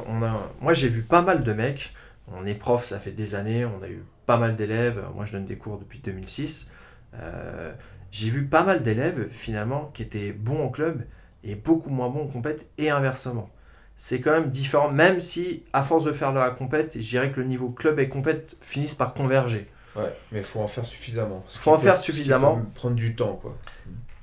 moi 0.61 0.74
j'ai 0.74 0.88
vu 0.88 1.03
pas 1.03 1.22
mal 1.22 1.42
de 1.42 1.53
mecs. 1.53 1.94
On 2.28 2.46
est 2.46 2.55
prof, 2.55 2.84
ça 2.84 3.01
fait 3.01 3.11
des 3.11 3.34
années. 3.34 3.64
On 3.64 3.82
a 3.82 3.88
eu 3.88 4.05
pas 4.26 4.36
mal 4.36 4.57
d'élèves. 4.57 5.03
Moi 5.14 5.24
je 5.24 5.32
donne 5.32 5.46
des 5.46 5.57
cours 5.57 5.78
depuis 5.78 5.98
2006. 5.98 6.68
Euh, 7.14 7.72
j'ai 8.11 8.30
vu 8.30 8.44
pas 8.44 8.62
mal 8.64 8.82
d'élèves 8.82 9.28
finalement 9.30 9.90
qui 9.94 10.02
étaient 10.02 10.32
bons 10.32 10.64
en 10.64 10.68
club 10.68 11.04
et 11.44 11.54
beaucoup 11.54 11.90
moins 11.90 12.08
bons 12.08 12.24
en 12.24 12.26
compète 12.28 12.66
et 12.78 12.90
inversement. 12.90 13.48
C'est 13.96 14.20
quand 14.20 14.32
même 14.32 14.50
différent, 14.50 14.90
même 14.90 15.20
si 15.20 15.62
à 15.72 15.82
force 15.82 16.04
de 16.04 16.12
faire 16.12 16.32
de 16.32 16.38
la 16.38 16.50
compète, 16.50 16.94
je 17.00 17.08
dirais 17.08 17.30
que 17.30 17.40
le 17.40 17.46
niveau 17.46 17.68
club 17.68 17.98
et 17.98 18.08
compète 18.08 18.56
finissent 18.61 18.94
par 18.94 19.12
converger. 19.14 19.68
Ouais, 19.96 20.12
mais 20.32 20.38
il 20.38 20.44
faut 20.44 20.61
en 20.61 20.68
faire 20.68 20.86
suffisamment. 20.86 21.42
Ce 21.48 21.58
Faut 21.58 21.72
en 21.72 21.78
faire 21.78 21.98
suffisamment. 21.98 22.62
Prendre 22.74 22.94
du 22.96 23.14
temps, 23.14 23.38
quoi. 23.42 23.58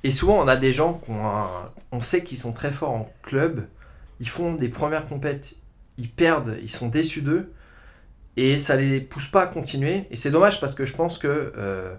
Et 0.02 0.10
souvent, 0.10 0.42
on 0.42 0.48
a 0.48 0.56
des 0.56 0.72
gens 0.72 1.00
un- 1.10 1.70
On 1.92 2.00
sait 2.00 2.22
qu'ils 2.24 2.38
sont 2.38 2.52
très 2.52 2.70
forts 2.72 2.90
en 2.90 3.10
club. 3.22 3.66
Ils 4.20 4.28
font 4.28 4.54
des 4.54 4.68
premières 4.68 5.06
compètes, 5.06 5.54
ils 5.96 6.10
perdent, 6.10 6.56
ils 6.62 6.70
sont 6.70 6.88
déçus 6.88 7.22
d'eux. 7.22 7.52
Et 8.36 8.58
ça 8.58 8.76
les 8.76 9.00
pousse 9.00 9.26
pas 9.28 9.42
à 9.42 9.46
continuer. 9.46 10.06
Et 10.10 10.16
c'est 10.16 10.30
dommage 10.30 10.60
parce 10.60 10.74
que 10.74 10.84
je 10.84 10.92
pense 10.94 11.18
que 11.18 11.52
euh, 11.56 11.94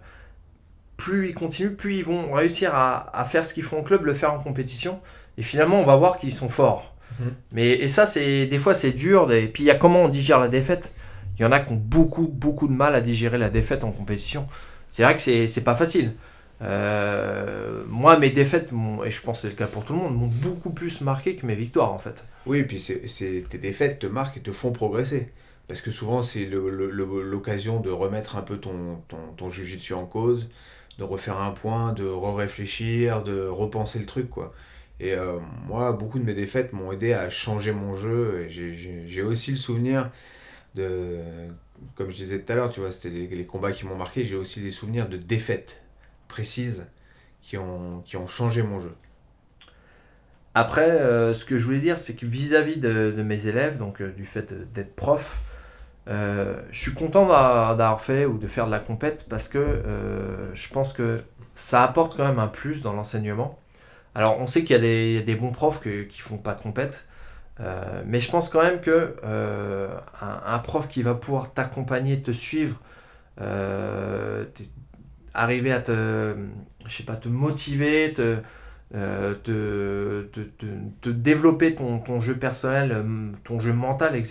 plus 1.00 1.30
ils 1.30 1.34
continuent, 1.34 1.76
plus 1.76 1.96
ils 1.96 2.04
vont 2.04 2.34
réussir 2.34 2.76
à, 2.76 3.18
à 3.18 3.24
faire 3.24 3.46
ce 3.46 3.54
qu'ils 3.54 3.64
font 3.64 3.80
en 3.80 3.84
club, 3.84 4.04
le 4.04 4.14
faire 4.14 4.34
en 4.34 4.40
compétition. 4.40 5.00
Et 5.38 5.42
finalement, 5.42 5.80
on 5.80 5.86
va 5.86 5.96
voir 5.96 6.18
qu'ils 6.18 6.34
sont 6.34 6.50
forts. 6.50 6.94
Mhm. 7.20 7.34
Mais, 7.54 7.72
et 7.72 7.88
ça, 7.88 8.06
c'est 8.06 8.46
des 8.48 8.60
fois, 8.60 8.74
c'est 8.74 8.92
dur. 8.92 9.32
Et 9.32 9.48
puis, 9.48 9.64
il 9.64 9.68
y 9.68 9.72
a 9.72 9.76
comment 9.76 10.04
on 10.04 10.10
digère 10.10 10.40
la 10.40 10.50
défaite. 10.50 10.92
Il 11.38 11.44
y 11.44 11.46
en 11.46 11.54
a 11.54 11.62
qui 11.62 11.72
ont 11.72 11.78
beaucoup, 11.78 12.28
beaucoup 12.28 12.68
de 12.68 12.74
mal 12.74 12.96
à 12.96 13.02
digérer 13.02 13.38
la 13.38 13.50
défaite 13.50 13.86
en 13.86 13.92
compétition. 13.92 14.46
C'est 14.90 15.04
vrai 15.04 15.16
que 15.16 15.22
c'est 15.48 15.64
pas 15.64 15.76
facile. 15.76 16.16
Euh, 16.62 17.84
moi, 17.88 18.20
mes 18.20 18.30
défaites, 18.30 18.70
et 19.06 19.10
je 19.10 19.22
pense 19.22 19.38
que 19.38 19.42
c'est 19.44 19.48
le 19.48 19.54
cas 19.54 19.68
pour 19.68 19.86
tout 19.86 19.94
le 19.94 20.00
monde, 20.00 20.18
m'ont 20.18 20.28
beaucoup 20.28 20.72
plus 20.72 21.00
marqué 21.00 21.38
que 21.38 21.46
mes 21.46 21.56
victoires 21.56 21.94
en 21.94 22.00
fait. 22.00 22.26
Oui, 22.46 22.60
et 22.60 22.64
puis 22.66 22.86
tes 23.50 23.58
défaites 23.58 24.00
te 24.00 24.08
marquent 24.08 24.36
et 24.36 24.42
te 24.42 24.52
font 24.52 24.74
progresser. 24.74 25.32
Parce 25.70 25.82
que 25.82 25.92
souvent, 25.92 26.24
c'est 26.24 26.46
l'occasion 26.46 27.80
de 27.80 27.92
remettre 27.92 28.36
un 28.36 28.42
peu 28.42 28.58
ton, 28.58 29.02
ton, 29.08 29.18
ton 29.38 29.50
jujitsu 29.50 29.94
en 29.94 30.06
cause, 30.06 30.50
de 31.00 31.04
refaire 31.06 31.40
un 31.40 31.52
point, 31.52 31.94
de 31.94 32.06
re-réfléchir, 32.06 33.24
de 33.24 33.48
repenser 33.48 34.00
le 34.00 34.06
truc. 34.06 34.30
Et 35.00 35.14
euh, 35.14 35.40
moi, 35.66 35.94
beaucoup 35.94 36.20
de 36.20 36.26
mes 36.26 36.34
défaites 36.34 36.74
m'ont 36.74 36.92
aidé 36.92 37.14
à 37.14 37.30
changer 37.30 37.72
mon 37.72 37.96
jeu. 37.96 38.42
Et 38.46 38.50
j'ai- 38.50 39.24
aussi 39.24 39.52
le 39.52 39.58
souvenir 39.58 40.12
de, 40.76 41.20
comme 41.96 42.10
je 42.12 42.18
disais 42.18 42.42
tout 42.42 42.52
à 42.52 42.56
l'heure, 42.56 42.70
tu 42.70 42.82
vois, 42.82 42.92
c'était 42.92 43.10
les, 43.10 43.46
combats 43.46 43.72
qui 43.72 43.86
m'ont 43.86 43.96
marqué. 43.96 44.26
J'ai 44.26 44.36
aussi 44.36 44.60
des 44.60 44.72
souvenirs 44.72 45.08
de 45.08 45.16
défaites 45.16 45.82
précises 46.28 46.86
qui 47.42 47.58
ont, 47.58 48.04
changé 48.28 48.62
mon 48.62 48.82
jeu. 48.82 48.94
Après, 50.54 50.90
euh, 50.90 51.34
ce 51.34 51.46
que 51.46 51.58
je 51.58 51.64
voulais 51.64 51.80
dire, 51.80 51.98
c'est 51.98 52.16
que 52.16 52.26
vis-à-vis 52.26 52.78
de, 52.78 53.24
mes 53.24 53.48
élèves, 53.48 53.78
donc 53.78 54.02
euh, 54.02 54.12
du 54.12 54.26
fait 54.26 54.54
d'être 54.74 54.96
prof, 54.96 55.40
euh, 56.10 56.62
je 56.72 56.80
suis 56.80 56.94
content 56.94 57.28
d'a- 57.28 57.76
d'avoir 57.78 58.02
fait 58.02 58.26
ou 58.26 58.38
de 58.38 58.48
faire 58.48 58.66
de 58.66 58.72
la 58.72 58.80
compète 58.80 59.26
parce 59.30 59.48
que 59.48 59.58
euh, 59.60 60.54
je 60.56 60.70
pense 60.70 60.94
que 60.94 61.22
ça 61.54 61.84
apporte 61.84 62.16
quand 62.18 62.28
même 62.28 62.40
un 62.40 62.48
plus 62.48 62.82
dans 62.82 62.94
l'enseignement. 62.94 63.60
Alors, 64.16 64.40
on 64.40 64.48
sait 64.48 64.64
qu'il 64.64 64.76
y 64.76 65.18
a 65.20 65.22
des, 65.22 65.36
bons 65.36 65.52
profs 65.52 65.82
que- 65.82 66.04
qui 66.04 66.22
font 66.22 66.38
pas 66.38 66.54
de 66.56 66.62
compète, 66.62 67.06
euh, 67.62 68.04
mais 68.08 68.20
je 68.22 68.32
pense 68.32 68.50
quand 68.50 68.64
même 68.64 68.82
que 68.82 69.16
un, 70.22 70.42
un 70.46 70.60
prof 70.60 70.88
qui 70.90 71.04
va 71.04 71.16
pouvoir 71.16 71.54
t'accompagner, 71.54 72.22
te 72.22 72.32
suivre, 72.32 72.80
arriver 75.34 75.72
à 75.72 75.80
te, 75.80 76.36
je 76.86 76.94
sais 76.96 77.04
pas, 77.04 77.16
te 77.16 77.28
motiver, 77.30 78.14
te, 78.14 78.38
te, 78.92 80.24
te, 80.32 80.40
te, 81.02 81.10
développer 81.10 81.76
ton, 81.76 82.00
ton 82.00 82.22
jeu 82.22 82.36
personnel, 82.38 83.04
ton 83.44 83.60
jeu 83.60 83.74
mental 83.74 84.22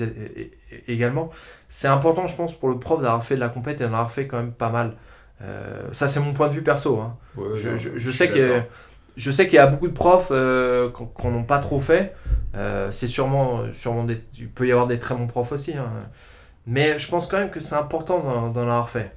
également. 0.88 1.30
C'est 1.68 1.88
important, 1.88 2.26
je 2.26 2.34
pense, 2.34 2.54
pour 2.58 2.68
le 2.70 2.78
prof 2.78 3.00
d'avoir 3.02 3.22
fait 3.24 3.34
de 3.34 3.40
la 3.40 3.48
compète 3.50 3.80
et 3.80 3.84
d'en 3.84 3.92
avoir 3.92 4.10
fait 4.10 4.26
quand 4.26 4.38
même 4.38 4.52
pas 4.52 4.70
mal. 4.70 4.96
Euh, 5.42 5.92
ça, 5.92 6.08
c'est 6.08 6.20
mon 6.20 6.32
point 6.34 6.48
de 6.48 6.54
vue 6.54 6.62
perso. 6.62 6.98
hein. 6.98 7.16
Ouais, 7.36 7.56
Je, 7.56 7.76
je- 7.76 8.10
sais 8.10 8.28
que 8.30 8.62
je 9.16 9.30
sais 9.30 9.46
qu'il 9.46 9.56
y 9.56 9.58
a 9.58 9.66
beaucoup 9.66 9.88
de 9.88 9.92
profs 9.92 10.28
euh, 10.30 10.90
qu'on 10.90 11.30
n'ont 11.30 11.44
pas 11.44 11.58
trop 11.58 11.80
fait. 11.80 12.14
Euh, 12.54 12.90
c'est 12.92 13.06
sûrement, 13.08 13.72
sûrement 13.72 14.04
des, 14.04 14.20
il 14.38 14.48
peut 14.48 14.66
y 14.66 14.72
avoir 14.72 14.86
des 14.86 14.98
très 14.98 15.14
bons 15.14 15.26
profs 15.26 15.52
aussi. 15.52 15.76
hein. 15.76 15.90
Mais 16.66 16.98
je 16.98 17.08
pense 17.08 17.26
quand 17.26 17.38
même 17.38 17.50
que 17.50 17.60
c'est 17.60 17.74
important 17.74 18.50
d'en 18.50 18.62
avoir 18.62 18.88
fait. 18.88 19.14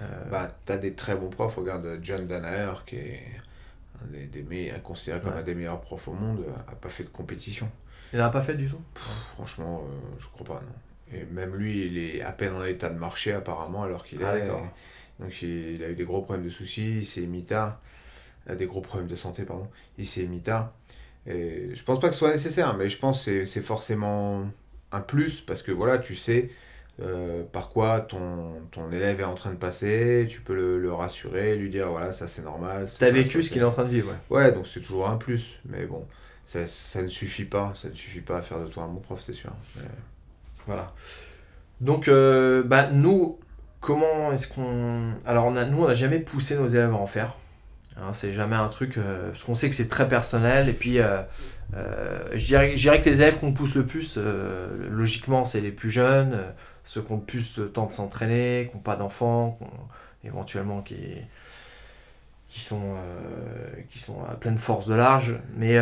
Euh, 0.00 0.04
Bah, 0.30 0.50
t'as 0.66 0.76
des 0.76 0.92
très 0.94 1.16
bons 1.16 1.30
profs. 1.30 1.56
Regarde 1.56 1.98
John 2.02 2.26
Danaher, 2.26 2.72
qui 2.86 2.96
est 2.96 3.22
un 4.02 4.06
des, 4.12 4.26
des 4.26 4.42
meilleurs, 4.42 4.82
considéré 4.82 5.20
comme 5.20 5.32
Ouais. 5.32 5.38
un 5.40 5.42
des 5.42 5.54
meilleurs 5.54 5.80
profs 5.80 6.08
au 6.08 6.12
monde, 6.12 6.40
a 6.70 6.74
pas 6.76 6.88
fait 6.90 7.04
de 7.04 7.08
compétition. 7.08 7.68
il 8.12 8.18
n'en 8.18 8.26
a 8.26 8.30
pas 8.30 8.42
fait 8.42 8.54
du 8.54 8.68
tout? 8.68 8.80
Franchement, 9.34 9.82
je 10.18 10.26
crois 10.28 10.46
pas, 10.46 10.54
non. 10.62 10.72
Et 11.12 11.24
même 11.24 11.54
lui, 11.56 11.86
il 11.86 11.98
est 11.98 12.22
à 12.22 12.32
peine 12.32 12.54
en 12.54 12.64
état 12.64 12.90
de 12.90 12.98
marché, 12.98 13.32
apparemment, 13.32 13.82
alors 13.84 14.04
qu'il 14.06 14.22
Ah, 14.22 14.36
est. 14.38 14.48
Donc, 15.20 15.42
il, 15.42 15.74
il 15.76 15.82
a 15.84 15.90
eu 15.90 15.94
des 15.94 16.04
gros 16.04 16.22
problèmes 16.22 16.44
de 16.44 16.50
soucis, 16.50 16.98
il 16.98 17.04
s'est 17.06 17.26
mis 17.26 17.44
tard. 17.44 17.80
Euh, 18.50 18.56
Des 18.56 18.66
gros 18.66 18.80
problèmes 18.80 19.08
de 19.08 19.16
santé, 19.16 19.44
pardon. 19.44 19.68
Il 19.98 20.06
s'est 20.06 20.24
mis 20.26 20.40
tard. 20.40 20.72
Et 21.26 21.70
je 21.74 21.84
pense 21.84 22.00
pas 22.00 22.08
que 22.08 22.14
ce 22.14 22.20
soit 22.20 22.32
nécessaire, 22.32 22.76
mais 22.76 22.88
je 22.88 22.98
pense 22.98 23.24
que 23.26 23.44
c'est- 23.44 23.60
forcément 23.62 24.46
un 24.92 25.00
plus, 25.00 25.40
parce 25.42 25.62
que 25.62 25.72
voilà, 25.72 25.98
tu 25.98 26.14
sais 26.14 26.50
euh, 27.00 27.44
par 27.44 27.68
quoi 27.68 28.00
ton, 28.00 28.60
ton 28.72 28.90
élève 28.90 29.20
est 29.20 29.24
en 29.24 29.34
train 29.34 29.50
de 29.52 29.56
passer, 29.56 30.26
tu 30.28 30.40
peux 30.40 30.54
le, 30.54 30.80
le 30.80 30.92
rassurer, 30.92 31.56
lui 31.56 31.70
dire 31.70 31.88
voilà, 31.90 32.10
ça 32.12 32.26
c'est 32.28 32.42
normal. 32.42 32.88
T'as 32.98 33.10
vécu 33.10 33.42
ce 33.42 33.50
qu'il 33.50 33.62
est 33.62 33.64
en 33.64 33.70
train 33.72 33.84
de 33.84 33.90
vivre. 33.90 34.10
ouais. 34.30 34.36
Ouais, 34.38 34.52
donc 34.52 34.66
c'est 34.66 34.80
toujours 34.80 35.08
un 35.08 35.16
plus. 35.16 35.60
Mais 35.66 35.86
bon, 35.86 36.06
ça, 36.46 36.66
ça 36.66 37.02
ne 37.02 37.08
suffit 37.08 37.44
pas. 37.44 37.72
Ça 37.76 37.88
ne 37.88 37.94
suffit 37.94 38.20
pas 38.20 38.38
à 38.38 38.42
faire 38.42 38.60
de 38.60 38.66
toi 38.68 38.84
un 38.84 38.88
bon 38.88 39.00
prof, 39.00 39.20
c'est 39.22 39.32
sûr. 39.34 39.52
Mais- 39.76 39.82
Voilà. 40.68 40.92
Donc, 41.80 42.08
euh, 42.08 42.62
bah, 42.62 42.88
nous, 42.92 43.38
comment 43.80 44.30
est-ce 44.32 44.46
qu'on. 44.46 45.14
Alors, 45.24 45.46
on 45.46 45.56
a, 45.56 45.64
nous, 45.64 45.82
on 45.82 45.88
n'a 45.88 45.94
jamais 45.94 46.18
poussé 46.18 46.56
nos 46.56 46.66
élèves 46.66 46.92
à 46.92 46.96
en 46.96 47.06
faire. 47.06 47.36
Hein, 47.96 48.12
c'est 48.12 48.32
jamais 48.32 48.54
un 48.54 48.68
truc. 48.68 48.98
euh, 48.98 49.30
parce 49.30 49.44
qu'on 49.44 49.54
sait 49.54 49.70
que 49.70 49.74
c'est 49.74 49.88
très 49.88 50.06
personnel. 50.06 50.68
Et 50.68 50.74
puis, 50.74 50.98
euh, 51.00 51.22
je, 52.34 52.44
dirais, 52.76 53.00
que 53.00 53.08
les 53.08 53.22
élèves 53.22 53.38
qu'on 53.38 53.54
pousse 53.54 53.76
le 53.76 53.86
plus, 53.86 54.18
logiquement, 54.90 55.46
c'est 55.46 55.62
les 55.62 55.72
plus 55.72 55.90
jeunes, 55.90 56.38
ceux 56.84 57.00
qui 57.00 57.12
ont 57.12 57.16
le 57.16 57.22
plus 57.22 57.58
de 57.58 57.64
temps 57.64 57.86
de 57.86 57.94
s'entraîner, 57.94 58.68
qui 58.70 58.76
n'ont 58.76 58.82
pas 58.82 58.96
d'enfants, 58.96 59.58
éventuellement 60.24 60.82
qui, 60.82 61.24
sont, 62.50 62.94
qui 63.88 63.98
sont 63.98 64.22
à 64.24 64.34
pleine 64.34 64.58
force 64.58 64.86
de 64.86 64.94
l'âge. 64.94 65.34
Mais 65.56 65.78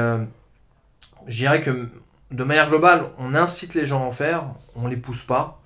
je 1.26 1.38
dirais 1.38 1.60
que 1.60 1.88
de 2.30 2.44
manière 2.44 2.68
globale, 2.68 3.06
on 3.18 3.34
incite 3.34 3.74
les 3.74 3.84
gens 3.84 4.02
à 4.02 4.06
en 4.06 4.12
faire, 4.12 4.44
on 4.74 4.88
les 4.88 4.96
pousse 4.96 5.22
pas. 5.22 5.60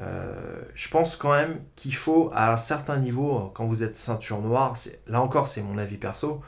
Euh, 0.00 0.62
je 0.74 0.88
pense 0.88 1.16
quand 1.16 1.32
même 1.32 1.60
qu'il 1.76 1.94
faut, 1.94 2.30
à 2.34 2.52
un 2.52 2.56
certain 2.56 2.98
niveau, 2.98 3.50
quand 3.54 3.66
vous 3.66 3.82
êtes 3.82 3.94
ceinture 3.94 4.40
noire, 4.40 4.74
là 5.06 5.20
encore 5.20 5.48
c'est 5.48 5.62
mon 5.62 5.78
avis 5.78 5.98
perso, 5.98 6.40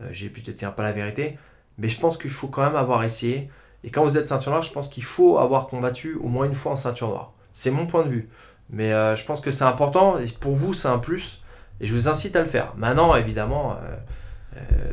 euh, 0.00 0.08
je 0.12 0.26
ne 0.26 0.52
tiens 0.52 0.70
pas 0.70 0.82
la 0.82 0.92
vérité, 0.92 1.36
mais 1.78 1.88
je 1.88 1.98
pense 1.98 2.16
qu'il 2.16 2.30
faut 2.30 2.48
quand 2.48 2.62
même 2.62 2.76
avoir 2.76 3.04
essayé. 3.04 3.50
Et 3.84 3.90
quand 3.90 4.04
vous 4.04 4.16
êtes 4.16 4.28
ceinture 4.28 4.52
noire, 4.52 4.62
je 4.62 4.72
pense 4.72 4.88
qu'il 4.88 5.04
faut 5.04 5.38
avoir 5.38 5.66
combattu 5.66 6.14
au 6.14 6.28
moins 6.28 6.46
une 6.46 6.54
fois 6.54 6.72
en 6.72 6.76
ceinture 6.76 7.08
noire. 7.08 7.32
C'est 7.52 7.70
mon 7.70 7.86
point 7.86 8.04
de 8.04 8.08
vue. 8.08 8.28
Mais 8.70 8.92
euh, 8.92 9.16
je 9.16 9.24
pense 9.24 9.40
que 9.40 9.50
c'est 9.50 9.64
important, 9.64 10.18
et 10.18 10.26
pour 10.28 10.54
vous 10.54 10.72
c'est 10.72 10.88
un 10.88 10.98
plus, 10.98 11.42
et 11.80 11.86
je 11.86 11.92
vous 11.92 12.08
incite 12.08 12.36
à 12.36 12.40
le 12.40 12.46
faire. 12.46 12.72
Maintenant, 12.76 13.14
évidemment, 13.16 13.76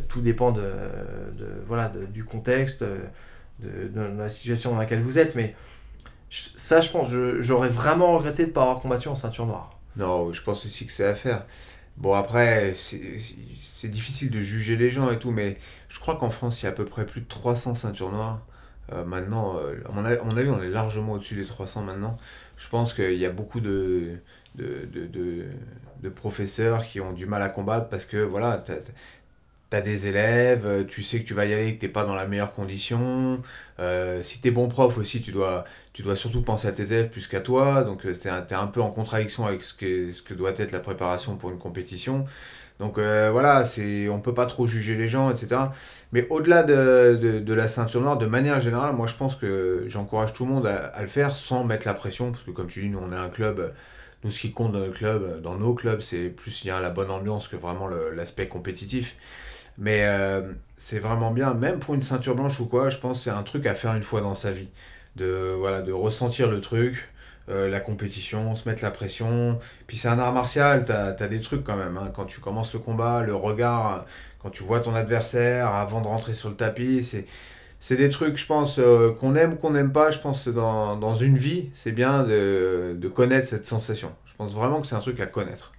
tout 0.07 0.21
dépend 0.21 0.51
de, 0.51 0.63
voilà, 1.67 1.91
du 2.11 2.23
contexte, 2.25 2.83
de, 3.59 4.01
la 4.17 4.29
situation 4.29 4.71
dans 4.71 4.77
laquelle 4.77 5.01
vous 5.01 5.19
êtes, 5.19 5.35
mais 5.35 5.55
ça, 6.29 6.79
je 6.81 6.89
pense, 6.89 7.11
j'aurais 7.39 7.69
vraiment 7.69 8.17
regretté 8.17 8.43
de 8.43 8.49
ne 8.49 8.53
pas 8.53 8.61
avoir 8.61 8.79
combattu 8.79 9.07
en 9.07 9.15
ceinture 9.15 9.45
noire. 9.45 9.79
Non, 9.95 10.31
je 10.31 10.43
pense 10.43 10.65
aussi 10.65 10.85
que 10.85 10.91
c'est 10.91 11.05
à 11.05 11.15
faire. 11.15 11.45
Bon, 11.97 12.13
après, 12.13 12.75
c'est 12.75 13.89
difficile 13.89 14.29
de 14.29 14.41
juger 14.41 14.77
les 14.77 14.89
gens 14.89 15.11
et 15.11 15.19
tout, 15.19 15.31
mais 15.31 15.57
je 15.89 15.99
crois 15.99 16.15
qu'en 16.15 16.29
France, 16.29 16.61
il 16.61 16.65
y 16.65 16.67
a 16.67 16.71
à 16.71 16.73
peu 16.73 16.85
près 16.85 17.05
plus 17.05 17.21
de 17.21 17.27
300 17.27 17.75
ceintures 17.75 18.11
noires. 18.11 18.45
Euh, 18.91 19.03
maintenant, 19.03 19.57
euh, 19.57 19.83
à 19.87 19.91
mon 19.91 20.05
avis, 20.05 20.19
à 20.19 20.23
mon 20.23 20.37
avis, 20.37 20.49
on 20.49 20.61
est 20.61 20.69
largement 20.69 21.13
au-dessus 21.13 21.35
des 21.35 21.45
300 21.45 21.83
maintenant. 21.83 22.17
Je 22.57 22.69
pense 22.69 22.93
qu'il 22.93 23.17
y 23.17 23.25
a 23.25 23.29
beaucoup 23.29 23.59
de, 23.59 24.19
de, 24.55 24.85
de, 24.85 25.45
de 26.01 26.09
professeurs 26.09 26.85
qui 26.85 27.01
ont 27.01 27.13
du 27.13 27.25
mal 27.25 27.41
à 27.41 27.49
combattre 27.49 27.89
parce 27.89 28.05
que, 28.05 28.17
voilà, 28.17 28.63
t'as 29.69 29.77
as 29.77 29.81
des 29.81 30.07
élèves, 30.07 30.65
euh, 30.65 30.83
tu 30.83 31.03
sais 31.03 31.19
que 31.21 31.27
tu 31.27 31.33
vas 31.33 31.45
y 31.45 31.53
aller, 31.53 31.75
que 31.75 31.81
t'es 31.81 31.87
pas 31.87 32.05
dans 32.05 32.15
la 32.15 32.27
meilleure 32.27 32.53
condition. 32.53 33.41
Euh, 33.79 34.23
si 34.23 34.39
t'es 34.39 34.51
bon 34.51 34.67
prof 34.67 34.97
aussi, 34.97 35.21
tu 35.21 35.31
dois, 35.31 35.63
tu 35.93 36.01
dois 36.01 36.15
surtout 36.15 36.41
penser 36.41 36.67
à 36.67 36.71
tes 36.71 36.83
élèves 36.83 37.09
plus 37.09 37.27
qu'à 37.27 37.41
toi. 37.41 37.83
Donc, 37.83 38.05
euh, 38.05 38.13
t'es 38.13 38.29
un, 38.29 38.41
t'es 38.41 38.55
un 38.55 38.67
peu 38.67 38.81
en 38.81 38.89
contradiction 38.89 39.45
avec 39.45 39.63
ce 39.63 39.73
que, 39.73 40.11
ce 40.13 40.21
que 40.21 40.33
doit 40.33 40.51
être 40.57 40.71
la 40.71 40.79
préparation 40.79 41.35
pour 41.37 41.51
une 41.51 41.57
compétition. 41.57 42.25
Donc 42.79 42.97
voilà, 42.97 43.65
c'est, 43.65 44.07
on 44.07 44.21
peut 44.21 44.33
pas 44.33 44.45
trop 44.45 44.65
juger 44.65 44.95
les 44.95 45.09
gens, 45.09 45.29
etc. 45.29 45.63
Mais 46.13 46.25
au-delà 46.29 46.63
de, 46.63 47.41
de, 47.43 47.53
la 47.53 47.67
ceinture 47.67 47.99
noire, 47.99 48.17
de 48.17 48.25
manière 48.25 48.61
générale, 48.61 48.95
moi 48.95 49.05
je 49.05 49.15
pense 49.15 49.35
que 49.35 49.83
j'encourage 49.87 50.31
tout 50.31 50.45
le 50.45 50.51
monde 50.51 50.65
à, 50.65 51.01
le 51.01 51.07
faire 51.07 51.31
sans 51.31 51.65
mettre 51.65 51.85
la 51.85 51.93
pression, 51.93 52.31
parce 52.31 52.45
que 52.45 52.51
comme 52.51 52.67
tu 52.67 52.81
dis, 52.81 52.87
nous 52.87 52.99
on 52.99 53.11
est 53.11 53.17
un 53.17 53.27
club, 53.27 53.73
nous 54.23 54.31
ce 54.31 54.39
qui 54.39 54.53
compte 54.53 54.71
dans 54.71 54.79
le 54.79 54.91
club, 54.91 55.41
dans 55.41 55.55
nos 55.55 55.73
clubs, 55.73 55.99
c'est 55.99 56.29
plus 56.29 56.63
il 56.63 56.67
y 56.69 56.71
a 56.71 56.79
la 56.79 56.89
bonne 56.89 57.11
ambiance 57.11 57.49
que 57.49 57.57
vraiment 57.57 57.89
l'aspect 57.89 58.47
compétitif. 58.47 59.17
Mais 59.79 60.03
euh, 60.05 60.41
c'est 60.77 60.99
vraiment 60.99 61.31
bien, 61.31 61.53
même 61.55 61.79
pour 61.79 61.95
une 61.95 62.03
ceinture 62.03 62.35
blanche 62.35 62.59
ou 62.59 62.67
quoi, 62.67 62.89
je 62.89 62.97
pense 62.99 63.19
que 63.19 63.23
c'est 63.25 63.29
un 63.31 63.43
truc 63.43 63.65
à 63.65 63.75
faire 63.75 63.95
une 63.95 64.03
fois 64.03 64.21
dans 64.21 64.35
sa 64.35 64.51
vie. 64.51 64.69
De, 65.15 65.55
voilà, 65.57 65.81
de 65.81 65.91
ressentir 65.93 66.49
le 66.49 66.61
truc, 66.61 67.09
euh, 67.49 67.67
la 67.69 67.79
compétition, 67.79 68.55
se 68.55 68.67
mettre 68.69 68.83
la 68.83 68.91
pression. 68.91 69.59
Puis 69.87 69.97
c'est 69.97 70.07
un 70.09 70.19
art 70.19 70.33
martial, 70.33 70.85
t'as 70.85 71.07
as 71.07 71.27
des 71.27 71.41
trucs 71.41 71.63
quand 71.63 71.77
même. 71.77 71.97
hein. 71.97 72.11
Quand 72.15 72.25
tu 72.25 72.39
commences 72.41 72.73
le 72.73 72.79
combat, 72.79 73.23
le 73.23 73.35
regard, 73.35 74.05
quand 74.41 74.49
tu 74.51 74.63
vois 74.63 74.81
ton 74.81 74.95
adversaire 74.95 75.67
avant 75.73 76.01
de 76.01 76.07
rentrer 76.07 76.33
sur 76.33 76.49
le 76.49 76.55
tapis, 76.55 77.03
c'est. 77.03 77.25
Des 77.95 78.09
trucs, 78.09 78.37
je 78.37 78.45
pense, 78.45 78.77
euh, 78.79 79.13
qu'on 79.13 79.35
aime 79.35 79.57
qu'on 79.57 79.71
n'aime 79.71 79.91
pas, 79.91 80.11
je 80.11 80.19
pense 80.19 80.45
que 80.45 80.49
dans, 80.51 80.97
dans 80.97 81.15
une 81.15 81.37
vie, 81.37 81.69
c'est 81.73 81.91
bien 81.93 82.23
de, 82.23 82.95
de 82.99 83.07
connaître 83.07 83.47
cette 83.47 83.65
sensation. 83.65 84.13
Je 84.25 84.33
pense 84.35 84.53
vraiment 84.53 84.81
que 84.81 84.87
c'est 84.87 84.95
un 84.95 84.99
truc 84.99 85.19
à 85.21 85.25
connaître. 85.27 85.71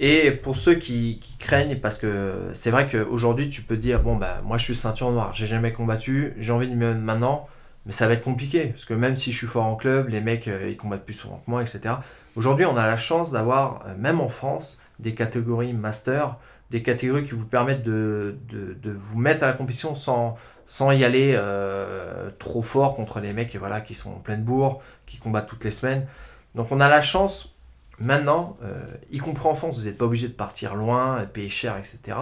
Et 0.00 0.30
pour 0.30 0.56
ceux 0.56 0.74
qui, 0.74 1.20
craignent, 1.38 1.76
parce 1.80 1.98
que 1.98 2.50
c'est 2.52 2.70
vrai 2.70 2.88
qu'aujourd'hui 2.88 3.48
tu 3.48 3.62
peux 3.62 3.76
dire 3.76 4.00
bon 4.00 4.16
bah 4.16 4.40
moi 4.44 4.58
je 4.58 4.64
suis 4.64 4.76
ceinture 4.76 5.10
noire, 5.10 5.32
j'ai 5.32 5.46
jamais 5.46 5.72
combattu, 5.72 6.34
j'ai 6.38 6.52
envie 6.52 6.68
de 6.68 6.74
me 6.74 6.92
mettre 6.92 7.00
maintenant, 7.00 7.48
mais 7.86 7.92
ça 7.92 8.06
va 8.06 8.12
être 8.12 8.22
compliqué 8.22 8.66
parce 8.66 8.84
que 8.84 8.94
même 8.94 9.16
si 9.16 9.32
je 9.32 9.38
suis 9.38 9.46
fort 9.46 9.64
en 9.64 9.76
club, 9.76 10.08
les 10.08 10.20
mecs 10.20 10.46
euh, 10.46 10.68
ils 10.70 10.76
combattent 10.76 11.04
plus 11.04 11.14
souvent 11.14 11.42
que 11.44 11.50
moi, 11.50 11.62
etc. 11.62 11.96
Aujourd'hui 12.36 12.64
on 12.64 12.76
a 12.76 12.86
la 12.86 12.96
chance 12.96 13.32
d'avoir, 13.32 13.82
euh, 13.86 13.94
même 13.96 14.20
en 14.20 14.28
France, 14.28 14.80
des 15.00 15.14
catégories 15.14 15.72
master, 15.72 16.36
des 16.70 16.82
catégories 16.82 17.24
qui 17.24 17.34
vous 17.34 17.46
permettent 17.46 17.82
de, 17.82 18.36
de, 18.48 18.74
de 18.74 18.90
vous 18.92 19.18
mettre 19.18 19.42
à 19.44 19.46
la 19.48 19.52
compétition 19.52 19.94
sans, 19.94 20.36
sans 20.64 20.92
y 20.92 21.02
aller 21.02 21.32
euh, 21.34 22.30
trop 22.38 22.62
fort 22.62 22.94
contre 22.94 23.20
les 23.20 23.32
mecs 23.32 23.56
voilà, 23.56 23.80
qui 23.80 23.94
sont 23.94 24.10
en 24.10 24.20
pleine 24.20 24.42
bourre, 24.42 24.80
qui 25.06 25.18
combattent 25.18 25.48
toutes 25.48 25.64
les 25.64 25.70
semaines. 25.70 26.06
Donc 26.54 26.70
on 26.70 26.78
a 26.80 26.88
la 26.88 27.00
chance 27.00 27.57
Maintenant, 28.00 28.56
euh, 28.62 28.80
y 29.10 29.18
compris 29.18 29.48
en 29.48 29.54
France, 29.54 29.78
vous 29.78 29.86
n'êtes 29.86 29.98
pas 29.98 30.04
obligé 30.04 30.28
de 30.28 30.32
partir 30.32 30.76
loin, 30.76 31.24
payer 31.26 31.48
cher, 31.48 31.76
etc. 31.76 32.16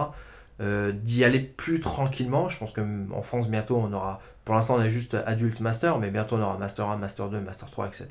Euh, 0.59 0.91
D'y 0.91 1.23
aller 1.23 1.39
plus 1.39 1.79
tranquillement. 1.79 2.49
Je 2.49 2.57
pense 2.57 2.73
qu'en 2.73 3.21
France, 3.21 3.49
bientôt, 3.49 3.77
on 3.77 3.93
aura. 3.93 4.19
Pour 4.43 4.55
l'instant, 4.55 4.75
on 4.77 4.81
est 4.81 4.89
juste 4.89 5.15
adulte 5.25 5.59
master, 5.59 5.99
mais 5.99 6.09
bientôt, 6.09 6.37
on 6.37 6.41
aura 6.41 6.57
master 6.57 6.89
1, 6.89 6.97
master 6.97 7.29
2, 7.29 7.39
master 7.41 7.69
3, 7.69 7.87
etc. 7.87 8.07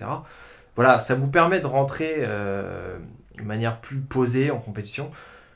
Voilà, 0.77 0.99
ça 0.99 1.15
vous 1.15 1.27
permet 1.29 1.59
de 1.61 1.67
rentrer 1.67 2.17
euh, 2.19 2.99
de 3.39 3.43
manière 3.43 3.81
plus 3.81 3.99
posée 3.99 4.51
en 4.51 4.59
compétition. 4.59 5.11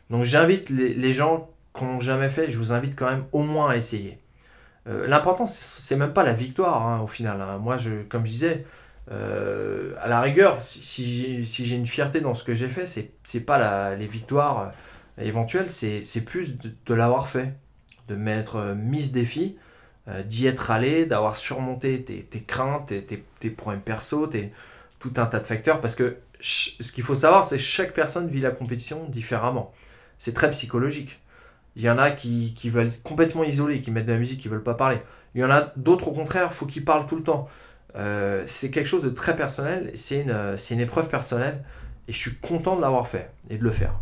Donc, 0.09 0.25
j'invite 0.25 0.71
les, 0.71 1.13
gens 1.13 1.49
qui 1.75 1.85
n'ont 1.85 2.01
jamais 2.01 2.29
fait, 2.29 2.51
je 2.51 2.59
vous 2.59 2.73
invite 2.73 2.97
quand 2.97 3.09
même 3.09 3.25
au 3.31 3.43
moins 3.43 3.71
à 3.71 3.77
essayer. 3.77 4.19
L'important, 4.87 5.47
c'est 5.47 5.95
même 5.95 6.13
pas 6.13 6.25
la 6.25 6.33
victoire 6.33 6.85
hein, 6.85 7.01
au 7.01 7.07
final. 7.07 7.41
hein. 7.41 7.59
Moi, 7.59 7.77
je, 7.79 8.03
comme 8.09 8.27
je 8.27 8.31
disais, 8.31 8.67
euh, 9.13 9.93
à 9.99 10.09
la 10.09 10.21
rigueur, 10.21 10.63
si, 10.63 11.43
j'ai 11.43 11.77
une 11.77 11.87
fierté 11.87 12.21
dans 12.21 12.35
ce 12.35 12.45
que 12.45 12.55
j'ai 12.55 12.69
fait, 12.69 12.87
c'est 12.87 13.41
pas 13.41 13.95
les 13.97 14.07
victoires 14.07 14.73
euh, 15.19 15.25
éventuelles, 15.25 15.69
c'est 15.71 16.25
plus 16.25 16.57
de, 16.59 16.95
l'avoir 16.95 17.29
fait, 17.29 17.55
de 18.09 18.15
m'être 18.15 18.57
euh, 18.57 18.75
mis 18.75 19.03
ce 19.05 19.13
défi, 19.13 19.57
d'y 20.25 20.49
être 20.49 20.73
allé, 20.73 21.07
d'avoir 21.07 21.37
surmonté 21.37 22.03
tes, 22.03 22.25
tes 22.25 22.41
craintes, 22.41 22.89
tes, 22.89 23.25
tes, 23.39 23.51
problèmes 23.51 23.81
perso, 23.81 24.29
tout 24.99 25.13
un 25.19 25.27
tas 25.27 25.39
de 25.39 25.47
facteurs, 25.47 25.81
parce 25.81 25.95
que 25.95 26.17
ce 26.41 26.91
qu'il 26.91 27.05
faut 27.05 27.15
savoir, 27.15 27.45
c'est 27.45 27.59
que 27.59 27.63
chaque 27.63 27.93
personne 27.93 28.29
vit 28.29 28.41
la 28.41 28.51
compétition 28.51 29.05
différemment. 29.09 29.73
C'est 30.19 30.33
très 30.33 30.51
psychologique. 30.51 31.21
Il 31.77 31.83
y 31.83 31.91
en 31.91 31.97
a 31.97 32.11
qui, 32.11 32.55
qui 32.55 32.71
veulent 32.71 32.91
complètement 33.05 33.45
isolés, 33.45 33.81
qui 33.83 33.93
mettent 33.93 34.07
de 34.07 34.13
la 34.13 34.19
musique, 34.19 34.41
qui 34.41 34.49
veulent 34.49 34.65
pas 34.65 34.75
parler. 34.75 34.99
Il 35.37 35.41
y 35.43 35.45
en 35.45 35.51
a 35.51 35.73
d'autres, 35.77 36.09
au 36.09 36.13
contraire, 36.13 36.53
faut 36.53 36.67
qu'ils 36.67 36.85
parlent 36.85 37.07
tout 37.07 37.17
le 37.17 37.23
temps. 37.23 37.49
Euh, 37.97 38.43
c'est 38.47 38.71
quelque 38.71 38.87
chose 38.87 39.03
de 39.03 39.11
très 39.11 39.37
personnel, 39.37 39.91
c'est 39.95 40.21
une, 40.21 40.57
c'est 40.57 40.75
une 40.75 40.81
épreuve 40.81 41.09
personnelle, 41.09 41.65
et 42.09 42.13
je 42.13 42.19
suis 42.19 42.37
content 42.37 42.77
de 42.77 42.81
l'avoir 42.81 43.07
fait 43.07 43.31
et 43.49 43.59
de 43.59 43.65
le 43.65 43.71
faire. 43.71 44.01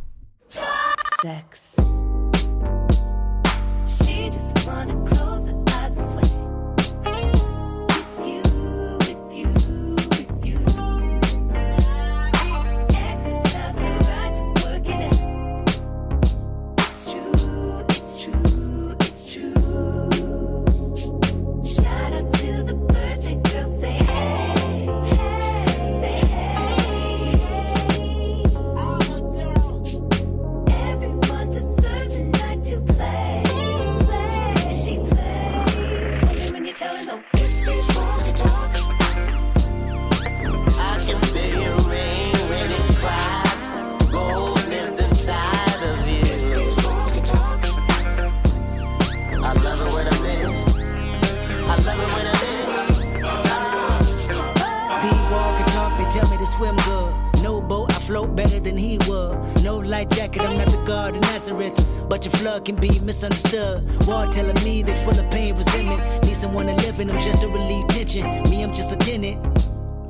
Flood 62.39 62.65
can 62.65 62.77
be 62.77 63.01
misunderstood. 63.01 63.83
War 64.07 64.27
telling 64.27 64.63
me 64.65 64.83
they 64.83 64.95
full 65.05 65.19
of 65.19 65.31
pain, 65.31 65.57
resentment. 65.57 66.25
Need 66.25 66.37
someone 66.37 66.67
to 66.67 66.75
live 66.75 67.01
in 67.01 67.09
them 67.09 67.19
just 67.19 67.41
to 67.41 67.49
relieve 67.49 67.87
tension. 67.89 68.25
Me, 68.49 68.63
I'm 68.63 68.73
just 68.73 68.93
a 68.93 68.97
tenant. 68.97 69.39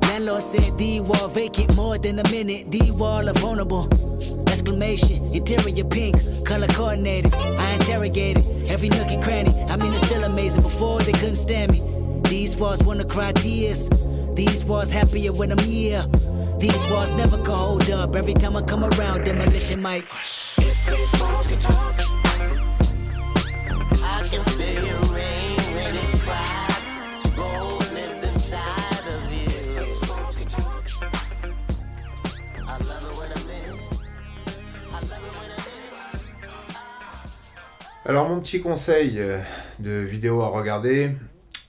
Landlord 0.03 0.43
said 0.43 0.77
the 0.77 0.99
wall 1.01 1.27
vacant 1.27 1.75
more 1.75 1.97
than 1.97 2.19
a 2.19 2.29
minute. 2.29 2.71
The 2.71 2.91
wall 2.91 3.27
are 3.27 3.33
vulnerable. 3.33 3.87
Exclamation, 4.47 5.23
interior 5.33 5.83
pink, 5.85 6.15
color 6.45 6.67
coordinated. 6.67 7.33
I 7.33 7.73
interrogated 7.73 8.45
every 8.69 8.89
nook 8.89 9.07
and 9.07 9.23
cranny. 9.23 9.53
I 9.63 9.75
mean, 9.75 9.93
it's 9.93 10.05
still 10.05 10.23
amazing. 10.23 10.61
Before 10.61 10.99
they 10.99 11.13
couldn't 11.13 11.35
stand 11.35 11.71
me. 11.71 11.81
These 12.29 12.57
walls 12.57 12.83
wanna 12.83 13.05
cry 13.05 13.31
tears. 13.31 13.89
These 14.33 14.65
walls 14.65 14.91
happier 14.91 15.33
when 15.33 15.51
I'm 15.51 15.57
here. 15.57 16.05
These 16.59 16.85
walls 16.87 17.11
never 17.11 17.37
can 17.37 17.55
hold 17.55 17.89
up. 17.89 18.15
Every 18.15 18.33
time 18.33 18.55
I 18.55 18.61
come 18.61 18.83
around, 18.83 19.23
demolition 19.23 19.81
might. 19.81 20.05
If 20.57 20.77
these 20.85 21.21
walls 21.21 21.47
could 21.47 21.61
talk, 21.61 22.18
Alors 38.05 38.29
mon 38.29 38.39
petit 38.39 38.61
conseil 38.61 39.19
euh, 39.19 39.41
de 39.79 39.91
vidéo 39.91 40.41
à 40.43 40.49
regarder 40.49 41.15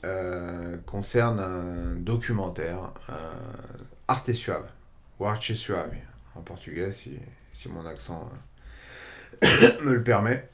euh, 0.05 0.77
concerne 0.85 1.41
un 1.41 1.95
documentaire, 1.97 2.93
euh, 3.09 3.33
Arte 4.07 4.35
Suave, 4.35 4.67
ou 5.19 5.27
Arte 5.27 5.55
Suave 5.55 5.93
en 6.35 6.43
portugais 6.43 6.93
si, 6.93 7.19
si 7.55 7.71
mon 7.71 7.87
accent 7.87 8.31
me 9.83 9.95
le 9.95 10.03
permet. 10.03 10.50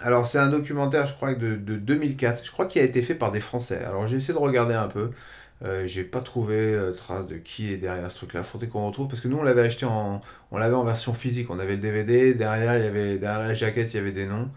Alors 0.00 0.26
c'est 0.26 0.38
un 0.38 0.48
documentaire 0.48 1.04
je 1.06 1.14
crois 1.14 1.34
de, 1.34 1.56
de 1.56 1.76
2004, 1.76 2.44
je 2.44 2.50
crois 2.52 2.66
qu'il 2.66 2.80
a 2.80 2.84
été 2.84 3.02
fait 3.02 3.14
par 3.14 3.32
des 3.32 3.40
Français. 3.40 3.82
Alors 3.84 4.06
j'ai 4.06 4.16
essayé 4.16 4.34
de 4.34 4.38
regarder 4.38 4.74
un 4.74 4.86
peu, 4.88 5.10
euh, 5.64 5.86
j'ai 5.86 6.04
pas 6.04 6.20
trouvé 6.20 6.54
euh, 6.56 6.92
trace 6.92 7.26
de 7.26 7.36
qui 7.36 7.72
est 7.72 7.76
derrière 7.78 8.10
ce 8.10 8.16
truc-là. 8.16 8.44
Faudrait 8.44 8.68
qu'on 8.68 8.86
retrouve 8.86 9.08
parce 9.08 9.20
que 9.20 9.28
nous 9.28 9.38
on 9.38 9.42
l'avait 9.42 9.62
acheté 9.62 9.86
en, 9.86 10.20
on 10.52 10.58
l'avait 10.58 10.76
en 10.76 10.84
version 10.84 11.14
physique. 11.14 11.50
On 11.50 11.58
avait 11.58 11.74
le 11.74 11.80
DVD 11.80 12.32
derrière, 12.34 12.78
il 12.78 12.84
y 12.84 12.86
avait 12.86 13.18
derrière 13.18 13.40
la 13.48 13.54
jaquette 13.54 13.92
il 13.92 13.96
y 13.96 14.00
avait 14.00 14.12
des 14.12 14.26
noms. 14.26 14.48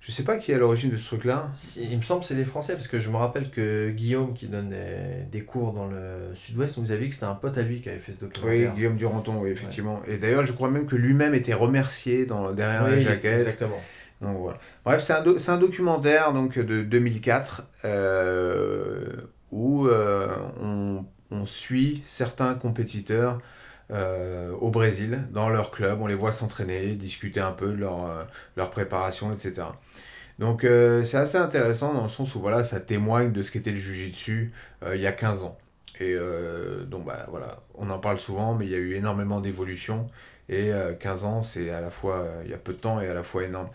Je 0.00 0.12
sais 0.12 0.24
pas 0.24 0.38
qui 0.38 0.50
est 0.50 0.54
à 0.54 0.58
l'origine 0.58 0.88
de 0.90 0.96
ce 0.96 1.08
truc-là. 1.08 1.50
Il 1.78 1.94
me 1.98 2.02
semble 2.02 2.20
que 2.20 2.26
c'est 2.26 2.34
des 2.34 2.46
Français, 2.46 2.72
parce 2.72 2.88
que 2.88 2.98
je 2.98 3.10
me 3.10 3.16
rappelle 3.16 3.50
que 3.50 3.90
Guillaume, 3.90 4.32
qui 4.32 4.46
donne 4.46 4.70
des, 4.70 5.24
des 5.30 5.44
cours 5.44 5.74
dans 5.74 5.86
le 5.88 6.34
sud-ouest, 6.34 6.78
nous 6.78 6.90
avait 6.90 7.02
dit 7.02 7.08
que 7.08 7.14
c'était 7.14 7.26
un 7.26 7.34
pote 7.34 7.58
à 7.58 7.62
lui 7.62 7.82
qui 7.82 7.90
avait 7.90 7.98
fait 7.98 8.14
ce 8.14 8.20
Oui, 8.22 8.28
documentaire. 8.28 8.74
Guillaume 8.74 8.96
Duranton, 8.96 9.38
oui, 9.42 9.50
effectivement. 9.50 10.00
Et 10.08 10.16
d'ailleurs, 10.16 10.46
je 10.46 10.52
crois 10.52 10.70
même 10.70 10.86
que 10.86 10.96
lui-même 10.96 11.34
était 11.34 11.52
remercié 11.52 12.24
dans, 12.24 12.50
derrière 12.52 12.84
la 12.88 12.94
Oui, 12.96 13.02
jaquette. 13.02 13.40
exactement. 13.40 13.76
Donc 14.20 14.36
voilà. 14.38 14.58
Bref, 14.84 15.02
c'est 15.02 15.50
un, 15.50 15.56
documentaire 15.56 16.32
donc, 16.32 16.58
de 16.58 16.82
2004 16.82 17.62
euh, 17.84 19.06
où 19.50 19.86
euh, 19.86 20.28
on, 20.60 21.04
suit 21.46 22.02
certains 22.04 22.54
compétiteurs 22.54 23.40
euh, 23.90 24.52
au 24.60 24.70
Brésil, 24.70 25.26
dans 25.32 25.48
leur 25.48 25.70
club. 25.70 26.00
On 26.02 26.06
les 26.06 26.14
voit 26.14 26.32
s'entraîner, 26.32 26.94
discuter 26.96 27.40
un 27.40 27.52
peu 27.52 27.68
de 27.68 27.78
leur, 27.78 28.70
préparation, 28.70 29.32
etc. 29.32 29.68
Donc 30.38 30.62
c'est 30.62 31.16
assez 31.16 31.38
intéressant 31.38 31.94
dans 31.94 32.02
le 32.02 32.08
sens 32.08 32.34
où 32.34 32.40
voilà, 32.40 32.62
ça 32.62 32.80
témoigne 32.80 33.32
de 33.32 33.42
ce 33.42 33.50
qu'était 33.50 33.70
le 33.70 33.78
Jiu-Jitsu 33.78 34.52
il 34.92 35.00
y 35.00 35.06
a 35.06 35.12
15 35.12 35.44
ans. 35.44 35.56
Et 35.98 36.14
donc 36.86 37.06
bah, 37.06 37.26
voilà, 37.28 37.62
on 37.74 37.88
en 37.88 37.98
parle 37.98 38.20
souvent, 38.20 38.54
mais 38.54 38.66
il 38.66 38.70
y 38.70 38.74
a 38.74 38.78
eu 38.78 38.94
énormément 38.94 39.40
d'évolution. 39.40 40.10
Et 40.50 40.72
euh, 40.72 40.94
15 40.94 41.24
ans, 41.24 41.42
c'est 41.42 41.70
à 41.70 41.80
la 41.80 41.90
fois, 41.90 42.26
il 42.44 42.50
y 42.50 42.54
a 42.54 42.58
peu 42.58 42.72
de 42.72 42.78
temps 42.78 43.00
et 43.00 43.06
à 43.06 43.14
la 43.14 43.22
fois 43.22 43.44
énorme. 43.44 43.68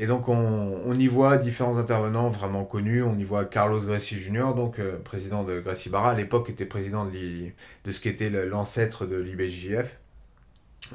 Et 0.00 0.06
donc 0.06 0.28
on, 0.28 0.96
y 0.96 1.08
voit 1.08 1.38
différents 1.38 1.76
intervenants 1.76 2.28
vraiment 2.28 2.64
connus. 2.64 3.02
On 3.02 3.18
y 3.18 3.24
voit 3.24 3.44
Carlos 3.44 3.80
Gracie 3.80 4.18
Jr., 4.18 4.54
donc 4.54 4.78
euh, 4.78 4.96
président 4.96 5.42
de 5.42 5.58
Gracie 5.58 5.90
Barra. 5.90 6.12
À 6.12 6.14
l'époque, 6.14 6.48
était 6.50 6.66
président 6.66 7.04
de, 7.04 7.90
ce 7.90 8.00
qui 8.00 8.08
était 8.08 8.30
l'ancêtre 8.30 9.06
de 9.06 9.16
l'IBJJF. 9.16 9.96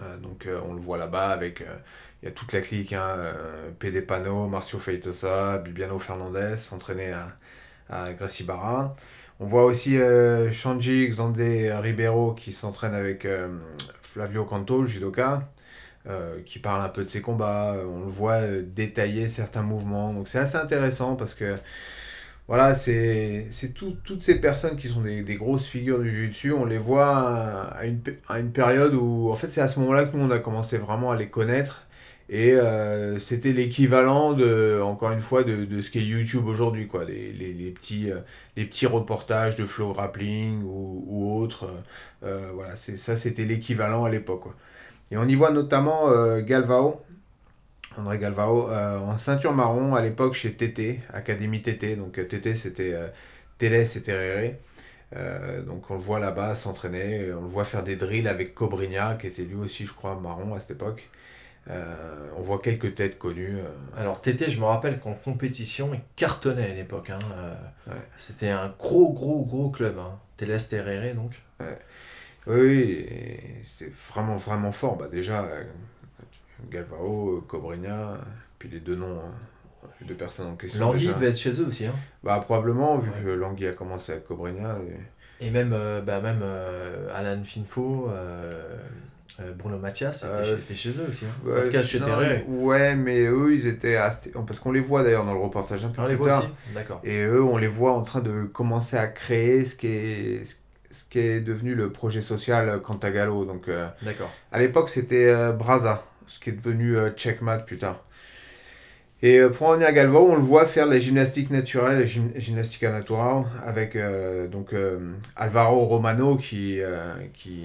Euh, 0.01 0.17
donc 0.19 0.45
euh, 0.45 0.61
on 0.65 0.73
le 0.73 0.79
voit 0.79 0.97
là-bas 0.97 1.31
avec... 1.31 1.65
il 2.21 2.25
y 2.25 2.29
a 2.29 2.31
toute 2.31 2.53
la 2.53 2.61
clique, 2.61 2.93
hein, 2.93 3.17
Pano, 4.07 4.47
Marcio 4.47 4.79
Feitosa, 4.79 5.57
Bibiano 5.57 5.99
Fernandez, 5.99 6.55
entraîné 6.71 7.11
à, 7.11 7.37
à 7.89 8.13
Gracie 8.13 8.45
Barra. 8.45 8.95
On 9.41 9.45
voit 9.45 9.65
aussi 9.65 9.97
Shanji 10.51 11.09
Xande 11.09 11.37
Ribeiro 11.37 12.33
qui 12.33 12.53
s'entraîne 12.53 12.93
avec 12.93 13.27
Flavio 14.01 14.45
Canto, 14.45 14.83
le 14.83 14.87
judoka, 14.87 15.49
euh, 16.07 16.41
qui 16.45 16.59
parle 16.59 16.81
un 16.83 16.89
peu 16.89 17.03
de 17.03 17.09
ses 17.09 17.21
combats. 17.21 17.75
On 17.87 18.01
le 18.01 18.11
voit 18.11 18.33
euh, 18.41 18.63
détailler 18.65 19.29
certains 19.29 19.63
mouvements. 19.63 20.13
Donc 20.13 20.27
c'est 20.29 20.39
assez 20.39 20.57
intéressant 20.57 21.15
parce 21.15 21.33
que 21.35 21.55
voilà, 22.47 22.75
c'est 22.75 23.47
tout- 23.73 23.95
toutes 24.03 24.21
ces 24.23 24.35
personnes 24.39 24.75
qui 24.75 24.87
sont 24.89 25.01
des, 25.01 25.23
des 25.23 25.35
grosses 25.35 25.65
figures 25.67 25.99
du 25.99 26.11
jiu-jitsu, 26.11 26.51
on 26.53 26.65
les 26.65 26.77
voit 26.77 27.69
à, 27.77 27.85
une, 27.85 28.01
à 28.27 28.39
une 28.39 28.51
période 28.51 28.93
où, 28.95 29.31
en 29.31 29.35
fait, 29.35 29.51
c'est 29.51 29.61
à 29.61 29.67
ce 29.69 29.79
moment-là 29.79 30.05
que 30.05 30.17
nous, 30.17 30.23
on 30.25 30.31
a 30.31 30.39
commencé 30.39 30.77
vraiment 30.77 31.11
à 31.11 31.15
les 31.17 31.29
connaître. 31.29 31.87
Et 32.29 32.53
euh, 32.53 33.19
c'était 33.19 33.51
l'équivalent 33.53 34.37
encore 34.81 35.11
une 35.11 35.19
fois, 35.21 35.43
de, 35.43 35.65
de 35.65 35.81
ce 35.81 35.91
qu'est 35.91 36.01
YouTube 36.01 36.45
aujourd'hui, 36.47 36.87
quoi. 36.87 37.05
Les, 37.05 37.31
les, 37.33 37.53
les 37.53 37.71
petits, 37.71 38.11
euh, 38.11 38.19
les 38.57 38.65
petits 38.65 38.87
reportages 38.87 39.55
de 39.55 39.65
flow 39.65 39.93
grappling 39.93 40.63
ou, 40.63 41.03
ou 41.07 41.33
autres. 41.41 41.65
euh, 42.23 42.27
euh, 42.27 42.51
voilà, 42.53 42.75
ça, 42.75 43.15
c'était 43.15 43.45
l'équivalent 43.45 44.03
à 44.05 44.09
l'époque, 44.09 44.41
quoi. 44.41 44.55
Et 45.13 45.17
on 45.17 45.27
y 45.27 45.35
voit 45.35 45.51
notamment 45.51 46.09
euh, 46.09 46.41
Galvao, 46.41 47.03
André 47.99 48.17
Galvao, 48.17 48.71
euh, 48.71 48.97
en 48.97 49.15
ceinture 49.19 49.53
marron 49.53 49.93
à 49.93 50.01
l'époque 50.01 50.33
chez 50.33 50.53
TT, 50.53 51.01
Académie 51.13 51.61
TT. 51.61 51.95
Donc 51.97 52.17
euh, 52.17 52.23
TT, 52.23 52.55
c'était 52.55 52.95
et 53.61 54.01
Tereré. 54.01 54.59
Euh, 55.15 55.61
donc 55.61 55.91
on 55.91 55.93
le 55.93 55.99
voit 55.99 56.19
là-bas 56.19 56.55
s'entraîner, 56.55 57.31
on 57.31 57.41
le 57.41 57.47
voit 57.47 57.63
faire 57.63 57.83
des 57.83 57.95
drills 57.95 58.27
avec 58.27 58.55
Cobrinha, 58.55 59.13
qui 59.21 59.27
était 59.27 59.43
lui 59.43 59.53
aussi, 59.53 59.85
je 59.85 59.93
crois, 59.93 60.19
marron 60.19 60.55
à 60.55 60.59
cette 60.59 60.71
époque. 60.71 61.07
Euh, 61.69 62.29
on 62.35 62.41
voit 62.41 62.57
quelques 62.57 62.95
têtes 62.95 63.19
connues. 63.19 63.59
euh, 63.59 63.69
Alors 64.01 64.19
TT, 64.19 64.49
je 64.49 64.59
me 64.59 64.65
rappelle 64.65 64.99
qu'en 64.99 65.13
compétition, 65.13 65.93
il 65.93 66.01
cartonnait 66.15 66.65
à 66.65 66.69
une 66.69 66.79
époque. 66.79 67.11
hein, 67.11 67.19
Ouais. 67.85 67.93
C'était 68.17 68.49
un 68.49 68.73
gros, 68.79 69.13
gros, 69.13 69.45
gros 69.45 69.69
club. 69.69 69.99
Hein. 69.99 70.17
Teles 70.37 70.67
Terere, 70.67 71.13
donc. 71.13 71.33
Oui, 72.47 73.07
c'était 73.65 73.91
vraiment, 74.11 74.37
vraiment 74.37 74.71
fort. 74.71 74.97
Bah, 74.97 75.07
déjà, 75.11 75.43
euh, 75.43 75.63
Galvao, 76.69 77.43
Cobrinha, 77.47 78.17
puis 78.59 78.69
les 78.69 78.79
deux 78.79 78.95
noms, 78.95 79.19
hein, 79.19 79.87
les 80.01 80.07
deux 80.07 80.15
personnes 80.15 80.47
en 80.47 80.55
question. 80.55 80.79
Langui 80.79 81.07
devait 81.07 81.29
être 81.29 81.37
chez 81.37 81.59
eux 81.61 81.67
aussi. 81.67 81.85
Hein. 81.85 81.95
Bah, 82.23 82.39
probablement, 82.43 82.97
vu 82.97 83.09
Ouais. 83.09 83.15
que 83.23 83.29
Langui 83.29 83.67
a 83.67 83.73
commencé 83.73 84.11
avec 84.13 84.25
Cobrinha. 84.25 84.77
et- 85.41 85.45
Et 85.47 85.49
même, 85.51 85.73
euh, 85.73 86.01
bah, 86.01 86.21
même 86.21 86.39
euh, 86.41 87.09
Alan 87.13 87.43
Finfo, 87.43 88.07
euh, 88.09 88.77
Bruno 89.57 89.77
Mathias, 89.79 90.23
était, 90.23 90.57
chez, 90.73 90.75
chez 90.75 90.89
eux 90.91 91.07
aussi. 91.09 91.25
Hein. 91.25 91.49
en 91.59 91.63
tout 91.65 91.71
cas, 91.71 91.83
chez 91.83 91.99
Terere. 91.99 92.47
Ouais, 92.47 92.95
mais 92.95 93.25
eux, 93.25 93.53
ils 93.53 93.65
étaient. 93.67 93.95
à- 93.97 94.15
Parce 94.45 94.59
qu'on 94.59 94.71
les 94.71 94.79
voit 94.79 95.03
d'ailleurs 95.03 95.25
dans 95.25 95.33
le 95.33 95.39
reportage 95.39 95.83
un 95.83 95.89
peu 95.89 96.01
On 96.01 96.05
les 96.05 96.09
plus 96.13 96.17
voit 96.19 96.29
tard. 96.29 96.43
aussi 96.43 96.73
D'accord. 96.75 97.01
Et 97.03 97.23
eux, 97.23 97.43
on 97.43 97.57
les 97.57 97.67
voit 97.67 97.93
en 97.93 98.03
train 98.03 98.21
de 98.21 98.43
commencer 98.43 98.95
à 98.95 99.07
créer 99.07 99.65
ce 99.65 99.75
qui 99.75 99.87
est, 99.87 100.45
ce 100.45 100.55
qui 101.09 101.19
est 101.19 101.41
devenu 101.41 101.75
le 101.75 101.91
projet 101.91 102.21
social 102.21 102.81
Cantagalo. 102.81 103.45
Donc, 103.45 103.67
euh, 103.67 103.87
D'accord. 104.01 104.31
à 104.51 104.59
l'époque, 104.59 104.89
c'était 104.89 105.25
euh, 105.25 105.51
Braza, 105.51 106.03
ce 106.27 106.39
qui 106.39 106.49
est 106.51 106.53
devenu 106.53 106.95
euh, 106.95 107.09
Checkmat 107.11 107.59
plus 107.59 107.77
tard. 107.77 108.03
Et 109.21 109.39
euh, 109.39 109.49
pour 109.49 109.67
en 109.67 109.73
venir 109.73 109.87
à 109.87 109.91
Galvao, 109.91 110.27
on 110.31 110.35
le 110.35 110.41
voit 110.41 110.65
faire 110.65 110.85
la 110.85 110.99
gymnastique 110.99 111.49
naturelle, 111.49 111.99
la 111.99 112.05
gym- 112.05 112.31
gymnastique 112.35 112.83
naturelle, 112.83 113.45
avec 113.65 113.95
euh, 113.95 114.47
donc, 114.47 114.75
Alvaro 115.35 115.85
Romano 115.85 116.35
qui, 116.35 116.79
qui, 117.33 117.63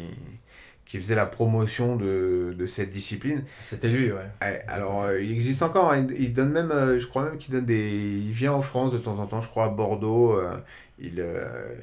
qui 0.89 0.99
faisait 0.99 1.15
la 1.15 1.27
promotion 1.27 1.97
de, 1.97 2.55
de 2.59 2.67
cette 2.67 2.91
discipline. 2.91 3.45
C'était 3.61 3.89
lui, 3.89 4.11
ouais. 4.11 4.19
Ouais, 4.41 4.65
alors, 4.69 5.05
euh, 5.05 5.21
il 5.21 5.31
existe 5.31 5.63
encore, 5.63 5.93
hein, 5.93 6.07
il, 6.09 6.23
il 6.23 6.33
donne 6.33 6.51
même, 6.51 6.71
euh, 6.71 6.99
je 6.99 7.07
crois 7.07 7.25
même 7.27 7.37
qu'il 7.37 7.53
donne 7.53 7.67
des... 7.67 7.91
Il 7.91 8.33
vient 8.33 8.53
en 8.53 8.63
France 8.63 8.93
de 8.93 8.99
temps 8.99 9.19
en 9.19 9.27
temps, 9.27 9.43
je 9.43 9.49
crois 9.49 9.67
à 9.67 9.69
Bordeaux, 9.69 10.33
euh, 10.33 10.57
il, 10.99 11.23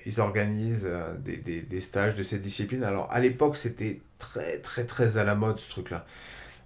ils 0.06 0.20
organisent 0.20 0.90
des, 1.24 1.38
des, 1.38 1.62
des 1.62 1.82
stages 1.82 2.16
de 2.16 2.24
cette 2.24 2.42
discipline. 2.42 2.84
Alors, 2.84 3.08
à 3.12 3.20
l'époque, 3.20 3.58
c'était 3.58 4.02
très, 4.18 4.58
très, 4.58 4.86
très 4.86 5.18
à 5.18 5.24
la 5.24 5.36
mode, 5.36 5.60
ce 5.60 5.70
truc-là. 5.70 6.06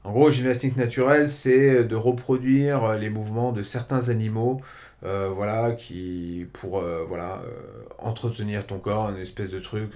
En 0.05 0.13
gros, 0.13 0.31
gymnastique 0.31 0.77
naturelle, 0.77 1.29
c'est 1.29 1.83
de 1.83 1.95
reproduire 1.95 2.95
les 2.97 3.09
mouvements 3.09 3.51
de 3.51 3.61
certains 3.61 4.07
animaux, 4.07 4.61
euh, 5.03 5.29
voilà, 5.33 5.71
qui, 5.73 6.45
pour, 6.53 6.79
euh, 6.79 7.05
voilà, 7.07 7.41
euh, 7.45 7.83
entretenir 7.99 8.67
ton 8.67 8.79
corps, 8.79 9.09
une 9.09 9.17
espèce 9.17 9.49
de 9.49 9.59
truc 9.59 9.91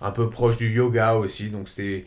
un 0.00 0.10
peu 0.10 0.30
proche 0.30 0.56
du 0.56 0.70
yoga 0.70 1.14
aussi, 1.14 1.50
donc 1.50 1.68
c'était... 1.68 2.04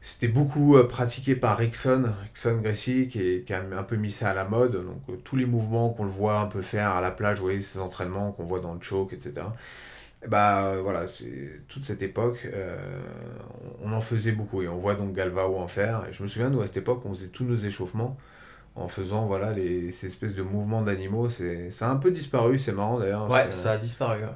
C'était 0.00 0.28
beaucoup 0.28 0.78
pratiqué 0.88 1.34
par 1.34 1.58
Rickson, 1.58 2.04
Rickson 2.22 2.60
Gracie, 2.62 3.08
qui, 3.08 3.52
a 3.52 3.60
un 3.76 3.82
peu 3.82 3.96
mis 3.96 4.12
ça 4.12 4.30
à 4.30 4.34
la 4.34 4.44
mode. 4.44 4.72
Donc, 4.72 5.24
tous 5.24 5.34
les 5.34 5.44
mouvements 5.44 5.90
qu'on 5.90 6.04
le 6.04 6.10
voit 6.10 6.38
un 6.40 6.46
peu 6.46 6.62
faire 6.62 6.90
à 6.90 7.00
la 7.00 7.10
plage, 7.10 7.40
vous 7.40 7.60
ces 7.60 7.80
entraînements 7.80 8.30
qu'on 8.30 8.44
voit 8.44 8.60
dans 8.60 8.74
le 8.74 8.80
choke, 8.80 9.12
etc. 9.12 9.46
Et 10.24 10.28
bah 10.28 10.72
voilà, 10.82 11.08
c'est 11.08 11.62
toute 11.66 11.84
cette 11.84 12.00
époque, 12.02 12.46
on 13.82 13.90
on 13.90 13.92
en 13.92 14.00
faisait 14.00 14.32
beaucoup 14.32 14.62
et 14.62 14.68
on 14.68 14.78
voit 14.78 14.94
donc 14.94 15.14
Galvao 15.14 15.56
en 15.58 15.66
faire. 15.66 16.06
Et 16.08 16.12
je 16.12 16.22
me 16.22 16.28
souviens, 16.28 16.48
nous 16.48 16.62
à 16.62 16.68
cette 16.68 16.78
époque, 16.78 17.02
on 17.04 17.12
faisait 17.12 17.26
tous 17.26 17.44
nos 17.44 17.56
échauffements 17.56 18.16
en 18.78 18.88
faisant 18.88 19.26
voilà 19.26 19.52
les, 19.52 19.92
ces 19.92 20.06
espèces 20.06 20.34
de 20.34 20.42
mouvements 20.42 20.82
d'animaux. 20.82 21.28
C'est, 21.30 21.70
ça 21.70 21.88
a 21.88 21.90
un 21.92 21.96
peu 21.96 22.10
disparu, 22.10 22.58
c'est 22.58 22.72
marrant 22.72 22.98
d'ailleurs. 22.98 23.30
Ouais, 23.30 23.50
ça 23.52 23.72
a 23.72 23.78
disparu. 23.78 24.22
ouais. 24.22 24.28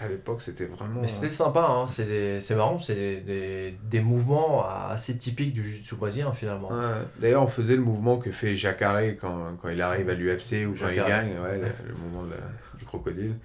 À 0.00 0.08
l'époque, 0.08 0.42
c'était 0.42 0.64
vraiment. 0.66 1.02
Mais 1.02 1.06
c'était 1.08 1.30
sympa, 1.30 1.60
hein. 1.68 1.86
c'est 1.86 2.04
des- 2.06 2.40
c'est 2.40 2.56
marrant, 2.56 2.80
c'est 2.80 2.96
des, 2.96 3.20
des, 3.20 3.78
des 3.84 4.00
mouvements 4.00 4.66
assez 4.68 5.16
typiques 5.16 5.52
du 5.52 5.62
jiu-jitsu 5.62 5.94
brésilien 5.94 6.32
finalement. 6.32 6.68
Ouais. 6.72 6.78
D'ailleurs, 7.20 7.44
on 7.44 7.46
faisait 7.46 7.76
le 7.76 7.82
mouvement 7.82 8.18
que 8.18 8.32
fait 8.32 8.56
Jacare 8.56 9.02
quand, 9.20 9.56
quand 9.62 9.68
il 9.68 9.80
arrive 9.80 10.08
à 10.10 10.14
l'UFC 10.14 10.66
ou 10.66 10.74
quand 10.76 10.88
il 10.88 10.96
gagne, 10.96 11.38
ouais, 11.38 11.58
le, 11.58 11.68
le 11.88 11.94
mouvement 11.94 12.24
de 12.24 12.34
du 12.78 12.84
crocodile. 12.84 13.36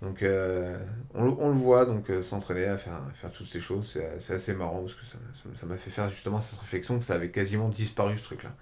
Donc, 0.00 0.22
euh, 0.22 0.78
on, 1.14 1.24
le- 1.24 1.30
on 1.38 1.48
le 1.50 1.54
voit 1.56 1.84
donc 1.84 2.08
euh, 2.08 2.22
s'entraîner 2.22 2.64
à 2.64 2.78
faire, 2.78 2.94
à 2.94 3.12
faire 3.12 3.30
toutes 3.30 3.46
ces 3.48 3.60
choses. 3.60 3.86
C'est 3.92 4.08
c'est 4.20 4.32
assez 4.34 4.54
marrant 4.54 4.80
parce 4.80 4.94
que 4.94 5.04
ça 5.04 5.16
ça- 5.34 5.60
ça 5.60 5.66
m'a 5.66 5.76
fait 5.76 5.90
faire 5.90 6.08
justement 6.08 6.40
cette 6.40 6.58
réflexion 6.60 6.98
que 6.98 7.04
ça 7.04 7.14
avait 7.14 7.30
quasiment 7.30 7.68
disparu 7.68 8.16
ce 8.16 8.24
truc-là. 8.24 8.54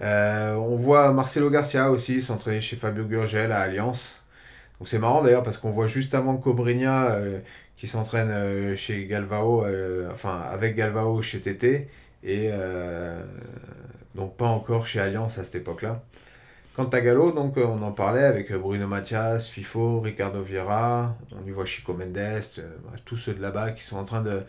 Euh, 0.00 0.54
on 0.56 0.76
voit 0.76 1.12
Marcelo 1.12 1.50
Garcia 1.50 1.90
aussi 1.90 2.20
s'entraîner 2.20 2.60
chez 2.60 2.76
Fabio 2.76 3.04
Gurgel 3.04 3.52
à 3.52 3.60
Alliance. 3.60 4.12
Donc 4.78 4.88
c'est 4.88 4.98
marrant 4.98 5.22
d'ailleurs 5.22 5.42
parce 5.42 5.56
qu'on 5.56 5.70
voit 5.70 5.86
juste 5.86 6.14
avant 6.14 6.36
Cobrinha 6.36 7.12
euh, 7.12 7.40
qui 7.76 7.86
s'entraîne 7.86 8.30
euh, 8.30 8.76
chez 8.76 9.06
Galvao, 9.06 9.64
enfin 10.12 10.40
avec 10.52 10.76
Galvao 10.76 11.22
chez 11.22 11.40
TT 11.40 11.88
et 12.24 12.50
donc 14.14 14.36
pas 14.36 14.46
encore 14.46 14.86
chez 14.86 15.00
Alliance 15.00 15.38
à 15.38 15.44
cette 15.44 15.56
époque-là. 15.56 16.02
Quant 16.74 16.88
à 16.88 17.00
Gallo, 17.00 17.30
donc 17.30 17.56
on 17.56 17.82
en 17.82 17.92
parlait 17.92 18.24
avec 18.24 18.52
Bruno 18.52 18.88
Mathias, 18.88 19.48
FIFO, 19.48 20.00
Ricardo 20.00 20.42
Vieira, 20.42 21.16
on 21.40 21.46
y 21.46 21.50
voit 21.52 21.66
Chico 21.66 21.94
Mendes, 21.94 22.40
tous 23.04 23.16
ceux 23.16 23.34
de 23.34 23.42
là-bas 23.42 23.70
qui 23.72 23.84
sont 23.84 23.96
en 23.96 24.04
train 24.04 24.22
de... 24.22 24.42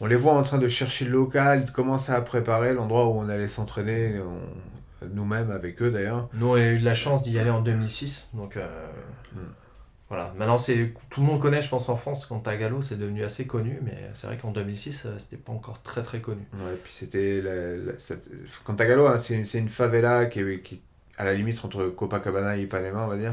On 0.00 0.06
les 0.06 0.16
voit 0.16 0.34
en 0.34 0.42
train 0.42 0.58
de 0.58 0.68
chercher 0.68 1.04
le 1.06 1.10
local, 1.12 1.64
de 1.64 1.70
commencer 1.70 2.12
à 2.12 2.20
préparer 2.20 2.72
l'endroit 2.74 3.06
où 3.08 3.18
on 3.18 3.28
allait 3.28 3.48
s'entraîner, 3.48 4.20
on- 4.20 5.06
nous-mêmes 5.14 5.50
avec 5.52 5.80
eux 5.82 5.90
d'ailleurs. 5.90 6.28
Nous, 6.34 6.46
on 6.48 6.54
a 6.54 6.60
eu 6.60 6.78
de 6.78 6.84
la 6.84 6.94
chance 6.94 7.22
d'y 7.22 7.38
aller 7.38 7.50
en 7.50 7.60
2006, 7.62 8.30
donc 8.34 8.56
euh, 8.56 8.66
Mm. 9.34 9.38
voilà. 10.08 10.32
Maintenant, 10.36 10.58
c'est 10.58 10.92
tout 11.10 11.20
le 11.20 11.26
monde 11.26 11.40
connaît, 11.40 11.62
je 11.62 11.68
pense, 11.68 11.88
en 11.88 11.94
France, 11.96 12.26
Cantagalo, 12.26 12.82
c'est 12.82 12.96
devenu 12.98 13.22
assez 13.24 13.46
connu, 13.46 13.78
mais 13.82 14.10
c'est 14.14 14.26
vrai 14.26 14.36
qu'en 14.38 14.50
2006, 14.52 15.04
euh, 15.06 15.14
c'était 15.18 15.36
pas 15.36 15.52
encore 15.52 15.82
très 15.82 16.02
très 16.02 16.20
connu. 16.20 16.42
Ouais, 16.54 16.74
puis 16.82 16.92
c'était. 16.92 17.40
La, 17.40 17.76
la, 17.76 17.98
cette- 17.98 18.28
Cantagalo, 18.64 19.06
hein, 19.06 19.18
c'est 19.18 19.34
une, 19.58 19.68
favela 19.68 20.26
qui 20.26 20.40
est, 20.40 20.60
qui 20.62 20.74
est 20.76 20.80
à 21.16 21.24
la 21.24 21.32
limite 21.34 21.64
entre 21.64 21.86
Copacabana 21.88 22.56
et 22.56 22.62
Ipanema, 22.62 23.04
on 23.04 23.08
va 23.08 23.16
dire. 23.16 23.32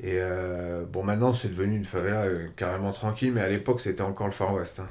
Et 0.00 0.16
euh, 0.18 0.84
bon, 0.84 1.02
maintenant, 1.04 1.32
c'est 1.32 1.48
devenu 1.48 1.76
une 1.76 1.84
favela 1.84 2.22
euh, 2.24 2.48
carrément 2.56 2.92
tranquille, 2.92 3.32
mais 3.32 3.40
à 3.42 3.48
l'époque, 3.48 3.80
c'était 3.80 4.02
encore 4.02 4.26
le 4.26 4.32
Far 4.32 4.52
West. 4.54 4.80
hein. 4.80 4.88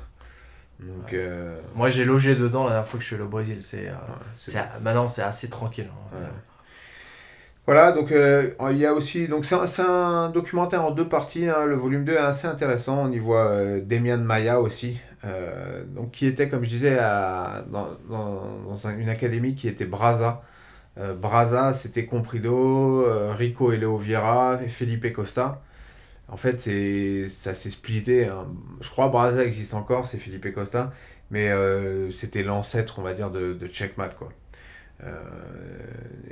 Donc, 0.81 1.13
euh, 1.13 1.59
Moi, 1.75 1.89
j'ai 1.89 2.05
logé 2.05 2.35
dedans 2.35 2.63
la 2.63 2.71
dernière 2.71 2.87
fois 2.87 2.97
que 2.97 3.01
je 3.03 3.07
suis 3.07 3.15
allé 3.15 3.23
au 3.25 3.27
Brésil. 3.29 3.59
C'est, 3.61 3.87
euh, 3.87 3.93
c'est- 4.35 4.51
c'est- 4.51 4.79
maintenant, 4.81 5.07
c'est 5.07 5.21
assez 5.21 5.49
tranquille. 5.49 5.87
hein. 5.91 6.17
Ouais. 6.17 6.25
Voilà, 7.67 7.91
donc 7.91 8.11
euh, 8.11 8.49
il 8.71 8.77
y 8.77 8.85
a 8.87 8.93
aussi. 8.93 9.27
Donc 9.27 9.45
c'est 9.45 9.53
un, 9.55 9.67
c'est 9.67 9.83
un 9.83 10.29
documentaire 10.29 10.83
en 10.83 10.91
deux 10.91 11.07
parties. 11.07 11.47
hein. 11.47 11.65
le 11.65 11.75
volume 11.75 12.03
2 12.03 12.13
est 12.13 12.17
assez 12.17 12.47
intéressant. 12.47 13.03
On 13.05 13.11
y 13.11 13.19
voit 13.19 13.47
euh, 13.51 13.81
Demian 13.81 14.17
Maya 14.17 14.59
aussi. 14.59 14.99
euh, 15.23 15.83
donc 15.85 16.09
qui 16.11 16.25
était, 16.25 16.49
comme 16.49 16.63
je 16.63 16.69
disais, 16.69 16.97
à- 16.99 17.63
dans, 17.71 17.89
dans, 18.09 18.41
dans 18.67 18.87
un- 18.87 18.97
une 18.97 19.09
académie 19.09 19.53
qui 19.55 19.67
était 19.67 19.85
Braza. 19.85 20.41
Euh, 20.97 21.13
Braza, 21.15 21.73
c'était 21.73 22.05
Comprido, 22.07 23.03
euh, 23.05 23.31
Rico 23.37 23.71
et 23.71 23.77
Leo 23.77 23.97
Vieira 23.97 24.59
et 24.65 24.69
Felipe 24.69 25.13
Costa. 25.13 25.61
En 26.31 26.37
fait, 26.37 26.59
c'est, 26.61 27.29
ça 27.29 27.53
s'est 27.53 27.69
splitté. 27.71 28.25
hein. 28.27 28.47
Je 28.81 28.89
crois 28.89 29.09
Braza 29.09 29.45
existe 29.45 29.73
encore, 29.75 30.05
c'est 30.07 30.17
Felipe 30.19 30.51
Costa. 30.53 30.93
Mais 31.31 31.49
euh, 31.51 32.11
c'était 32.11 32.43
l'ancêtre, 32.43 32.99
on 32.99 33.03
va 33.03 33.13
dire, 33.13 33.31
de, 33.31 33.53
de 33.53 33.67
Checkmat, 33.67 34.09
quoi. 34.09 34.29
Euh, 35.03 35.13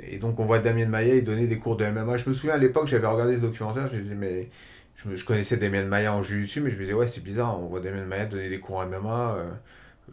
et 0.00 0.18
donc 0.18 0.38
on 0.40 0.44
voit 0.46 0.58
Damien 0.60 0.86
Maya, 0.86 1.14
il 1.16 1.24
donnait 1.24 1.46
des 1.46 1.58
cours 1.58 1.76
de 1.76 1.84
MMA. 1.84 2.16
Je 2.16 2.28
me 2.28 2.34
souviens 2.34 2.54
à 2.54 2.58
l'époque, 2.58 2.86
j'avais 2.88 3.06
regardé 3.06 3.36
ce 3.36 3.42
documentaire, 3.42 3.86
je 3.88 3.96
me 3.96 4.02
disais, 4.02 4.14
mais 4.14 4.50
je, 4.96 5.08
me- 5.08 5.16
je 5.16 5.24
connaissais 5.24 5.56
Damien 5.56 5.84
Maya 5.84 6.14
en 6.14 6.22
jiu-jitsu, 6.22 6.60
mais 6.60 6.70
je 6.70 6.76
me 6.76 6.80
disais, 6.82 6.92
ouais, 6.94 7.06
c'est 7.06 7.22
bizarre, 7.22 7.60
on 7.60 7.66
voit 7.66 7.80
Damien 7.80 8.04
Maya 8.04 8.26
donner 8.26 8.48
des 8.48 8.60
cours 8.60 8.76
en 8.78 8.84
MMA. 8.86 9.34
euh, 9.36 9.50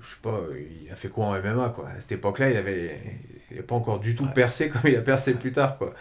je 0.01 0.07
sais 0.07 0.17
pas, 0.21 0.41
il 0.85 0.91
a 0.91 0.95
fait 0.95 1.09
quoi 1.09 1.25
en 1.27 1.35
MMA, 1.35 1.69
quoi. 1.69 1.89
À 1.89 1.99
cette 1.99 2.11
époque-là, 2.13 2.51
il 2.51 2.57
avait, 2.57 2.99
il 3.51 3.55
avait 3.57 3.63
pas 3.67 3.75
encore 3.75 3.99
du 3.99 4.15
tout 4.15 4.25
Ouais. 4.25 4.33
percé 4.33 4.69
comme 4.69 4.81
il 4.85 4.95
a 4.95 5.01
percé 5.01 5.33
plus 5.33 5.51
tard, 5.51 5.77
quoi. 5.77 5.93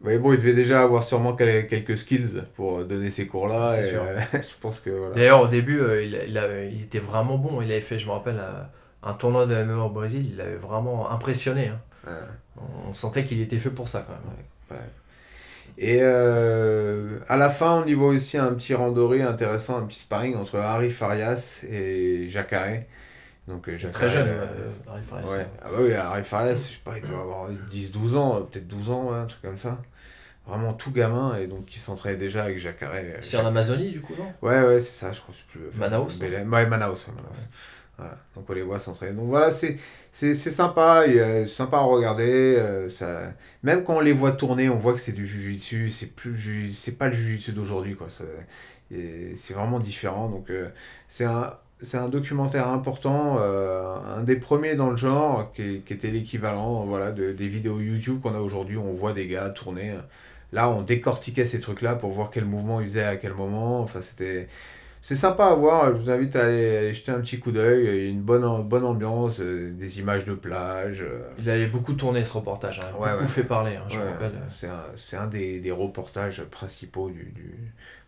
Mais 0.00 0.18
bon, 0.18 0.32
il 0.32 0.38
devait 0.38 0.52
déjà 0.54 0.82
avoir 0.82 1.02
sûrement 1.02 1.34
quel- 1.34 1.66
quelques 1.66 1.96
skills 1.98 2.42
pour 2.54 2.84
donner 2.84 3.10
ces 3.10 3.26
cours-là. 3.26 3.68
C'est 3.70 3.80
et, 3.80 3.90
sûr. 3.90 4.02
euh, 4.02 4.20
je 4.34 4.54
pense 4.60 4.78
que 4.80 4.90
voilà. 4.90 5.14
D'ailleurs, 5.14 5.42
au 5.42 5.48
début, 5.48 5.80
euh, 5.80 6.04
il, 6.04 6.38
a- 6.38 6.64
il, 6.64 6.82
était 6.82 7.00
vraiment 7.00 7.36
bon. 7.38 7.60
Il 7.62 7.70
avait 7.72 7.80
fait, 7.80 7.98
je 7.98 8.06
me 8.06 8.12
rappelle, 8.12 8.38
euh, 8.38 8.62
un 9.02 9.14
tournoi 9.14 9.46
de 9.46 9.54
MMA 9.56 9.82
au 9.84 9.90
Brésil. 9.90 10.30
Il 10.32 10.40
avait 10.40 10.56
vraiment 10.56 11.10
impressionné. 11.10 11.68
hein. 11.68 11.80
Ouais. 12.06 12.62
On 12.88 12.94
sentait 12.94 13.24
qu'il 13.24 13.40
était 13.40 13.58
fait 13.58 13.70
pour 13.70 13.88
ça 13.88 14.04
quand 14.06 14.14
même. 14.14 14.78
Et 15.80 15.98
euh, 16.02 17.18
à 17.28 17.36
la 17.36 17.50
fin, 17.50 17.82
on 17.84 17.86
y 17.86 17.94
voit 17.94 18.08
aussi 18.08 18.36
un 18.36 18.52
petit 18.54 18.74
randoré 18.74 19.22
intéressant, 19.22 19.78
un 19.78 19.86
petit 19.86 20.00
sparring 20.00 20.34
entre 20.36 20.56
Harry 20.58 20.90
Farias 20.90 21.60
et 21.70 22.28
Jacare. 22.28 22.78
Donc, 23.48 23.68
euh, 23.68 23.76
Très 23.92 24.08
jeune, 24.08 24.28
euh, 24.28 24.46
Harry 24.88 25.02
Farias, 25.02 25.26
Ouais. 25.26 25.46
Ah 25.62 25.68
bah 25.70 25.76
oui, 25.80 25.92
Harry 25.94 26.22
Farias, 26.24 26.54
je 26.68 26.74
sais 26.74 26.80
pas, 26.84 26.98
il 26.98 27.08
doit 27.08 27.20
avoir 27.20 27.48
10-12 27.72 28.14
ans, 28.16 28.42
peut-être 28.42 28.68
12 28.68 28.90
ans, 28.90 29.10
ouais, 29.10 29.16
un 29.18 29.26
truc 29.26 29.40
comme 29.42 29.56
ça. 29.56 29.78
Vraiment 30.46 30.72
tout 30.74 30.90
gamin, 30.92 31.36
et 31.36 31.46
donc 31.46 31.66
qui 31.66 31.78
s'entraînait 31.78 32.16
déjà 32.16 32.44
avec 32.44 32.58
Jacare. 32.58 32.92
euh, 32.94 33.18
C'est 33.20 33.36
en 33.36 33.46
Amazonie, 33.46 33.90
du 33.90 34.00
coup, 34.00 34.14
non? 34.18 34.32
Ouais, 34.46 34.62
ouais, 34.62 34.80
c'est 34.80 34.98
ça, 34.98 35.12
je 35.12 35.20
crois. 35.20 35.34
je 35.34 35.58
plus. 35.58 35.78
Manaus. 35.78 36.18
Ouais, 36.20 36.44
Manaus, 36.44 36.66
ouais, 37.06 37.14
Manaus. 37.14 37.48
Voilà. 37.98 38.14
Donc 38.36 38.48
on 38.48 38.52
les 38.52 38.62
voit 38.62 38.78
s'entraîner. 38.78 39.12
Donc 39.12 39.26
voilà, 39.26 39.50
c'est 39.50 39.76
c'est 40.12 40.34
c'est 40.36 40.50
sympa, 40.52 41.04
sympa 41.48 41.78
à 41.78 41.80
regarder. 41.80 42.54
euh, 42.56 42.88
ça... 42.88 43.32
Même 43.64 43.82
quand 43.82 43.96
on 43.96 44.00
les 44.00 44.12
voit 44.12 44.30
tourner, 44.32 44.68
on 44.68 44.78
voit 44.78 44.92
que 44.92 45.00
c'est 45.00 45.10
du 45.12 45.26
jujitsu. 45.26 45.90
C'est 45.90 46.06
plus 46.06 46.36
ju- 46.38 46.72
c'est 46.72 46.92
pas 46.96 47.08
le 47.08 47.14
jujitsu 47.14 47.50
d'aujourd'hui, 47.52 47.96
quoi. 47.96 48.08
Ça- 48.08 48.22
et 48.92 49.34
C'est 49.34 49.52
vraiment 49.52 49.80
différent. 49.80 50.28
Donc 50.28 50.48
euh, 50.50 50.68
c'est 51.08 51.24
un 51.24 51.52
c'est 51.80 51.96
un 51.96 52.08
documentaire 52.08 52.68
important, 52.68 53.36
euh, 53.40 53.96
un 54.16 54.22
des 54.22 54.36
premiers 54.36 54.74
dans 54.74 54.90
le 54.90 54.96
genre, 54.96 55.52
qui, 55.52 55.82
était 55.88 56.10
l'équivalent 56.10 56.84
voilà, 56.84 57.10
de, 57.10 57.32
des 57.32 57.48
vidéos 57.48 57.80
YouTube 57.80 58.20
qu'on 58.20 58.34
a 58.34 58.40
aujourd'hui. 58.40 58.76
où 58.76 58.82
On 58.82 58.92
voit 58.92 59.12
des 59.12 59.26
gars 59.26 59.50
tourner. 59.50 59.94
Là, 60.52 60.70
on 60.70 60.82
décortiquait 60.82 61.44
ces 61.44 61.60
trucs-là 61.60 61.94
pour 61.94 62.10
voir 62.12 62.30
quel 62.30 62.44
mouvement 62.44 62.80
ils 62.80 62.88
faisaient 62.88 63.04
à 63.04 63.16
quel 63.16 63.34
moment. 63.34 63.80
Enfin, 63.80 64.00
c'était. 64.00 64.48
C'est 65.00 65.16
sympa 65.16 65.46
à 65.46 65.54
voir, 65.54 65.94
je 65.94 66.00
vous 66.02 66.10
invite 66.10 66.36
à 66.36 66.44
aller, 66.44 66.76
aller 66.76 66.92
jeter 66.92 67.12
un 67.12 67.20
petit 67.20 67.38
coup 67.38 67.50
d'œil, 67.52 67.84
il 67.84 67.94
y 68.04 68.06
a 68.06 68.10
une 68.10 68.20
bonne, 68.20 68.62
bonne 68.68 68.84
ambiance, 68.84 69.40
euh, 69.40 69.70
des 69.72 70.00
images 70.00 70.24
de 70.24 70.34
plage. 70.34 71.02
euh, 71.02 71.22
Il 71.38 71.48
avait 71.48 71.66
beaucoup 71.68 71.94
tourné 71.94 72.24
ce 72.24 72.32
reportage. 72.34 72.80
hein. 72.80 72.94
Ouais, 72.98 73.10
beaucoup 73.12 73.22
ouais. 73.22 73.28
fait 73.28 73.44
parler, 73.44 73.76
hein, 73.76 73.84
je 73.88 73.98
me 73.98 74.04
rappelle. 74.04 74.32
C'est 74.50 74.66
un, 74.66 74.82
c'est 74.96 75.16
un 75.16 75.26
des, 75.26 75.60
des 75.60 75.70
reportages 75.70 76.42
principaux 76.50 77.10
du, 77.10 77.24
du, 77.34 77.54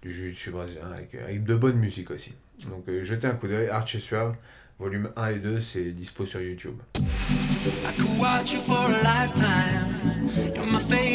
du 0.02 0.12
jiu-jitsu 0.12 0.50
brésilien, 0.50 0.82
avec, 0.94 1.14
avec 1.14 1.44
de 1.44 1.54
bonnes 1.54 1.78
musiques 1.78 2.10
aussi. 2.10 2.32
Donc 2.68 2.84
euh, 2.88 3.02
jetez 3.02 3.26
un 3.28 3.34
coup 3.34 3.46
d'œil, 3.48 3.68
Arch 3.68 3.94
et 3.94 3.98
Suave, 4.00 4.34
volume 4.78 5.10
1 5.16 5.28
et 5.30 5.38
2, 5.38 5.60
c'est 5.60 5.92
dispo 5.92 6.26
sur 6.26 6.40
YouTube. 6.42 6.76
I 6.98 7.02
could 7.96 8.18
watch 8.20 8.52
you 8.52 8.60
for 8.60 8.76
a 8.86 9.02
lifetime. 9.02 9.86
You're 10.54 10.66
my 10.66 10.80
favorite 10.80 11.09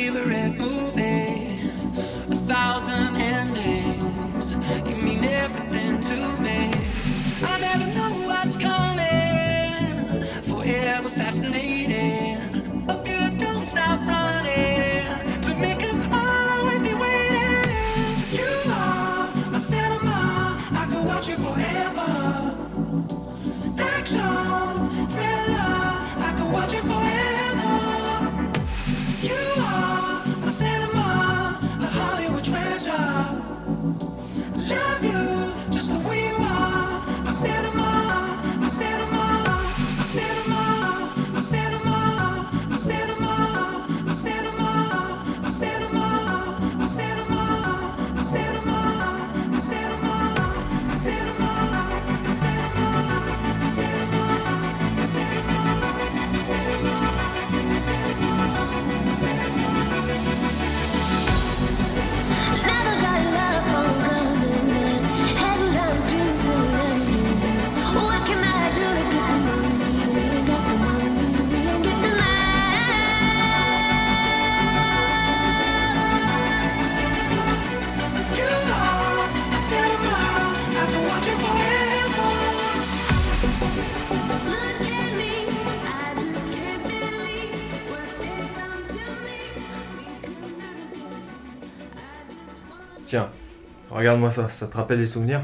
regarde-moi 93.96 94.30
ça, 94.32 94.48
ça 94.50 94.68
te 94.68 94.76
rappelle 94.78 95.00
des 95.00 95.06
souvenirs 95.08 95.42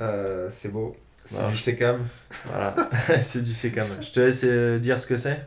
Euh, 0.00 0.48
c'est 0.52 0.68
beau. 0.70 0.96
C'est 1.24 1.36
Voilà. 1.36 1.50
du 1.50 1.56
Secam. 1.56 2.06
Voilà, 2.46 2.74
c'est 3.22 3.42
du 3.42 3.52
Secam. 3.52 3.86
Je 4.00 4.10
te 4.10 4.20
laisse 4.20 4.44
euh, 4.44 4.78
dire 4.78 4.98
ce 4.98 5.06
que 5.06 5.16
c'est. 5.16 5.40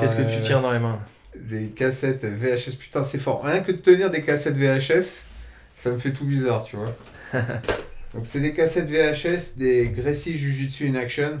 Qu'est-ce 0.00 0.16
que 0.16 0.22
tu 0.22 0.38
euh, 0.38 0.42
tiens 0.42 0.60
dans 0.60 0.72
les 0.72 0.78
mains 0.78 0.98
Des 1.36 1.66
cassettes 1.66 2.24
VHS, 2.24 2.76
putain, 2.76 3.04
c'est 3.04 3.18
fort. 3.18 3.44
Rien 3.44 3.60
que 3.60 3.72
de 3.72 3.76
tenir 3.76 4.10
des 4.10 4.22
cassettes 4.22 4.56
VHS, 4.56 5.24
ça 5.74 5.90
me 5.92 5.98
fait 5.98 6.12
tout 6.12 6.24
bizarre, 6.24 6.64
tu 6.64 6.76
vois. 6.76 6.94
Donc, 8.14 8.24
c'est 8.26 8.40
des 8.40 8.52
cassettes 8.54 8.88
VHS 8.90 9.56
des 9.56 9.90
Gracie 9.90 10.36
Jiu-Jitsu 10.36 10.88
in 10.88 10.94
Action. 10.96 11.38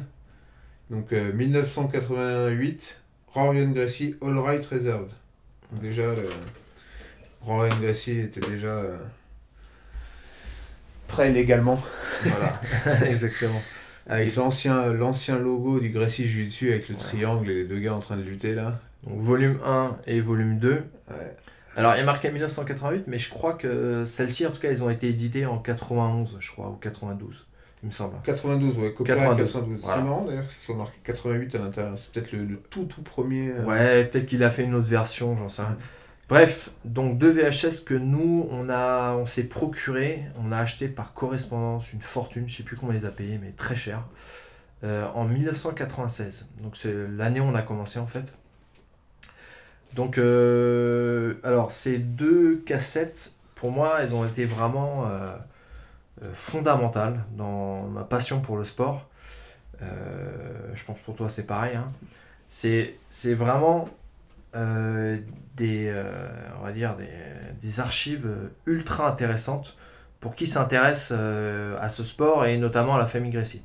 Donc, 0.90 1.12
euh, 1.12 1.32
1988, 1.32 2.96
Rorion 3.28 3.70
Gracie 3.70 4.14
All 4.22 4.38
Right 4.38 4.64
Reserved. 4.66 5.10
Déjà, 5.80 6.14
le... 6.14 6.28
Rorion 7.40 7.74
Gracie 7.80 8.20
était 8.20 8.40
déjà 8.48 8.82
prêt 11.10 11.30
légalement. 11.30 11.80
Voilà, 12.22 12.60
exactement. 13.06 13.60
Avec 14.08 14.34
l'ancien 14.36 14.86
l'ancien 14.92 15.38
logo 15.38 15.78
du 15.80 15.90
Gracie 15.90 16.26
Jiu-Jitsu 16.28 16.70
avec 16.70 16.88
le 16.88 16.94
triangle 16.96 17.50
et 17.50 17.54
les 17.54 17.64
deux 17.64 17.78
gars 17.78 17.94
en 17.94 18.00
train 18.00 18.16
de 18.16 18.22
lutter 18.22 18.54
là. 18.54 18.80
Donc 19.06 19.18
volume 19.20 19.58
1 19.64 19.98
et 20.06 20.20
volume 20.20 20.58
2. 20.58 20.70
Ouais. 21.10 21.16
Alors 21.76 21.94
il 21.96 22.00
est 22.00 22.04
marqué 22.04 22.30
1988, 22.30 23.04
mais 23.06 23.18
je 23.18 23.30
crois 23.30 23.52
que 23.54 24.04
celles-ci, 24.04 24.46
en 24.46 24.50
tout 24.50 24.60
cas, 24.60 24.68
elles 24.70 24.82
ont 24.82 24.90
été 24.90 25.08
éditées 25.08 25.46
en 25.46 25.58
91, 25.58 26.36
je 26.40 26.50
crois, 26.50 26.68
ou 26.68 26.74
92, 26.74 27.46
il 27.82 27.86
me 27.86 27.92
semble. 27.92 28.14
92, 28.24 28.76
ouais, 28.78 28.92
copyright 28.92 29.22
92, 29.22 29.52
92. 29.52 29.80
voilà. 29.82 29.96
C'est 29.96 30.02
marrant 30.04 30.24
d'ailleurs 30.24 30.48
que 30.48 30.52
ce 30.52 30.60
soit 30.60 30.74
marqué 30.74 30.98
88 31.04 31.54
à 31.54 31.58
l'intérieur. 31.58 31.94
C'est 31.98 32.10
peut-être 32.10 32.32
le, 32.32 32.44
le 32.44 32.56
tout 32.68 32.84
tout 32.84 33.02
premier. 33.02 33.52
euh, 33.56 33.64
Ouais, 33.64 34.04
peut-être 34.06 34.26
qu'il 34.26 34.42
a 34.42 34.50
fait 34.50 34.64
une 34.64 34.74
autre 34.74 34.88
version, 34.88 35.36
j'en 35.36 35.48
sais 35.48 35.62
rien. 35.62 35.76
Bref, 36.30 36.70
donc 36.84 37.18
deux 37.18 37.30
VHS 37.32 37.82
que 37.84 37.94
nous, 37.94 38.46
on, 38.52 38.68
a, 38.68 39.14
on 39.16 39.26
s'est 39.26 39.48
procuré, 39.48 40.22
on 40.38 40.52
a 40.52 40.58
acheté 40.58 40.86
par 40.86 41.12
correspondance 41.12 41.92
une 41.92 42.00
fortune, 42.00 42.48
je 42.48 42.58
sais 42.58 42.62
plus 42.62 42.76
comment 42.76 42.92
on 42.92 42.94
les 42.94 43.04
a 43.04 43.10
payés, 43.10 43.36
mais 43.42 43.50
très 43.50 43.74
cher, 43.74 44.04
euh, 44.84 45.08
en 45.16 45.24
1996. 45.24 46.48
Donc 46.62 46.76
c'est 46.76 46.94
l'année 47.08 47.40
où 47.40 47.44
on 47.44 47.54
a 47.56 47.62
commencé 47.62 47.98
en 47.98 48.06
fait. 48.06 48.32
Donc, 49.94 50.18
euh, 50.18 51.34
alors 51.42 51.72
ces 51.72 51.98
deux 51.98 52.62
cassettes, 52.64 53.32
pour 53.56 53.72
moi, 53.72 53.96
elles 54.00 54.14
ont 54.14 54.24
été 54.24 54.44
vraiment 54.44 55.06
euh, 55.08 55.36
fondamentales 56.32 57.24
dans 57.36 57.88
ma 57.88 58.04
passion 58.04 58.40
pour 58.40 58.56
le 58.56 58.62
sport. 58.62 59.08
Je 59.80 60.84
pense 60.84 61.00
pour 61.00 61.16
toi 61.16 61.28
c'est 61.28 61.42
pareil. 61.42 61.74
hein. 61.74 61.90
C'est 62.48 63.34
vraiment 63.34 63.88
des, 65.56 65.88
euh, 65.88 66.28
on 66.60 66.64
va 66.64 66.72
dire 66.72 66.96
des, 66.96 67.08
des 67.60 67.80
archives 67.80 68.26
euh, 68.26 68.48
ultra 68.66 69.08
intéressantes 69.08 69.76
pour 70.20 70.34
qui 70.34 70.46
s'intéresse 70.46 71.12
euh, 71.16 71.76
à 71.80 71.88
ce 71.88 72.02
sport 72.02 72.44
et 72.46 72.56
notamment 72.58 72.94
à 72.96 72.98
la 72.98 73.06
famille 73.06 73.30
Gracie. 73.30 73.62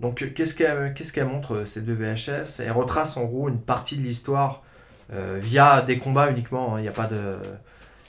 Donc 0.00 0.22
euh, 0.22 0.30
qu'est-ce 0.34 0.54
qu'elle 0.54 0.92
qu'est-ce 0.94 1.12
qu'elle 1.12 1.26
montre 1.26 1.54
euh, 1.56 1.64
ces 1.64 1.80
deux 1.80 1.94
VHS 1.94 2.60
Elle 2.60 2.72
retrace 2.72 3.16
en 3.16 3.24
gros 3.24 3.48
une 3.48 3.60
partie 3.60 3.96
de 3.96 4.02
l'histoire 4.02 4.62
euh, 5.12 5.38
via 5.40 5.80
des 5.82 5.98
combats 5.98 6.30
uniquement. 6.30 6.74
hein. 6.76 6.78
Il 6.80 6.82
n'y 6.82 6.88
a 6.88 6.92
pas 6.92 7.06
de 7.06 7.36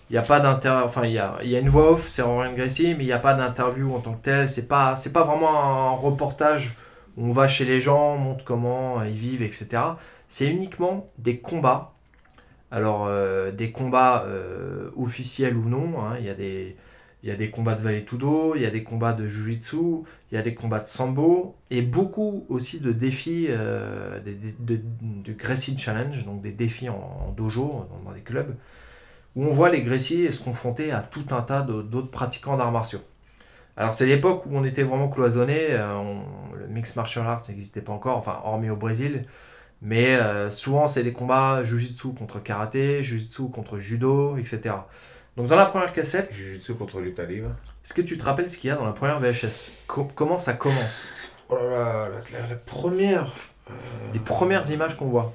il 0.09 0.13
n'y 0.13 0.19
a 0.19 0.85
enfin 0.85 1.03
il 1.05 1.11
y 1.11 1.19
a, 1.19 1.37
y 1.43 1.55
a 1.55 1.59
une 1.59 1.67
voix 1.69 1.91
off 1.91 2.07
c'est 2.07 2.21
Ryan 2.21 2.53
Gracie 2.53 2.95
mais 2.95 3.03
il 3.03 3.07
n'y 3.07 3.11
a 3.13 3.19
pas 3.19 3.33
d'interview 3.33 3.93
en 3.93 3.99
tant 3.99 4.13
que 4.13 4.21
tel 4.23 4.47
c'est 4.47 4.67
pas 4.67 4.95
c'est 4.95 5.11
pas 5.11 5.23
vraiment 5.23 5.63
un 5.63 5.95
reportage 5.95 6.73
où 7.17 7.27
on 7.27 7.31
va 7.31 7.47
chez 7.49 7.65
les 7.65 7.79
gens 7.81 8.13
on 8.13 8.17
montre 8.17 8.45
comment 8.45 8.99
euh, 9.01 9.07
ils 9.07 9.15
vivent 9.17 9.41
etc 9.41 9.83
c'est 10.27 10.47
uniquement 10.47 11.09
des 11.17 11.37
combats 11.39 11.93
alors 12.71 13.05
euh, 13.07 13.51
des 13.51 13.71
combats 13.71 14.25
euh, 14.27 14.89
officiels 14.97 15.55
ou 15.55 15.69
non 15.69 16.01
hein. 16.01 16.17
il 16.19 16.25
y 16.25 16.29
a 16.29 16.33
des 16.33 16.75
il 17.23 17.29
y 17.29 17.31
a 17.31 17.35
des 17.35 17.49
combats 17.49 17.73
de 17.73 17.81
Vale 17.81 18.05
Tudo, 18.05 18.55
il 18.55 18.61
y 18.61 18.65
a 18.65 18.69
des 18.69 18.83
combats 18.83 19.13
de 19.13 19.27
Jiu-Jitsu, 19.27 20.03
il 20.31 20.35
y 20.35 20.37
a 20.37 20.41
des 20.41 20.53
combats 20.53 20.79
de 20.79 20.87
Sambo, 20.87 21.55
et 21.71 21.81
beaucoup 21.81 22.45
aussi 22.47 22.79
de 22.79 22.91
défis 22.91 23.47
euh, 23.49 24.19
des, 24.19 24.35
de, 24.59 24.79
de 25.01 25.33
Gracie 25.33 25.77
Challenge, 25.77 26.23
donc 26.25 26.41
des 26.41 26.51
défis 26.51 26.89
en, 26.89 27.33
dojo, 27.35 27.87
dans, 28.05 28.11
des 28.11 28.21
clubs, 28.21 28.55
où 29.35 29.45
on 29.45 29.51
voit 29.51 29.69
les 29.69 29.81
Gracie 29.81 30.31
se 30.31 30.41
confronter 30.41 30.91
à 30.91 31.01
tout 31.01 31.25
un 31.31 31.41
tas 31.41 31.63
d'autres 31.63 32.11
pratiquants 32.11 32.55
d'arts 32.55 32.71
martiaux. 32.71 33.01
Alors 33.77 33.93
c'est 33.93 34.05
l'époque 34.05 34.45
où 34.45 34.55
on 34.55 34.63
était 34.63 34.83
vraiment 34.83 35.09
cloisonné, 35.09 35.67
euh, 35.71 36.19
le 36.55 36.67
mix 36.67 36.95
martial 36.95 37.25
arts 37.25 37.41
n'existait 37.49 37.81
pas 37.81 37.93
encore, 37.93 38.17
enfin 38.17 38.39
hormis 38.43 38.69
au 38.69 38.75
Brésil, 38.75 39.25
mais 39.81 40.15
euh, 40.15 40.49
souvent 40.49 40.87
c'est 40.87 41.03
des 41.03 41.13
combats 41.13 41.63
Jiu-Jitsu 41.63 42.13
contre 42.13 42.39
karaté, 42.41 43.03
Jiu-Jitsu 43.03 43.49
contre 43.49 43.77
judo, 43.79 44.37
etc. 44.37 44.75
Donc 45.35 45.47
dans 45.47 45.55
la 45.55 45.65
première 45.65 45.93
cassette, 45.93 46.33
Jiu-Jitsu 46.33 46.73
contre 46.75 46.99
lutte 46.99 47.19
libre. 47.19 47.49
est-ce 47.83 47.93
que 47.93 48.01
tu 48.01 48.17
te 48.17 48.23
rappelles 48.23 48.49
ce 48.49 48.57
qu'il 48.57 48.69
y 48.69 48.73
a 48.73 48.75
dans 48.75 48.85
la 48.85 48.91
première 48.93 49.19
VHS 49.19 49.69
Co- 49.87 50.07
Comment 50.15 50.39
ça 50.39 50.53
commence? 50.53 51.09
Oh 51.49 51.55
là 51.55 51.69
là, 51.69 52.09
la, 52.31 52.39
la- 52.41 52.47
la 52.47 52.55
première. 52.55 53.31
Les 54.13 54.19
premières 54.19 54.69
images 54.71 54.97
qu'on 54.97 55.07
voit. 55.07 55.33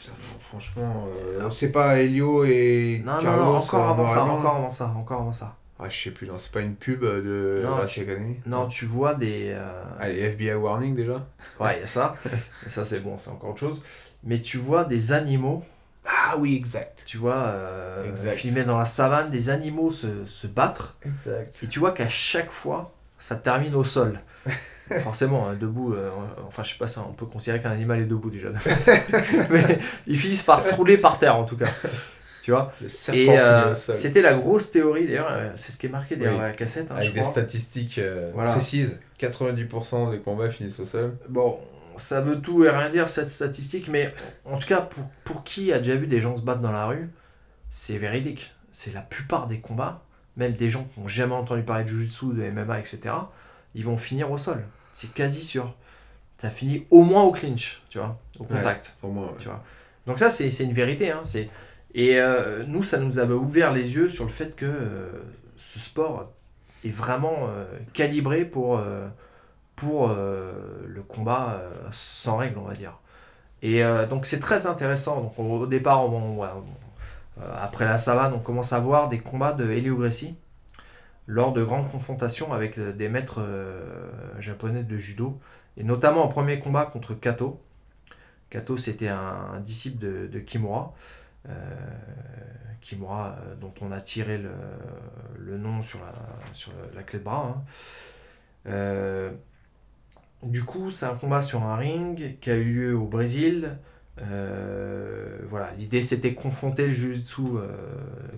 Putain, 0.00 0.12
non, 0.12 0.38
franchement, 0.40 1.06
euh, 1.10 1.50
c'est 1.50 1.70
pas 1.72 1.98
Helio 2.00 2.44
et 2.44 3.02
Non, 3.04 3.16
non, 3.16 3.22
Carlos 3.22 3.44
non, 3.44 3.56
encore 3.56 3.80
en 3.80 3.90
avant 3.90 3.96
noir 4.04 4.10
et 4.10 4.14
ça, 4.14 4.24
encore 4.24 4.56
avant 4.56 4.70
ça, 4.70 4.94
encore 4.96 5.20
avant 5.20 5.32
ça. 5.32 5.56
Ah, 5.78 5.88
je 5.90 6.04
sais 6.04 6.10
plus, 6.10 6.26
non, 6.26 6.38
c'est 6.38 6.50
pas 6.52 6.60
une 6.62 6.74
pub 6.74 7.02
de 7.04 7.60
Non, 7.62 7.84
tu- 7.84 8.00
Academy 8.00 8.36
Non, 8.46 8.66
tu 8.66 8.86
vois 8.86 9.14
des... 9.14 9.50
euh, 9.54 9.82
Allez, 10.00 10.20
FBI 10.20 10.54
Warning 10.54 10.94
déjà 10.94 11.26
Ouais, 11.60 11.76
il 11.76 11.80
y 11.80 11.82
a 11.82 11.86
ça. 11.86 12.14
Et 12.64 12.68
ça, 12.70 12.84
c'est 12.86 13.00
bon, 13.00 13.18
c'est 13.18 13.28
encore 13.30 13.50
autre 13.50 13.60
chose. 13.60 13.82
Mais 14.24 14.40
tu 14.40 14.56
vois 14.56 14.84
des 14.84 15.12
animaux, 15.12 15.62
Ah 16.06 16.36
oui, 16.38 16.56
exact. 16.56 17.02
tu 17.04 17.18
vois, 17.18 17.38
euh, 17.48 18.08
Exact. 18.10 18.32
filmés 18.36 18.64
dans 18.64 18.78
la 18.78 18.86
savane, 18.86 19.30
des 19.30 19.50
animaux 19.50 19.90
se, 19.90 20.24
se 20.24 20.46
battre. 20.46 20.96
Exact. 21.04 21.54
Et 21.62 21.66
tu 21.68 21.78
vois 21.78 21.92
qu'à 21.92 22.08
chaque 22.08 22.52
fois, 22.52 22.92
ça 23.18 23.36
termine 23.36 23.74
au 23.74 23.84
sol. 23.84 24.18
Forcément, 25.02 25.48
hein, 25.48 25.56
debout, 25.60 25.94
euh, 25.94 26.10
enfin 26.46 26.62
je 26.62 26.70
sais 26.70 26.78
pas 26.78 26.86
ça, 26.86 27.04
on 27.08 27.12
peut 27.12 27.26
considérer 27.26 27.60
qu'un 27.60 27.72
animal 27.72 27.98
est 28.00 28.04
debout 28.04 28.30
déjà. 28.30 28.48
Mais 29.50 29.78
ils 30.06 30.16
finissent 30.16 30.44
par 30.44 30.62
se 30.62 30.72
rouler 30.74 30.96
par 30.96 31.18
terre 31.18 31.34
en 31.36 31.44
tout 31.44 31.56
cas. 31.56 31.66
Tu 32.46 32.52
vois 32.52 32.70
Et 33.12 33.28
euh, 33.40 33.74
c'était 33.74 34.22
la 34.22 34.34
grosse 34.34 34.70
théorie 34.70 35.04
d'ailleurs, 35.04 35.26
euh, 35.28 35.50
c'est 35.56 35.72
ce 35.72 35.76
qui 35.76 35.86
est 35.86 35.88
marqué 35.88 36.14
derrière 36.14 36.38
Oui. 36.38 36.44
la 36.46 36.52
cassette, 36.52 36.88
hein, 36.92 36.94
Avec 36.94 37.08
je 37.08 37.12
des 37.12 37.18
crois. 37.18 37.32
statistiques 37.32 37.98
euh, 37.98 38.30
Voilà. 38.34 38.52
précises. 38.52 38.96
90% 39.18 40.12
des 40.12 40.20
combats 40.20 40.48
finissent 40.48 40.78
au 40.78 40.86
sol. 40.86 41.16
Bon, 41.28 41.58
ça 41.96 42.20
veut 42.20 42.40
tout 42.40 42.64
et 42.64 42.70
rien 42.70 42.88
dire 42.88 43.08
cette 43.08 43.26
statistique, 43.26 43.88
mais 43.88 44.14
en 44.44 44.58
tout 44.58 44.68
cas, 44.68 44.80
pour, 44.80 45.02
pour 45.24 45.42
qui 45.42 45.72
a 45.72 45.78
déjà 45.78 45.96
vu 45.96 46.06
des 46.06 46.20
gens 46.20 46.36
se 46.36 46.42
battre 46.42 46.60
dans 46.60 46.70
la 46.70 46.86
rue, 46.86 47.10
c'est 47.68 47.98
véridique. 47.98 48.54
C'est 48.70 48.94
la 48.94 49.00
plupart 49.00 49.48
des 49.48 49.58
combats, 49.58 50.04
même 50.36 50.52
des 50.52 50.68
gens 50.68 50.84
qui 50.94 51.00
n'ont 51.00 51.08
jamais 51.08 51.34
entendu 51.34 51.64
parler 51.64 51.82
de 51.82 51.88
Jiu-Jitsu, 51.88 52.26
de 52.26 52.48
MMA, 52.48 52.78
etc., 52.78 53.12
ils 53.74 53.84
vont 53.84 53.96
finir 53.98 54.30
au 54.30 54.38
sol. 54.38 54.62
C'est 54.92 55.12
quasi 55.12 55.42
sûr. 55.42 55.74
Ça 56.38 56.50
finit 56.50 56.86
au 56.92 57.02
moins 57.02 57.24
au 57.24 57.32
clinch, 57.32 57.82
tu 57.88 57.98
vois, 57.98 58.20
au 58.38 58.44
Ouais. 58.44 58.50
contact. 58.50 58.94
Au 59.02 59.08
moins, 59.08 59.26
ouais. 59.26 59.32
Tu 59.40 59.48
vois. 59.48 59.58
Donc 60.06 60.20
ça, 60.20 60.30
c'est 60.30 60.48
c'est 60.50 60.62
une 60.62 60.74
vérité. 60.74 61.10
Hein, 61.10 61.22
c'est... 61.24 61.48
Et 61.96 62.20
euh, 62.20 62.62
nous, 62.66 62.82
ça 62.82 62.98
nous 62.98 63.18
avait 63.18 63.34
ouvert 63.34 63.72
les 63.72 63.94
yeux 63.94 64.10
sur 64.10 64.24
le 64.24 64.30
fait 64.30 64.54
que 64.54 64.66
euh, 64.66 65.10
ce 65.56 65.78
sport 65.78 66.30
est 66.84 66.90
vraiment 66.90 67.48
euh, 67.48 67.64
calibré 67.94 68.44
pour, 68.44 68.78
pour 69.76 70.08
le 70.08 71.02
combat 71.08 71.60
sans 71.90 72.36
règles, 72.36 72.58
on 72.58 72.68
va 72.68 72.74
dire. 72.74 73.00
Et 73.62 73.82
donc 74.08 74.26
c'est 74.26 74.38
très 74.38 74.66
intéressant. 74.66 75.22
Donc, 75.22 75.38
au, 75.38 75.66
départ, 75.66 76.06
après 77.58 77.86
la 77.86 77.96
savane, 77.96 78.34
on 78.34 78.38
commence 78.38 78.74
à 78.74 78.78
voir 78.78 79.08
des 79.08 79.18
combats 79.18 79.52
de 79.52 79.68
Helio 79.70 79.96
Gracie 79.96 80.36
lors 81.26 81.52
de 81.52 81.64
grandes 81.64 81.90
confrontations 81.90 82.52
avec 82.52 82.78
des 82.78 83.08
maîtres 83.08 83.42
japonais 84.38 84.82
de 84.82 84.98
judo, 84.98 85.40
et 85.78 85.82
notamment 85.82 86.22
en 86.22 86.28
premier 86.28 86.58
combat 86.60 86.84
contre 86.84 87.14
Kato. 87.14 87.58
Kato, 88.50 88.76
c'était 88.76 89.08
un, 89.08 89.60
disciple 89.60 90.28
de 90.28 90.38
Kimura. 90.38 90.94
Euh, 91.48 91.52
Kimura, 92.80 93.36
euh, 93.40 93.54
dont 93.56 93.74
on 93.80 93.90
a 93.90 94.00
tiré 94.00 94.38
le, 94.38 95.58
nom 95.58 95.82
sur 95.82 95.98
la, 96.00 96.12
sur 96.52 96.72
clé 97.06 97.18
de 97.18 97.24
bras. 97.24 97.56
hein. 97.56 97.64
Euh, 98.68 99.32
du 100.42 100.64
coup, 100.64 100.90
c'est 100.90 101.06
un 101.06 101.14
combat 101.14 101.42
sur 101.42 101.64
un 101.64 101.76
ring 101.76 102.38
qui 102.40 102.50
a 102.50 102.54
eu 102.54 102.64
lieu 102.64 102.96
au 102.96 103.06
Brésil. 103.06 103.78
Euh, 104.22 105.38
voilà, 105.48 105.72
l'idée 105.78 106.00
c'était 106.00 106.34
confronter 106.34 106.86
le 106.86 106.92
Jiu-Jitsu, 106.92 107.42
euh, 107.56 107.68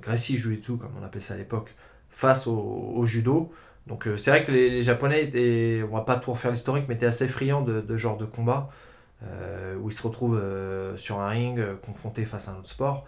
Gracie 0.01 0.36
Jiu-Jitsu 0.36 0.76
comme 0.76 0.90
on 1.01 1.05
appelait 1.05 1.20
ça 1.20 1.35
à 1.35 1.36
l'époque, 1.36 1.74
face 2.10 2.47
au, 2.47 3.05
judo. 3.06 3.52
Donc 3.86 4.06
euh, 4.06 4.16
c'est 4.16 4.30
vrai 4.30 4.44
que 4.44 4.52
les, 4.52 4.82
Japonais 4.82 5.24
étaient, 5.24 5.82
on 5.89 5.94
va 5.94 6.02
pas 6.02 6.16
tout 6.16 6.32
refaire 6.32 6.51
l'historique, 6.51 6.86
mais 6.89 6.94
étaient 6.94 7.06
assez 7.06 7.28
friands 7.28 7.62
de, 7.62 7.80
de 7.80 7.97
genre 7.97 8.16
de 8.16 8.24
combat 8.24 8.70
euh, 8.70 8.88
où 9.22 9.88
ils 9.88 9.92
se 9.92 10.02
retrouvent 10.02 10.38
euh, 10.38 10.96
sur 10.96 11.20
un 11.20 11.28
ring 11.28 11.58
euh, 11.58 11.74
confrontés 11.74 12.24
face 12.24 12.48
à 12.48 12.52
un 12.52 12.58
autre 12.58 12.68
sport. 12.68 13.06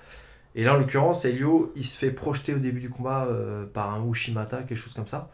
Et 0.55 0.65
là 0.65 0.75
en 0.75 0.79
l'occurrence, 0.79 1.25
Elio, 1.25 1.73
il 1.77 1.85
se 1.85 1.97
fait 1.97 2.11
projeter 2.11 2.55
au 2.55 2.59
début 2.59 2.81
du 2.81 2.91
combat 2.91 3.27
euh, 3.27 3.67
par 3.67 3.95
un 3.95 4.05
Ushimata, 4.05 4.59
quelque 4.59 4.77
chose 4.77 4.95
comme 4.95 5.07
ça. 5.07 5.31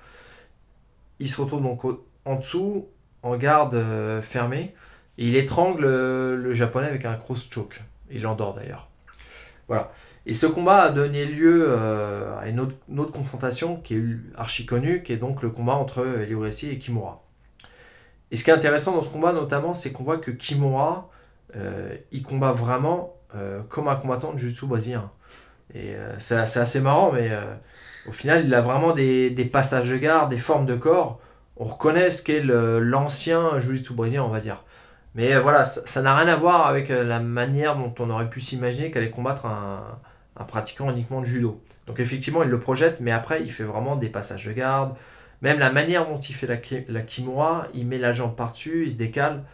Il 1.19 1.29
se 1.29 1.41
retrouve 1.41 1.63
donc 1.63 1.83
en 2.25 2.37
dessous, 2.37 2.89
en 3.23 3.37
garde 3.37 3.75
euh, 3.75 4.21
fermée, 4.21 4.75
et 5.19 5.29
il 5.29 5.37
étrangle 5.37 5.85
euh, 5.87 6.37
le 6.37 6.53
japonais 6.53 6.89
avec 6.89 7.07
un 7.07 7.15
cross 7.15 7.49
choke. 7.51 7.83
Il 8.11 8.23
l'endort 8.23 8.55
d'ailleurs. 8.55 8.89
Voilà. 9.69 9.91
Et 10.27 10.33
ce 10.33 10.47
combat 10.47 10.83
a 10.83 10.91
donné 10.91 11.25
lieu 11.25 11.65
euh, 11.69 12.39
à 12.39 12.49
une 12.49 12.61
autre, 12.61 13.13
confrontation 13.13 13.77
qui 13.77 13.95
est 13.95 14.05
archi 14.37 14.67
connue, 14.67 15.03
qui 15.03 15.13
est 15.13 15.17
donc 15.17 15.43
le 15.43 15.51
combat 15.51 15.75
entre 15.75 16.07
Helio 16.07 16.41
Gracie 16.41 16.69
et 16.69 16.79
Kimura. 16.79 17.26
Et 18.31 18.37
ce 18.37 18.45
qui 18.45 18.51
est 18.51 18.55
intéressant 18.55 18.93
dans 18.93 19.03
ce 19.03 19.09
combat, 19.09 19.33
notamment, 19.33 19.75
c'est 19.75 19.93
qu'on 19.93 20.05
voit 20.05 20.19
que 20.19 20.31
Kimura, 20.31 21.11
euh, 21.57 21.95
il 22.13 22.23
combat 22.23 22.53
vraiment 22.53 23.17
euh, 23.35 23.63
comme 23.69 23.89
un 23.89 23.97
combattant 23.97 24.33
de 24.33 24.39
jiu-jitsu 24.39 24.67
brésilien. 24.67 25.11
Et 25.75 25.95
euh, 25.95 26.19
c'est 26.19 26.37
assez 26.37 26.81
marrant, 26.81 27.13
mais 27.13 27.31
au 28.09 28.13
final, 28.13 28.45
il 28.45 28.55
a 28.55 28.61
vraiment 28.61 28.93
des, 28.93 29.51
passages 29.53 29.91
de 29.91 29.97
garde, 29.97 30.31
des 30.31 30.39
formes 30.39 30.67
de 30.67 30.75
corps. 30.75 31.21
On 31.57 31.65
reconnaît 31.65 32.11
ce 32.11 32.23
qu'est 32.23 32.43
l'ancien 32.43 33.61
jiu-jitsu 33.61 33.95
brésilien, 33.95 34.25
on 34.25 34.29
va 34.29 34.41
dire. 34.41 34.65
Mais 35.15 35.39
voilà, 35.39 35.65
ça 35.65 36.03
n'a 36.03 36.15
rien 36.15 36.29
à 36.29 36.37
voir 36.37 36.67
avec 36.67 36.91
la 36.91 37.21
manière 37.21 37.77
dont 37.77 37.95
on 38.01 38.11
aurait 38.11 38.29
pu 38.29 38.41
s'imaginer 38.41 38.91
qu'elle 38.91 39.03
allait 39.03 39.11
combattre 39.11 39.47
un 39.47 40.45
pratiquant 40.45 40.91
uniquement 40.91 41.21
de 41.21 41.27
judo. 41.27 41.63
Donc 41.87 42.01
effectivement, 42.01 42.43
il 42.43 42.49
le 42.49 42.59
projette, 42.59 43.01
mais 43.01 43.13
après, 43.13 43.43
il 43.43 43.51
fait 43.51 43.65
vraiment 43.65 43.97
des 43.97 44.09
passages 44.09 44.45
de 44.47 44.53
garde. 44.53 44.95
Même 45.47 45.61
la 45.61 45.71
manière 45.71 46.09
dont 46.09 46.19
il 46.19 46.35
fait 46.35 46.49
la, 46.49 46.57
la 46.89 47.03
kimura, 47.03 47.69
il 47.73 47.87
met 47.87 47.99
la 47.99 48.13
jambe 48.13 48.35
par-dessus, 48.35 48.83
il 48.87 48.91
se 48.91 48.97
décale. 48.97 49.45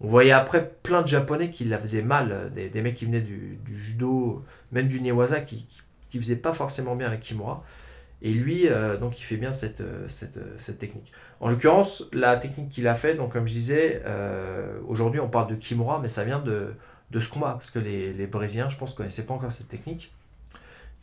On 0.00 0.08
voyait 0.08 0.32
après 0.32 0.72
plein 0.82 1.02
de 1.02 1.06
japonais 1.06 1.50
qui 1.50 1.64
la 1.66 1.78
faisaient 1.78 2.00
mal, 2.00 2.32
euh, 2.32 2.48
des, 2.48 2.70
des 2.70 2.80
mecs 2.80 2.94
qui 2.94 3.04
venaient 3.04 3.20
du, 3.20 3.58
judo, 3.74 4.42
même 4.70 4.88
du 4.88 5.02
newaza, 5.02 5.42
qui, 5.42 5.66
qui, 6.08 6.18
faisaient 6.18 6.36
pas 6.36 6.54
forcément 6.54 6.96
bien 6.96 7.10
la 7.10 7.18
kimura. 7.18 7.62
Et 8.22 8.32
lui, 8.32 8.66
euh, 8.66 8.96
donc, 8.96 9.20
il 9.20 9.24
fait 9.24 9.36
bien 9.36 9.52
cette, 9.52 9.82
euh, 9.82 10.08
cette, 10.08 10.78
technique. 10.78 11.12
En 11.40 11.50
l'occurrence, 11.50 12.04
la 12.14 12.38
technique 12.38 12.70
qu'il 12.70 12.88
a 12.88 12.94
fait, 12.94 13.14
donc 13.14 13.32
comme 13.32 13.46
je 13.46 13.52
disais, 13.52 14.02
aujourd'hui 14.88 15.20
on 15.20 15.28
parle 15.28 15.48
de 15.48 15.54
kimura, 15.54 15.98
mais 16.00 16.08
ça 16.08 16.24
vient 16.24 16.38
de, 16.38 16.72
de 17.10 17.20
ce 17.20 17.28
combat, 17.28 17.52
parce 17.52 17.68
que 17.68 17.78
les, 17.78 18.14
les 18.14 18.26
Brésiliens, 18.26 18.70
je 18.70 18.78
pense, 18.78 18.94
connaissaient 18.94 19.26
pas 19.26 19.34
encore 19.34 19.52
cette 19.52 19.68
technique. 19.68 20.14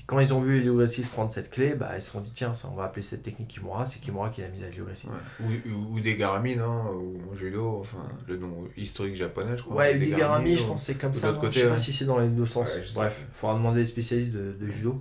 Quand 0.10 0.20
ils 0.20 0.34
ont 0.34 0.42
vu 0.42 0.60
se 1.04 1.10
prendre 1.10 1.32
cette 1.32 1.52
clé, 1.52 1.76
bah, 1.76 1.92
ils 1.96 2.02
se 2.02 2.10
sont 2.10 2.20
dit, 2.20 2.32
tiens, 2.34 2.56
ça, 2.56 2.68
on 2.74 2.76
va 2.76 2.86
appeler 2.86 3.04
cette 3.04 3.22
technique 3.22 3.48
kimura, 3.50 3.86
c'est 3.86 4.00
kimura 4.00 4.30
qui 4.30 4.42
l'a 4.42 4.48
mise 4.48 4.64
à. 4.64 4.72
Ouais. 5.12 5.14
Ou, 5.40 5.70
ou, 5.70 5.94
ou 5.94 6.00
des 6.00 6.16
garami, 6.16 6.56
non 6.56 6.92
Ou 6.96 7.36
judo, 7.36 7.78
enfin, 7.82 8.00
le 8.28 8.38
nom 8.38 8.56
historique 8.76 9.16
japonais, 9.16 9.56
je 9.56 9.62
crois. 9.62 9.76
Ouais, 9.76 9.94
Des 9.94 10.08
Udigarami, 10.08 10.56
je 10.56 10.64
pense 10.64 10.82
c'est 10.84 10.96
comme 10.96 11.14
ça. 11.14 11.32
non 11.32 11.40
côté, 11.40 11.60
je 11.60 11.60
sais 11.60 11.70
pas 11.70 11.78
si 11.78 11.94
c'est 11.94 12.06
dans 12.06 12.18
les 12.18 12.28
deux 12.28 12.48
sens. 12.48 12.74
Ouais, 12.76 12.84
Bref, 12.96 13.24
il 13.30 13.36
faudra 13.38 13.56
demander 13.56 13.82
des 13.82 13.86
spécialistes 13.86 14.34
de, 14.34 14.52
de 14.60 14.68
judo. 14.72 15.00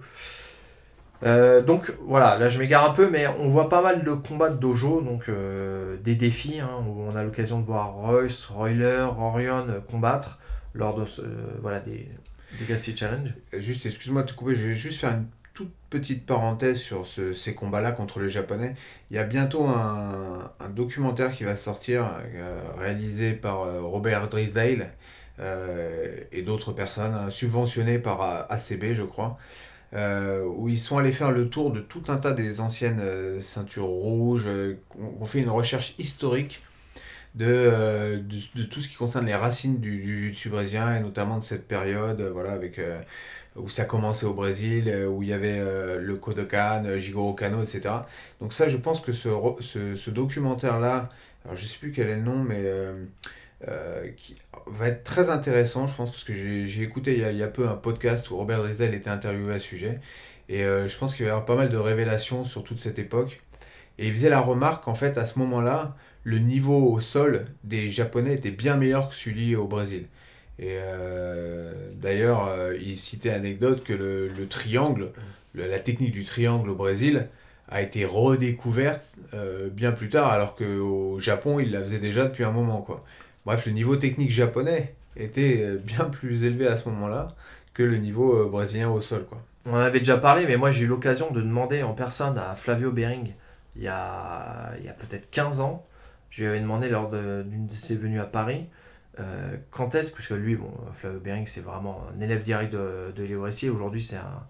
Euh, 1.24 1.62
donc 1.62 1.92
voilà, 2.06 2.38
là 2.38 2.50
je 2.50 2.58
m'égare 2.58 2.88
un 2.90 2.92
peu, 2.92 3.08
mais 3.10 3.26
on 3.26 3.48
voit 3.48 3.68
pas 3.70 3.82
mal 3.82 4.04
de 4.04 4.12
combats 4.12 4.50
de 4.50 4.58
dojo, 4.58 5.00
donc 5.00 5.30
euh, 5.30 5.96
des 5.96 6.14
défis, 6.16 6.60
hein, 6.60 6.84
où 6.86 7.00
on 7.00 7.16
a 7.16 7.22
l'occasion 7.24 7.58
de 7.58 7.64
voir 7.64 7.92
Royce, 7.94 8.44
Royler, 8.44 9.06
Orion 9.18 9.66
euh, 9.68 9.80
combattre 9.80 10.38
lors 10.74 10.94
de 10.94 11.06
ce- 11.06 11.22
euh, 11.22 11.26
voilà, 11.60 11.80
des, 11.80 12.08
Gracie 12.56 12.96
Challenge. 12.96 13.34
Euh, 13.54 13.60
Juste, 13.60 13.86
excuse-moi 13.86 14.22
de 14.22 14.28
te 14.30 14.34
couper, 14.34 14.54
je 14.54 14.68
vais 14.68 14.74
juste 14.74 15.00
faire 15.00 15.10
une 15.10 15.26
toute 15.54 15.72
petite 15.90 16.24
parenthèse 16.24 16.78
sur 16.78 17.06
ce- 17.06 17.32
ces 17.32 17.54
combats-là 17.54 17.92
contre 17.92 18.20
les 18.20 18.28
Japonais. 18.28 18.74
Il 19.10 19.16
y 19.16 19.18
a 19.18 19.24
bientôt 19.24 19.66
un, 19.66 20.52
documentaire 20.70 21.32
qui 21.32 21.42
va 21.44 21.56
sortir, 21.56 22.08
euh, 22.34 22.60
réalisé 22.78 23.32
par 23.32 23.62
euh, 23.62 23.80
Robert 23.80 24.28
Drisdale 24.28 24.92
et 26.32 26.42
d'autres 26.42 26.72
personnes, 26.72 27.14
hein, 27.14 27.30
subventionné 27.30 28.00
par 28.00 28.20
ACB, 28.50 28.92
je 28.94 29.04
crois, 29.04 29.38
où 29.94 30.68
ils 30.68 30.80
sont 30.80 30.98
allés 30.98 31.12
faire 31.12 31.30
le 31.30 31.48
tour 31.48 31.70
de 31.70 31.78
tout 31.78 32.02
un 32.08 32.16
tas 32.16 32.32
des 32.32 32.60
anciennes 32.60 33.40
ceintures 33.40 33.86
rouges, 33.86 34.48
on 35.20 35.26
fait 35.26 35.38
une 35.38 35.48
recherche 35.50 35.94
historique 35.96 36.60
de, 37.34 37.46
euh, 37.46 38.18
de, 38.54 38.62
tout 38.64 38.80
ce 38.80 38.88
qui 38.88 38.94
concerne 38.94 39.26
les 39.26 39.34
racines 39.34 39.78
du, 39.78 39.98
du 39.98 40.18
jiu-jitsu 40.18 40.48
brésilien 40.48 40.96
et 40.96 41.00
notamment 41.00 41.38
de 41.38 41.44
cette 41.44 41.66
période 41.66 42.20
euh, 42.20 42.30
voilà, 42.30 42.52
avec, 42.52 42.78
euh, 42.78 43.00
où 43.56 43.68
ça 43.68 43.84
commençait 43.84 44.26
au 44.26 44.34
Brésil, 44.34 44.92
où 45.10 45.22
il 45.22 45.28
y 45.28 45.32
avait 45.32 45.58
le 45.98 46.14
Kodokan, 46.14 46.98
Jigoro 46.98 47.32
Kano, 47.32 47.60
etc. 47.60 47.92
Donc 48.40 48.52
ça, 48.52 48.68
je 48.68 48.76
pense 48.76 49.00
que 49.00 49.12
ce, 49.12 49.30
ce, 49.60 49.96
ce 49.96 50.10
documentaire-là, 50.10 51.08
alors 51.44 51.56
je 51.56 51.64
sais 51.64 51.78
plus 51.78 51.90
quel 51.90 52.08
est 52.08 52.14
le 52.14 52.22
nom, 52.22 52.36
mais 52.36 52.64
qui 54.16 54.36
va 54.66 54.86
être 54.86 55.02
très 55.02 55.28
intéressant, 55.28 55.88
je 55.88 55.96
pense, 55.96 56.12
parce 56.12 56.22
que 56.22 56.34
j'ai 56.34 56.82
écouté 56.82 57.14
il 57.14 57.20
y, 57.20 57.24
a, 57.24 57.32
il 57.32 57.38
y 57.38 57.42
a 57.42 57.48
peu 57.48 57.68
un 57.68 57.74
podcast 57.74 58.30
où 58.30 58.36
Robert 58.36 58.62
Drisdale 58.62 58.94
était 58.94 59.10
interviewé 59.10 59.54
à 59.54 59.58
ce 59.58 59.66
sujet, 59.66 59.98
et 60.48 60.62
je 60.62 60.98
pense 60.98 61.16
qu'il 61.16 61.24
va 61.24 61.30
y 61.30 61.32
avoir 61.32 61.44
pas 61.44 61.56
mal 61.56 61.68
de 61.68 61.78
révélations 61.78 62.44
sur 62.44 62.62
toute 62.62 62.78
cette 62.78 63.00
époque. 63.00 63.42
Et 63.98 64.06
il 64.06 64.14
faisait 64.14 64.30
la 64.30 64.40
remarque 64.40 64.84
qu'en 64.84 64.94
fait, 64.94 65.18
à 65.18 65.26
ce 65.26 65.36
moment-là, 65.40 65.96
le 66.28 66.38
niveau 66.38 66.92
au 66.92 67.00
sol 67.00 67.46
des 67.64 67.90
Japonais 67.90 68.34
était 68.34 68.50
bien 68.50 68.76
meilleur 68.76 69.08
que 69.10 69.14
celui 69.14 69.56
au 69.56 69.66
Brésil. 69.66 70.06
Et 70.58 70.76
euh, 70.78 71.72
d'ailleurs, 71.94 72.48
euh, 72.48 72.76
il 72.80 72.98
citait 72.98 73.30
l'anecdote 73.30 73.84
que 73.84 73.92
le, 73.92 74.28
le 74.28 74.48
triangle, 74.48 75.12
le- 75.54 75.68
la 75.68 75.78
technique 75.80 76.12
du 76.12 76.24
triangle 76.24 76.70
au 76.70 76.74
Brésil, 76.74 77.28
a 77.70 77.82
été 77.82 78.04
redécouverte 78.04 79.02
euh, 79.34 79.68
bien 79.70 79.92
plus 79.92 80.08
tard, 80.08 80.32
alors 80.32 80.54
qu'au 80.54 81.20
Japon, 81.20 81.60
il 81.60 81.70
la 81.70 81.82
faisait 81.82 81.98
déjà 81.98 82.24
depuis 82.24 82.44
un 82.44 82.50
moment. 82.52 82.86
Bref, 83.46 83.66
le 83.66 83.72
niveau 83.72 83.96
technique 83.96 84.30
japonais 84.30 84.94
était 85.16 85.76
bien 85.84 86.04
plus 86.06 86.44
élevé 86.44 86.66
à 86.66 86.76
ce 86.76 86.88
moment-là 86.88 87.34
que 87.74 87.82
le 87.82 87.98
niveau 87.98 88.48
brésilien 88.48 88.90
au 88.90 89.00
sol. 89.00 89.26
On 89.66 89.72
en 89.74 89.76
avait 89.76 89.98
déjà 90.00 90.16
parlé, 90.16 90.46
mais 90.46 90.56
moi 90.56 90.70
j'ai 90.70 90.84
eu 90.84 90.86
l'occasion 90.86 91.30
de 91.30 91.40
demander 91.40 91.82
en 91.82 91.92
personne 91.94 92.38
à 92.38 92.54
Flavio 92.54 92.90
Bering 92.90 93.32
il 93.76 93.82
y 93.82 93.88
a 93.88 94.72
peut-être 94.98 95.30
15 95.30 95.60
ans. 95.60 95.84
Je 96.30 96.42
lui 96.42 96.48
avais 96.48 96.60
demandé 96.60 96.88
lors 96.88 97.08
de- 97.10 97.42
d'une 97.48 97.66
de 97.66 97.72
ses 97.72 97.96
venues 97.96 98.20
à 98.20 98.26
Paris 98.26 98.66
euh, 99.20 99.56
quand 99.72 99.94
est-ce, 99.96 100.12
parce 100.12 100.26
que 100.28 100.34
lui, 100.34 100.54
bon, 100.56 100.70
Flavio 100.92 101.18
Bering 101.20 101.46
c'est 101.46 101.60
vraiment 101.60 102.04
un 102.16 102.20
élève 102.20 102.42
direct 102.42 102.72
de, 102.72 103.12
de 103.16 103.22
Léo 103.24 103.42
Ressier. 103.42 103.68
Aujourd'hui, 103.68 104.00
c'est 104.02 104.16
un, 104.16 104.46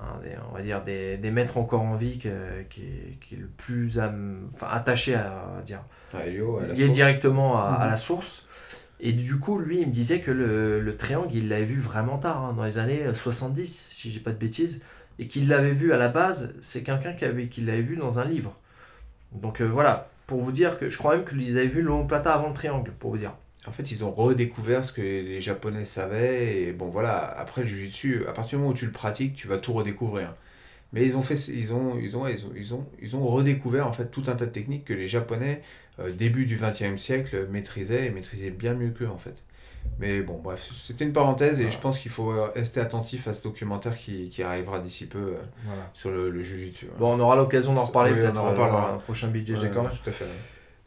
un 0.00 0.18
des, 0.20 0.30
on 0.50 0.54
va 0.54 0.62
dire, 0.62 0.82
des, 0.82 1.18
des 1.18 1.30
maîtres 1.30 1.58
encore 1.58 1.82
en 1.82 1.94
vie 1.96 2.18
que- 2.18 2.62
qui, 2.70 2.82
est, 2.82 3.18
qui 3.20 3.34
est 3.34 3.38
le 3.38 3.48
plus 3.48 3.98
am- 3.98 4.48
enfin, 4.54 4.68
attaché 4.70 5.14
à, 5.14 5.56
à 5.58 5.62
dire. 5.62 5.82
Ah, 6.14 6.24
Helio, 6.26 6.58
à 6.58 6.66
la 6.68 6.74
il 6.74 6.80
est 6.80 6.84
source. 6.84 6.96
directement 6.96 7.58
à, 7.58 7.64
à 7.80 7.84
Mhm. 7.84 7.90
la 7.90 7.96
source. 7.96 8.44
Et 9.00 9.12
du 9.12 9.38
coup, 9.38 9.58
lui, 9.58 9.80
il 9.82 9.86
me 9.88 9.92
disait 9.92 10.20
que 10.20 10.30
le, 10.30 10.80
le 10.80 10.96
triangle, 10.96 11.28
il 11.34 11.48
l'avait 11.48 11.64
vu 11.66 11.78
vraiment 11.78 12.18
tard, 12.18 12.42
hein, 12.44 12.52
dans 12.54 12.64
les 12.64 12.78
années 12.78 13.12
70, 13.14 13.88
si 13.90 14.10
j'ai 14.10 14.20
pas 14.20 14.32
de 14.32 14.38
bêtises, 14.38 14.80
et 15.18 15.26
qu'il 15.28 15.48
l'avait 15.48 15.70
vu 15.72 15.92
à 15.92 15.98
la 15.98 16.08
base, 16.08 16.54
c'est 16.62 16.82
quelqu'un 16.82 17.12
qui, 17.12 17.24
avait, 17.26 17.48
qui 17.48 17.60
l'avait 17.60 17.82
vu 17.82 17.96
dans 17.96 18.18
un 18.20 18.24
livre. 18.24 18.56
Donc 19.32 19.60
euh, 19.60 19.66
voilà, 19.68 20.08
pour 20.28 20.42
vous 20.42 20.52
dire 20.52 20.78
que 20.78 20.90
je 20.90 20.98
crois 20.98 21.16
même 21.16 21.24
qu'ils 21.24 21.58
avaient 21.58 21.66
vu 21.66 21.82
l'omoplata 21.82 22.32
avant 22.32 22.48
le 22.48 22.54
triangle, 22.54 22.92
pour 23.00 23.10
vous 23.10 23.18
dire. 23.18 23.34
En 23.66 23.72
fait, 23.72 23.90
ils 23.90 24.04
ont 24.04 24.12
redécouvert 24.12 24.84
ce 24.84 24.92
que 24.92 25.00
les 25.00 25.40
Japonais 25.40 25.86
savaient. 25.86 26.62
Et 26.62 26.72
bon, 26.72 26.90
voilà, 26.90 27.16
après 27.16 27.62
le 27.62 27.66
Jiu-Jitsu, 27.66 28.26
à 28.28 28.32
partir 28.32 28.58
du 28.58 28.62
moment 28.62 28.72
où 28.72 28.76
tu 28.76 28.84
le 28.84 28.92
pratiques, 28.92 29.34
tu 29.34 29.48
vas 29.48 29.56
tout 29.56 29.72
redécouvrir. 29.72 30.34
Mais 30.92 31.04
ils 31.04 31.16
ont 31.16 31.22
fait, 31.22 31.34
ils 31.48 31.72
ont, 31.72 31.98
ils 31.98 32.16
ont, 32.16 32.26
ils 32.28 32.74
ont, 32.74 32.86
ils 33.00 33.16
ont 33.16 33.26
redécouvert 33.26 33.86
en 33.86 33.92
fait 33.92 34.10
tout 34.10 34.22
un 34.26 34.34
tas 34.36 34.46
de 34.46 34.50
techniques 34.50 34.84
que 34.84 34.94
les 34.94 35.08
Japonais, 35.08 35.62
euh, 35.98 36.12
début 36.12 36.44
du 36.44 36.56
XXe 36.56 37.00
siècle, 37.00 37.46
maîtrisaient 37.50 38.06
et 38.06 38.10
maîtrisaient 38.10 38.50
bien 38.50 38.74
mieux 38.74 38.90
qu'eux 38.90 39.08
en 39.08 39.18
fait. 39.18 39.42
Mais 40.00 40.20
bon, 40.22 40.40
bref, 40.42 40.68
c'était 40.80 41.04
une 41.04 41.12
parenthèse 41.12 41.60
et 41.60 41.70
je 41.70 41.78
pense 41.78 41.98
qu'il 41.98 42.10
faut 42.10 42.30
euh, 42.30 42.50
rester 42.54 42.80
attentif 42.80 43.26
à 43.26 43.34
ce 43.34 43.42
documentaire 43.42 43.96
qui, 43.98 44.28
qui 44.30 44.42
arrivera 44.44 44.78
d'ici 44.78 45.06
peu 45.06 45.18
euh, 45.18 45.34
Voilà. 45.64 45.90
sur 45.94 46.10
le, 46.10 46.30
le 46.30 46.42
Jiu-Jitsu. 46.42 46.86
hein. 46.90 46.96
Bon, 46.98 47.16
on 47.16 47.20
aura 47.20 47.34
l'occasion 47.36 47.74
d'en 47.74 47.84
reparler 47.84 48.12
Oui, 48.12 48.18
peut-être 48.18 48.38
euh, 48.40 48.54
dans 48.54 48.94
un 48.94 48.98
prochain 48.98 49.28
BJJ 49.28 49.50
Ouais, 49.62 49.70
quand 49.74 49.82
même. 49.82 49.90
Tout 50.02 50.10
à 50.10 50.12
fait. 50.12 50.24
ouais. 50.24 50.30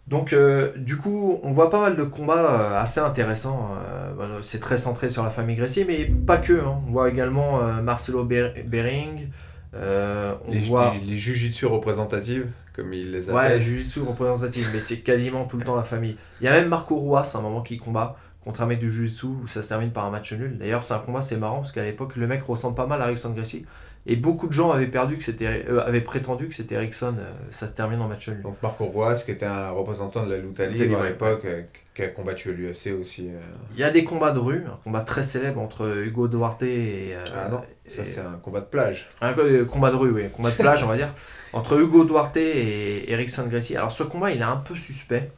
Donc, 0.08 0.34
euh, 0.34 0.72
du 0.78 0.98
coup, 0.98 1.40
on 1.44 1.52
voit 1.52 1.70
pas 1.70 1.80
mal 1.82 1.96
de 1.96 2.04
combats 2.04 2.80
assez 2.80 3.00
intéressants. 3.02 3.76
euh, 4.20 4.40
c'est 4.42 4.60
très 4.60 4.78
centré 4.78 5.10
sur 5.10 5.24
la 5.24 5.30
famille 5.30 5.56
Gracie, 5.56 5.86
mais 5.86 6.06
pas 6.06 6.38
que. 6.38 6.54
hein. 6.54 6.80
On 6.88 6.92
voit 6.92 7.10
également 7.10 7.62
euh, 7.62 7.82
Marcelo 7.82 8.24
Ber- 8.24 8.54
Bering. 8.66 9.30
on 9.74 10.52
Les, 10.52 10.60
voit. 10.62 10.94
les, 10.94 11.12
les 11.12 11.18
Jiu-Jitsu 11.18 11.66
représentatives, 11.66 12.48
comme 12.74 12.94
ils 12.94 13.12
les 13.12 13.30
Ouais, 13.30 13.40
appellent. 13.46 13.62
Jiu-Jitsu 13.62 14.02
représentatif, 14.02 14.70
mais 14.74 14.80
c'est 14.80 14.98
quasiment 15.00 15.46
tout 15.46 15.58
le 15.58 15.64
temps 15.66 15.76
la 15.76 15.84
famille. 15.84 16.16
Il 16.40 16.46
y 16.46 16.48
a 16.48 16.52
même 16.54 16.68
Marco 16.68 16.98
Ruas, 16.98 17.32
à 17.36 17.38
un 17.38 17.42
moment 17.42 17.62
qui 17.62 17.78
combat 17.78 18.18
contre 18.44 18.62
un 18.62 18.66
mec 18.66 18.80
du 18.80 18.92
Jiu-Jitsu 18.92 19.26
où 19.28 19.48
ça 19.48 19.62
se 19.62 19.70
termine 19.70 19.92
par 19.92 20.06
un 20.06 20.10
match 20.10 20.34
nul. 20.34 20.58
D'ailleurs, 20.58 20.84
c'est 20.84 20.94
un 20.96 21.00
combat, 21.00 21.22
c'est 21.22 21.38
marrant 21.38 21.58
parce 21.58 21.72
qu'à 21.72 21.84
l'époque, 21.84 22.16
le 22.16 22.26
mec 22.28 22.42
ressemble 22.44 22.76
pas 22.76 22.88
mal 22.88 23.02
à 23.02 23.06
Erickson 23.08 23.30
Gracie. 23.32 23.66
Et 24.08 24.16
beaucoup 24.16 24.48
de 24.48 24.54
gens 24.54 24.72
avaient, 24.72 24.88
perdu 24.88 25.16
que 25.18 25.24
c'était, 25.24 25.64
euh, 25.70 25.80
avaient 25.86 26.02
prétendu 26.02 26.48
que 26.48 26.56
c'était 26.56 26.74
Erickson. 26.74 27.14
euh, 27.20 27.30
ça 27.52 27.68
se 27.68 27.74
termine 27.74 28.02
en 28.02 28.08
match 28.08 28.28
nul. 28.30 28.42
Donc 28.42 28.58
Marco 28.64 28.88
Ruas, 28.88 29.22
qui 29.24 29.30
était 29.30 29.46
un 29.46 29.70
représentant 29.70 30.26
de 30.26 30.32
la 30.32 30.38
libre 30.38 30.64
libre, 30.64 31.02
à 31.02 31.06
l'époque, 31.10 31.42
euh, 31.46 31.62
qui 31.94 32.02
a 32.02 32.08
combattu 32.08 32.50
à 32.50 32.54
l'UFC 32.54 32.94
aussi. 33.00 33.28
Il 33.76 33.80
y 33.80 33.84
a 33.84 33.92
des 33.92 34.04
combats 34.04 34.32
de 34.32 34.40
rue, 34.40 34.64
un 34.66 34.80
combat 34.84 35.02
très 35.02 35.22
célèbre 35.22 35.62
entre 35.62 36.04
Hugo 36.04 36.28
Duarte 36.28 36.64
et. 36.64 37.14
Ah 37.36 37.50
non, 37.50 37.62
ça 37.86 38.04
c'est 38.04 38.22
un 38.22 38.40
combat 38.42 38.62
de 38.62 38.66
plage. 38.66 39.08
Un 39.22 39.34
co- 39.34 39.66
combat 39.72 39.92
de 39.92 39.98
rue, 39.98 40.10
oui, 40.12 40.24
combat 40.36 40.50
de 40.50 40.56
plage, 40.56 40.82
on 40.84 40.88
va 40.88 40.98
dire, 40.98 41.14
entre 41.54 41.80
Hugo 41.80 42.04
Duarte 42.04 42.38
et 42.38 43.12
Eric 43.12 43.30
Gracie. 43.50 43.76
Alors 43.78 43.92
ce 43.92 44.02
combat, 44.02 44.32
il 44.32 44.40
est 44.40 44.44
un 44.44 44.58
peu 44.58 44.74
suspect, 44.74 45.32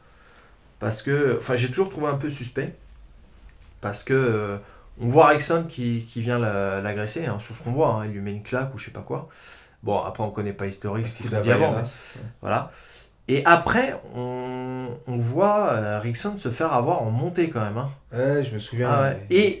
parce 0.78 1.02
que, 1.02 1.36
enfin, 1.36 1.54
j'ai 1.56 1.68
toujours 1.68 1.90
trouvé 1.90 2.06
un 2.06 2.14
peu 2.16 2.30
suspect, 2.30 2.74
parce 3.84 4.02
que 4.02 4.14
euh, 4.14 4.56
on 5.00 5.06
voit 5.08 5.30
Erickson 5.30 5.64
qui, 5.68 6.04
qui 6.10 6.20
vient 6.22 6.38
la- 6.40 6.80
l'agresser, 6.80 7.26
hein, 7.26 7.36
sur 7.38 7.54
ce 7.54 7.62
qu'on 7.62 7.72
voit, 7.72 7.94
hein, 7.94 8.06
il 8.06 8.12
lui 8.12 8.20
met 8.20 8.32
une 8.32 8.42
claque 8.42 8.74
ou 8.74 8.78
je 8.78 8.86
sais 8.86 8.90
pas 8.90 9.02
quoi. 9.06 9.28
Bon, 9.84 10.00
après, 10.00 10.22
on 10.24 10.30
connaît 10.30 10.52
pas 10.54 10.64
l'historique, 10.64 11.06
ce 11.06 11.14
qui 11.14 11.22
se 11.24 11.30
dit 11.42 11.50
avant, 11.52 11.72
mais 11.76 11.82
voilà. 12.40 12.70
Et 13.28 13.42
après, 13.44 14.00
on, 14.16 14.88
on 15.06 15.16
voit 15.18 15.68
euh, 15.72 15.98
Erickson 15.98 16.36
se 16.38 16.48
faire 16.50 16.72
avoir 16.72 17.02
en 17.02 17.10
montée 17.10 17.50
quand 17.50 17.60
même. 17.60 17.76
hein. 17.78 17.90
Ouais, 18.12 18.42
je 18.44 18.54
me 18.54 18.58
souviens. 18.58 18.88
Ah 18.90 19.00
ouais. 19.02 19.16
mais- 19.30 19.36
Et 19.36 19.60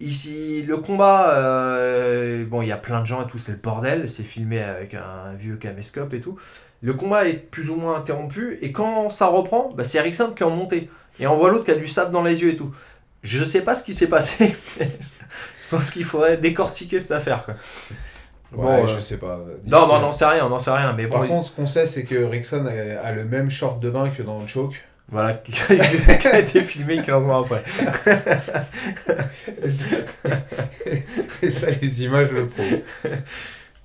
Ici, 0.00 0.62
le 0.62 0.76
combat, 0.76 1.34
euh, 1.34 2.44
bon, 2.46 2.62
il 2.62 2.68
y 2.68 2.72
a 2.72 2.76
plein 2.76 3.00
de 3.00 3.06
gens 3.06 3.24
et 3.24 3.26
tout, 3.26 3.38
c'est 3.38 3.50
le 3.50 3.58
bordel, 3.58 4.08
c'est 4.08 4.22
filmé 4.22 4.60
avec 4.62 4.94
un 4.94 5.34
vieux 5.36 5.56
caméscope 5.56 6.14
et 6.14 6.20
tout. 6.20 6.36
Le 6.82 6.94
combat 6.94 7.26
est 7.26 7.32
plus 7.32 7.68
ou 7.68 7.74
moins 7.74 7.96
interrompu, 7.96 8.58
et 8.62 8.70
quand 8.70 9.10
ça 9.10 9.26
reprend, 9.26 9.72
bah, 9.76 9.82
c'est 9.82 9.98
Ericsson 9.98 10.30
qui 10.36 10.44
est 10.44 10.46
en 10.46 10.50
montée. 10.50 10.88
Et 11.18 11.26
on 11.26 11.36
voit 11.36 11.50
l'autre 11.50 11.64
qui 11.64 11.72
a 11.72 11.74
du 11.74 11.88
sable 11.88 12.12
dans 12.12 12.22
les 12.22 12.42
yeux 12.42 12.50
et 12.50 12.54
tout. 12.54 12.72
Je 13.22 13.42
sais 13.44 13.62
pas 13.62 13.74
ce 13.74 13.82
qui 13.82 13.92
s'est 13.94 14.06
passé, 14.08 14.54
je 14.80 14.86
pense 15.70 15.90
qu'il 15.90 16.04
faudrait 16.04 16.36
décortiquer 16.36 17.00
cette 17.00 17.12
affaire. 17.12 17.44
Quoi. 17.44 17.54
Ouais, 18.52 18.80
Bon, 18.80 18.86
je 18.86 18.94
euh, 18.94 19.00
sais 19.00 19.16
pas. 19.18 19.36
Non, 19.36 19.44
Difficile. 19.46 19.70
bon, 19.70 19.94
on 19.96 20.00
n'en 20.00 20.12
sait 20.12 20.24
rien, 20.26 20.46
on 20.46 20.48
n'en 20.48 20.58
sait 20.58 20.70
rien, 20.70 20.92
mais 20.94 21.06
bon, 21.06 21.16
Par 21.16 21.24
il- 21.26 21.28
contre, 21.28 21.46
ce 21.48 21.52
qu'on 21.52 21.66
sait, 21.66 21.86
c'est 21.86 22.04
que 22.04 22.14
Rickson 22.24 22.64
a, 22.66 23.00
a 23.06 23.12
le 23.12 23.24
même 23.24 23.50
short 23.50 23.78
de 23.80 23.90
bain 23.90 24.08
que 24.08 24.22
dans 24.22 24.46
Choke. 24.46 24.82
voilà, 25.08 25.34
qui 25.44 25.52
a 26.28 26.38
été 26.38 26.62
filmé 26.62 27.02
15 27.02 27.28
ans 27.28 27.42
après. 27.42 27.62
Et 31.42 31.50
ça, 31.50 31.66
les 31.70 32.02
images 32.04 32.30
le 32.30 32.46
prouvent. 32.46 32.80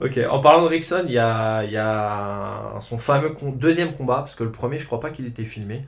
Ok, 0.01 0.19
en 0.30 0.39
parlant 0.39 0.64
de 0.64 0.68
Rickson, 0.68 1.03
il 1.07 1.14
y 1.14 1.19
a, 1.19 1.64
y 1.64 1.77
a 1.77 2.73
son 2.80 2.97
fameux 2.97 3.30
con- 3.30 3.51
deuxième 3.51 3.93
combat, 3.93 4.18
parce 4.18 4.35
que 4.35 4.43
le 4.43 4.51
premier, 4.51 4.77
je 4.80 4.85
crois 4.85 4.99
pas 4.99 5.10
qu'il 5.11 5.26
était 5.27 5.45
filmé, 5.45 5.85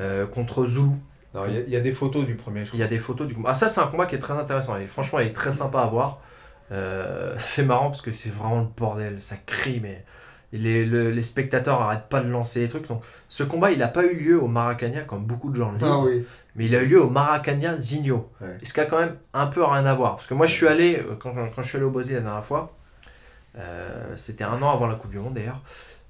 euh, 0.00 0.26
contre 0.26 0.64
Zulu. 0.66 0.90
Non, 1.34 1.42
Il 1.48 1.54
y, 1.54 1.58
a- 1.58 1.60
il 1.60 1.68
y 1.70 1.76
a 1.76 1.80
des 1.80 1.92
photos 1.92 2.24
du 2.26 2.34
premier, 2.36 2.64
Il 2.72 2.78
y 2.78 2.82
a 2.82 2.86
des 2.88 2.98
photos 2.98 3.26
du 3.26 3.34
combat. 3.34 3.50
Ah, 3.50 3.54
ça, 3.54 3.68
c'est 3.68 3.80
un 3.80 3.86
combat 3.86 4.06
qui 4.06 4.14
est 4.14 4.18
très 4.18 4.34
intéressant. 4.34 4.76
Et 4.78 4.86
franchement, 4.86 5.18
il 5.20 5.26
est 5.28 5.32
très 5.32 5.52
sympa 5.52 5.80
à 5.80 5.86
voir. 5.86 6.20
Euh, 6.72 7.34
c'est 7.38 7.64
marrant 7.64 7.88
parce 7.90 8.02
que 8.02 8.10
c'est 8.12 8.30
vraiment 8.30 8.60
le 8.60 8.66
bordel. 8.76 9.20
Ça 9.20 9.36
crie, 9.46 9.80
mais 9.82 10.04
les, 10.52 10.86
le- 10.86 11.10
les 11.10 11.20
spectateurs 11.22 11.82
arrêtent 11.82 12.08
pas 12.08 12.20
de 12.20 12.28
lancer 12.30 12.60
les 12.60 12.68
trucs. 12.68 12.88
Donc, 12.88 13.02
ce 13.28 13.42
combat, 13.42 13.70
il 13.72 13.78
n'a 13.78 13.88
pas 13.88 14.04
eu 14.06 14.14
lieu 14.16 14.42
au 14.42 14.48
Maracana, 14.48 15.02
comme 15.02 15.26
beaucoup 15.26 15.50
de 15.50 15.56
gens 15.56 15.72
le 15.72 15.78
disent. 15.78 15.88
Ah 15.92 16.04
oui. 16.06 16.24
Mais 16.56 16.64
il 16.66 16.74
a 16.74 16.82
eu 16.82 16.86
lieu 16.86 17.02
au. 17.02 17.10
Ouais. 18.40 18.56
Et 18.62 18.64
ce 18.64 18.72
qui 18.72 18.80
a 18.80 18.86
quand 18.86 18.98
même 18.98 19.16
un 19.34 19.46
peu 19.48 19.62
rien 19.62 19.84
à 19.84 19.94
voir. 19.94 20.16
Parce 20.16 20.26
que 20.26 20.34
moi, 20.34 20.46
je 20.46 20.54
suis 20.54 20.66
allé, 20.66 20.96
euh, 20.96 21.14
quand, 21.20 21.34
quand 21.54 21.62
je 21.62 21.68
suis 21.68 21.76
allé 21.76 21.84
au 21.84 21.90
Brésil 21.90 22.16
la 22.16 22.22
dernière 22.22 22.44
fois, 22.44 22.74
euh, 23.58 24.16
c'était 24.16 24.44
un 24.44 24.60
an 24.62 24.70
avant 24.72 24.86
la 24.86 24.94
Coupe 24.94 25.10
du 25.10 25.18
Monde 25.18 25.34
d'ailleurs. 25.34 25.62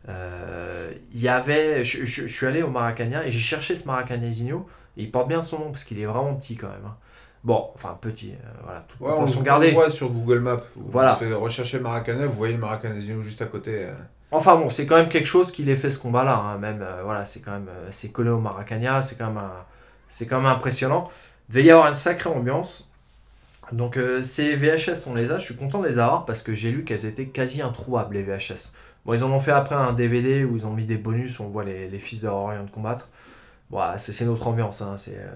euh, 0.08 0.90
Il 1.12 1.20
y 1.20 1.28
avait, 1.28 1.82
je, 1.84 2.04
je- 2.04 2.26
je 2.26 2.32
suis 2.32 2.46
allé 2.46 2.62
au 2.62 2.70
Maracana 2.70 3.26
et 3.26 3.30
j'ai 3.30 3.38
cherché 3.38 3.74
ce 3.74 3.84
Maracana 3.86 4.30
Zinho. 4.30 4.66
Et 4.98 5.02
il 5.04 5.10
porte 5.10 5.28
bien 5.28 5.40
son 5.42 5.58
nom 5.58 5.70
parce 5.70 5.84
qu'il 5.84 5.98
est 6.00 6.06
vraiment 6.06 6.34
petit 6.34 6.56
quand 6.56 6.68
même. 6.68 6.84
hein. 6.86 6.96
Bon, 7.44 7.70
enfin 7.74 7.96
petit, 8.00 8.32
euh, 8.32 8.48
voilà, 8.64 8.80
toute 8.80 9.00
Ouais, 9.00 9.06
on, 9.10 9.12
proportion 9.12 9.40
on 9.40 9.42
gardée. 9.44 9.68
le 9.68 9.74
voit 9.74 9.90
sur 9.90 10.10
Google 10.10 10.40
Maps. 10.40 10.60
Vous 10.76 10.90
Voilà. 10.90 11.14
faites 11.16 11.32
rechercher 11.32 11.78
Maracana, 11.78 12.26
vous 12.26 12.32
voyez 12.34 12.54
le 12.54 12.60
juste 13.22 13.40
à 13.40 13.46
côté. 13.46 13.76
euh. 13.84 13.94
Enfin 14.32 14.56
bon, 14.56 14.68
c'est 14.68 14.86
quand 14.86 14.96
même 14.96 15.08
quelque 15.08 15.26
chose 15.26 15.52
qu'il 15.52 15.70
ait 15.70 15.76
fait 15.76 15.88
ce 15.88 15.98
combat-là. 16.00 16.36
hein, 16.36 16.58
Même, 16.58 16.82
euh, 16.82 17.02
voilà, 17.04 17.24
c'est 17.24 17.40
quand 17.40 17.52
même, 17.52 17.68
euh, 17.68 17.88
c'est 17.90 18.10
collé 18.10 18.28
au 18.30 18.38
c'est 19.02 19.16
quand 19.16 19.28
même, 19.32 19.40
c'est 20.08 20.26
quand 20.26 20.36
même 20.38 20.50
impressionnant. 20.50 21.08
Il 21.48 21.52
devait 21.54 21.64
y 21.66 21.70
avoir 21.70 21.86
une 21.88 21.94
sacrée 21.94 22.28
ambiance. 22.28 22.90
Donc 23.72 23.98
ces 24.22 24.56
VHS, 24.56 25.06
on 25.08 25.14
les 25.14 25.30
a. 25.30 25.38
Je 25.38 25.44
suis 25.44 25.56
content 25.56 25.80
de 25.80 25.86
les 25.88 25.98
avoir 25.98 26.24
parce 26.24 26.42
que 26.42 26.54
j'ai 26.54 26.70
lu 26.70 26.84
qu'elles 26.84 27.04
étaient 27.06 27.26
quasi 27.26 27.60
introuvables 27.62 28.14
les 28.14 28.22
VHS. 28.22 28.72
Bon, 29.04 29.12
ils 29.14 29.22
en 29.24 29.30
ont 29.30 29.40
fait 29.40 29.52
après 29.52 29.74
un 29.74 29.92
DVD 29.92 30.44
où 30.44 30.56
ils 30.56 30.66
ont 30.66 30.72
mis 30.72 30.86
des 30.86 30.96
bonus 30.96 31.38
où 31.38 31.44
on 31.44 31.48
voit 31.48 31.64
les, 31.64 31.86
les 31.88 31.98
fils 31.98 32.20
de 32.22 32.28
Rorion 32.28 32.64
de 32.64 32.70
combattre. 32.70 33.08
C'est 33.98 34.24
notre 34.24 34.46
ambiance. 34.46 34.82
Hein, 34.82 34.96
c'est 34.96 35.16
euh, 35.16 35.30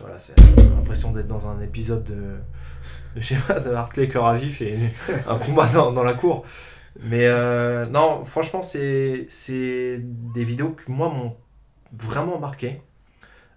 voilà, 0.00 0.18
c'est 0.18 0.34
l'impression 0.76 1.12
d'être 1.12 1.26
dans 1.26 1.46
un 1.46 1.60
épisode 1.60 2.04
de, 2.04 3.20
de 3.20 3.46
pas, 3.46 3.60
de 3.60 3.70
Hartley 3.72 4.08
cœur 4.08 4.26
à 4.26 4.36
vif 4.36 4.62
et 4.62 4.78
un 5.28 5.36
combat 5.36 5.66
dans, 5.66 6.02
la 6.02 6.14
cour. 6.14 6.44
Mais 7.02 7.26
euh, 7.26 7.86
non, 7.86 8.24
franchement, 8.24 8.62
c'est 8.62 9.26
des 10.00 10.44
vidéos 10.44 10.70
qui, 10.70 10.90
moi, 10.90 11.08
m'ont 11.08 11.36
vraiment 11.92 12.38
marqué. 12.38 12.80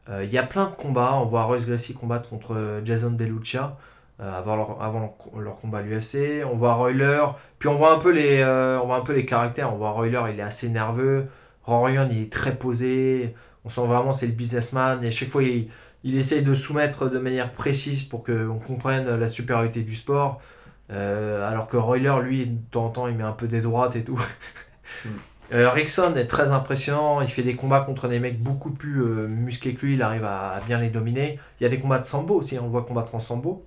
Euh, 0.09 0.23
Il 0.25 0.31
y 0.31 0.37
a 0.37 0.43
plein 0.43 0.65
de 0.65 0.75
combats. 0.75 1.15
On 1.15 1.25
voit 1.25 1.43
Royce 1.43 1.65
Gracie 1.65 1.93
combattre 1.93 2.29
contre 2.29 2.81
Jason 2.83 3.11
DeLucia 3.11 3.77
avant, 4.19 4.55
leur, 5.37 5.59
combat 5.59 5.79
à 5.79 5.81
l'UFC. 5.81 6.45
On 6.45 6.55
voit 6.55 6.73
Royler. 6.75 7.21
Puis 7.57 7.69
on 7.69 7.75
voit 7.75 7.93
un 7.93 7.99
peu 7.99 8.11
les, 8.11 8.43
on 8.43 8.85
voit 8.85 8.97
un 8.97 9.01
peu 9.01 9.13
les 9.13 9.25
caractères. 9.25 9.73
On 9.73 9.77
voit 9.77 9.91
Royler, 9.91 10.21
il 10.33 10.39
est 10.39 10.43
assez 10.43 10.67
nerveux. 10.67 11.27
Rorion, 11.63 12.09
il 12.11 12.23
est 12.23 12.31
très 12.31 12.55
posé. 12.55 13.33
On 13.65 13.69
sent 13.69 13.85
vraiment 13.85 14.11
c'est 14.11 14.27
le 14.27 14.33
businessman. 14.33 15.03
Et 15.03 15.07
à 15.07 15.11
chaque 15.11 15.29
fois, 15.29 15.43
il, 15.43 15.67
il 16.03 16.17
essaye 16.17 16.41
de 16.41 16.53
soumettre 16.53 17.09
de 17.09 17.17
manière 17.17 17.51
précise 17.51 18.03
pour 18.03 18.23
qu'on 18.23 18.59
comprenne 18.59 19.15
la 19.15 19.27
supériorité 19.27 19.81
du 19.81 19.95
sport. 19.95 20.41
Euh, 20.91 21.49
alors 21.49 21.67
que 21.67 21.77
Royler, 21.77 22.15
lui, 22.21 22.45
de 22.47 22.57
temps 22.71 22.85
en 22.85 22.89
temps, 22.89 23.07
il 23.07 23.15
met 23.15 23.23
un 23.23 23.31
peu 23.31 23.47
des 23.47 23.61
droites 23.61 23.95
et 23.95 24.03
tout. 24.03 24.19
Euh, 25.51 25.69
Rickson 25.69 26.15
est 26.15 26.25
très 26.25 26.49
impressionnant. 26.49 27.21
Il 27.21 27.27
fait 27.27 27.43
des 27.43 27.55
combats 27.55 27.81
contre 27.81 28.07
des 28.07 28.17
mecs 28.17 28.41
beaucoup 28.41 28.71
plus 28.71 29.03
euh, 29.03 29.27
musclés 29.27 29.75
que 29.75 29.85
lui. 29.85 29.93
Il 29.93 30.01
arrive 30.01 30.23
à, 30.23 30.51
à 30.51 30.61
bien 30.61 30.79
les 30.79 30.89
dominer. 30.89 31.37
Il 31.59 31.63
y 31.63 31.67
a 31.67 31.69
des 31.69 31.79
combats 31.79 31.99
de 31.99 32.05
sambo 32.05 32.35
aussi. 32.35 32.57
On 32.57 32.63
le 32.63 32.69
voit 32.69 32.83
combattre 32.83 33.13
en 33.13 33.19
sambo. 33.19 33.63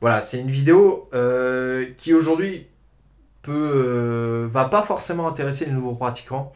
Voilà, 0.00 0.22
c'est 0.22 0.40
une 0.40 0.50
vidéo 0.50 1.10
euh, 1.12 1.86
qui 1.96 2.14
aujourd'hui 2.14 2.68
peut 3.42 4.48
va 4.50 4.66
pas 4.66 4.82
forcément 4.82 5.28
intéresser 5.28 5.66
les 5.66 5.72
nouveaux 5.72 5.94
pratiquants 5.94 6.52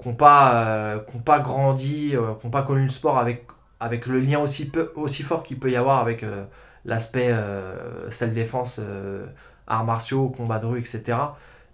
qui 0.00 0.08
n'ont 0.08 0.14
pas, 0.14 0.54
euh, 0.66 0.98
pas 1.24 1.40
grandi, 1.40 2.14
euh, 2.16 2.34
qui 2.34 2.46
n'ont 2.46 2.50
pas 2.50 2.62
connu 2.62 2.82
le 2.82 2.88
sport 2.88 3.18
avec, 3.18 3.46
avec 3.80 4.06
le 4.06 4.20
lien 4.20 4.40
aussi, 4.40 4.68
peu, 4.70 4.92
aussi 4.96 5.22
fort 5.22 5.42
qu'il 5.42 5.58
peut 5.58 5.70
y 5.70 5.76
avoir 5.76 5.98
avec 6.00 6.22
euh, 6.22 6.44
l'aspect 6.84 7.28
euh, 7.30 8.10
salle 8.10 8.32
défense, 8.32 8.78
euh, 8.82 9.26
arts 9.66 9.84
martiaux, 9.84 10.28
combat 10.30 10.58
de 10.58 10.66
rue, 10.66 10.78
etc. 10.80 11.18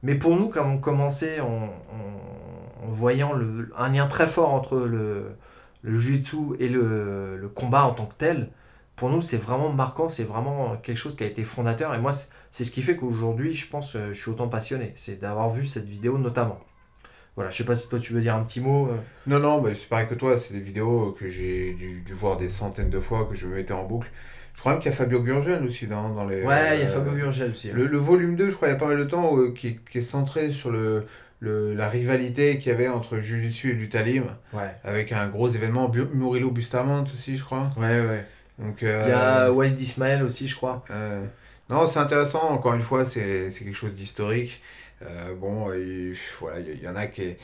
Mais 0.03 0.15
pour 0.17 0.37
nous, 0.37 0.49
quand 0.49 0.65
on 0.67 0.79
commençait 0.79 1.41
en, 1.41 1.47
en- 1.47 2.87
voyant 2.89 3.33
le, 3.33 3.71
un 3.77 3.89
lien 3.91 4.07
très 4.07 4.29
fort 4.29 4.53
entre 4.53 4.79
le, 4.79 5.37
le 5.83 5.99
jiu-jitsu 5.99 6.37
et 6.61 6.69
le, 6.69 7.37
le 7.37 7.49
combat 7.49 7.85
en 7.87 7.93
tant 7.93 8.07
que 8.07 8.15
tel, 8.17 8.51
pour 8.97 9.11
nous, 9.11 9.21
c'est 9.23 9.37
vraiment 9.37 9.71
marquant, 9.73 10.09
c'est 10.09 10.25
vraiment 10.25 10.77
quelque 10.79 10.97
chose 10.97 11.17
qui 11.17 11.25
a 11.25 11.27
été 11.27 11.45
fondateur. 11.45 11.95
Et 11.95 11.99
moi, 11.99 12.13
c'est- 12.13 12.65
ce 12.65 12.71
qui 12.71 12.83
fait 12.83 12.97
qu'aujourd'hui, 12.97 13.55
je 13.55 13.69
pense, 13.69 13.93
je 13.97 14.13
suis 14.13 14.31
autant 14.31 14.49
passionné. 14.49 14.93
C'est 14.97 15.17
d'avoir 15.21 15.51
vu 15.51 15.67
cette 15.67 15.87
vidéo 15.89 16.17
notamment. 16.19 16.59
Voilà, 17.37 17.51
je 17.51 17.57
sais 17.59 17.65
pas 17.65 17.77
si 17.77 17.89
toi 17.89 17.99
tu 17.99 18.13
veux 18.15 18.21
dire 18.21 18.35
un 18.35 18.43
petit 18.43 18.61
mot. 18.61 18.89
euh. 18.89 18.97
Non, 19.27 19.39
non, 19.39 19.63
c'est 19.75 19.89
pareil 19.89 20.07
que 20.09 20.15
toi, 20.15 20.39
c'est 20.39 20.55
des 20.55 20.61
vidéos 20.61 21.15
que 21.19 21.29
j'ai 21.29 21.75
dû, 21.75 22.01
dû 22.01 22.13
voir 22.15 22.37
des 22.39 22.49
centaines 22.49 22.89
de 22.91 22.99
fois, 22.99 23.27
que 23.31 23.35
je 23.37 23.47
me 23.47 23.55
mettais 23.57 23.75
en 23.75 23.85
boucle. 23.85 24.11
Je 24.55 24.61
crois 24.61 24.73
même 24.73 24.81
qu'il 24.81 24.91
y 24.91 24.95
a 24.95 24.97
Fabio 24.97 25.21
Gurgel 25.21 25.63
aussi 25.65 25.87
dans, 25.87 26.09
dans 26.15 26.25
les. 26.25 26.43
Ouais, 26.43 26.77
il 26.79 26.81
y 26.81 26.83
a 26.85 26.87
euh, 26.87 26.89
Fabio 26.89 27.13
Gurgel 27.13 27.51
aussi. 27.51 27.69
hein. 27.69 27.75
Le, 27.77 27.87
le 27.87 27.99
volume 27.99 28.37
2, 28.37 28.49
je 28.49 28.55
crois, 28.57 28.69
il 28.69 28.71
y 28.71 28.75
a 28.75 28.79
pas 28.79 28.89
mal 28.89 28.97
de 28.97 29.05
temps, 29.05 29.37
euh, 29.37 29.51
qui, 29.53 29.79
qui 29.91 29.99
est 29.99 30.01
centré 30.01 30.51
sur 30.51 30.71
le, 30.71 31.05
le, 31.41 31.75
la 31.75 31.91
rivalité 31.91 32.57
qu'il 32.57 32.73
y 32.73 32.75
avait 32.75 32.89
entre 32.89 33.19
Jiu-Jitsu 33.19 33.71
et 33.71 33.75
Lutte 33.75 33.97
Libre, 33.97 34.35
Ouais, 34.55 34.71
avec 34.83 35.13
un 35.13 35.29
gros 35.29 35.49
événement, 35.51 35.91
Bu- 35.91 36.09
Murilo 36.15 36.51
Bustamante 36.51 37.13
aussi, 37.13 37.37
je 37.37 37.45
crois. 37.45 37.69
ouais, 37.77 38.01
ouais. 38.01 38.25
Donc, 38.59 38.79
Il 38.81 38.89
y 38.89 38.91
a 38.91 39.53
Walid 39.53 39.79
Ismail 39.79 40.23
aussi, 40.23 40.49
je 40.49 40.57
crois. 40.57 40.83
non, 41.69 41.87
c'est 41.87 41.99
intéressant, 41.99 42.49
encore 42.49 42.73
une 42.73 42.81
fois, 42.83 43.05
c'est 43.05 43.51
quelque 43.59 43.75
chose 43.75 43.93
d'historique. 43.95 44.63
Euh, 45.03 45.35
bon, 45.35 45.73
et, 45.73 46.13
voilà, 46.41 46.61
il 46.61 46.83
y, 46.83 46.89
en 46.89 46.97
a 46.97 47.07
qui. 47.07 47.37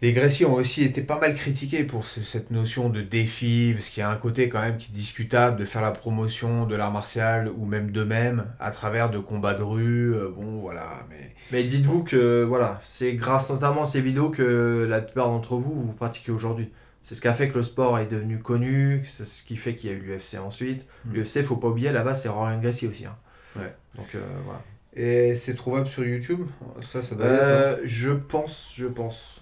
Les 0.00 0.12
Gracie 0.12 0.44
ont 0.44 0.54
aussi 0.54 0.82
été 0.82 1.00
pas 1.02 1.20
mal 1.20 1.34
critiqués 1.36 1.84
pour 1.84 2.04
ce- 2.04 2.22
cette 2.22 2.50
notion 2.50 2.88
de 2.88 3.02
défi, 3.02 3.72
parce 3.74 3.88
qu'il 3.88 4.00
y 4.00 4.04
a 4.04 4.10
un 4.10 4.16
côté 4.16 4.48
quand 4.48 4.60
même 4.60 4.76
qui 4.76 4.90
est 4.90 4.94
discutable 4.94 5.56
de 5.60 5.64
faire 5.64 5.80
la 5.82 5.92
promotion 5.92 6.66
de 6.66 6.74
l'art 6.74 6.90
martial 6.90 7.48
ou 7.56 7.66
même 7.66 7.92
d'eux-mêmes 7.92 8.46
à 8.58 8.72
travers 8.72 9.10
de 9.10 9.18
combats 9.20 9.54
de 9.54 9.62
rue. 9.62 10.12
euh, 10.14 10.28
bon, 10.28 10.58
voilà, 10.60 10.88
mais. 11.08 11.34
Mais 11.52 11.62
dites-vous 11.62 12.02
que 12.02 12.42
voilà, 12.42 12.78
c'est 12.82 13.14
grâce 13.14 13.48
notamment 13.48 13.82
à 13.82 13.86
ces 13.86 14.00
vidéos 14.00 14.30
que 14.30 14.86
la 14.88 15.00
plupart 15.00 15.28
d'entre 15.28 15.54
vous 15.56 15.72
vous 15.86 15.92
pratiquez 15.92 16.32
aujourd'hui. 16.32 16.72
C'est 17.00 17.14
ce 17.16 17.20
qui 17.20 17.28
a 17.28 17.34
fait 17.34 17.48
que 17.48 17.54
le 17.56 17.62
sport 17.62 17.98
est 18.00 18.06
devenu 18.06 18.38
connu, 18.38 19.02
c'est 19.06 19.24
ce 19.24 19.42
qui 19.44 19.56
fait 19.56 19.74
qu'il 19.76 19.90
y 19.90 19.92
a 19.92 19.96
eu 19.96 20.00
l'UFC 20.00 20.38
ensuite. 20.38 20.84
Mm. 21.04 21.14
L'UFC, 21.14 21.42
faut 21.42 21.56
pas 21.56 21.68
oublier, 21.68 21.90
là-bas 21.92 22.14
c'est 22.14 22.28
Rorion 22.28 22.58
Gracie 22.60 22.86
aussi. 22.88 23.06
hein. 23.06 23.16
Ouais. 23.56 23.72
Donc 23.96 24.06
euh, 24.16 24.20
voilà. 24.44 24.62
Et 24.94 25.34
c'est 25.34 25.54
trouvable 25.54 25.86
sur 25.86 26.04
YouTube? 26.04 26.46
Ça, 26.82 27.02
ça 27.02 27.14
doit 27.14 27.26
être. 27.26 27.42
Euh, 27.42 27.76
je 27.84 28.10
pense, 28.10 28.72
je 28.76 28.86
pense. 28.86 29.40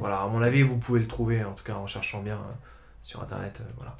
Voilà, 0.00 0.20
à 0.20 0.28
mon 0.28 0.42
avis, 0.42 0.62
vous 0.62 0.76
pouvez 0.76 1.00
le 1.00 1.06
trouver, 1.06 1.42
en 1.42 1.52
tout 1.52 1.64
cas 1.64 1.74
en 1.74 1.86
cherchant 1.86 2.20
bien 2.20 2.36
euh, 2.36 2.52
sur 3.02 3.22
internet. 3.22 3.60
euh, 3.60 3.64
voilà. 3.76 3.96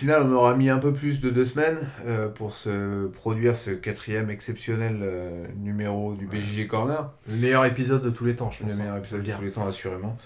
Final, 0.00 0.22
on 0.22 0.32
aura 0.32 0.54
mis 0.54 0.68
un 0.70 0.78
peu 0.78 0.92
plus 0.92 1.20
de 1.20 1.30
deux 1.30 1.44
semaines 1.44 1.78
euh, 2.06 2.28
pour 2.28 2.56
se 2.56 3.06
produire 3.08 3.56
ce 3.56 3.70
quatrième 3.70 4.30
exceptionnel 4.30 4.98
euh, 5.02 5.46
numéro 5.58 6.14
du 6.14 6.26
BJJ 6.26 6.66
Corner. 6.66 7.10
Le 7.28 7.36
meilleur 7.36 7.64
épisode 7.66 8.02
de 8.02 8.10
tous 8.10 8.24
les 8.24 8.34
temps, 8.34 8.50
je 8.50 8.60
Le 8.62 8.68
pense. 8.70 8.78
meilleur 8.78 8.94
hein, 8.94 8.98
épisode 8.98 9.20
faut 9.20 9.26
de 9.26 9.30
le 9.30 9.36
tous 9.36 9.44
les 9.44 9.50
temps, 9.50 9.66
assurément. 9.68 10.16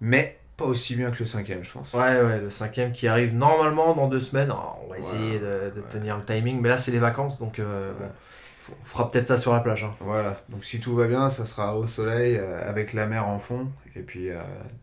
Mais 0.00 0.38
pas 0.56 0.64
aussi 0.66 0.94
bien 0.96 1.10
que 1.10 1.18
le 1.18 1.24
cinquième, 1.24 1.64
je 1.64 1.72
pense. 1.72 1.92
Ouais, 1.94 2.22
ouais, 2.22 2.40
le 2.40 2.48
cinquième 2.48 2.92
qui 2.92 3.08
arrive 3.08 3.34
normalement 3.34 3.94
dans 3.94 4.06
deux 4.08 4.20
semaines. 4.20 4.50
Alors, 4.50 4.80
on 4.86 4.90
va 4.90 4.98
essayer 4.98 5.38
de, 5.40 5.72
de 5.74 5.80
tenir 5.90 6.16
le 6.16 6.24
timing, 6.24 6.60
mais 6.60 6.68
là 6.68 6.76
c'est 6.76 6.92
les 6.92 7.00
vacances, 7.00 7.40
donc 7.40 7.58
euh, 7.58 7.92
bon, 7.98 8.06
on 8.80 8.84
fera 8.84 9.10
peut-être 9.10 9.26
ça 9.26 9.36
sur 9.36 9.52
la 9.52 9.60
plage. 9.60 9.82
hein. 9.84 9.92
Voilà, 10.00 10.40
donc 10.48 10.64
si 10.64 10.78
tout 10.78 10.94
va 10.94 11.08
bien, 11.08 11.28
ça 11.28 11.44
sera 11.44 11.76
au 11.76 11.86
soleil, 11.88 12.38
avec 12.38 12.92
la 12.92 13.06
mer 13.06 13.26
en 13.26 13.38
fond, 13.40 13.66
et 13.96 14.00
puis 14.00 14.28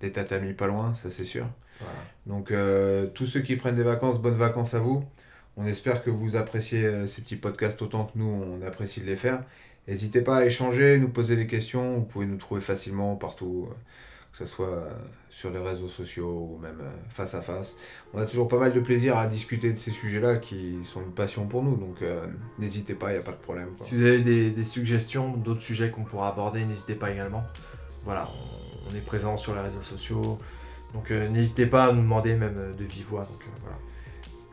des 0.01 0.11
tatamis 0.11 0.53
pas 0.53 0.67
loin, 0.67 0.93
ça 0.93 1.09
c'est 1.09 1.23
sûr. 1.23 1.45
Donc 2.25 2.51
euh, 2.51 3.07
tous 3.07 3.25
ceux 3.25 3.41
qui 3.41 3.55
prennent 3.55 3.75
des 3.75 3.83
vacances, 3.83 4.21
bonnes 4.21 4.37
vacances 4.37 4.73
à 4.73 4.79
vous. 4.79 5.03
On 5.57 5.65
espère 5.65 6.03
que 6.03 6.09
vous 6.09 6.35
appréciez 6.35 6.85
euh, 6.85 7.07
ces 7.07 7.21
petits 7.21 7.35
podcasts 7.35 7.81
autant 7.81 8.05
que 8.05 8.17
nous, 8.17 8.25
on 8.25 8.65
apprécie 8.65 9.01
de 9.01 9.05
les 9.05 9.15
faire. 9.15 9.43
N'hésitez 9.87 10.21
pas 10.21 10.37
à 10.37 10.45
échanger, 10.45 10.99
nous 10.99 11.09
poser 11.09 11.35
des 11.35 11.47
questions, 11.47 11.95
vous 11.95 12.05
pouvez 12.05 12.25
nous 12.25 12.37
trouver 12.37 12.61
facilement 12.61 13.15
partout, 13.15 13.67
euh, 13.69 13.73
que 14.31 14.37
ce 14.37 14.45
soit 14.45 14.87
sur 15.29 15.49
les 15.49 15.59
réseaux 15.59 15.89
sociaux 15.89 16.51
ou 16.51 16.57
même 16.61 16.79
face 17.09 17.33
à 17.33 17.41
face. 17.41 17.75
On 18.13 18.19
a 18.19 18.25
toujours 18.25 18.47
pas 18.47 18.59
mal 18.59 18.71
de 18.71 18.79
plaisir 18.79 19.17
à 19.17 19.27
discuter 19.27 19.73
de 19.73 19.79
ces 19.79 19.91
sujets-là 19.91 20.37
qui 20.37 20.77
sont 20.83 21.01
une 21.01 21.11
passion 21.11 21.47
pour 21.47 21.63
nous, 21.63 21.75
donc 21.75 21.97
n'hésitez 22.57 22.93
pas, 22.93 23.09
il 23.09 23.15
n'y 23.15 23.19
a 23.19 23.23
pas 23.23 23.33
de 23.33 23.41
problème. 23.41 23.67
Si 23.81 23.95
vous 23.95 24.05
avez 24.05 24.21
des, 24.21 24.63
suggestions, 24.63 25.35
d'autres 25.35 25.63
sujets 25.63 25.89
qu'on 25.89 26.03
pourra 26.03 26.29
aborder, 26.29 26.63
n'hésitez 26.63 26.95
pas 26.95 27.11
également. 27.11 27.43
Voilà, 28.05 28.29
on 28.89 28.95
est 28.95 29.05
présent 29.05 29.35
sur 29.35 29.53
les 29.53 29.59
réseaux 29.59 29.83
sociaux, 29.83 30.39
donc 30.93 31.11
euh, 31.11 31.27
n'hésitez 31.29 31.65
pas 31.65 31.85
à 31.85 31.91
nous 31.91 32.01
demander 32.01 32.35
même 32.35 32.55
euh, 32.57 32.73
de 32.73 32.83
vive 32.83 33.05
voix. 33.07 33.21
Donc, 33.21 33.41
euh, 33.41 33.59
voilà. 33.61 33.77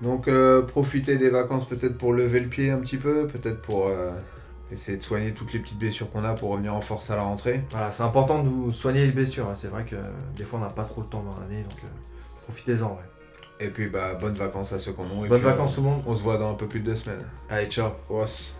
Donc 0.01 0.66
profitez 0.69 1.16
des 1.19 1.28
vacances 1.28 1.69
peut-être 1.69 1.98
pour 1.98 2.12
lever 2.12 2.39
le 2.40 2.48
pied 2.48 2.70
un 2.70 2.78
petit 2.78 2.98
peu, 2.98 3.27
peut-être 3.27 3.60
pour 3.62 3.90
essayer 4.70 4.97
de 4.97 5.02
soigner 5.02 5.32
toutes 5.32 5.52
les 5.52 5.59
petites 5.59 5.78
blessures 5.78 6.09
qu'on 6.12 6.23
a 6.23 6.35
pour 6.35 6.51
revenir 6.51 6.73
en 6.73 6.81
force 6.81 7.10
à 7.10 7.16
la 7.16 7.23
rentrée. 7.23 7.62
Voilà, 7.73 7.90
c'est 7.90 8.05
important 8.05 8.44
de 8.44 8.48
vous 8.48 8.70
soigner 8.70 9.01
les 9.01 9.10
blessures. 9.10 9.48
hein. 9.48 9.56
C'est 9.56 9.66
vrai 9.66 9.85
que 9.85 9.97
des 10.36 10.44
fois 10.44 10.60
on 10.60 10.62
n'a 10.62 10.69
pas 10.69 10.85
trop 10.85 11.01
le 11.01 11.09
temps 11.09 11.24
dans 11.24 11.40
l'année, 11.40 11.65
donc 11.65 11.78
profitez-en. 12.44 12.90
ouais. 12.90 13.66
Et 13.66 13.70
puis 13.70 13.89
bah 13.89 14.12
bonnes 14.20 14.35
vacances 14.35 14.73
à 14.73 14.78
ceux 14.78 14.93
qui 14.93 15.01
en 15.01 15.05
ont. 15.05 15.27
Bonnes 15.27 15.40
puis, 15.40 15.51
vacances 15.51 15.74
tout 15.74 15.81
le 15.81 15.89
monde. 15.89 16.02
On 16.06 16.15
se 16.15 16.23
voit 16.23 16.39
dans 16.39 16.52
un 16.52 16.55
peu 16.55 16.69
plus 16.69 16.78
de 16.78 16.85
deux 16.85 16.97
semaines. 16.97 17.24
Allez, 17.51 17.66
ciao. 17.66 17.90
Os. 18.09 18.55